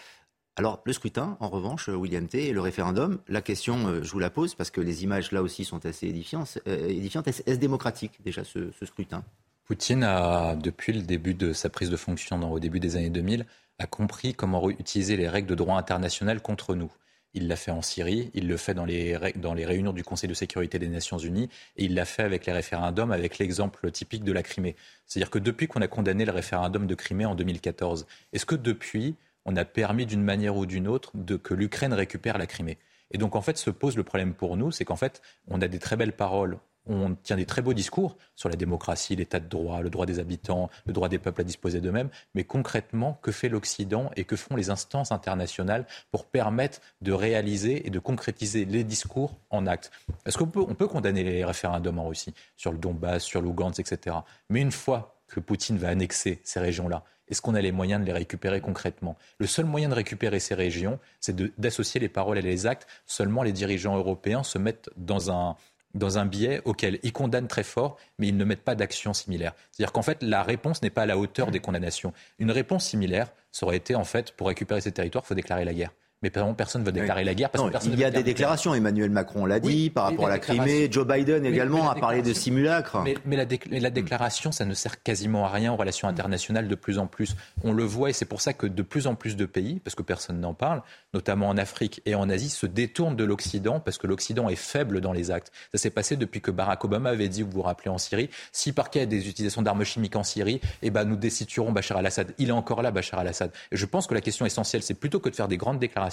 Alors, 0.54 0.80
le 0.84 0.92
scrutin, 0.92 1.36
en 1.40 1.48
revanche, 1.48 1.88
William 1.88 2.28
T, 2.28 2.46
et 2.46 2.52
le 2.52 2.60
référendum, 2.60 3.18
la 3.26 3.42
question, 3.42 4.00
je 4.00 4.12
vous 4.12 4.20
la 4.20 4.30
pose 4.30 4.54
parce 4.54 4.70
que 4.70 4.80
les 4.80 5.02
images 5.02 5.32
là 5.32 5.42
aussi 5.42 5.64
sont 5.64 5.84
assez 5.86 6.06
édifiantes. 6.06 6.58
édifiantes. 6.66 7.26
Est-ce 7.26 7.58
démocratique 7.58 8.20
déjà 8.24 8.44
ce, 8.44 8.70
scrutin? 8.86 9.24
Poutine 9.64 10.04
a, 10.04 10.54
depuis 10.54 10.92
le 10.92 11.02
début 11.02 11.34
de 11.34 11.52
sa 11.52 11.68
prise 11.68 11.90
de 11.90 11.96
fonction, 11.96 12.52
au 12.52 12.60
début 12.60 12.78
des 12.78 12.94
années 12.94 13.10
2000, 13.10 13.44
a 13.80 13.86
compris 13.88 14.34
comment 14.34 14.70
utiliser 14.70 15.16
les 15.16 15.28
règles 15.28 15.48
de 15.48 15.56
droit 15.56 15.76
international 15.76 16.40
contre 16.40 16.76
nous. 16.76 16.92
Il 17.34 17.46
l'a 17.46 17.56
fait 17.56 17.70
en 17.70 17.82
Syrie, 17.82 18.30
il 18.34 18.48
le 18.48 18.56
fait 18.56 18.74
dans 18.74 18.84
les, 18.84 19.18
dans 19.36 19.54
les 19.54 19.66
réunions 19.66 19.92
du 19.92 20.02
Conseil 20.02 20.28
de 20.28 20.34
sécurité 20.34 20.78
des 20.78 20.88
Nations 20.88 21.18
Unies, 21.18 21.48
et 21.76 21.84
il 21.84 21.94
l'a 21.94 22.04
fait 22.04 22.22
avec 22.22 22.46
les 22.46 22.52
référendums, 22.52 23.12
avec 23.12 23.38
l'exemple 23.38 23.90
typique 23.90 24.24
de 24.24 24.32
la 24.32 24.42
Crimée. 24.42 24.76
C'est-à-dire 25.06 25.30
que 25.30 25.38
depuis 25.38 25.68
qu'on 25.68 25.82
a 25.82 25.88
condamné 25.88 26.24
le 26.24 26.32
référendum 26.32 26.86
de 26.86 26.94
Crimée 26.94 27.26
en 27.26 27.34
2014, 27.34 28.06
est-ce 28.32 28.46
que 28.46 28.54
depuis, 28.54 29.14
on 29.44 29.56
a 29.56 29.64
permis 29.64 30.06
d'une 30.06 30.22
manière 30.22 30.56
ou 30.56 30.66
d'une 30.66 30.88
autre 30.88 31.12
que 31.42 31.54
l'Ukraine 31.54 31.92
récupère 31.92 32.38
la 32.38 32.46
Crimée? 32.46 32.78
Et 33.10 33.18
donc, 33.18 33.36
en 33.36 33.40
fait, 33.40 33.56
se 33.56 33.70
pose 33.70 33.96
le 33.96 34.02
problème 34.02 34.34
pour 34.34 34.56
nous, 34.56 34.70
c'est 34.70 34.84
qu'en 34.84 34.96
fait, 34.96 35.22
on 35.48 35.60
a 35.60 35.68
des 35.68 35.78
très 35.78 35.96
belles 35.96 36.12
paroles 36.12 36.58
on 36.88 37.14
tient 37.14 37.36
des 37.36 37.46
très 37.46 37.62
beaux 37.62 37.74
discours 37.74 38.16
sur 38.34 38.48
la 38.48 38.56
démocratie, 38.56 39.14
l'état 39.16 39.40
de 39.40 39.48
droit, 39.48 39.82
le 39.82 39.90
droit 39.90 40.06
des 40.06 40.18
habitants, 40.18 40.70
le 40.86 40.92
droit 40.92 41.08
des 41.08 41.18
peuples 41.18 41.42
à 41.42 41.44
disposer 41.44 41.80
d'eux-mêmes, 41.80 42.08
mais 42.34 42.44
concrètement, 42.44 43.18
que 43.22 43.30
fait 43.30 43.48
l'Occident 43.48 44.10
et 44.16 44.24
que 44.24 44.36
font 44.36 44.56
les 44.56 44.70
instances 44.70 45.12
internationales 45.12 45.86
pour 46.10 46.24
permettre 46.24 46.80
de 47.02 47.12
réaliser 47.12 47.86
et 47.86 47.90
de 47.90 47.98
concrétiser 47.98 48.64
les 48.64 48.84
discours 48.84 49.36
en 49.50 49.66
actes? 49.66 49.90
Qu'on 50.38 50.46
peut, 50.46 50.60
on 50.60 50.74
peut 50.74 50.86
condamner 50.86 51.24
les 51.24 51.44
référendums 51.44 51.98
en 51.98 52.06
Russie, 52.06 52.32
sur 52.56 52.70
le 52.70 52.78
Donbass, 52.78 53.24
sur 53.24 53.42
l'Ouganda, 53.42 53.74
etc. 53.78 54.16
Mais 54.50 54.60
une 54.60 54.70
fois 54.70 55.16
que 55.26 55.40
Poutine 55.40 55.78
va 55.78 55.88
annexer 55.88 56.40
ces 56.44 56.60
régions-là, 56.60 57.02
est-ce 57.28 57.42
qu'on 57.42 57.54
a 57.54 57.60
les 57.60 57.72
moyens 57.72 58.00
de 58.00 58.06
les 58.06 58.12
récupérer 58.12 58.60
concrètement? 58.60 59.16
Le 59.38 59.46
seul 59.46 59.66
moyen 59.66 59.88
de 59.88 59.94
récupérer 59.94 60.40
ces 60.40 60.54
régions, 60.54 60.98
c'est 61.20 61.36
d'associer 61.60 62.00
les 62.00 62.08
paroles 62.08 62.38
et 62.38 62.42
les 62.42 62.66
actes. 62.66 62.86
Seulement 63.04 63.42
les 63.42 63.52
dirigeants 63.52 63.96
européens 63.96 64.42
se 64.42 64.58
mettent 64.58 64.88
dans 64.96 65.30
un, 65.30 65.56
dans 65.98 66.18
un 66.18 66.26
biais 66.26 66.60
auquel 66.64 66.98
ils 67.02 67.12
condamnent 67.12 67.48
très 67.48 67.62
fort, 67.62 67.96
mais 68.18 68.28
ils 68.28 68.36
ne 68.36 68.44
mettent 68.44 68.64
pas 68.64 68.74
d'action 68.74 69.12
similaire. 69.12 69.54
C'est-à-dire 69.70 69.92
qu'en 69.92 70.02
fait, 70.02 70.22
la 70.22 70.42
réponse 70.42 70.82
n'est 70.82 70.90
pas 70.90 71.02
à 71.02 71.06
la 71.06 71.18
hauteur 71.18 71.50
des 71.50 71.60
condamnations. 71.60 72.12
Une 72.38 72.50
réponse 72.50 72.86
similaire, 72.86 73.32
ça 73.52 73.66
aurait 73.66 73.76
été, 73.76 73.94
en 73.94 74.04
fait, 74.04 74.32
pour 74.32 74.48
récupérer 74.48 74.80
ces 74.80 74.92
territoires, 74.92 75.24
il 75.24 75.28
faut 75.28 75.34
déclarer 75.34 75.64
la 75.64 75.74
guerre 75.74 75.92
mais 76.22 76.30
personne 76.30 76.82
ne 76.82 76.86
veut 76.86 76.92
déclarer 76.92 77.24
la 77.24 77.34
guerre. 77.34 77.50
Parce 77.50 77.64
que 77.64 77.70
personne 77.70 77.92
il 77.92 77.98
y 77.98 78.04
a 78.04 78.10
des 78.10 78.22
déclarations. 78.22 78.74
Emmanuel 78.74 79.10
Macron 79.10 79.46
l'a 79.46 79.60
dit 79.60 79.90
par 79.90 80.04
rapport 80.04 80.26
à 80.26 80.30
la 80.30 80.38
Crimée. 80.38 80.88
Joe 80.90 81.06
Biden 81.06 81.44
également 81.44 81.88
a 81.90 81.94
parlé 81.94 82.22
de 82.22 82.32
simulacre. 82.32 83.02
Mais, 83.24 83.36
la, 83.36 83.44
la, 83.78 83.90
déclaration, 83.90 84.52
ça 84.52 84.64
ne 84.64 84.74
sert 84.74 85.02
quasiment 85.02 85.44
à 85.44 85.48
rien 85.48 85.72
aux 85.72 85.76
relations 85.76 86.08
internationales 86.08 86.68
de 86.68 86.74
plus 86.74 86.98
en 86.98 87.06
plus. 87.06 87.36
On 87.62 87.72
le 87.72 87.84
voit 87.84 88.10
et 88.10 88.12
c'est 88.12 88.24
pour 88.24 88.40
ça 88.40 88.52
que 88.52 88.66
de 88.66 88.82
plus 88.82 89.06
en 89.06 89.14
plus 89.14 89.36
de 89.36 89.46
pays, 89.46 89.80
parce 89.84 89.94
que 89.94 90.02
personne 90.02 90.40
n'en 90.40 90.54
parle, 90.54 90.82
notamment 91.14 91.48
en 91.48 91.56
Afrique 91.56 92.02
et 92.06 92.14
en 92.14 92.28
Asie, 92.28 92.50
se 92.50 92.66
détournent 92.66 93.16
de 93.16 93.24
l'Occident 93.24 93.80
parce 93.80 93.98
que 93.98 94.06
l'Occident 94.06 94.48
est 94.48 94.56
faible 94.56 95.00
dans 95.00 95.12
les 95.12 95.30
actes. 95.30 95.52
Ça 95.72 95.78
s'est 95.78 95.90
passé 95.90 96.16
depuis 96.16 96.40
que 96.40 96.50
Barack 96.50 96.84
Obama 96.84 97.10
avait 97.10 97.28
dit, 97.28 97.42
vous 97.42 97.50
vous 97.50 97.62
rappelez, 97.62 97.90
en 97.90 97.98
Syrie, 97.98 98.30
si 98.52 98.72
par 98.72 98.90
cas 98.90 99.00
il 99.00 99.02
y 99.02 99.04
a 99.04 99.06
des 99.06 99.28
utilisations 99.28 99.62
d'armes 99.62 99.84
chimiques 99.84 100.16
en 100.16 100.24
Syrie, 100.24 100.60
eh 100.82 100.90
ben, 100.90 101.04
nous 101.04 101.16
destituerons 101.16 101.72
Bachar 101.72 101.98
al-Assad. 101.98 102.34
Il 102.38 102.48
est 102.48 102.52
encore 102.52 102.82
là, 102.82 102.90
Bachar 102.90 103.20
al-Assad. 103.20 103.50
Et 103.70 103.76
je 103.76 103.86
pense 103.86 104.06
que 104.06 104.14
la 104.14 104.20
question 104.20 104.46
essentielle, 104.46 104.82
c'est 104.82 104.94
plutôt 104.94 105.20
que 105.20 105.28
de 105.28 105.36
faire 105.36 105.48
des 105.48 105.56
grandes 105.56 105.78
déclarations, 105.78 106.07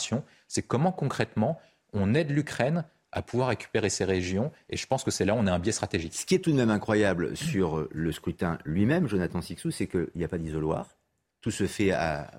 c'est 0.48 0.62
comment 0.62 0.92
concrètement 0.92 1.60
on 1.94 2.14
aide 2.14 2.32
l'Ukraine 2.32 2.86
à 3.12 3.22
pouvoir 3.22 3.50
récupérer 3.50 3.90
ces 3.90 4.04
régions. 4.04 4.52
Et 4.70 4.76
je 4.76 4.86
pense 4.86 5.04
que 5.04 5.12
c'est 5.12 5.24
là 5.24 5.34
où 5.34 5.38
on 5.38 5.48
a 5.48 5.54
un 5.54 5.60
biais 5.60 5.72
stratégique. 5.72 6.14
Ce 6.14 6.26
qui 6.26 6.36
est 6.36 6.40
tout 6.40 6.52
de 6.52 6.58
même 6.58 6.70
incroyable 6.70 7.36
sur 7.38 7.88
le 7.90 8.12
scrutin 8.12 8.58
lui-même, 8.66 9.08
Jonathan 9.08 9.42
Sixou, 9.42 9.72
c'est 9.72 9.88
qu'il 9.88 10.10
n'y 10.16 10.26
a 10.26 10.28
pas 10.28 10.38
d'isoloir. 10.38 10.90
Tout 11.42 11.52
se 11.52 11.66
fait 11.66 11.94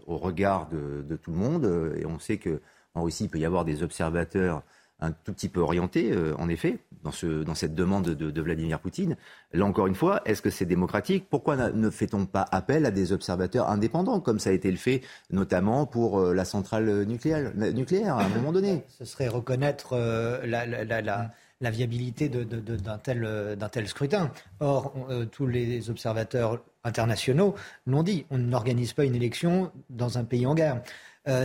au 0.06 0.18
regard 0.18 0.68
de, 0.68 1.16
tout 1.16 1.30
le 1.30 1.38
monde. 1.38 1.94
Et 1.98 2.04
on 2.04 2.18
sait 2.18 2.38
qu'en 2.38 3.02
Russie, 3.02 3.24
il 3.24 3.30
peut 3.30 3.38
y 3.38 3.46
avoir 3.46 3.64
des 3.64 3.82
observateurs 3.82 4.62
un 5.00 5.12
tout 5.12 5.32
petit 5.32 5.48
peu 5.48 5.60
orienté, 5.60 6.10
euh, 6.12 6.34
en 6.38 6.48
effet, 6.48 6.78
dans, 7.04 7.10
ce, 7.10 7.42
dans 7.42 7.54
cette 7.54 7.74
demande 7.74 8.08
de, 8.10 8.40
Vladimir 8.40 8.80
Poutine. 8.80 9.16
Là 9.52 9.64
encore 9.64 9.86
une 9.86 9.94
fois, 9.94 10.22
est-ce 10.24 10.40
que 10.40 10.50
c'est 10.50 10.64
démocratique? 10.64 11.26
Pourquoi 11.28 11.56
ne 11.56 11.90
fait-on 11.90 12.26
pas 12.26 12.46
appel 12.50 12.86
à 12.86 12.90
des 12.90 13.12
observateurs 13.12 13.68
indépendants, 13.68 14.20
comme 14.20 14.38
ça 14.38 14.50
a 14.50 14.52
été 14.52 14.70
le 14.70 14.76
fait 14.76 15.02
notamment 15.30 15.86
pour 15.86 16.20
euh, 16.20 16.34
la 16.34 16.44
centrale 16.44 17.04
nucléaire, 17.04 17.52
nucléaire 17.54 18.16
à 18.16 18.24
un 18.24 18.28
moment 18.28 18.52
donné? 18.52 18.84
Ce 18.98 19.04
serait 19.04 19.28
reconnaître 19.28 19.92
euh, 19.92 20.46
la, 20.46 20.64
la, 20.64 21.02
la, 21.02 21.70
viabilité 21.70 22.28
d'un 22.28 22.98
tel, 22.98 23.56
tel, 23.72 23.88
scrutin. 23.88 24.30
Or, 24.60 24.94
tous 25.32 25.46
les 25.46 25.90
observateurs 25.90 26.62
internationaux 26.84 27.54
l'ont 27.86 28.02
dit, 28.02 28.26
on 28.30 28.38
n'organise 28.38 28.92
pas 28.92 29.04
une 29.04 29.14
élection 29.14 29.72
dans 29.90 30.18
un 30.18 30.24
pays 30.24 30.46
en 30.46 30.54
guerre. 30.54 30.82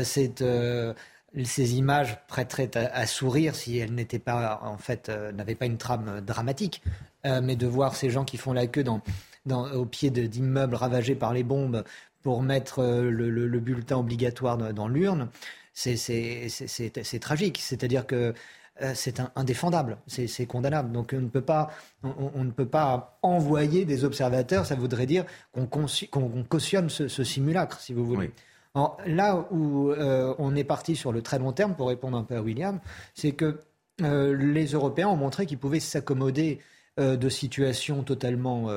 c'est 0.04 0.43
ces 1.44 1.76
images 1.76 2.18
prêteraient 2.28 2.76
à, 2.76 3.06
sourire 3.08 3.56
si 3.56 3.78
elles 3.78 3.94
n'étaient 3.94 4.20
pas, 4.20 4.60
en 4.64 4.78
fait, 4.78 5.10
euh, 5.10 5.32
n'avaient 5.32 5.56
pas 5.56 5.66
une 5.66 5.78
trame 5.78 6.22
dramatique. 6.22 6.82
Euh, 7.26 7.40
mais 7.42 7.56
de 7.56 7.68
voir 7.68 7.96
ces 7.96 8.10
gens 8.10 8.26
qui 8.26 8.38
font 8.38 8.52
la 8.52 8.66
queue 8.66 8.84
dans, 8.84 9.02
au 9.74 9.86
pied 9.86 10.10
d'immeubles 10.10 10.76
ravagés 10.76 11.16
par 11.16 11.34
les 11.34 11.44
bombes 11.44 11.84
pour 12.24 12.42
mettre 12.42 12.80
euh, 12.80 13.10
le, 13.12 13.60
bulletin 13.60 13.98
obligatoire 13.98 14.58
dans, 14.58 14.88
l'urne, 14.88 15.30
c'est 15.74 17.20
tragique. 17.22 17.60
C'est-à-dire 17.62 18.08
que 18.08 18.34
c'est 18.96 19.22
indéfendable, 19.36 19.98
c'est 20.08 20.46
condamnable. 20.48 20.92
Donc 20.92 21.14
on 21.16 21.22
ne 21.22 21.30
peut 21.30 21.42
pas, 21.42 21.70
on, 22.02 22.44
ne 22.44 22.50
peut 22.50 22.66
pas 22.66 23.20
envoyer 23.22 23.86
des 23.86 24.04
observateurs. 24.04 24.66
Ça 24.66 24.74
voudrait 24.74 25.06
dire 25.06 25.26
qu'on 25.54 25.68
cautionne 26.50 26.90
ce, 26.90 27.24
simulacre, 27.24 27.80
si 27.80 27.94
vous 27.94 28.06
voulez 28.06 28.32
là 28.76 29.48
où 29.52 29.92
euh, 29.92 30.34
on 30.38 30.56
est 30.56 30.64
parti 30.64 30.96
sur 30.96 31.12
le 31.12 31.22
très 31.22 31.40
long 31.40 31.52
terme, 31.52 31.76
pour 31.76 31.90
répondre 31.90 32.18
un 32.18 32.24
peu 32.24 32.36
à 32.36 32.42
William, 32.42 32.80
c'est 33.14 33.34
que 33.34 33.60
euh, 34.02 34.36
les 34.36 34.68
Européens 34.68 35.10
ont 35.10 35.18
montré 35.18 35.46
qu'ils 35.46 35.58
pouvaient 35.58 35.80
s'accommoder 35.80 36.60
euh, 37.00 37.18
de 37.18 37.30
situations 37.30 38.04
totalement 38.04 38.70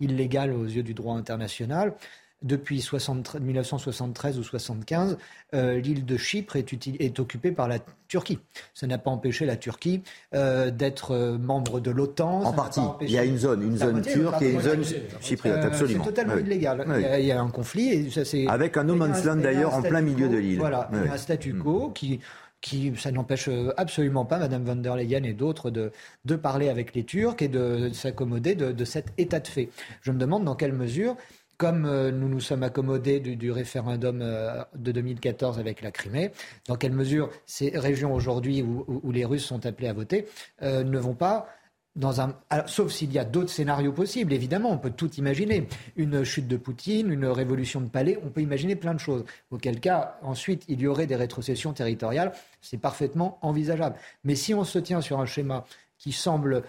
illégales 0.00 0.52
aux 0.52 0.64
yeux 0.64 0.82
du 0.82 0.94
droit 0.94 1.14
international 1.14 1.94
depuis 2.42 2.76
1973 2.76 4.36
ou 4.36 4.40
1975, 4.40 5.18
euh, 5.54 5.78
l'île 5.78 6.04
de 6.04 6.16
Chypre 6.16 6.56
est, 6.56 7.20
occupée 7.20 7.50
par 7.50 7.66
la 7.66 7.78
Turquie. 8.08 8.38
Ça 8.74 8.86
n'a 8.86 8.98
pas 8.98 9.10
empêché 9.10 9.46
la 9.46 9.56
Turquie 9.56 10.02
euh, 10.34 10.70
d'être 10.70 11.12
euh, 11.12 11.38
membre 11.38 11.80
de 11.80 11.90
l'OTAN. 11.90 12.42
En 12.42 12.52
partie. 12.52 12.80
Il 13.00 13.10
y 13.10 13.18
a 13.18 13.24
une 13.24 13.38
zone, 13.38 13.62
une 13.62 13.78
zone 13.78 14.02
turque 14.02 14.42
et 14.42 14.52
une 14.52 14.60
zone 14.60 14.84
chypriote, 15.20 15.64
absolument. 15.64 16.04
C'est 16.04 16.10
totalement 16.10 16.36
illégal. 16.36 16.84
Il, 17.18 17.26
y 17.26 17.32
a, 17.32 17.40
un 17.40 17.50
conflit. 17.50 17.88
Et 17.88 18.10
ça, 18.10 18.22
Avec 18.48 18.76
un 18.76 18.84
no 18.84 18.94
man's 18.94 19.24
land 19.24 19.36
d'ailleurs 19.36 19.74
en 19.74 19.82
plein 19.82 20.02
milieu 20.02 20.28
de 20.28 20.36
l'île. 20.36 20.58
Voilà, 20.58 20.90
un 20.92 21.16
statu 21.16 21.54
quo 21.54 21.90
qui 21.90 22.20
qui, 22.62 22.92
ça 22.96 23.12
n'empêche 23.12 23.48
absolument 23.76 24.24
pas 24.24 24.38
Mme 24.38 24.64
von 24.64 24.76
der 24.76 24.96
Leyen 24.96 25.22
et 25.24 25.34
d'autres 25.34 25.70
de, 25.70 25.92
de 26.24 26.36
parler 26.36 26.68
avec 26.68 26.94
les 26.94 27.04
Turcs 27.04 27.36
et 27.40 27.48
de, 27.48 27.90
s'accommoder 27.92 28.54
de, 28.54 28.72
de, 28.72 28.84
cet 28.84 29.12
état 29.18 29.40
de 29.40 29.46
fait. 29.46 29.68
Je 30.00 30.10
me 30.10 30.18
demande 30.18 30.44
dans 30.44 30.56
quelle 30.56 30.72
mesure 30.72 31.16
comme 31.56 31.86
euh, 31.86 32.10
nous 32.10 32.28
nous 32.28 32.40
sommes 32.40 32.62
accommodés 32.62 33.20
du, 33.20 33.50
référendum 33.50 34.20
euh, 34.22 34.62
de 34.74 34.92
2014 34.92 35.58
avec 35.58 35.82
la 35.82 35.90
Crimée, 35.90 36.30
dans 36.66 36.76
quelle 36.76 36.92
mesure 36.92 37.30
ces 37.46 37.70
régions 37.76 38.14
aujourd'hui 38.14 38.62
où, 38.62 39.12
les 39.12 39.24
Russes 39.24 39.44
sont 39.44 39.64
appelés 39.66 39.88
à 39.88 39.92
voter 39.92 40.26
euh, 40.62 40.84
ne 40.84 40.98
vont 40.98 41.14
pas 41.14 41.48
dans 41.94 42.20
un, 42.20 42.36
sauf 42.66 42.92
s'il 42.92 43.10
y 43.10 43.18
a 43.18 43.24
d'autres 43.24 43.48
scénarios 43.48 43.92
possibles, 43.92 44.34
évidemment, 44.34 44.70
on 44.70 44.76
peut 44.76 44.90
tout 44.90 45.14
imaginer. 45.14 45.66
Une 45.96 46.24
chute 46.24 46.46
de 46.46 46.58
Poutine, 46.58 47.10
une 47.10 47.24
révolution 47.24 47.80
de 47.80 47.88
palais, 47.88 48.18
on 48.22 48.28
peut 48.28 48.42
imaginer 48.42 48.76
plein 48.76 48.92
de 48.92 49.00
choses. 49.00 49.24
Auquel 49.50 49.80
cas, 49.80 50.18
ensuite, 50.20 50.62
il 50.68 50.82
y 50.82 50.86
aurait 50.86 51.06
des 51.06 51.16
rétrocessions 51.16 51.72
territoriales, 51.72 52.32
c'est 52.60 52.76
parfaitement 52.76 53.38
envisageable. 53.40 53.96
Mais 54.24 54.34
si 54.34 54.52
on 54.52 54.64
se 54.64 54.78
tient 54.78 55.00
sur 55.00 55.20
un 55.20 55.26
schéma 55.26 55.64
qui 55.96 56.12
semble 56.12 56.64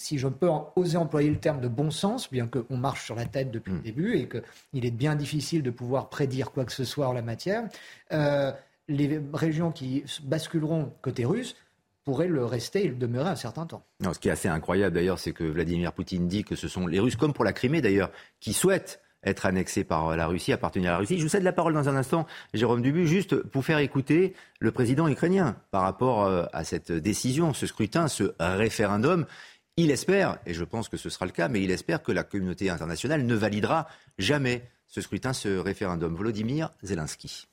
si 0.00 0.16
je 0.16 0.28
peux 0.28 0.48
oser 0.76 0.96
employer 0.96 1.28
le 1.28 1.38
terme 1.38 1.60
de 1.60 1.68
bon 1.68 1.90
sens, 1.90 2.30
bien 2.30 2.48
qu'on 2.48 2.76
marche 2.78 3.04
sur 3.04 3.14
la 3.14 3.26
tête 3.26 3.50
depuis 3.50 3.72
le 3.72 3.78
hmm. 3.78 3.82
début 3.82 4.16
et 4.16 4.28
qu'il 4.28 4.86
est 4.86 4.90
bien 4.90 5.14
difficile 5.14 5.62
de 5.62 5.70
pouvoir 5.70 6.08
prédire 6.08 6.52
quoi 6.52 6.64
que 6.64 6.72
ce 6.72 6.84
soit 6.84 7.06
en 7.06 7.12
la 7.12 7.20
matière, 7.20 7.64
euh, 8.12 8.50
les 8.88 9.20
régions 9.34 9.72
qui 9.72 10.02
basculeront 10.22 10.94
côté 11.02 11.26
russe 11.26 11.54
pourraient 12.04 12.28
le 12.28 12.46
rester 12.46 12.86
et 12.86 12.88
le 12.88 12.94
demeurer 12.94 13.28
un 13.28 13.36
certain 13.36 13.66
temps. 13.66 13.84
ce 14.00 14.18
qui 14.18 14.28
est 14.28 14.32
assez 14.32 14.48
incroyable 14.48 14.94
d'ailleurs, 14.94 15.18
c'est 15.18 15.32
que 15.32 15.44
Vladimir 15.44 15.92
Poutine 15.92 16.26
dit 16.26 16.44
que 16.44 16.56
ce 16.56 16.66
sont 16.66 16.86
les 16.86 16.98
Russes, 16.98 17.16
comme 17.16 17.34
pour 17.34 17.44
la 17.44 17.52
Crimée 17.52 17.82
d'ailleurs, 17.82 18.10
qui 18.40 18.54
souhaitent 18.54 19.02
être 19.22 19.44
annexés 19.44 19.84
par 19.84 20.16
la 20.16 20.26
Russie, 20.26 20.50
appartenir 20.50 20.88
à 20.88 20.92
la 20.92 20.98
Russie. 20.98 21.18
Je 21.18 21.24
vous 21.24 21.28
cède 21.28 21.42
la 21.42 21.52
parole 21.52 21.74
dans 21.74 21.90
un 21.90 21.94
instant, 21.94 22.26
Jérôme 22.54 22.80
Dubu, 22.80 23.06
juste 23.06 23.36
pour 23.36 23.66
faire 23.66 23.78
écouter 23.78 24.34
le 24.60 24.72
président 24.72 25.08
ukrainien 25.08 25.56
par 25.70 25.82
rapport 25.82 26.24
euh, 26.24 26.46
à 26.54 26.64
cette 26.64 26.90
décision, 26.90 27.52
ce 27.52 27.66
scrutin, 27.66 28.08
ce 28.08 28.32
référendum. 28.40 29.26
Il 29.82 29.90
espère, 29.90 30.38
et 30.44 30.52
je 30.52 30.62
pense 30.62 30.90
que 30.90 30.98
ce 30.98 31.08
sera 31.08 31.24
le 31.24 31.32
cas, 31.32 31.48
mais 31.48 31.62
il 31.62 31.70
espère 31.70 32.02
que 32.02 32.12
la 32.12 32.22
communauté 32.22 32.68
internationale 32.68 33.24
ne 33.24 33.34
validera 33.34 33.88
jamais 34.18 34.68
ce 34.86 35.00
scrutin, 35.00 35.32
ce 35.32 35.56
référendum. 35.56 36.14
Volodymyr 36.14 36.68
Zelensky. 36.82 37.46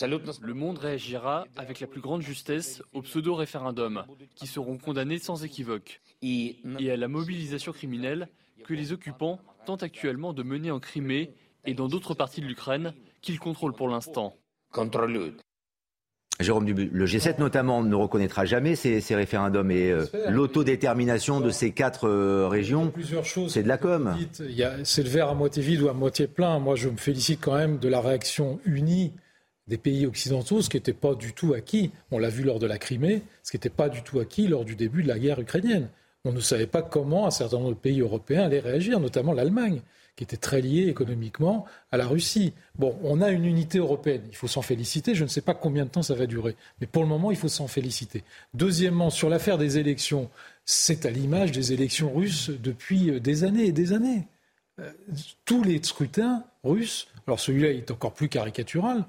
Le 0.00 0.52
monde 0.54 0.78
réagira 0.78 1.44
avec 1.56 1.80
la 1.80 1.88
plus 1.88 2.00
grande 2.00 2.22
justesse 2.22 2.84
aux 2.92 3.02
pseudo-référendums, 3.02 4.04
qui 4.36 4.46
seront 4.46 4.78
condamnés 4.78 5.18
sans 5.18 5.42
équivoque, 5.42 6.00
et 6.22 6.56
à 6.88 6.96
la 6.96 7.08
mobilisation 7.08 7.72
criminelle 7.72 8.28
que 8.64 8.72
les 8.72 8.92
occupants 8.92 9.40
tentent 9.64 9.82
actuellement 9.82 10.32
de 10.32 10.44
mener 10.44 10.70
en 10.70 10.78
Crimée 10.78 11.34
et 11.64 11.74
dans 11.74 11.88
d'autres 11.88 12.14
parties 12.14 12.42
de 12.42 12.46
l'Ukraine 12.46 12.94
qu'ils 13.22 13.40
contrôlent 13.40 13.74
pour 13.74 13.88
l'instant. 13.88 14.36
Jérôme 16.38 16.66
Dubu, 16.66 16.90
le 16.92 17.06
G7 17.06 17.38
notamment 17.38 17.82
ne 17.82 17.94
reconnaîtra 17.94 18.44
jamais 18.44 18.76
ces, 18.76 19.02
référendums 19.14 19.70
et 19.70 19.90
euh, 19.90 20.04
l'autodétermination 20.28 21.40
de 21.40 21.50
ces 21.50 21.70
quatre 21.70 22.08
euh, 22.08 22.46
régions. 22.48 22.92
C'est 23.48 23.62
de 23.62 23.68
la 23.68 23.78
com. 23.78 24.14
C'est 24.84 25.02
le 25.02 25.08
verre 25.08 25.30
à 25.30 25.34
moitié 25.34 25.62
vide 25.62 25.82
ou 25.82 25.88
à 25.88 25.94
moitié 25.94 26.26
plein. 26.26 26.58
Moi, 26.58 26.76
je 26.76 26.88
me 26.88 26.96
félicite 26.96 27.40
quand 27.40 27.56
même 27.56 27.78
de 27.78 27.88
la 27.88 28.00
réaction 28.00 28.60
unie 28.66 29.12
des 29.66 29.78
pays 29.78 30.06
occidentaux, 30.06 30.60
ce 30.60 30.68
qui 30.68 30.76
n'était 30.76 30.92
pas 30.92 31.14
du 31.14 31.32
tout 31.32 31.54
acquis. 31.54 31.90
On 32.10 32.18
l'a 32.18 32.28
vu 32.28 32.44
lors 32.44 32.58
de 32.58 32.66
la 32.66 32.78
Crimée, 32.78 33.22
ce 33.42 33.50
qui 33.50 33.56
n'était 33.56 33.70
pas 33.70 33.88
du 33.88 34.02
tout 34.02 34.20
acquis 34.20 34.46
lors 34.46 34.64
du 34.64 34.76
début 34.76 35.02
de 35.02 35.08
la 35.08 35.18
guerre 35.18 35.40
ukrainienne. 35.40 35.88
On 36.24 36.32
ne 36.32 36.40
savait 36.40 36.66
pas 36.66 36.82
comment 36.82 37.26
un 37.26 37.30
certain 37.30 37.58
nombre 37.58 37.70
de 37.70 37.74
pays 37.74 38.00
européens 38.00 38.42
allaient 38.42 38.60
réagir, 38.60 39.00
notamment 39.00 39.32
l'Allemagne 39.32 39.80
qui 40.16 40.24
était 40.24 40.38
très 40.38 40.60
lié 40.60 40.88
économiquement 40.88 41.66
à 41.92 41.98
la 41.98 42.06
Russie. 42.06 42.54
Bon, 42.74 42.98
on 43.02 43.20
a 43.20 43.30
une 43.30 43.44
unité 43.44 43.78
européenne, 43.78 44.22
il 44.28 44.36
faut 44.36 44.48
s'en 44.48 44.62
féliciter. 44.62 45.14
Je 45.14 45.24
ne 45.24 45.28
sais 45.28 45.42
pas 45.42 45.54
combien 45.54 45.84
de 45.84 45.90
temps 45.90 46.02
ça 46.02 46.14
va 46.14 46.26
durer, 46.26 46.56
mais 46.80 46.86
pour 46.86 47.02
le 47.02 47.08
moment, 47.08 47.30
il 47.30 47.36
faut 47.36 47.48
s'en 47.48 47.68
féliciter. 47.68 48.24
Deuxièmement, 48.54 49.10
sur 49.10 49.28
l'affaire 49.28 49.58
des 49.58 49.78
élections, 49.78 50.30
c'est 50.64 51.06
à 51.06 51.10
l'image 51.10 51.52
des 51.52 51.72
élections 51.72 52.12
russes 52.12 52.50
depuis 52.50 53.10
euh, 53.10 53.20
des 53.20 53.44
années 53.44 53.66
et 53.66 53.72
des 53.72 53.92
années. 53.92 54.26
Euh, 54.80 54.90
tous 55.44 55.62
les 55.62 55.82
scrutins 55.82 56.44
russes, 56.64 57.08
alors 57.26 57.38
celui-là 57.38 57.70
est 57.70 57.90
encore 57.90 58.14
plus 58.14 58.28
caricatural, 58.28 59.04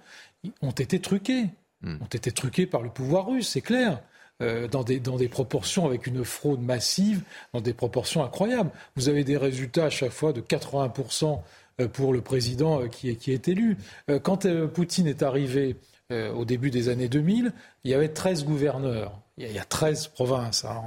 ont 0.61 0.71
été 0.71 0.99
truqués. 0.99 1.49
Hmm. 1.81 1.97
Ont 2.01 2.07
été 2.07 2.31
truqués 2.31 2.65
par 2.65 2.81
le 2.81 2.89
pouvoir 2.89 3.27
russe, 3.27 3.49
c'est 3.49 3.61
clair. 3.61 4.01
Euh, 4.43 4.67
dans, 4.67 4.83
des, 4.83 5.27
proportions 5.29 5.87
avec 5.87 6.05
une 6.05 6.23
fraude 6.23 6.61
massive, 6.61 7.23
dans 7.53 7.61
des 7.61 7.73
proportions 7.73 8.23
incroyables. 8.23 8.69
Vous 8.95 9.09
avez 9.09 9.23
des 9.23 9.35
résultats 9.35 9.85
à 9.85 9.89
chaque 9.89 10.11
fois 10.11 10.31
de 10.31 10.41
80% 10.41 11.41
euh, 11.81 11.87
pour 11.87 12.13
le 12.13 12.21
président 12.21 12.83
euh, 12.83 12.87
qui 12.87 13.09
est, 13.09 13.15
qui 13.15 13.31
est 13.31 13.47
élu. 13.47 13.77
Quand 14.21 14.47
Poutine 14.67 15.07
est 15.07 15.23
arrivé 15.23 15.75
au 16.11 16.45
début 16.45 16.69
des 16.69 16.87
années 16.87 17.09
2000, 17.09 17.51
il 17.83 17.91
y 17.91 17.95
avait 17.95 18.09
13 18.09 18.45
gouverneurs. 18.45 19.19
Il 19.37 19.51
y 19.51 19.59
a 19.59 19.65
13 19.65 20.07
provinces 20.09 20.65
hein, 20.65 20.81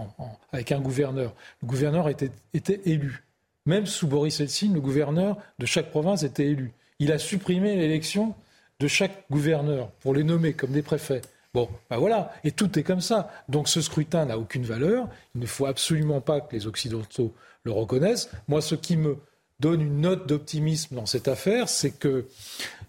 avec 0.53 0.70
un 0.70 0.80
gouverneur. 0.80 1.34
Le 1.61 1.68
gouverneur 1.68 2.09
était, 2.09 2.30
était 2.55 2.80
élu. 2.86 3.24
Même 3.66 3.84
sous 3.84 4.07
Boris 4.07 4.40
Eltsine, 4.40 4.74
le 4.74 4.80
gouverneur 4.80 5.36
de 5.59 5.66
chaque 5.66 5.90
province 5.90 6.22
était 6.22 6.46
élu. 6.46 6.72
Il 7.01 7.11
a 7.11 7.18
supprimé 7.18 7.76
l'élection 7.76 8.34
de 8.78 8.86
chaque 8.86 9.24
gouverneur 9.30 9.90
pour 10.01 10.14
les 10.14 10.24
nommer 10.24 10.55
comme 10.55 10.70
des 10.70 10.82
préfets. 10.82 11.20
Bon, 11.53 11.68
ben 11.88 11.98
voilà, 11.98 12.32
et 12.44 12.53
tout 12.53 12.78
est 12.78 12.84
comme 12.84 13.01
ça. 13.01 13.30
Donc 13.48 13.68
ce 13.68 13.80
scrutin 13.80 14.24
n'a 14.26 14.38
aucune 14.38 14.62
valeur. 14.62 15.09
Il 15.34 15.40
ne 15.40 15.46
faut 15.46 15.66
absolument 15.66 16.20
pas 16.20 16.40
que 16.40 16.55
les 16.55 16.66
Occidentaux 16.66 17.34
le 17.64 17.72
reconnaissent. 17.72 18.30
Moi, 18.46 18.61
ce 18.61 18.76
qui 18.76 18.96
me 18.96 19.18
donne 19.59 19.80
une 19.80 20.01
note 20.01 20.28
d'optimisme 20.28 20.94
dans 20.94 21.07
cette 21.07 21.28
affaire, 21.28 21.68
c'est 21.68 21.90
que 21.90 22.26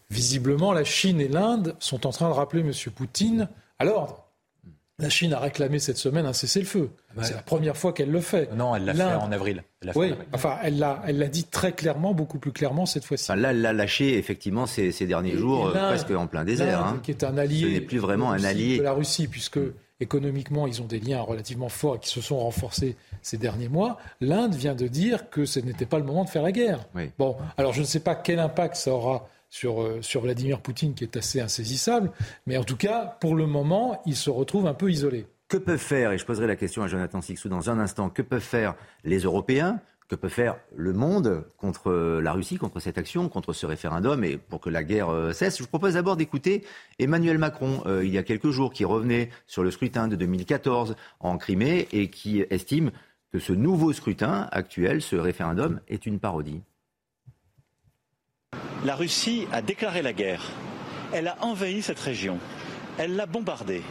visiblement 0.10 0.74
la 0.74 0.84
Chine 0.84 1.20
et 1.20 1.28
l'Inde 1.28 1.76
sont 1.80 2.06
en 2.06 2.12
train 2.12 2.30
de 2.30 2.34
rappeler 2.34 2.62
M. 2.62 2.72
Poutine 2.96 3.50
à 3.80 3.86
l'ordre. 3.86 4.31
La 5.02 5.10
Chine 5.10 5.34
a 5.34 5.40
réclamé 5.40 5.80
cette 5.80 5.98
semaine 5.98 6.26
un 6.26 6.34
cessez-le-feu. 6.34 6.92
C'est 7.22 7.34
la 7.34 7.42
première 7.42 7.76
fois 7.76 7.92
qu'elle 7.92 8.12
le 8.12 8.22
fait. 8.22 8.54
Non, 8.56 8.76
elle 8.76 8.86
l'a 8.86 8.94
fait 8.94 9.04
en 9.04 9.32
avril. 9.32 9.64
oui, 9.96 10.14
enfin, 10.32 10.58
elle 10.64 10.78
l'a, 10.78 11.02
elle 11.08 11.18
l'a 11.18 11.28
dit 11.28 11.44
très 11.46 11.74
clairement, 11.74 12.14
beaucoup 12.14 12.38
plus 12.40 12.52
clairement 12.52 12.86
cette 12.86 13.04
fois-ci. 13.04 13.32
là, 13.36 13.52
elle 13.52 13.62
l'a 13.62 13.74
lâché 13.74 14.18
effectivement 14.18 14.68
ces, 14.68 14.92
derniers 15.08 15.36
jours, 15.36 15.68
euh, 15.68 15.72
presque 15.72 16.12
en 16.12 16.28
plein 16.28 16.46
désert. 16.46 16.86
Hein. 16.86 17.00
Qui 17.04 17.12
est 17.12 17.24
un 17.24 17.38
allié. 17.38 17.62
Ce 17.62 17.68
n'est 17.68 17.82
plus 17.82 17.98
vraiment 17.98 18.32
un 18.32 18.44
allié 18.44 18.78
de 18.78 18.84
la 18.84 18.94
Russie, 18.94 19.28
puisque 19.28 19.60
économiquement, 20.00 20.68
ils 20.68 20.82
ont 20.82 20.86
des 20.86 21.00
liens 21.00 21.22
relativement 21.22 21.70
forts 21.70 21.96
et 21.96 22.00
qui 22.00 22.10
se 22.10 22.22
sont 22.22 22.40
renforcés 22.40 22.96
ces 23.22 23.38
derniers 23.38 23.70
mois. 23.70 23.98
L'Inde 24.20 24.56
vient 24.56 24.76
de 24.76 24.88
dire 24.88 25.30
que 25.30 25.46
ce 25.46 25.60
n'était 25.60 25.86
pas 25.86 26.00
le 26.00 26.06
moment 26.06 26.26
de 26.26 26.30
faire 26.30 26.44
la 26.44 26.52
guerre. 26.52 26.86
Bon, 27.18 27.38
alors 27.58 27.74
je 27.74 27.82
ne 27.82 27.86
sais 27.86 28.00
pas 28.00 28.16
quel 28.16 28.40
impact 28.40 28.76
ça 28.76 28.92
aura 28.92 29.28
sur, 29.52 29.84
euh, 29.84 30.02
sur 30.02 30.22
Vladimir 30.22 30.62
Poutine 30.62 30.96
qui 30.96 31.04
est 31.04 31.16
assez 31.16 31.40
insaisissable. 31.40 32.12
Mais 32.48 32.58
en 32.58 32.64
tout 32.64 32.78
cas, 32.78 33.18
pour 33.20 33.36
le 33.36 33.46
moment, 33.46 34.02
il 34.08 34.16
se 34.16 34.32
retrouve 34.32 34.66
un 34.66 34.74
peu 34.74 34.90
isolé. 34.90 35.28
Que 35.48 35.58
peuvent 35.58 35.78
faire, 35.78 36.14
et 36.14 36.18
je 36.18 36.26
poserai 36.26 36.48
la 36.48 36.56
question 36.56 36.82
à 36.82 36.88
Jonathan 36.88 37.22
Sixou 37.22 37.50
dans 37.50 37.70
un 37.70 37.78
instant, 37.78 38.10
que 38.10 38.24
peuvent 38.24 38.42
faire 38.42 38.74
les 39.04 39.20
Européens 39.20 39.80
que 40.12 40.16
peut 40.18 40.28
faire 40.28 40.58
le 40.76 40.92
monde 40.92 41.46
contre 41.56 42.20
la 42.22 42.34
Russie, 42.34 42.58
contre 42.58 42.82
cette 42.82 42.98
action, 42.98 43.30
contre 43.30 43.54
ce 43.54 43.66
référendum 43.66 44.26
et 44.26 44.38
pour 44.38 44.60
que 44.60 44.70
la 44.70 44.84
guerre 44.84 45.08
euh, 45.08 45.32
cesse? 45.32 45.58
Je 45.58 45.64
vous 45.64 45.70
propose 45.70 45.94
d'abord 45.94 46.18
d'écouter 46.18 46.66
Emmanuel 47.00 47.38
Macron, 47.38 47.82
euh, 47.86 48.04
il 48.04 48.12
y 48.12 48.18
a 48.18 48.24
quelques 48.24 48.50
jours, 48.50 48.74
qui 48.74 48.84
revenait 48.84 49.30
sur 49.48 49.64
le 49.64 49.72
scrutin 49.72 50.10
de 50.10 50.18
2014 50.18 50.98
en 51.22 51.38
Crimée 51.38 51.88
et 51.94 52.10
qui 52.10 52.44
estime 52.50 52.92
que 53.32 53.40
ce 53.40 53.54
nouveau 53.54 53.94
scrutin 53.94 54.50
actuel, 54.52 55.02
ce 55.02 55.16
référendum, 55.16 55.80
est 55.88 56.06
une 56.06 56.20
parodie. 56.20 56.62
La 58.84 58.96
Russie 58.96 59.48
a 59.52 59.62
déclaré 59.62 60.02
la 60.02 60.12
guerre. 60.12 60.50
Elle 61.14 61.28
a 61.28 61.38
envahi 61.42 61.84
cette 61.84 62.00
région. 62.00 62.40
Elle 62.98 63.16
l'a 63.16 63.28
bombardée. 63.28 63.84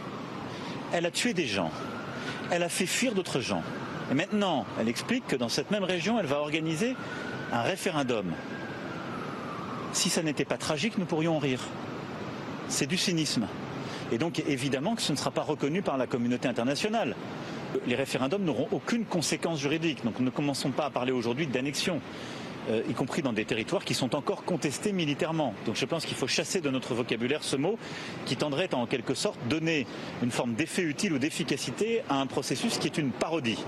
Elle 0.91 1.05
a 1.05 1.11
tué 1.11 1.33
des 1.33 1.47
gens. 1.47 1.71
Elle 2.49 2.61
a 2.61 2.67
fait 2.67 2.85
fuir 2.85 3.13
d'autres 3.13 3.39
gens. 3.39 3.63
Et 4.11 4.13
maintenant, 4.13 4.65
elle 4.77 4.89
explique 4.89 5.25
que 5.27 5.37
dans 5.37 5.47
cette 5.47 5.71
même 5.71 5.85
région, 5.85 6.19
elle 6.19 6.25
va 6.25 6.39
organiser 6.39 6.97
un 7.53 7.61
référendum. 7.61 8.33
Si 9.93 10.09
ça 10.09 10.23
n'était 10.23 10.43
pas 10.43 10.57
tragique, 10.57 10.97
nous 10.97 11.05
pourrions 11.05 11.37
en 11.37 11.39
rire. 11.39 11.61
C'est 12.67 12.87
du 12.87 12.97
cynisme. 12.97 13.47
Et 14.11 14.17
donc, 14.17 14.39
évidemment, 14.45 14.95
que 14.95 15.01
ce 15.01 15.13
ne 15.13 15.17
sera 15.17 15.31
pas 15.31 15.43
reconnu 15.43 15.81
par 15.81 15.97
la 15.97 16.05
communauté 16.05 16.49
internationale. 16.49 17.15
Les 17.87 17.95
référendums 17.95 18.43
n'auront 18.43 18.67
aucune 18.71 19.05
conséquence 19.05 19.59
juridique. 19.61 20.03
Donc, 20.03 20.19
ne 20.19 20.29
commençons 20.29 20.71
pas 20.71 20.87
à 20.87 20.89
parler 20.89 21.13
aujourd'hui 21.13 21.47
d'annexion. 21.47 22.01
Euh, 22.69 22.83
y 22.87 22.93
compris 22.93 23.21
dans 23.21 23.33
des 23.33 23.45
territoires 23.45 23.83
qui 23.83 23.93
sont 23.93 24.15
encore 24.15 24.43
contestés 24.43 24.93
militairement. 24.93 25.53
Donc 25.65 25.75
je 25.75 25.85
pense 25.85 26.05
qu'il 26.05 26.15
faut 26.15 26.27
chasser 26.27 26.61
de 26.61 26.69
notre 26.69 26.93
vocabulaire 26.93 27.43
ce 27.43 27.55
mot 27.55 27.77
qui 28.25 28.37
tendrait 28.37 28.73
en 28.73 28.85
quelque 28.85 29.15
sorte 29.15 29.39
donner 29.47 29.87
une 30.21 30.31
forme 30.31 30.53
d'effet 30.53 30.83
utile 30.83 31.13
ou 31.13 31.19
d'efficacité 31.19 32.03
à 32.07 32.19
un 32.21 32.27
processus 32.27 32.77
qui 32.77 32.87
est 32.87 32.97
une 32.97 33.11
parodie. 33.11 33.63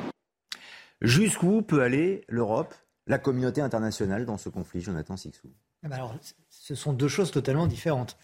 Jusqu'où 1.02 1.64
peut 1.64 1.82
aller 1.82 2.24
l'Europe, 2.30 2.76
la 3.08 3.18
communauté 3.18 3.62
internationale 3.62 4.26
dans 4.26 4.38
ce 4.38 4.50
conflit, 4.50 4.82
Jonathan 4.82 5.18
Sixou? 5.18 5.50
Eh 5.84 5.88
ben 5.88 5.96
alors, 5.96 6.16
Ce 6.50 6.76
sont 6.76 6.94
deux 6.94 7.10
choses 7.10 7.32
totalement 7.32 7.68
différentes. 7.68 8.18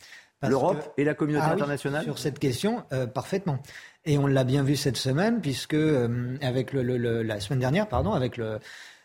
L'Europe 0.47 0.93
et 0.97 1.03
la 1.03 1.15
communauté 1.15 1.47
ah 1.49 1.53
internationale? 1.53 2.05
Sur 2.05 2.17
cette 2.17 2.39
question, 2.39 2.83
euh, 2.93 3.05
parfaitement. 3.05 3.59
Et 4.05 4.17
on 4.17 4.25
l'a 4.25 4.45
bien 4.45 4.63
vu 4.63 4.77
cette 4.77 4.95
semaine, 4.95 5.41
puisque 5.41 5.73
euh, 5.73 6.37
avec 6.41 6.71
le, 6.71 6.81
la 7.23 7.39
semaine 7.41 7.59
dernière, 7.59 7.89
pardon, 7.89 8.13
avec 8.13 8.37
le, 8.37 8.59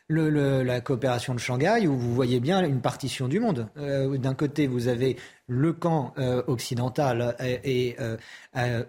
le, 0.08 0.62
la 0.62 0.80
coopération 0.80 1.34
de 1.34 1.38
Shanghai, 1.38 1.86
où 1.86 1.96
vous 1.96 2.14
voyez 2.14 2.40
bien 2.40 2.64
une 2.64 2.80
partition 2.80 3.28
du 3.28 3.40
monde. 3.40 3.68
Euh, 3.76 4.16
d'un 4.18 4.34
côté, 4.34 4.66
vous 4.66 4.88
avez 4.88 5.16
le 5.46 5.72
camp 5.72 6.12
euh, 6.18 6.42
occidental 6.46 7.36
et, 7.40 7.96
euh, 8.00 8.16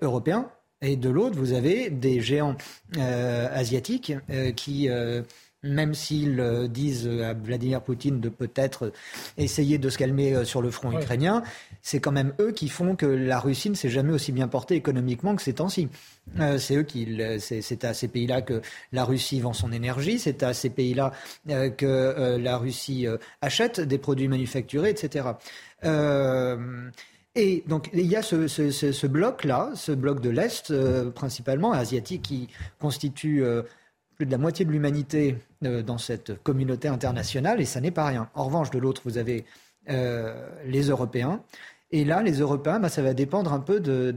européen, 0.01 0.49
et 0.81 0.97
de 0.97 1.09
l'autre, 1.09 1.37
vous 1.37 1.53
avez 1.53 1.89
des 1.89 2.19
géants 2.19 2.55
asiatiques 2.97 4.13
qui 4.55 4.89
même 5.65 5.93
s'ils 5.93 6.39
euh, 6.39 6.67
disent 6.67 7.07
à 7.07 7.33
Vladimir 7.33 7.81
Poutine 7.81 8.19
de 8.19 8.29
peut-être 8.29 8.91
essayer 9.37 9.77
de 9.77 9.89
se 9.89 9.97
calmer 9.97 10.33
euh, 10.33 10.45
sur 10.45 10.61
le 10.61 10.71
front 10.71 10.91
ukrainien, 10.91 11.43
c'est 11.81 11.99
quand 11.99 12.11
même 12.11 12.33
eux 12.39 12.51
qui 12.51 12.69
font 12.69 12.95
que 12.95 13.05
la 13.05 13.39
Russie 13.39 13.69
ne 13.69 13.75
s'est 13.75 13.89
jamais 13.89 14.13
aussi 14.13 14.31
bien 14.31 14.47
portée 14.47 14.75
économiquement 14.75 15.35
que 15.35 15.41
ces 15.41 15.53
temps-ci. 15.53 15.89
Euh, 16.39 16.57
c'est 16.57 16.75
eux 16.75 16.83
qui, 16.83 17.19
c'est 17.39 17.83
à 17.83 17.93
ces 17.93 18.07
pays-là 18.07 18.41
que 18.41 18.61
la 18.91 19.03
Russie 19.03 19.39
vend 19.41 19.53
son 19.53 19.71
énergie, 19.71 20.19
c'est 20.19 20.43
à 20.43 20.53
ces 20.53 20.69
pays-là 20.69 21.11
que 21.47 22.37
la 22.37 22.57
Russie 22.57 23.05
achète 23.41 23.79
des 23.79 23.97
produits 23.97 24.27
manufacturés, 24.27 24.89
etc. 24.89 25.29
Et 27.35 27.63
donc 27.67 27.89
il 27.93 28.07
y 28.07 28.15
a 28.15 28.21
ce, 28.21 28.47
ce 28.47 29.07
bloc-là, 29.07 29.71
ce 29.75 29.91
bloc 29.91 30.19
de 30.19 30.29
l'Est, 30.29 30.73
principalement 31.11 31.73
asiatique, 31.73 32.23
qui 32.23 32.47
constitue 32.79 33.43
plus 34.15 34.25
de 34.25 34.31
la 34.31 34.37
moitié 34.37 34.65
de 34.65 34.71
l'humanité 34.71 35.37
euh, 35.63 35.81
dans 35.81 35.97
cette 35.97 36.41
communauté 36.43 36.87
internationale, 36.87 37.61
et 37.61 37.65
ça 37.65 37.81
n'est 37.81 37.91
pas 37.91 38.05
rien. 38.05 38.29
En 38.33 38.45
revanche, 38.45 38.71
de 38.71 38.79
l'autre, 38.79 39.01
vous 39.05 39.17
avez 39.17 39.45
euh, 39.89 40.47
les 40.65 40.83
Européens. 40.89 41.41
Et 41.91 42.03
là, 42.05 42.23
les 42.23 42.39
Européens, 42.39 42.79
bah, 42.79 42.89
ça 42.89 43.01
va 43.01 43.13
dépendre 43.13 43.53
un 43.53 43.59
peu 43.59 43.79
de, 43.79 44.13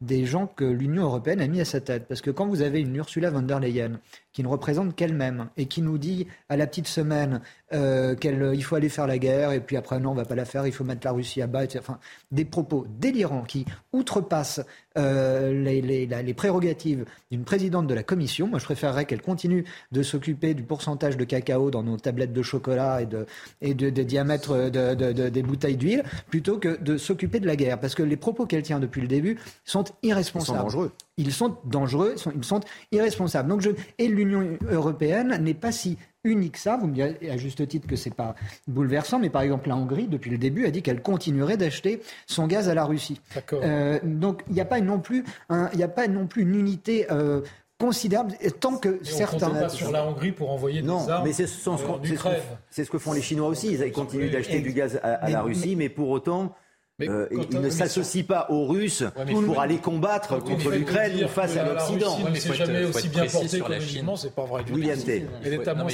des 0.00 0.24
gens 0.24 0.46
que 0.46 0.64
l'Union 0.64 1.02
européenne 1.04 1.40
a 1.40 1.48
mis 1.48 1.60
à 1.60 1.64
sa 1.64 1.80
tête. 1.80 2.06
Parce 2.08 2.20
que 2.20 2.30
quand 2.30 2.46
vous 2.46 2.62
avez 2.62 2.80
une 2.80 2.94
Ursula 2.96 3.30
von 3.30 3.42
der 3.42 3.60
Leyen 3.60 4.00
qui 4.32 4.42
ne 4.42 4.48
représente 4.48 4.94
qu'elle-même 4.94 5.48
et 5.56 5.66
qui 5.66 5.82
nous 5.82 5.98
dit 5.98 6.26
à 6.48 6.56
la 6.56 6.66
petite 6.66 6.86
semaine 6.86 7.40
euh, 7.72 8.14
qu'il 8.14 8.64
faut 8.64 8.76
aller 8.76 8.88
faire 8.88 9.06
la 9.06 9.18
guerre 9.18 9.52
et 9.52 9.60
puis 9.60 9.76
après 9.76 10.00
non 10.00 10.10
on 10.10 10.14
va 10.14 10.24
pas 10.24 10.34
la 10.34 10.44
faire, 10.44 10.66
il 10.66 10.72
faut 10.72 10.84
mettre 10.84 11.06
la 11.06 11.12
Russie 11.12 11.42
à 11.42 11.46
bas, 11.46 11.64
enfin 11.78 11.98
des 12.30 12.44
propos 12.44 12.86
délirants 12.98 13.42
qui 13.42 13.64
outrepassent 13.92 14.60
euh, 14.98 15.52
les, 15.52 15.80
les, 15.80 16.06
les, 16.06 16.34
prérogatives 16.34 17.04
d'une 17.30 17.44
présidente 17.44 17.86
de 17.86 17.94
la 17.94 18.02
Commission. 18.02 18.48
Moi 18.48 18.58
je 18.58 18.64
préférerais 18.64 19.04
qu'elle 19.04 19.22
continue 19.22 19.64
de 19.92 20.02
s'occuper 20.02 20.54
du 20.54 20.62
pourcentage 20.62 21.16
de 21.16 21.24
cacao 21.24 21.70
dans 21.70 21.82
nos 21.82 21.96
tablettes 21.96 22.32
de 22.32 22.42
chocolat 22.42 23.02
et 23.02 23.06
de 23.06 23.26
et 23.60 23.74
de, 23.74 23.90
des 23.90 24.04
diamètres 24.04 24.70
de, 24.70 24.94
de, 24.94 25.28
des 25.28 25.42
bouteilles 25.42 25.76
d'huile 25.76 26.04
plutôt 26.28 26.58
que 26.58 26.80
de 26.80 26.96
s'occuper 26.96 27.40
de 27.40 27.46
la 27.46 27.56
guerre 27.56 27.78
parce 27.78 27.94
que 27.94 28.02
les 28.02 28.16
propos 28.16 28.46
qu'elle 28.46 28.62
tient 28.62 28.80
depuis 28.80 29.00
le 29.00 29.08
début 29.08 29.38
sont 29.64 29.84
irresponsables. 30.02 30.58
Ils 30.58 30.60
sont 30.60 30.64
dangereux. 30.64 30.92
Ils 31.20 31.32
sont 31.32 31.56
dangereux, 31.64 32.14
ils 32.16 32.18
sont, 32.18 32.32
ils 32.34 32.44
sont 32.44 32.60
irresponsables. 32.92 33.48
Donc 33.48 33.60
je, 33.60 33.70
et 33.98 34.08
l'Union 34.08 34.58
européenne 34.70 35.38
n'est 35.42 35.54
pas 35.54 35.72
si 35.72 35.98
unique 36.24 36.56
ça. 36.56 36.76
Vous 36.76 36.86
me 36.86 36.94
direz 36.94 37.16
à 37.30 37.36
juste 37.36 37.66
titre 37.68 37.86
que 37.86 37.96
c'est 37.96 38.14
pas 38.14 38.34
bouleversant, 38.66 39.18
mais 39.18 39.30
par 39.30 39.42
exemple 39.42 39.68
la 39.68 39.76
Hongrie, 39.76 40.08
depuis 40.08 40.30
le 40.30 40.38
début, 40.38 40.66
a 40.66 40.70
dit 40.70 40.82
qu'elle 40.82 41.02
continuerait 41.02 41.56
d'acheter 41.56 42.00
son 42.26 42.46
gaz 42.46 42.68
à 42.68 42.74
la 42.74 42.84
Russie. 42.84 43.20
Euh, 43.52 43.98
donc 44.02 44.42
il 44.48 44.54
n'y 44.54 44.60
a 44.60 44.64
pas 44.64 44.80
non 44.80 44.98
plus, 45.00 45.24
il 45.50 45.76
n'y 45.76 45.82
a 45.82 45.88
pas 45.88 46.08
non 46.08 46.26
plus 46.26 46.42
une 46.42 46.54
unité. 46.54 47.06
Euh, 47.10 47.42
considérable 47.78 48.34
tant 48.60 48.76
que 48.76 49.00
Et 49.00 49.04
certains. 49.04 49.48
On 49.48 49.54
pas 49.54 49.68
sur 49.70 49.90
la 49.90 50.06
Hongrie 50.06 50.32
pour 50.32 50.50
envoyer 50.50 50.82
non, 50.82 51.02
des 51.02 51.10
armes 51.10 51.24
mais 51.24 51.32
c'est 51.32 51.46
ce, 51.46 51.70
en 51.70 52.02
Ukraine. 52.04 52.36
c'est 52.68 52.84
ce 52.84 52.90
que 52.90 52.98
font 52.98 53.14
les 53.14 53.22
Chinois 53.22 53.48
aussi. 53.48 53.72
Ils 53.72 53.92
continuent 53.92 54.30
d'acheter 54.30 54.60
du 54.60 54.74
gaz 54.74 55.00
à, 55.02 55.14
à 55.14 55.30
la 55.30 55.40
Russie, 55.40 55.76
mais, 55.76 55.84
mais 55.84 55.88
pour 55.88 56.10
autant. 56.10 56.54
Euh, 57.02 57.28
ils 57.50 57.60
ne 57.60 57.70
s'associent 57.70 58.24
pas 58.24 58.46
aux 58.50 58.66
Russes 58.66 59.04
ouais, 59.16 59.32
pour 59.32 59.60
aller 59.60 59.78
combattre 59.78 60.38
contre 60.38 60.70
l'Ukraine 60.70 61.24
ou 61.24 61.28
face 61.28 61.56
à 61.56 61.64
l'Occident. 61.64 62.18
Mais 62.32 62.40
c'est 62.40 62.54
jamais 62.54 62.84
aussi 62.84 63.08
bien 63.08 63.26
porté 63.26 63.56
économiquement, 63.56 64.16
c'est 64.16 64.34
pas 64.34 64.44
vrai. 64.44 64.64
William 64.70 64.98
T. 64.98 65.26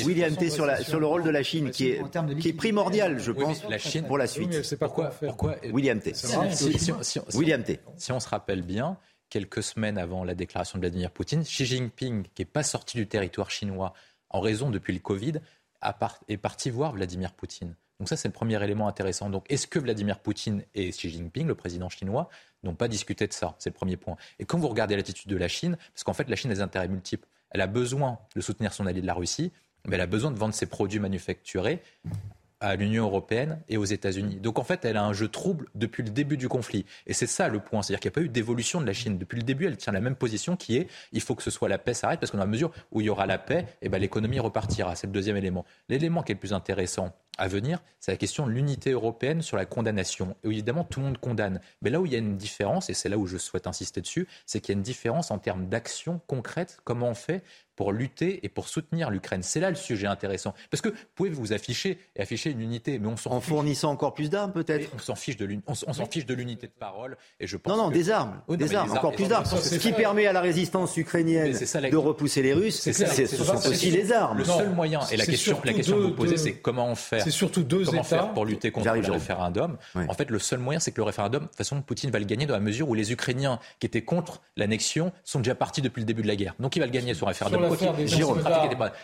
William 0.04 0.34
T. 0.36 0.50
sur, 0.50 0.66
la, 0.66 0.82
sur 0.82 1.00
le 1.00 1.06
rôle 1.06 1.22
de 1.22 1.30
la 1.30 1.42
Chine, 1.42 1.70
qui 1.70 1.88
est, 1.88 2.02
qui 2.40 2.48
est 2.48 2.52
primordial, 2.52 3.18
je 3.18 3.32
pense, 3.32 3.62
la 3.68 3.78
Chine, 3.78 4.04
pour 4.06 4.18
la 4.18 4.26
suite. 4.26 4.76
Pourquoi 4.78 5.56
William 5.72 6.00
T. 6.00 6.12
William 7.34 7.62
T. 7.62 7.80
Si 7.96 8.12
on 8.12 8.20
se 8.20 8.28
rappelle 8.28 8.62
bien, 8.62 8.96
quelques 9.28 9.62
semaines 9.62 9.98
avant 9.98 10.24
la 10.24 10.34
déclaration 10.34 10.78
de 10.78 10.82
Vladimir 10.82 11.10
Poutine, 11.10 11.42
Xi 11.42 11.66
Jinping, 11.66 12.24
qui 12.34 12.42
n'est 12.42 12.46
pas 12.46 12.62
sorti 12.62 12.96
du 12.96 13.06
territoire 13.06 13.50
chinois 13.50 13.92
en 14.30 14.40
raison 14.40 14.70
depuis 14.70 14.92
le 14.92 15.00
Covid, 15.00 15.34
est 16.28 16.36
parti 16.36 16.70
voir 16.70 16.92
Vladimir 16.92 17.32
Poutine. 17.32 17.74
Donc 17.98 18.08
ça, 18.08 18.16
c'est 18.16 18.28
le 18.28 18.32
premier 18.32 18.62
élément 18.62 18.88
intéressant. 18.88 19.30
Donc 19.30 19.46
est-ce 19.48 19.66
que 19.66 19.78
Vladimir 19.78 20.18
Poutine 20.18 20.62
et 20.74 20.90
Xi 20.90 21.10
Jinping, 21.10 21.46
le 21.46 21.54
président 21.54 21.88
chinois, 21.88 22.28
n'ont 22.62 22.74
pas 22.74 22.88
discuté 22.88 23.26
de 23.26 23.32
ça? 23.32 23.54
C'est 23.58 23.70
le 23.70 23.74
premier 23.74 23.96
point. 23.96 24.16
Et 24.38 24.44
quand 24.44 24.58
vous 24.58 24.68
regardez 24.68 24.96
l'attitude 24.96 25.30
de 25.30 25.36
la 25.36 25.48
Chine, 25.48 25.76
parce 25.94 26.04
qu'en 26.04 26.12
fait, 26.12 26.28
la 26.28 26.36
Chine 26.36 26.50
a 26.50 26.54
des 26.54 26.60
intérêts 26.60 26.88
multiples. 26.88 27.26
Elle 27.50 27.60
a 27.60 27.66
besoin 27.66 28.18
de 28.34 28.40
soutenir 28.40 28.72
son 28.72 28.86
allié 28.86 29.00
de 29.00 29.06
la 29.06 29.14
Russie, 29.14 29.52
mais 29.86 29.94
elle 29.96 30.02
a 30.02 30.06
besoin 30.06 30.30
de 30.30 30.38
vendre 30.38 30.54
ses 30.54 30.66
produits 30.66 30.98
manufacturés 30.98 31.80
à 32.60 32.74
l'Union 32.74 33.04
européenne 33.04 33.60
et 33.68 33.76
aux 33.76 33.84
États-Unis. 33.84 34.36
Donc 34.36 34.58
en 34.58 34.64
fait, 34.64 34.84
elle 34.84 34.96
a 34.96 35.04
un 35.04 35.12
jeu 35.12 35.28
trouble 35.28 35.66
depuis 35.74 36.02
le 36.02 36.10
début 36.10 36.36
du 36.36 36.48
conflit. 36.48 36.86
Et 37.06 37.12
c'est 37.12 37.26
ça 37.26 37.48
le 37.48 37.60
point. 37.60 37.82
C'est-à-dire 37.82 38.00
qu'il 38.00 38.08
n'y 38.08 38.14
a 38.14 38.16
pas 38.16 38.20
eu 38.22 38.28
d'évolution 38.28 38.80
de 38.80 38.86
la 38.86 38.92
Chine. 38.92 39.18
Depuis 39.18 39.36
le 39.36 39.42
début, 39.42 39.66
elle 39.66 39.76
tient 39.76 39.92
la 39.92 40.00
même 40.00 40.16
position 40.16 40.56
qui 40.56 40.76
est 40.76 40.88
il 41.12 41.20
faut 41.20 41.34
que 41.34 41.42
ce 41.42 41.50
soit 41.50 41.68
la 41.68 41.78
paix 41.78 41.94
s'arrête 41.94 42.18
parce 42.18 42.32
qu'en 42.32 42.38
la 42.38 42.46
mesure 42.46 42.72
où 42.92 43.00
il 43.00 43.06
y 43.06 43.10
aura 43.10 43.26
la 43.26 43.38
paix, 43.38 43.66
eh 43.82 43.88
ben, 43.88 43.98
l'économie 43.98 44.40
repartira. 44.40 44.96
C'est 44.96 45.06
le 45.06 45.12
deuxième 45.12 45.36
élément. 45.36 45.64
L'élément 45.88 46.22
qui 46.22 46.32
est 46.32 46.34
le 46.34 46.40
plus 46.40 46.52
intéressant 46.52 47.14
à 47.38 47.48
venir, 47.48 47.80
c'est 48.00 48.12
la 48.12 48.16
question 48.16 48.46
de 48.46 48.52
l'unité 48.52 48.90
européenne 48.90 49.42
sur 49.42 49.56
la 49.56 49.66
condamnation. 49.66 50.36
Et 50.44 50.48
évidemment, 50.48 50.84
tout 50.84 51.00
le 51.00 51.06
monde 51.06 51.18
condamne. 51.18 51.60
Mais 51.82 51.90
là 51.90 52.00
où 52.00 52.06
il 52.06 52.12
y 52.12 52.14
a 52.14 52.18
une 52.18 52.36
différence, 52.36 52.90
et 52.90 52.94
c'est 52.94 53.08
là 53.08 53.18
où 53.18 53.26
je 53.26 53.36
souhaite 53.36 53.66
insister 53.66 54.00
dessus, 54.00 54.28
c'est 54.46 54.60
qu'il 54.60 54.74
y 54.74 54.76
a 54.76 54.78
une 54.78 54.82
différence 54.82 55.30
en 55.30 55.38
termes 55.38 55.66
d'action 55.68 56.20
concrète. 56.26 56.78
Comment 56.84 57.08
on 57.08 57.14
fait 57.14 57.42
pour 57.76 57.92
lutter 57.92 58.40
et 58.42 58.48
pour 58.48 58.68
soutenir 58.68 59.10
l'Ukraine. 59.10 59.42
C'est 59.42 59.60
là 59.60 59.68
le 59.68 59.76
sujet 59.76 60.06
intéressant. 60.06 60.54
Parce 60.70 60.80
que 60.80 60.88
vous 60.88 60.96
pouvez 61.14 61.30
vous 61.30 61.52
afficher 61.52 61.98
et 62.16 62.22
afficher 62.22 62.50
une 62.50 62.62
unité, 62.62 62.98
mais 62.98 63.06
on 63.06 63.16
s'en 63.16 63.32
En 63.32 63.40
fournissant 63.40 63.90
encore 63.90 64.14
plus 64.14 64.30
d'armes, 64.30 64.52
peut-être 64.52 64.90
On 64.94 64.98
s'en 64.98 65.14
fiche 65.14 65.36
de 65.36 65.44
l'unité 66.34 66.66
de 66.66 66.72
parole. 66.72 67.18
Et 67.38 67.46
je 67.46 67.56
pense 67.58 67.76
non, 67.76 67.84
non, 67.84 67.90
des 67.90 68.10
armes. 68.10 68.40
Oui, 68.48 68.56
des 68.56 68.74
armes, 68.74 68.90
encore 68.90 69.12
plus 69.12 69.28
d'armes. 69.28 69.44
Ce 69.44 69.76
qui 69.76 69.92
permet 69.92 70.26
à 70.26 70.32
la 70.32 70.40
résistance 70.40 70.96
ukrainienne 70.96 71.52
de 71.52 71.96
repousser 71.96 72.42
les 72.42 72.54
Russes, 72.54 72.80
ce 72.80 73.26
sont 73.26 73.68
aussi 73.68 73.90
les 73.90 74.10
armes. 74.10 74.38
Le 74.38 74.44
seul 74.44 74.70
moyen, 74.70 75.00
et 75.12 75.16
la 75.16 75.26
question, 75.26 75.60
la 75.62 75.74
question 75.74 75.96
que 75.96 76.02
vous 76.02 76.14
posez, 76.14 76.38
c'est 76.38 76.54
comment 76.54 76.94
faire 76.94 77.25
C'est 77.26 77.32
surtout 77.32 77.64
deux 77.64 77.84
comment 77.84 78.02
États. 78.02 78.04
faire 78.04 78.32
pour 78.34 78.44
lutter 78.44 78.70
contre 78.70 78.92
le 78.92 79.12
référendum 79.12 79.78
En 80.08 80.14
fait, 80.14 80.30
le 80.30 80.38
seul 80.38 80.60
moyen, 80.60 80.78
c'est 80.78 80.92
que 80.92 81.00
le 81.00 81.04
référendum, 81.04 81.42
de 81.42 81.48
toute 81.48 81.56
façon, 81.56 81.82
Poutine 81.82 82.10
va 82.10 82.20
le 82.20 82.24
gagner 82.24 82.46
dans 82.46 82.54
la 82.54 82.60
mesure 82.60 82.88
où 82.88 82.94
les 82.94 83.10
Ukrainiens 83.12 83.58
qui 83.80 83.86
étaient 83.86 84.02
contre 84.02 84.42
l'annexion 84.56 85.10
sont 85.24 85.40
déjà 85.40 85.56
partis 85.56 85.82
depuis 85.82 86.00
le 86.00 86.06
début 86.06 86.22
de 86.22 86.28
la 86.28 86.36
guerre. 86.36 86.54
Donc 86.60 86.76
il 86.76 86.78
va 86.78 86.86
le 86.86 86.92
gagner 86.92 87.14
ce 87.14 87.24
référendum. 87.24 87.68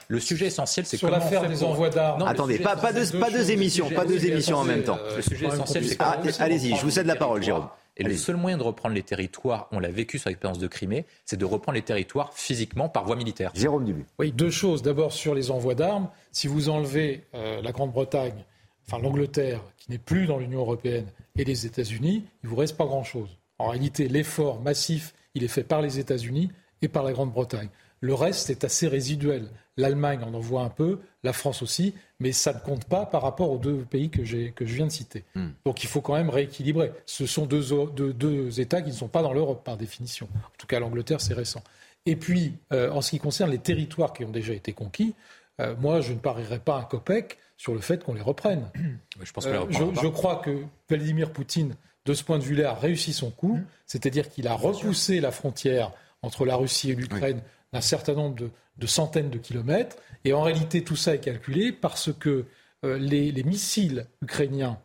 Le 0.06 0.20
sujet 0.20 0.46
essentiel, 0.46 0.86
c'est 0.86 0.96
sur 0.96 1.10
l'affaire 1.10 1.48
des 1.48 1.64
envois 1.64 1.90
d'armes. 1.90 2.22
Attendez, 2.22 2.58
pas, 2.58 2.76
pas, 2.76 2.92
deux, 2.92 3.18
pas 3.18 3.30
deux 3.30 3.50
émissions, 3.50 3.90
pas 3.90 4.04
deux 4.04 4.24
émissions 4.24 4.58
en 4.58 4.64
même 4.64 4.84
temps. 4.84 4.98
Le 5.16 5.22
sujet 5.22 5.46
essentiel, 5.46 5.84
c'est 5.84 5.96
ah, 5.98 6.18
Allez-y, 6.38 6.76
je 6.76 6.82
vous 6.82 6.90
cède 6.90 7.06
la 7.06 7.16
parole, 7.16 7.42
Jérôme. 7.42 7.66
Et 7.96 8.04
le 8.04 8.16
seul 8.16 8.36
moyen 8.36 8.56
de 8.56 8.62
reprendre 8.62 8.94
les 8.94 9.02
territoires, 9.02 9.68
on 9.70 9.78
l'a 9.78 9.90
vécu 9.90 10.18
sur 10.18 10.30
l'expérience 10.30 10.58
de 10.58 10.66
Crimée, 10.66 11.04
c'est 11.26 11.36
de 11.36 11.44
reprendre 11.44 11.76
les 11.76 11.82
territoires 11.82 12.32
physiquement 12.32 12.88
par 12.88 13.04
voie 13.04 13.16
militaire. 13.16 13.52
Jérôme 13.54 13.84
Dubu. 13.84 14.06
Oui, 14.18 14.32
deux 14.32 14.50
choses. 14.50 14.82
D'abord 14.82 15.12
sur 15.12 15.34
les 15.34 15.50
envois 15.50 15.74
d'armes. 15.74 16.08
Si 16.30 16.46
vous 16.46 16.70
enlevez 16.70 17.24
euh, 17.34 17.60
la 17.60 17.72
Grande-Bretagne, 17.72 18.44
enfin 18.86 18.98
l'Angleterre, 18.98 19.60
qui 19.76 19.90
n'est 19.90 19.98
plus 19.98 20.26
dans 20.26 20.38
l'Union 20.38 20.60
européenne, 20.60 21.06
et 21.36 21.44
les 21.44 21.66
États-Unis, 21.66 22.24
il 22.42 22.48
vous 22.48 22.56
reste 22.56 22.76
pas 22.76 22.86
grand-chose. 22.86 23.36
En 23.58 23.68
réalité, 23.68 24.08
l'effort 24.08 24.60
massif, 24.60 25.14
il 25.34 25.44
est 25.44 25.48
fait 25.48 25.64
par 25.64 25.82
les 25.82 25.98
États-Unis 25.98 26.50
et 26.80 26.88
par 26.88 27.02
la 27.02 27.12
Grande-Bretagne. 27.12 27.68
Le 28.02 28.14
reste 28.14 28.50
est 28.50 28.64
assez 28.64 28.88
résiduel. 28.88 29.48
L'Allemagne 29.76 30.22
en 30.24 30.34
envoie 30.34 30.62
un 30.62 30.68
peu, 30.68 30.98
la 31.22 31.32
France 31.32 31.62
aussi, 31.62 31.94
mais 32.18 32.32
ça 32.32 32.52
ne 32.52 32.58
compte 32.58 32.84
pas 32.84 33.06
par 33.06 33.22
rapport 33.22 33.50
aux 33.50 33.58
deux 33.58 33.84
pays 33.84 34.10
que, 34.10 34.20
que 34.50 34.66
je 34.66 34.74
viens 34.74 34.86
de 34.86 34.92
citer. 34.92 35.24
Mm. 35.36 35.46
Donc 35.64 35.84
il 35.84 35.86
faut 35.88 36.00
quand 36.00 36.14
même 36.14 36.28
rééquilibrer. 36.28 36.92
Ce 37.06 37.26
sont 37.26 37.46
deux, 37.46 37.64
deux, 37.94 38.12
deux 38.12 38.60
États 38.60 38.82
qui 38.82 38.90
ne 38.90 38.94
sont 38.94 39.08
pas 39.08 39.22
dans 39.22 39.32
l'Europe 39.32 39.64
par 39.64 39.76
définition. 39.76 40.28
En 40.34 40.58
tout 40.58 40.66
cas, 40.66 40.80
l'Angleterre, 40.80 41.20
c'est 41.20 41.32
récent. 41.32 41.62
Et 42.04 42.16
puis, 42.16 42.54
euh, 42.72 42.90
en 42.90 43.00
ce 43.00 43.10
qui 43.10 43.20
concerne 43.20 43.50
les 43.50 43.58
territoires 43.58 44.12
qui 44.12 44.24
ont 44.24 44.30
déjà 44.30 44.52
été 44.52 44.72
conquis, 44.72 45.14
euh, 45.60 45.76
moi, 45.78 46.00
je 46.00 46.12
ne 46.12 46.18
parierais 46.18 46.58
pas 46.58 46.76
un 46.76 46.82
copec 46.82 47.38
sur 47.56 47.72
le 47.72 47.80
fait 47.80 48.02
qu'on 48.02 48.14
les 48.14 48.20
reprenne. 48.20 48.68
Je, 49.22 49.30
pense 49.30 49.46
euh, 49.46 49.64
je, 49.70 50.00
je, 50.00 50.08
crois 50.08 50.36
que 50.36 50.64
Vladimir 50.88 51.30
Poutine, 51.30 51.76
de 52.06 52.14
ce 52.14 52.24
point 52.24 52.38
de 52.38 52.42
vue-là, 52.42 52.70
a 52.70 52.74
réussi 52.74 53.12
son 53.12 53.30
coup, 53.30 53.54
mm. 53.58 53.64
c'est-à-dire 53.86 54.28
qu'il 54.28 54.48
a 54.48 54.54
repoussé 54.54 55.20
la 55.20 55.30
frontière 55.30 55.92
entre 56.22 56.44
la 56.44 56.56
Russie 56.56 56.90
et 56.90 56.94
l'Ukraine 56.96 57.36
oui. 57.36 57.42
D'un 57.72 57.80
certain 57.80 58.14
nombre 58.14 58.36
de, 58.36 58.50
de, 58.78 58.86
centaines 58.86 59.30
de 59.30 59.38
kilomètres. 59.38 59.96
Et 60.24 60.32
en 60.32 60.42
réalité, 60.42 60.84
tout 60.84 60.96
ça 60.96 61.14
est 61.14 61.20
calculé 61.20 61.72
parce 61.72 62.12
que 62.12 62.46
euh, 62.84 62.98
les, 62.98 63.32
les, 63.32 63.44
missiles 63.44 64.06
ukrainiens 64.22 64.78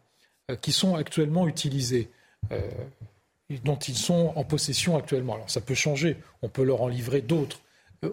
euh, 0.52 0.56
qui 0.56 0.72
sont 0.72 0.96
actuellement 0.96 1.48
utilisés, 1.48 2.10
euh, 2.52 2.62
dont 3.64 3.78
ils 3.78 3.98
sont 3.98 4.34
en 4.36 4.44
possession 4.44 4.98
actuellement, 4.98 5.36
alors 5.36 5.50
ça 5.50 5.62
peut 5.62 5.76
changer, 5.76 6.18
on 6.42 6.50
peut 6.50 6.64
leur 6.64 6.82
en 6.82 6.88
livrer 6.88 7.22
d'autres, 7.22 7.60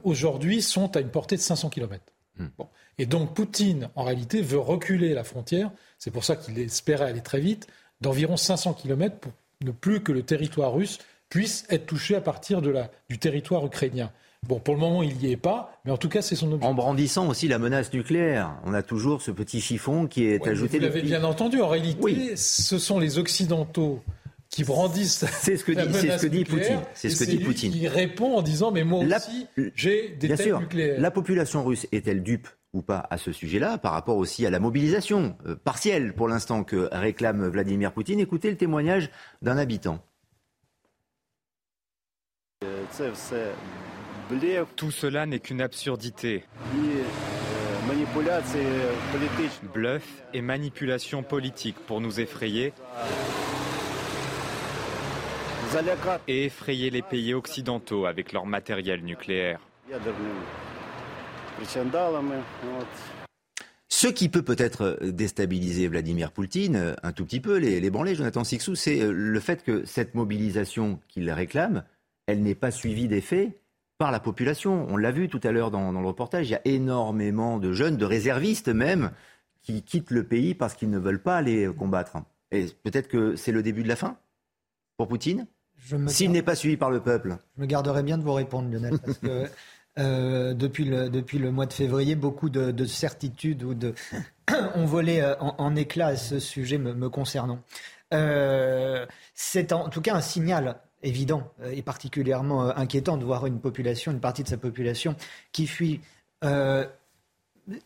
aujourd'hui 0.03 0.63
sont 0.63 0.97
à 0.97 1.01
une 1.01 1.11
portée 1.11 1.37
de 1.37 1.43
500 1.43 1.71
kilomètres. 1.71 2.13
Mm. 2.39 2.47
Bon. 2.57 2.69
Et 2.99 3.07
donc 3.07 3.35
Poutine, 3.35 3.91
en 3.95 4.05
réalité, 4.05 4.41
veut 4.41 4.59
reculer 4.59 5.15
la 5.15 5.25
frontière, 5.25 5.71
c'est 5.99 6.11
pour 6.11 6.25
ça 6.25 6.37
qu'il 6.37 6.59
espérait 6.59 7.07
aller 7.07 7.23
très 7.23 7.41
vite, 7.41 7.67
d'environ 8.01 8.37
500 8.37 8.75
kilomètres 8.75 9.19
pour 9.19 9.33
ne 9.63 9.71
plus 9.71 10.03
que 10.03 10.13
le 10.13 10.23
territoire 10.23 10.73
russe 10.73 10.99
puisse 11.29 11.67
être 11.71 11.87
touché 11.87 12.15
à 12.15 12.21
partir 12.21 12.63
de 12.63 12.71
la, 12.71 12.91
du 13.09 13.19
territoire 13.19 13.67
ukrainien. 13.67 14.13
Bon, 14.49 14.59
pour 14.59 14.75
le 14.75 14.81
moment, 14.81 15.03
il 15.03 15.17
n'y 15.17 15.33
est 15.33 15.37
pas, 15.37 15.79
mais 15.85 15.91
en 15.91 15.97
tout 15.97 16.09
cas, 16.09 16.23
c'est 16.23 16.37
son 16.37 16.47
objectif. 16.47 16.69
En 16.69 16.75
brandissant 16.75 17.29
aussi 17.29 17.49
la 17.49 17.59
menace 17.59 17.93
nucléaire. 17.93 18.57
On 18.65 18.75
a 18.75 18.83
toujours 18.83 19.23
ce 19.23 19.31
petit 19.31 19.61
chiffon 19.61 20.07
qui 20.07 20.25
est 20.25 20.47
ajouté. 20.47 20.79
Vous 20.79 20.85
l'avez 20.85 21.01
depuis... 21.01 21.09
bien 21.09 21.25
entendu. 21.25 21.61
En 21.61 21.69
réalité, 21.69 21.99
oui. 22.03 22.33
ce 22.37 22.79
sont 22.79 22.99
les 22.99 23.19
Occidentaux 23.19 24.03
qui 24.51 24.63
brandissent 24.63 25.25
c'est 25.41 25.57
ce 25.57 25.65
que 25.65 25.73
dit, 25.73 25.93
c'est 25.93 26.17
ce 26.17 26.23
que 26.23 26.27
dit 26.29 26.45
Poutine. 26.45 26.81
C'est 26.95 27.11
ce 27.11 27.25
que 27.25 27.29
dit 27.29 27.39
Poutine. 27.39 27.73
Qui 27.73 27.89
répond 27.89 28.37
en 28.37 28.43
disant 28.43 28.71
mais 28.71 28.85
moi 28.85 29.05
la, 29.05 29.17
aussi 29.17 29.49
j'ai 29.75 30.11
des 30.11 30.29
bien 30.29 30.37
têtes 30.37 30.47
sûr, 30.47 30.61
nucléaires. 30.61 31.01
La 31.01 31.11
population 31.11 31.65
russe 31.65 31.89
est-elle 31.91 32.23
dupe 32.23 32.47
ou 32.73 32.81
pas 32.81 33.05
à 33.11 33.19
ce 33.19 33.33
sujet-là 33.33 33.79
par 33.79 33.93
rapport 33.93 34.17
aussi 34.17 34.47
à 34.47 34.51
la 34.51 34.61
mobilisation 34.61 35.37
euh, 35.47 35.57
partielle 35.57 36.15
pour 36.15 36.29
l'instant 36.29 36.63
que 36.63 36.89
réclame 36.93 37.49
Vladimir 37.49 37.93
Poutine? 37.93 38.21
Écoutez 38.21 38.49
le 38.49 38.57
témoignage 38.57 39.11
d'un 39.43 39.57
habitant. 39.59 39.99
Tout 44.77 44.91
cela 44.91 45.27
n'est 45.27 45.39
qu'une 45.39 45.61
absurdité. 45.61 46.45
Bluff 49.75 50.23
et 50.33 50.41
manipulation 50.41 51.23
politique 51.23 51.77
pour 51.87 52.01
nous 52.01 52.21
effrayer. 52.21 52.73
Et 56.29 56.45
effrayer 56.45 56.91
les 56.91 57.03
pays 57.03 57.35
occidentaux 57.35 58.07
avec 58.07 58.33
leur 58.33 58.47
matériel 58.47 59.05
nucléaire. 59.05 59.61
Ce 63.89 64.09
qui 64.09 64.29
peut 64.29 64.43
peut-être 64.43 64.99
déstabiliser 65.03 65.89
Vladimir 65.89 66.33
Poutine 66.33 66.95
un 67.03 67.13
tout 67.13 67.25
petit 67.25 67.41
peu, 67.41 67.57
les, 67.57 67.81
les 67.81 67.91
branlés, 67.91 68.15
Jonathan 68.15 68.45
Sixou, 68.45 68.75
c'est 68.75 69.01
le 69.11 69.41
fait 69.41 69.63
que 69.63 69.85
cette 69.85 70.15
mobilisation 70.15 71.01
qu'il 71.09 71.31
réclame, 71.31 71.85
elle 72.27 72.43
n'est 72.43 72.55
pas 72.55 72.71
suivie 72.71 73.09
des 73.09 73.21
faits 73.21 73.61
par 73.99 74.11
la 74.11 74.21
population. 74.21 74.87
On 74.89 74.97
l'a 74.97 75.11
vu 75.11 75.29
tout 75.29 75.41
à 75.43 75.53
l'heure 75.53 75.71
dans, 75.71 75.93
dans, 75.93 76.01
le 76.01 76.07
reportage, 76.07 76.49
il 76.49 76.53
y 76.53 76.55
a 76.55 76.61
énormément 76.65 77.59
de 77.59 77.73
jeunes, 77.73 77.97
de 77.97 78.05
réservistes 78.05 78.69
même, 78.69 79.11
qui 79.63 79.83
quittent 79.83 80.11
le 80.11 80.25
pays 80.25 80.55
parce 80.55 80.75
qu'ils 80.75 80.91
ne 80.91 80.99
veulent 80.99 81.23
pas 81.23 81.37
aller 81.37 81.69
combattre. 81.77 82.17
Et 82.51 82.67
peut-être 82.83 83.09
que 83.09 83.37
c'est 83.37 83.53
le 83.53 83.63
début 83.63 83.83
de 83.83 83.89
la 83.89 83.97
fin 83.97 84.17
pour 84.97 85.09
Poutine 85.09 85.47
S'il 86.07 86.31
n'est 86.31 86.43
pas 86.43 86.55
suivi 86.55 86.77
par 86.77 86.91
le 86.91 87.01
peuple. 87.01 87.37
Je 87.57 87.63
me 87.63 87.67
garderai 87.67 88.03
bien 88.03 88.19
de 88.19 88.23
vous 88.23 88.33
répondre, 88.33 88.71
Lionel, 88.71 88.99
parce 88.99 89.19
que 89.19 89.45
euh, 89.99 90.55
depuis, 90.55 90.85
le, 90.85 91.09
depuis 91.09 91.39
le 91.39 91.51
mois 91.51 91.67
de 91.67 91.73
février, 91.73 92.15
beaucoup 92.15 92.51
de, 92.51 92.71
de 92.71 92.85
certitudes 92.85 93.63
ou 93.63 93.75
de 93.75 93.95
ont 94.75 94.85
volé 94.85 95.25
en, 95.41 95.55
en 95.59 95.77
éclats 95.77 96.09
à 96.09 96.17
ce 96.17 96.39
sujet 96.39 96.79
me, 96.79 96.95
me 96.95 97.09
concernant. 97.09 97.61
Euh, 98.13 99.07
c'est 99.35 99.73
en 99.73 99.89
tout 99.89 100.01
cas 100.01 100.15
un 100.15 100.21
signal 100.21 100.77
évident 101.05 101.51
et 101.73 101.83
particulièrement 101.83 102.77
inquiétant 102.77 103.17
de 103.17 103.25
voir 103.25 103.47
une 103.47 103.61
population, 103.61 104.13
une 104.13 104.21
partie 104.21 104.43
de 104.43 104.49
sa 104.49 104.57
population 104.57 105.15
qui 105.53 105.67
fuit. 105.67 106.01
Euh, 106.45 106.85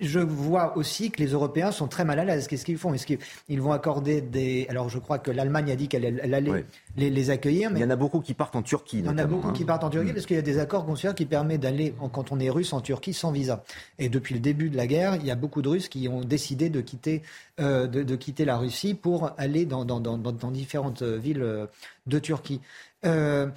je 0.00 0.18
vois 0.18 0.76
aussi 0.76 1.10
que 1.10 1.22
les 1.22 1.28
Européens 1.28 1.70
sont 1.70 1.86
très 1.86 2.04
mal 2.04 2.18
à 2.18 2.24
l'aise. 2.24 2.48
Qu'est-ce 2.48 2.64
qu'ils 2.64 2.78
font? 2.78 2.92
Est-ce 2.94 3.06
qu'ils 3.06 3.60
vont 3.60 3.72
accorder 3.72 4.20
des... 4.20 4.66
Alors 4.68 4.88
je 4.88 4.98
crois 4.98 5.18
que 5.18 5.30
l'Allemagne 5.30 5.70
a 5.70 5.76
dit 5.76 5.86
qu'elle 5.86 6.20
allait 6.20 6.64
les, 6.96 7.30
accueillir. 7.30 7.70
Mais... 7.70 7.80
Il 7.80 7.82
y 7.82 7.86
en 7.86 7.90
a 7.90 7.96
beaucoup 7.96 8.20
qui 8.20 8.34
partent 8.34 8.56
en 8.56 8.62
Turquie. 8.62 8.98
Il 8.98 9.06
y 9.06 9.08
en 9.08 9.18
a 9.18 9.26
beaucoup 9.26 9.52
qui 9.52 9.62
hein. 9.62 9.66
partent 9.66 9.84
en 9.84 9.90
Turquie 9.90 10.10
mm. 10.10 10.14
parce 10.14 10.26
qu'il 10.26 10.36
y 10.36 10.40
a 10.40 10.42
des 10.42 10.58
accords 10.58 10.84
consulaires 10.84 11.14
qui 11.14 11.26
permettent 11.26 11.60
d'aller, 11.60 11.94
quand 12.12 12.32
on 12.32 12.40
est 12.40 12.50
russe, 12.50 12.72
en 12.72 12.80
Turquie 12.80 13.14
sans 13.14 13.30
visa. 13.30 13.62
Et 13.98 14.08
depuis 14.08 14.34
le 14.34 14.40
début 14.40 14.68
de 14.68 14.76
la 14.76 14.88
guerre, 14.88 15.14
il 15.16 15.26
y 15.26 15.30
a 15.30 15.36
beaucoup 15.36 15.62
de 15.62 15.68
Russes 15.68 15.88
qui 15.88 16.08
ont 16.08 16.22
décidé 16.22 16.70
de 16.70 16.80
quitter, 16.80 17.22
euh, 17.60 17.86
de, 17.86 18.16
quitter 18.16 18.44
la 18.44 18.56
Russie 18.56 18.94
pour 18.94 19.30
aller 19.38 19.64
dans, 19.64 19.84
dans, 19.84 20.00
dans, 20.00 20.18
dans 20.18 20.50
différentes 20.50 21.02
villes 21.02 21.42
euh, 21.42 21.66
de 22.08 22.18
Turquie. 22.18 22.60
Euh, 23.04 23.48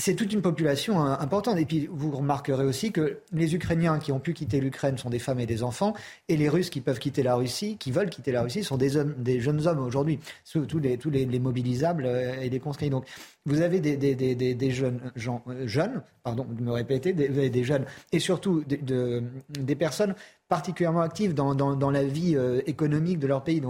c'est 0.00 0.14
toute 0.14 0.32
une 0.32 0.42
population 0.42 1.00
hein, 1.00 1.18
importante. 1.20 1.58
Et 1.58 1.64
puis, 1.64 1.88
vous 1.90 2.12
remarquerez 2.12 2.64
aussi 2.64 2.92
que 2.92 3.18
les 3.32 3.56
Ukrainiens 3.56 3.98
qui 3.98 4.12
ont 4.12 4.20
pu 4.20 4.32
quitter 4.32 4.60
l'Ukraine 4.60 4.96
sont 4.96 5.10
des 5.10 5.18
femmes 5.18 5.40
et 5.40 5.46
des 5.46 5.64
enfants, 5.64 5.92
et 6.28 6.36
les 6.36 6.48
Russes 6.48 6.70
qui 6.70 6.80
peuvent 6.80 7.00
quitter 7.00 7.24
la 7.24 7.34
Russie, 7.34 7.76
qui 7.78 7.90
veulent 7.90 8.08
quitter 8.08 8.30
la 8.30 8.42
Russie, 8.42 8.62
sont 8.62 8.76
des, 8.76 8.96
hommes, 8.96 9.14
des 9.18 9.40
jeunes 9.40 9.66
hommes 9.66 9.80
aujourd'hui, 9.80 10.20
tous 10.68 10.78
les, 10.78 10.98
tous 10.98 11.10
les, 11.10 11.26
mobilisables 11.40 12.06
euh, 12.06 12.40
et 12.40 12.48
les 12.48 12.60
conscrits. 12.60 12.90
Donc, 12.90 13.06
vous 13.44 13.60
avez 13.60 13.80
des, 13.80 14.70
jeunes, 14.70 15.00
gens, 15.16 15.42
euh, 15.48 15.88
pardon 16.22 16.46
de 16.48 16.62
me 16.62 16.70
répéter, 16.70 17.12
des, 17.12 17.64
jeunes, 17.64 17.84
et 18.12 18.20
surtout 18.20 18.62
de, 18.68 19.24
des 19.48 19.74
personnes 19.74 20.14
particulièrement 20.48 21.00
actives 21.00 21.34
dans, 21.34 21.90
la 21.90 22.04
vie 22.04 22.36
économique 22.66 23.18
de 23.18 23.26
leur 23.26 23.42
pays. 23.42 23.60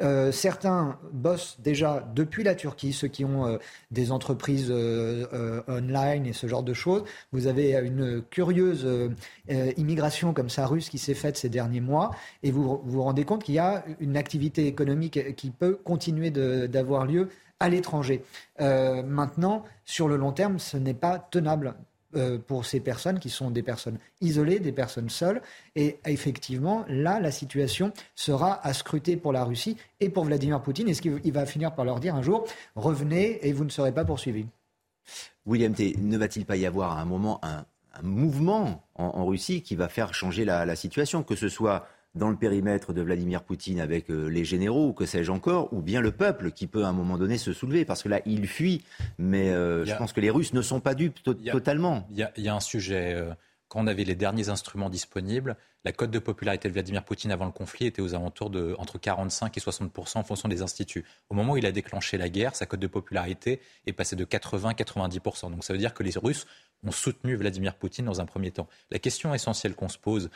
Euh, 0.00 0.32
certains 0.32 0.98
bossent 1.12 1.58
déjà 1.60 2.08
depuis 2.14 2.42
la 2.42 2.54
Turquie, 2.54 2.92
ceux 2.92 3.08
qui 3.08 3.24
ont 3.24 3.46
euh, 3.46 3.58
des 3.90 4.10
entreprises 4.10 4.68
euh, 4.70 5.62
online 5.68 6.26
et 6.26 6.32
ce 6.32 6.46
genre 6.46 6.62
de 6.62 6.72
choses. 6.72 7.04
Vous 7.32 7.46
avez 7.46 7.72
une 7.72 8.22
curieuse 8.22 8.88
immigration 9.76 10.32
comme 10.32 10.48
ça 10.48 10.66
russe 10.66 10.88
qui 10.88 10.98
s'est 10.98 11.14
faite 11.14 11.36
ces 11.36 11.48
derniers 11.48 11.80
mois 11.80 12.10
et 12.42 12.50
vous 12.50 12.80
vous 12.84 13.02
rendez 13.02 13.24
compte 13.24 13.44
qu'il 13.44 13.54
y 13.54 13.58
a 13.58 13.84
une 14.00 14.16
activité 14.16 14.66
économique 14.66 15.34
qui 15.36 15.50
peut 15.50 15.78
continuer 15.84 16.30
d'avoir 16.30 17.06
lieu 17.06 17.28
à 17.60 17.68
l'étranger. 17.68 18.24
maintenant, 18.58 19.64
sur 19.84 20.08
le 20.08 20.16
long 20.16 20.32
terme, 20.32 20.58
ce 20.58 20.76
n'est 20.76 20.94
pas 20.94 21.18
tenable. 21.18 21.74
Euh, 22.14 22.36
pour 22.38 22.66
ces 22.66 22.80
personnes 22.80 23.18
qui 23.18 23.30
sont 23.30 23.50
des 23.50 23.62
personnes 23.62 23.98
isolées, 24.20 24.60
des 24.60 24.72
personnes 24.72 25.08
seules. 25.08 25.40
Et 25.76 25.98
effectivement, 26.04 26.84
là, 26.86 27.20
la 27.20 27.30
situation 27.30 27.90
sera 28.14 28.60
à 28.66 28.74
scruter 28.74 29.16
pour 29.16 29.32
la 29.32 29.44
Russie 29.44 29.78
et 29.98 30.10
pour 30.10 30.24
Vladimir 30.24 30.60
Poutine. 30.60 30.90
Est-ce 30.90 31.00
qu'il 31.00 31.32
va 31.32 31.46
finir 31.46 31.74
par 31.74 31.86
leur 31.86 32.00
dire 32.00 32.14
un 32.14 32.20
jour, 32.20 32.44
revenez 32.76 33.38
et 33.48 33.54
vous 33.54 33.64
ne 33.64 33.70
serez 33.70 33.92
pas 33.92 34.04
poursuivis? 34.04 34.44
William 35.46 35.72
T., 35.72 35.96
ne 35.98 36.18
va-t-il 36.18 36.44
pas 36.44 36.56
y 36.56 36.66
avoir 36.66 36.98
à 36.98 37.00
un 37.00 37.06
moment 37.06 37.40
un, 37.42 37.64
mouvement 38.02 38.84
en, 38.94 39.24
Russie 39.24 39.62
qui 39.62 39.74
va 39.74 39.88
faire 39.88 40.12
changer 40.12 40.44
la, 40.44 40.66
la 40.66 40.76
situation, 40.76 41.22
que 41.22 41.34
ce 41.34 41.48
soit 41.48 41.86
dans 42.14 42.28
le 42.28 42.36
périmètre 42.36 42.92
de 42.92 43.00
Vladimir 43.00 43.42
Poutine 43.42 43.80
avec 43.80 44.10
euh, 44.10 44.28
les 44.28 44.44
généraux 44.44 44.88
ou 44.88 44.92
que 44.92 45.06
sais-je 45.06 45.30
encore, 45.30 45.72
ou 45.72 45.80
bien 45.80 46.00
le 46.00 46.12
peuple 46.12 46.50
qui 46.50 46.66
peut 46.66 46.84
à 46.84 46.88
un 46.88 46.92
moment 46.92 47.16
donné 47.16 47.38
se 47.38 47.52
soulever, 47.52 47.84
parce 47.84 48.02
que 48.02 48.08
là, 48.08 48.20
il 48.26 48.46
fuit, 48.46 48.84
mais 49.18 49.50
euh, 49.50 49.84
je 49.84 49.94
pense 49.94 50.12
que 50.12 50.20
les 50.20 50.30
Russes 50.30 50.52
ne 50.52 50.62
sont 50.62 50.80
pas 50.80 50.94
dupes 50.94 51.22
totalement. 51.22 52.06
Il 52.10 52.28
y, 52.36 52.48
a 52.48 52.54
un 52.54 52.60
sujet. 52.60 53.14
Euh, 53.14 53.32
quand 53.68 53.80
on 53.80 53.86
avait 53.86 54.04
les 54.04 54.14
derniers 54.14 54.50
instruments 54.50 54.90
disponibles, 54.90 55.56
la 55.84 55.92
cote 55.92 56.10
de 56.10 56.18
popularité 56.18 56.68
de 56.68 56.74
Vladimir 56.74 57.02
Poutine 57.04 57.32
avant 57.32 57.46
le 57.46 57.52
conflit 57.52 57.86
était 57.86 58.02
aux 58.02 58.14
alentours 58.14 58.50
de 58.50 58.76
entre 58.78 58.98
45 58.98 59.56
et 59.56 59.60
60 59.60 59.98
en 60.14 60.22
fonction 60.22 60.48
des 60.48 60.60
instituts. 60.60 61.04
Au 61.30 61.34
moment 61.34 61.54
où 61.54 61.56
il 61.56 61.64
a 61.64 61.72
déclenché 61.72 62.18
la 62.18 62.28
guerre, 62.28 62.54
sa 62.54 62.66
cote 62.66 62.80
de 62.80 62.86
popularité 62.86 63.60
est 63.86 63.94
passée 63.94 64.14
de 64.14 64.26
80-90% 64.26 65.50
Donc 65.50 65.64
ça 65.64 65.72
veut 65.72 65.78
dire 65.78 65.94
que 65.94 66.02
les 66.02 66.12
Russes 66.22 66.46
ont 66.86 66.92
soutenu 66.92 67.34
Vladimir 67.34 67.74
Poutine 67.74 68.04
dans 68.04 68.20
un 68.20 68.26
premier 68.26 68.50
temps. 68.50 68.68
La 68.90 68.98
question 68.98 69.32
essentielle 69.32 69.74
qu'on 69.74 69.88
se 69.88 69.98
pose, 69.98 70.30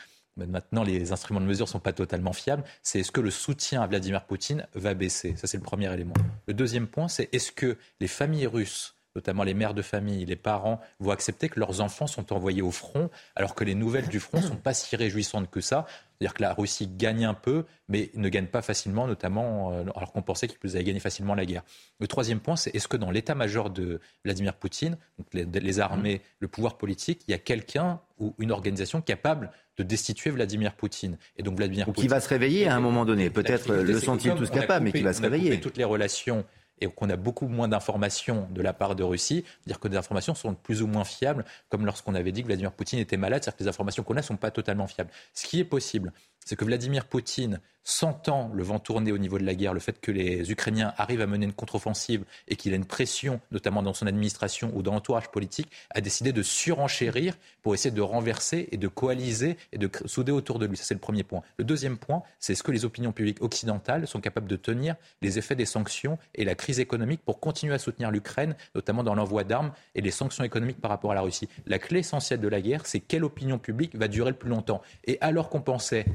maintenant 0.45 0.83
les 0.83 1.11
instruments 1.11 1.41
de 1.41 1.45
mesure 1.45 1.65
ne 1.65 1.71
sont 1.71 1.79
pas 1.79 1.93
totalement 1.93 2.33
fiables, 2.33 2.63
c'est 2.83 2.99
est-ce 2.99 3.11
que 3.11 3.21
le 3.21 3.31
soutien 3.31 3.81
à 3.81 3.87
Vladimir 3.87 4.25
Poutine 4.25 4.67
va 4.75 4.93
baisser 4.93 5.35
Ça, 5.35 5.47
c'est 5.47 5.57
le 5.57 5.63
premier 5.63 5.91
élément. 5.93 6.13
Le 6.47 6.53
deuxième 6.53 6.87
point, 6.87 7.07
c'est 7.07 7.33
est-ce 7.33 7.51
que 7.51 7.77
les 7.99 8.07
familles 8.07 8.47
russes 8.47 8.96
notamment 9.17 9.43
les 9.43 9.55
mères 9.55 9.73
de 9.73 9.81
famille, 9.81 10.25
les 10.25 10.35
parents, 10.35 10.79
vont 10.99 11.09
accepter 11.09 11.49
que 11.49 11.59
leurs 11.59 11.81
enfants 11.81 12.05
sont 12.05 12.31
envoyés 12.33 12.61
au 12.61 12.69
front, 12.69 13.09
alors 13.35 13.55
que 13.55 13.63
les 13.63 13.73
nouvelles 13.73 14.07
du 14.07 14.19
front 14.19 14.37
ne 14.37 14.45
sont 14.45 14.55
pas 14.55 14.75
si 14.75 14.95
réjouissantes 14.95 15.49
que 15.49 15.59
ça. 15.59 15.87
C'est-à-dire 15.87 16.35
que 16.35 16.41
la 16.43 16.53
Russie 16.53 16.87
gagne 16.87 17.25
un 17.25 17.33
peu, 17.33 17.65
mais 17.89 18.11
ne 18.13 18.29
gagne 18.29 18.45
pas 18.45 18.61
facilement, 18.61 19.07
notamment 19.07 19.71
euh, 19.71 19.81
alors 19.95 20.11
qu'on 20.11 20.21
pensait 20.21 20.47
qu'ils 20.47 20.75
allaient 20.75 20.83
gagner 20.83 20.99
facilement 20.99 21.33
la 21.33 21.45
guerre. 21.45 21.63
Le 21.99 22.05
troisième 22.05 22.39
point, 22.39 22.55
c'est 22.55 22.75
est-ce 22.75 22.87
que 22.87 22.97
dans 22.97 23.09
l'état-major 23.09 23.71
de 23.71 23.99
Vladimir 24.23 24.53
Poutine, 24.53 24.97
donc 25.17 25.27
les, 25.33 25.79
armées, 25.79 26.21
le 26.39 26.47
pouvoir 26.47 26.77
politique, 26.77 27.23
il 27.27 27.31
y 27.31 27.33
a 27.33 27.39
quelqu'un 27.39 27.99
ou 28.19 28.35
une 28.37 28.51
organisation 28.51 29.01
capable 29.01 29.51
de 29.77 29.83
destituer 29.83 30.29
Vladimir 30.29 30.75
Poutine? 30.75 31.17
Et 31.37 31.43
donc 31.43 31.57
Vladimir 31.57 31.89
ou 31.89 31.91
qui 31.91 32.07
va 32.07 32.19
se 32.19 32.29
réveiller 32.29 32.67
à 32.67 32.75
un 32.75 32.79
moment 32.79 33.03
donné. 33.03 33.31
Peut-être 33.31 33.73
le 33.73 33.99
sont-ils 33.99 34.35
tous 34.35 34.51
capables, 34.51 34.85
mais 34.85 34.91
qui 34.91 35.01
va 35.01 35.13
se 35.13 35.23
réveiller. 35.23 35.59
Toutes 35.59 35.77
les 35.77 35.83
relations 35.83 36.45
et 36.81 36.87
qu'on 36.87 37.09
a 37.09 37.15
beaucoup 37.15 37.47
moins 37.47 37.67
d'informations 37.67 38.47
de 38.51 38.61
la 38.61 38.73
part 38.73 38.95
de 38.95 39.03
Russie, 39.03 39.43
dire 39.65 39.79
que 39.79 39.87
des 39.87 39.97
informations 39.97 40.35
sont 40.35 40.53
plus 40.53 40.81
ou 40.81 40.87
moins 40.87 41.03
fiables, 41.03 41.45
comme 41.69 41.85
lorsqu'on 41.85 42.15
avait 42.15 42.31
dit 42.31 42.41
que 42.41 42.47
Vladimir 42.47 42.71
Poutine 42.71 42.99
était 42.99 43.17
malade, 43.17 43.43
c'est-à-dire 43.43 43.57
que 43.57 43.63
les 43.63 43.69
informations 43.69 44.03
qu'on 44.03 44.13
a 44.13 44.17
ne 44.17 44.21
sont 44.21 44.37
pas 44.37 44.51
totalement 44.51 44.87
fiables. 44.87 45.11
Ce 45.33 45.45
qui 45.45 45.59
est 45.59 45.65
possible, 45.65 46.11
c'est 46.47 46.55
que 46.55 46.63
Vladimir 46.63 47.03
Poutine, 47.03 47.59
sentant 47.83 48.49
le 48.53 48.63
vent 48.63 48.79
tourner 48.79 49.11
au 49.11 49.17
niveau 49.17 49.37
de 49.37 49.43
la 49.43 49.53
guerre, 49.53 49.73
le 49.73 49.81
fait 49.81 49.99
que 49.99 50.11
les 50.11 50.49
Ukrainiens 50.49 50.93
arrivent 50.95 51.19
à 51.19 51.27
mener 51.27 51.45
une 51.45 51.51
contre-offensive 51.51 52.23
et 52.47 52.55
qu'il 52.55 52.71
a 52.71 52.77
une 52.77 52.85
pression, 52.85 53.41
notamment 53.51 53.83
dans 53.83 53.93
son 53.93 54.07
administration 54.07 54.71
ou 54.73 54.81
dans 54.81 54.93
l'entourage 54.93 55.29
politique, 55.29 55.69
a 55.89 55.99
décidé 55.99 56.31
de 56.31 56.41
surenchérir 56.41 57.37
pour 57.61 57.73
essayer 57.73 57.93
de 57.93 58.01
renverser 58.01 58.69
et 58.71 58.77
de 58.77 58.87
coaliser 58.87 59.57
et 59.73 59.77
de 59.77 59.89
souder 60.05 60.31
autour 60.31 60.57
de 60.57 60.65
lui. 60.65 60.77
Ça, 60.77 60.85
c'est 60.85 60.93
le 60.93 61.01
premier 61.01 61.23
point. 61.23 61.41
Le 61.57 61.65
deuxième 61.65 61.97
point, 61.97 62.23
c'est 62.39 62.53
est-ce 62.53 62.63
que 62.63 62.71
les 62.71 62.85
opinions 62.85 63.11
publiques 63.11 63.41
occidentales 63.41 64.07
sont 64.07 64.21
capables 64.21 64.47
de 64.47 64.55
tenir 64.55 64.95
les 65.21 65.37
effets 65.37 65.55
des 65.55 65.65
sanctions 65.65 66.17
et 66.33 66.45
la 66.45 66.55
crise 66.55 66.79
économique 66.79 67.21
pour 67.25 67.41
continuer 67.41 67.73
à 67.73 67.79
soutenir 67.79 68.09
l'Ukraine, 68.09 68.55
notamment 68.73 69.03
dans 69.03 69.15
l'envoi 69.15 69.43
d'armes 69.43 69.73
et 69.95 70.01
les 70.01 70.11
sanctions 70.11 70.45
économiques 70.45 70.79
par 70.79 70.91
rapport 70.91 71.11
à 71.11 71.15
la 71.15 71.21
Russie. 71.21 71.49
La 71.65 71.77
clé 71.77 71.99
essentielle 71.99 72.39
de 72.39 72.47
la 72.47 72.61
guerre, 72.61 72.85
c'est 72.85 73.01
quelle 73.01 73.25
opinion 73.25 73.59
publique 73.59 73.95
va 73.95 74.07
durer 74.07 74.31
le 74.31 74.37
plus 74.37 74.49
longtemps. 74.49 74.81
Et 75.05 75.17
alors 75.19 75.49
qu'on 75.49 75.61
pensait 75.61 76.05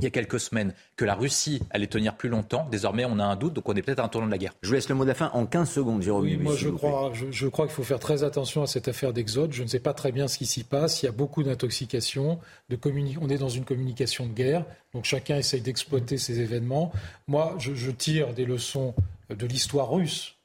il 0.00 0.04
y 0.04 0.06
a 0.06 0.10
quelques 0.10 0.40
semaines 0.40 0.74
que 0.96 1.04
la 1.04 1.14
Russie 1.14 1.60
allait 1.70 1.86
tenir 1.86 2.16
plus 2.16 2.28
longtemps. 2.28 2.66
Désormais, 2.70 3.04
on 3.04 3.18
a 3.18 3.24
un 3.24 3.36
doute, 3.36 3.52
donc 3.52 3.68
on 3.68 3.74
est 3.74 3.82
peut-être 3.82 3.98
à 3.98 4.04
un 4.04 4.08
tournant 4.08 4.26
de 4.26 4.32
la 4.32 4.38
guerre. 4.38 4.54
Je 4.62 4.68
vous 4.68 4.74
laisse 4.74 4.88
le 4.88 4.94
mot 4.94 5.04
de 5.04 5.08
la 5.08 5.14
fin 5.14 5.30
en 5.34 5.46
15 5.46 5.70
secondes, 5.70 6.02
Jérôme. 6.02 6.24
Oui, 6.24 6.36
moi 6.36 6.54
je 6.56 6.68
crois, 6.70 7.12
je, 7.12 7.46
crois 7.48 7.66
qu'il 7.66 7.74
faut 7.74 7.82
faire 7.82 7.98
très 7.98 8.24
attention 8.24 8.62
à 8.62 8.66
cette 8.66 8.88
affaire 8.88 9.12
d'Exode. 9.12 9.52
Je 9.52 9.62
ne 9.62 9.68
sais 9.68 9.80
pas 9.80 9.92
très 9.92 10.12
bien 10.12 10.26
ce 10.26 10.38
qui 10.38 10.46
s'y 10.46 10.64
passe. 10.64 11.02
Il 11.02 11.06
y 11.06 11.08
a 11.08 11.12
beaucoup 11.12 11.42
d'intoxication. 11.42 12.40
De 12.68 12.78
on 13.20 13.28
est 13.28 13.38
dans 13.38 13.48
une 13.48 13.64
communication 13.64 14.26
de 14.26 14.32
guerre, 14.32 14.64
donc 14.94 15.04
chacun 15.04 15.36
essaye 15.36 15.60
d'exploiter 15.60 16.18
ces 16.18 16.40
événements. 16.40 16.92
Moi, 17.28 17.54
je, 17.58 17.90
tire 17.90 18.32
des 18.34 18.44
leçons 18.44 18.94
de 19.28 19.46
l'histoire 19.46 19.90
russe. 19.90 20.36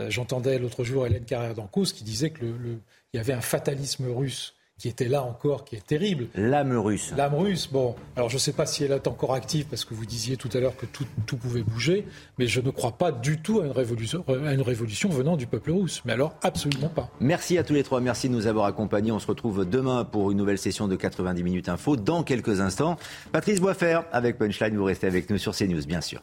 Euh, 0.00 0.08
j'entendais 0.08 0.58
l'autre 0.58 0.84
jour 0.84 1.06
Hélène 1.06 1.24
Carrère 1.24 1.54
d'Ancos 1.54 1.92
qui 1.92 2.04
disait 2.04 2.30
qu'il 2.30 2.80
y 3.12 3.18
avait 3.18 3.32
un 3.32 3.40
fatalisme 3.40 4.06
russe 4.06 4.54
qui 4.80 4.88
était 4.88 5.08
là 5.08 5.22
encore, 5.22 5.66
qui 5.66 5.76
est 5.76 5.86
terrible. 5.86 6.28
L'âme 6.34 6.72
russe. 6.72 7.12
L'âme 7.14 7.34
russe, 7.34 7.68
bon, 7.70 7.94
alors 8.16 8.30
je 8.30 8.36
ne 8.36 8.38
sais 8.38 8.54
pas 8.54 8.64
si 8.64 8.82
elle 8.82 8.92
est 8.92 9.06
encore 9.06 9.34
active, 9.34 9.66
parce 9.66 9.84
que 9.84 9.92
vous 9.92 10.06
disiez 10.06 10.38
tout 10.38 10.48
à 10.54 10.58
l'heure 10.58 10.74
que 10.74 10.86
tout, 10.86 11.04
tout, 11.26 11.36
pouvait 11.36 11.62
bouger, 11.62 12.06
mais 12.38 12.46
je 12.46 12.62
ne 12.62 12.70
crois 12.70 12.92
pas 12.92 13.12
du 13.12 13.42
tout 13.42 13.60
à 13.60 13.66
une, 13.66 13.72
révolution, 13.72 14.24
à 14.26 14.54
une 14.54 14.62
révolution 14.62 15.10
venant 15.10 15.36
du 15.36 15.46
peuple 15.46 15.72
russe. 15.72 16.00
Mais 16.06 16.14
alors, 16.14 16.34
absolument 16.40 16.88
pas. 16.88 17.10
Merci 17.20 17.58
à 17.58 17.62
tous 17.62 17.74
les 17.74 17.82
trois, 17.82 18.00
merci 18.00 18.30
de 18.30 18.34
nous 18.34 18.46
avoir 18.46 18.64
accompagnés. 18.64 19.12
On 19.12 19.18
se 19.18 19.26
retrouve 19.26 19.68
demain 19.68 20.06
pour 20.06 20.30
une 20.30 20.38
nouvelle 20.38 20.56
session 20.56 20.88
de 20.88 20.96
90 20.96 21.42
minutes 21.42 21.68
info, 21.68 21.96
dans 21.96 22.22
quelques 22.22 22.62
instants. 22.62 22.96
Patrice 23.32 23.60
Boisfer, 23.60 24.00
avec 24.12 24.38
Punchline, 24.38 24.78
vous 24.78 24.84
restez 24.84 25.06
avec 25.06 25.28
nous 25.28 25.36
sur 25.36 25.54
CNews, 25.54 25.84
bien 25.84 26.00
sûr. 26.00 26.22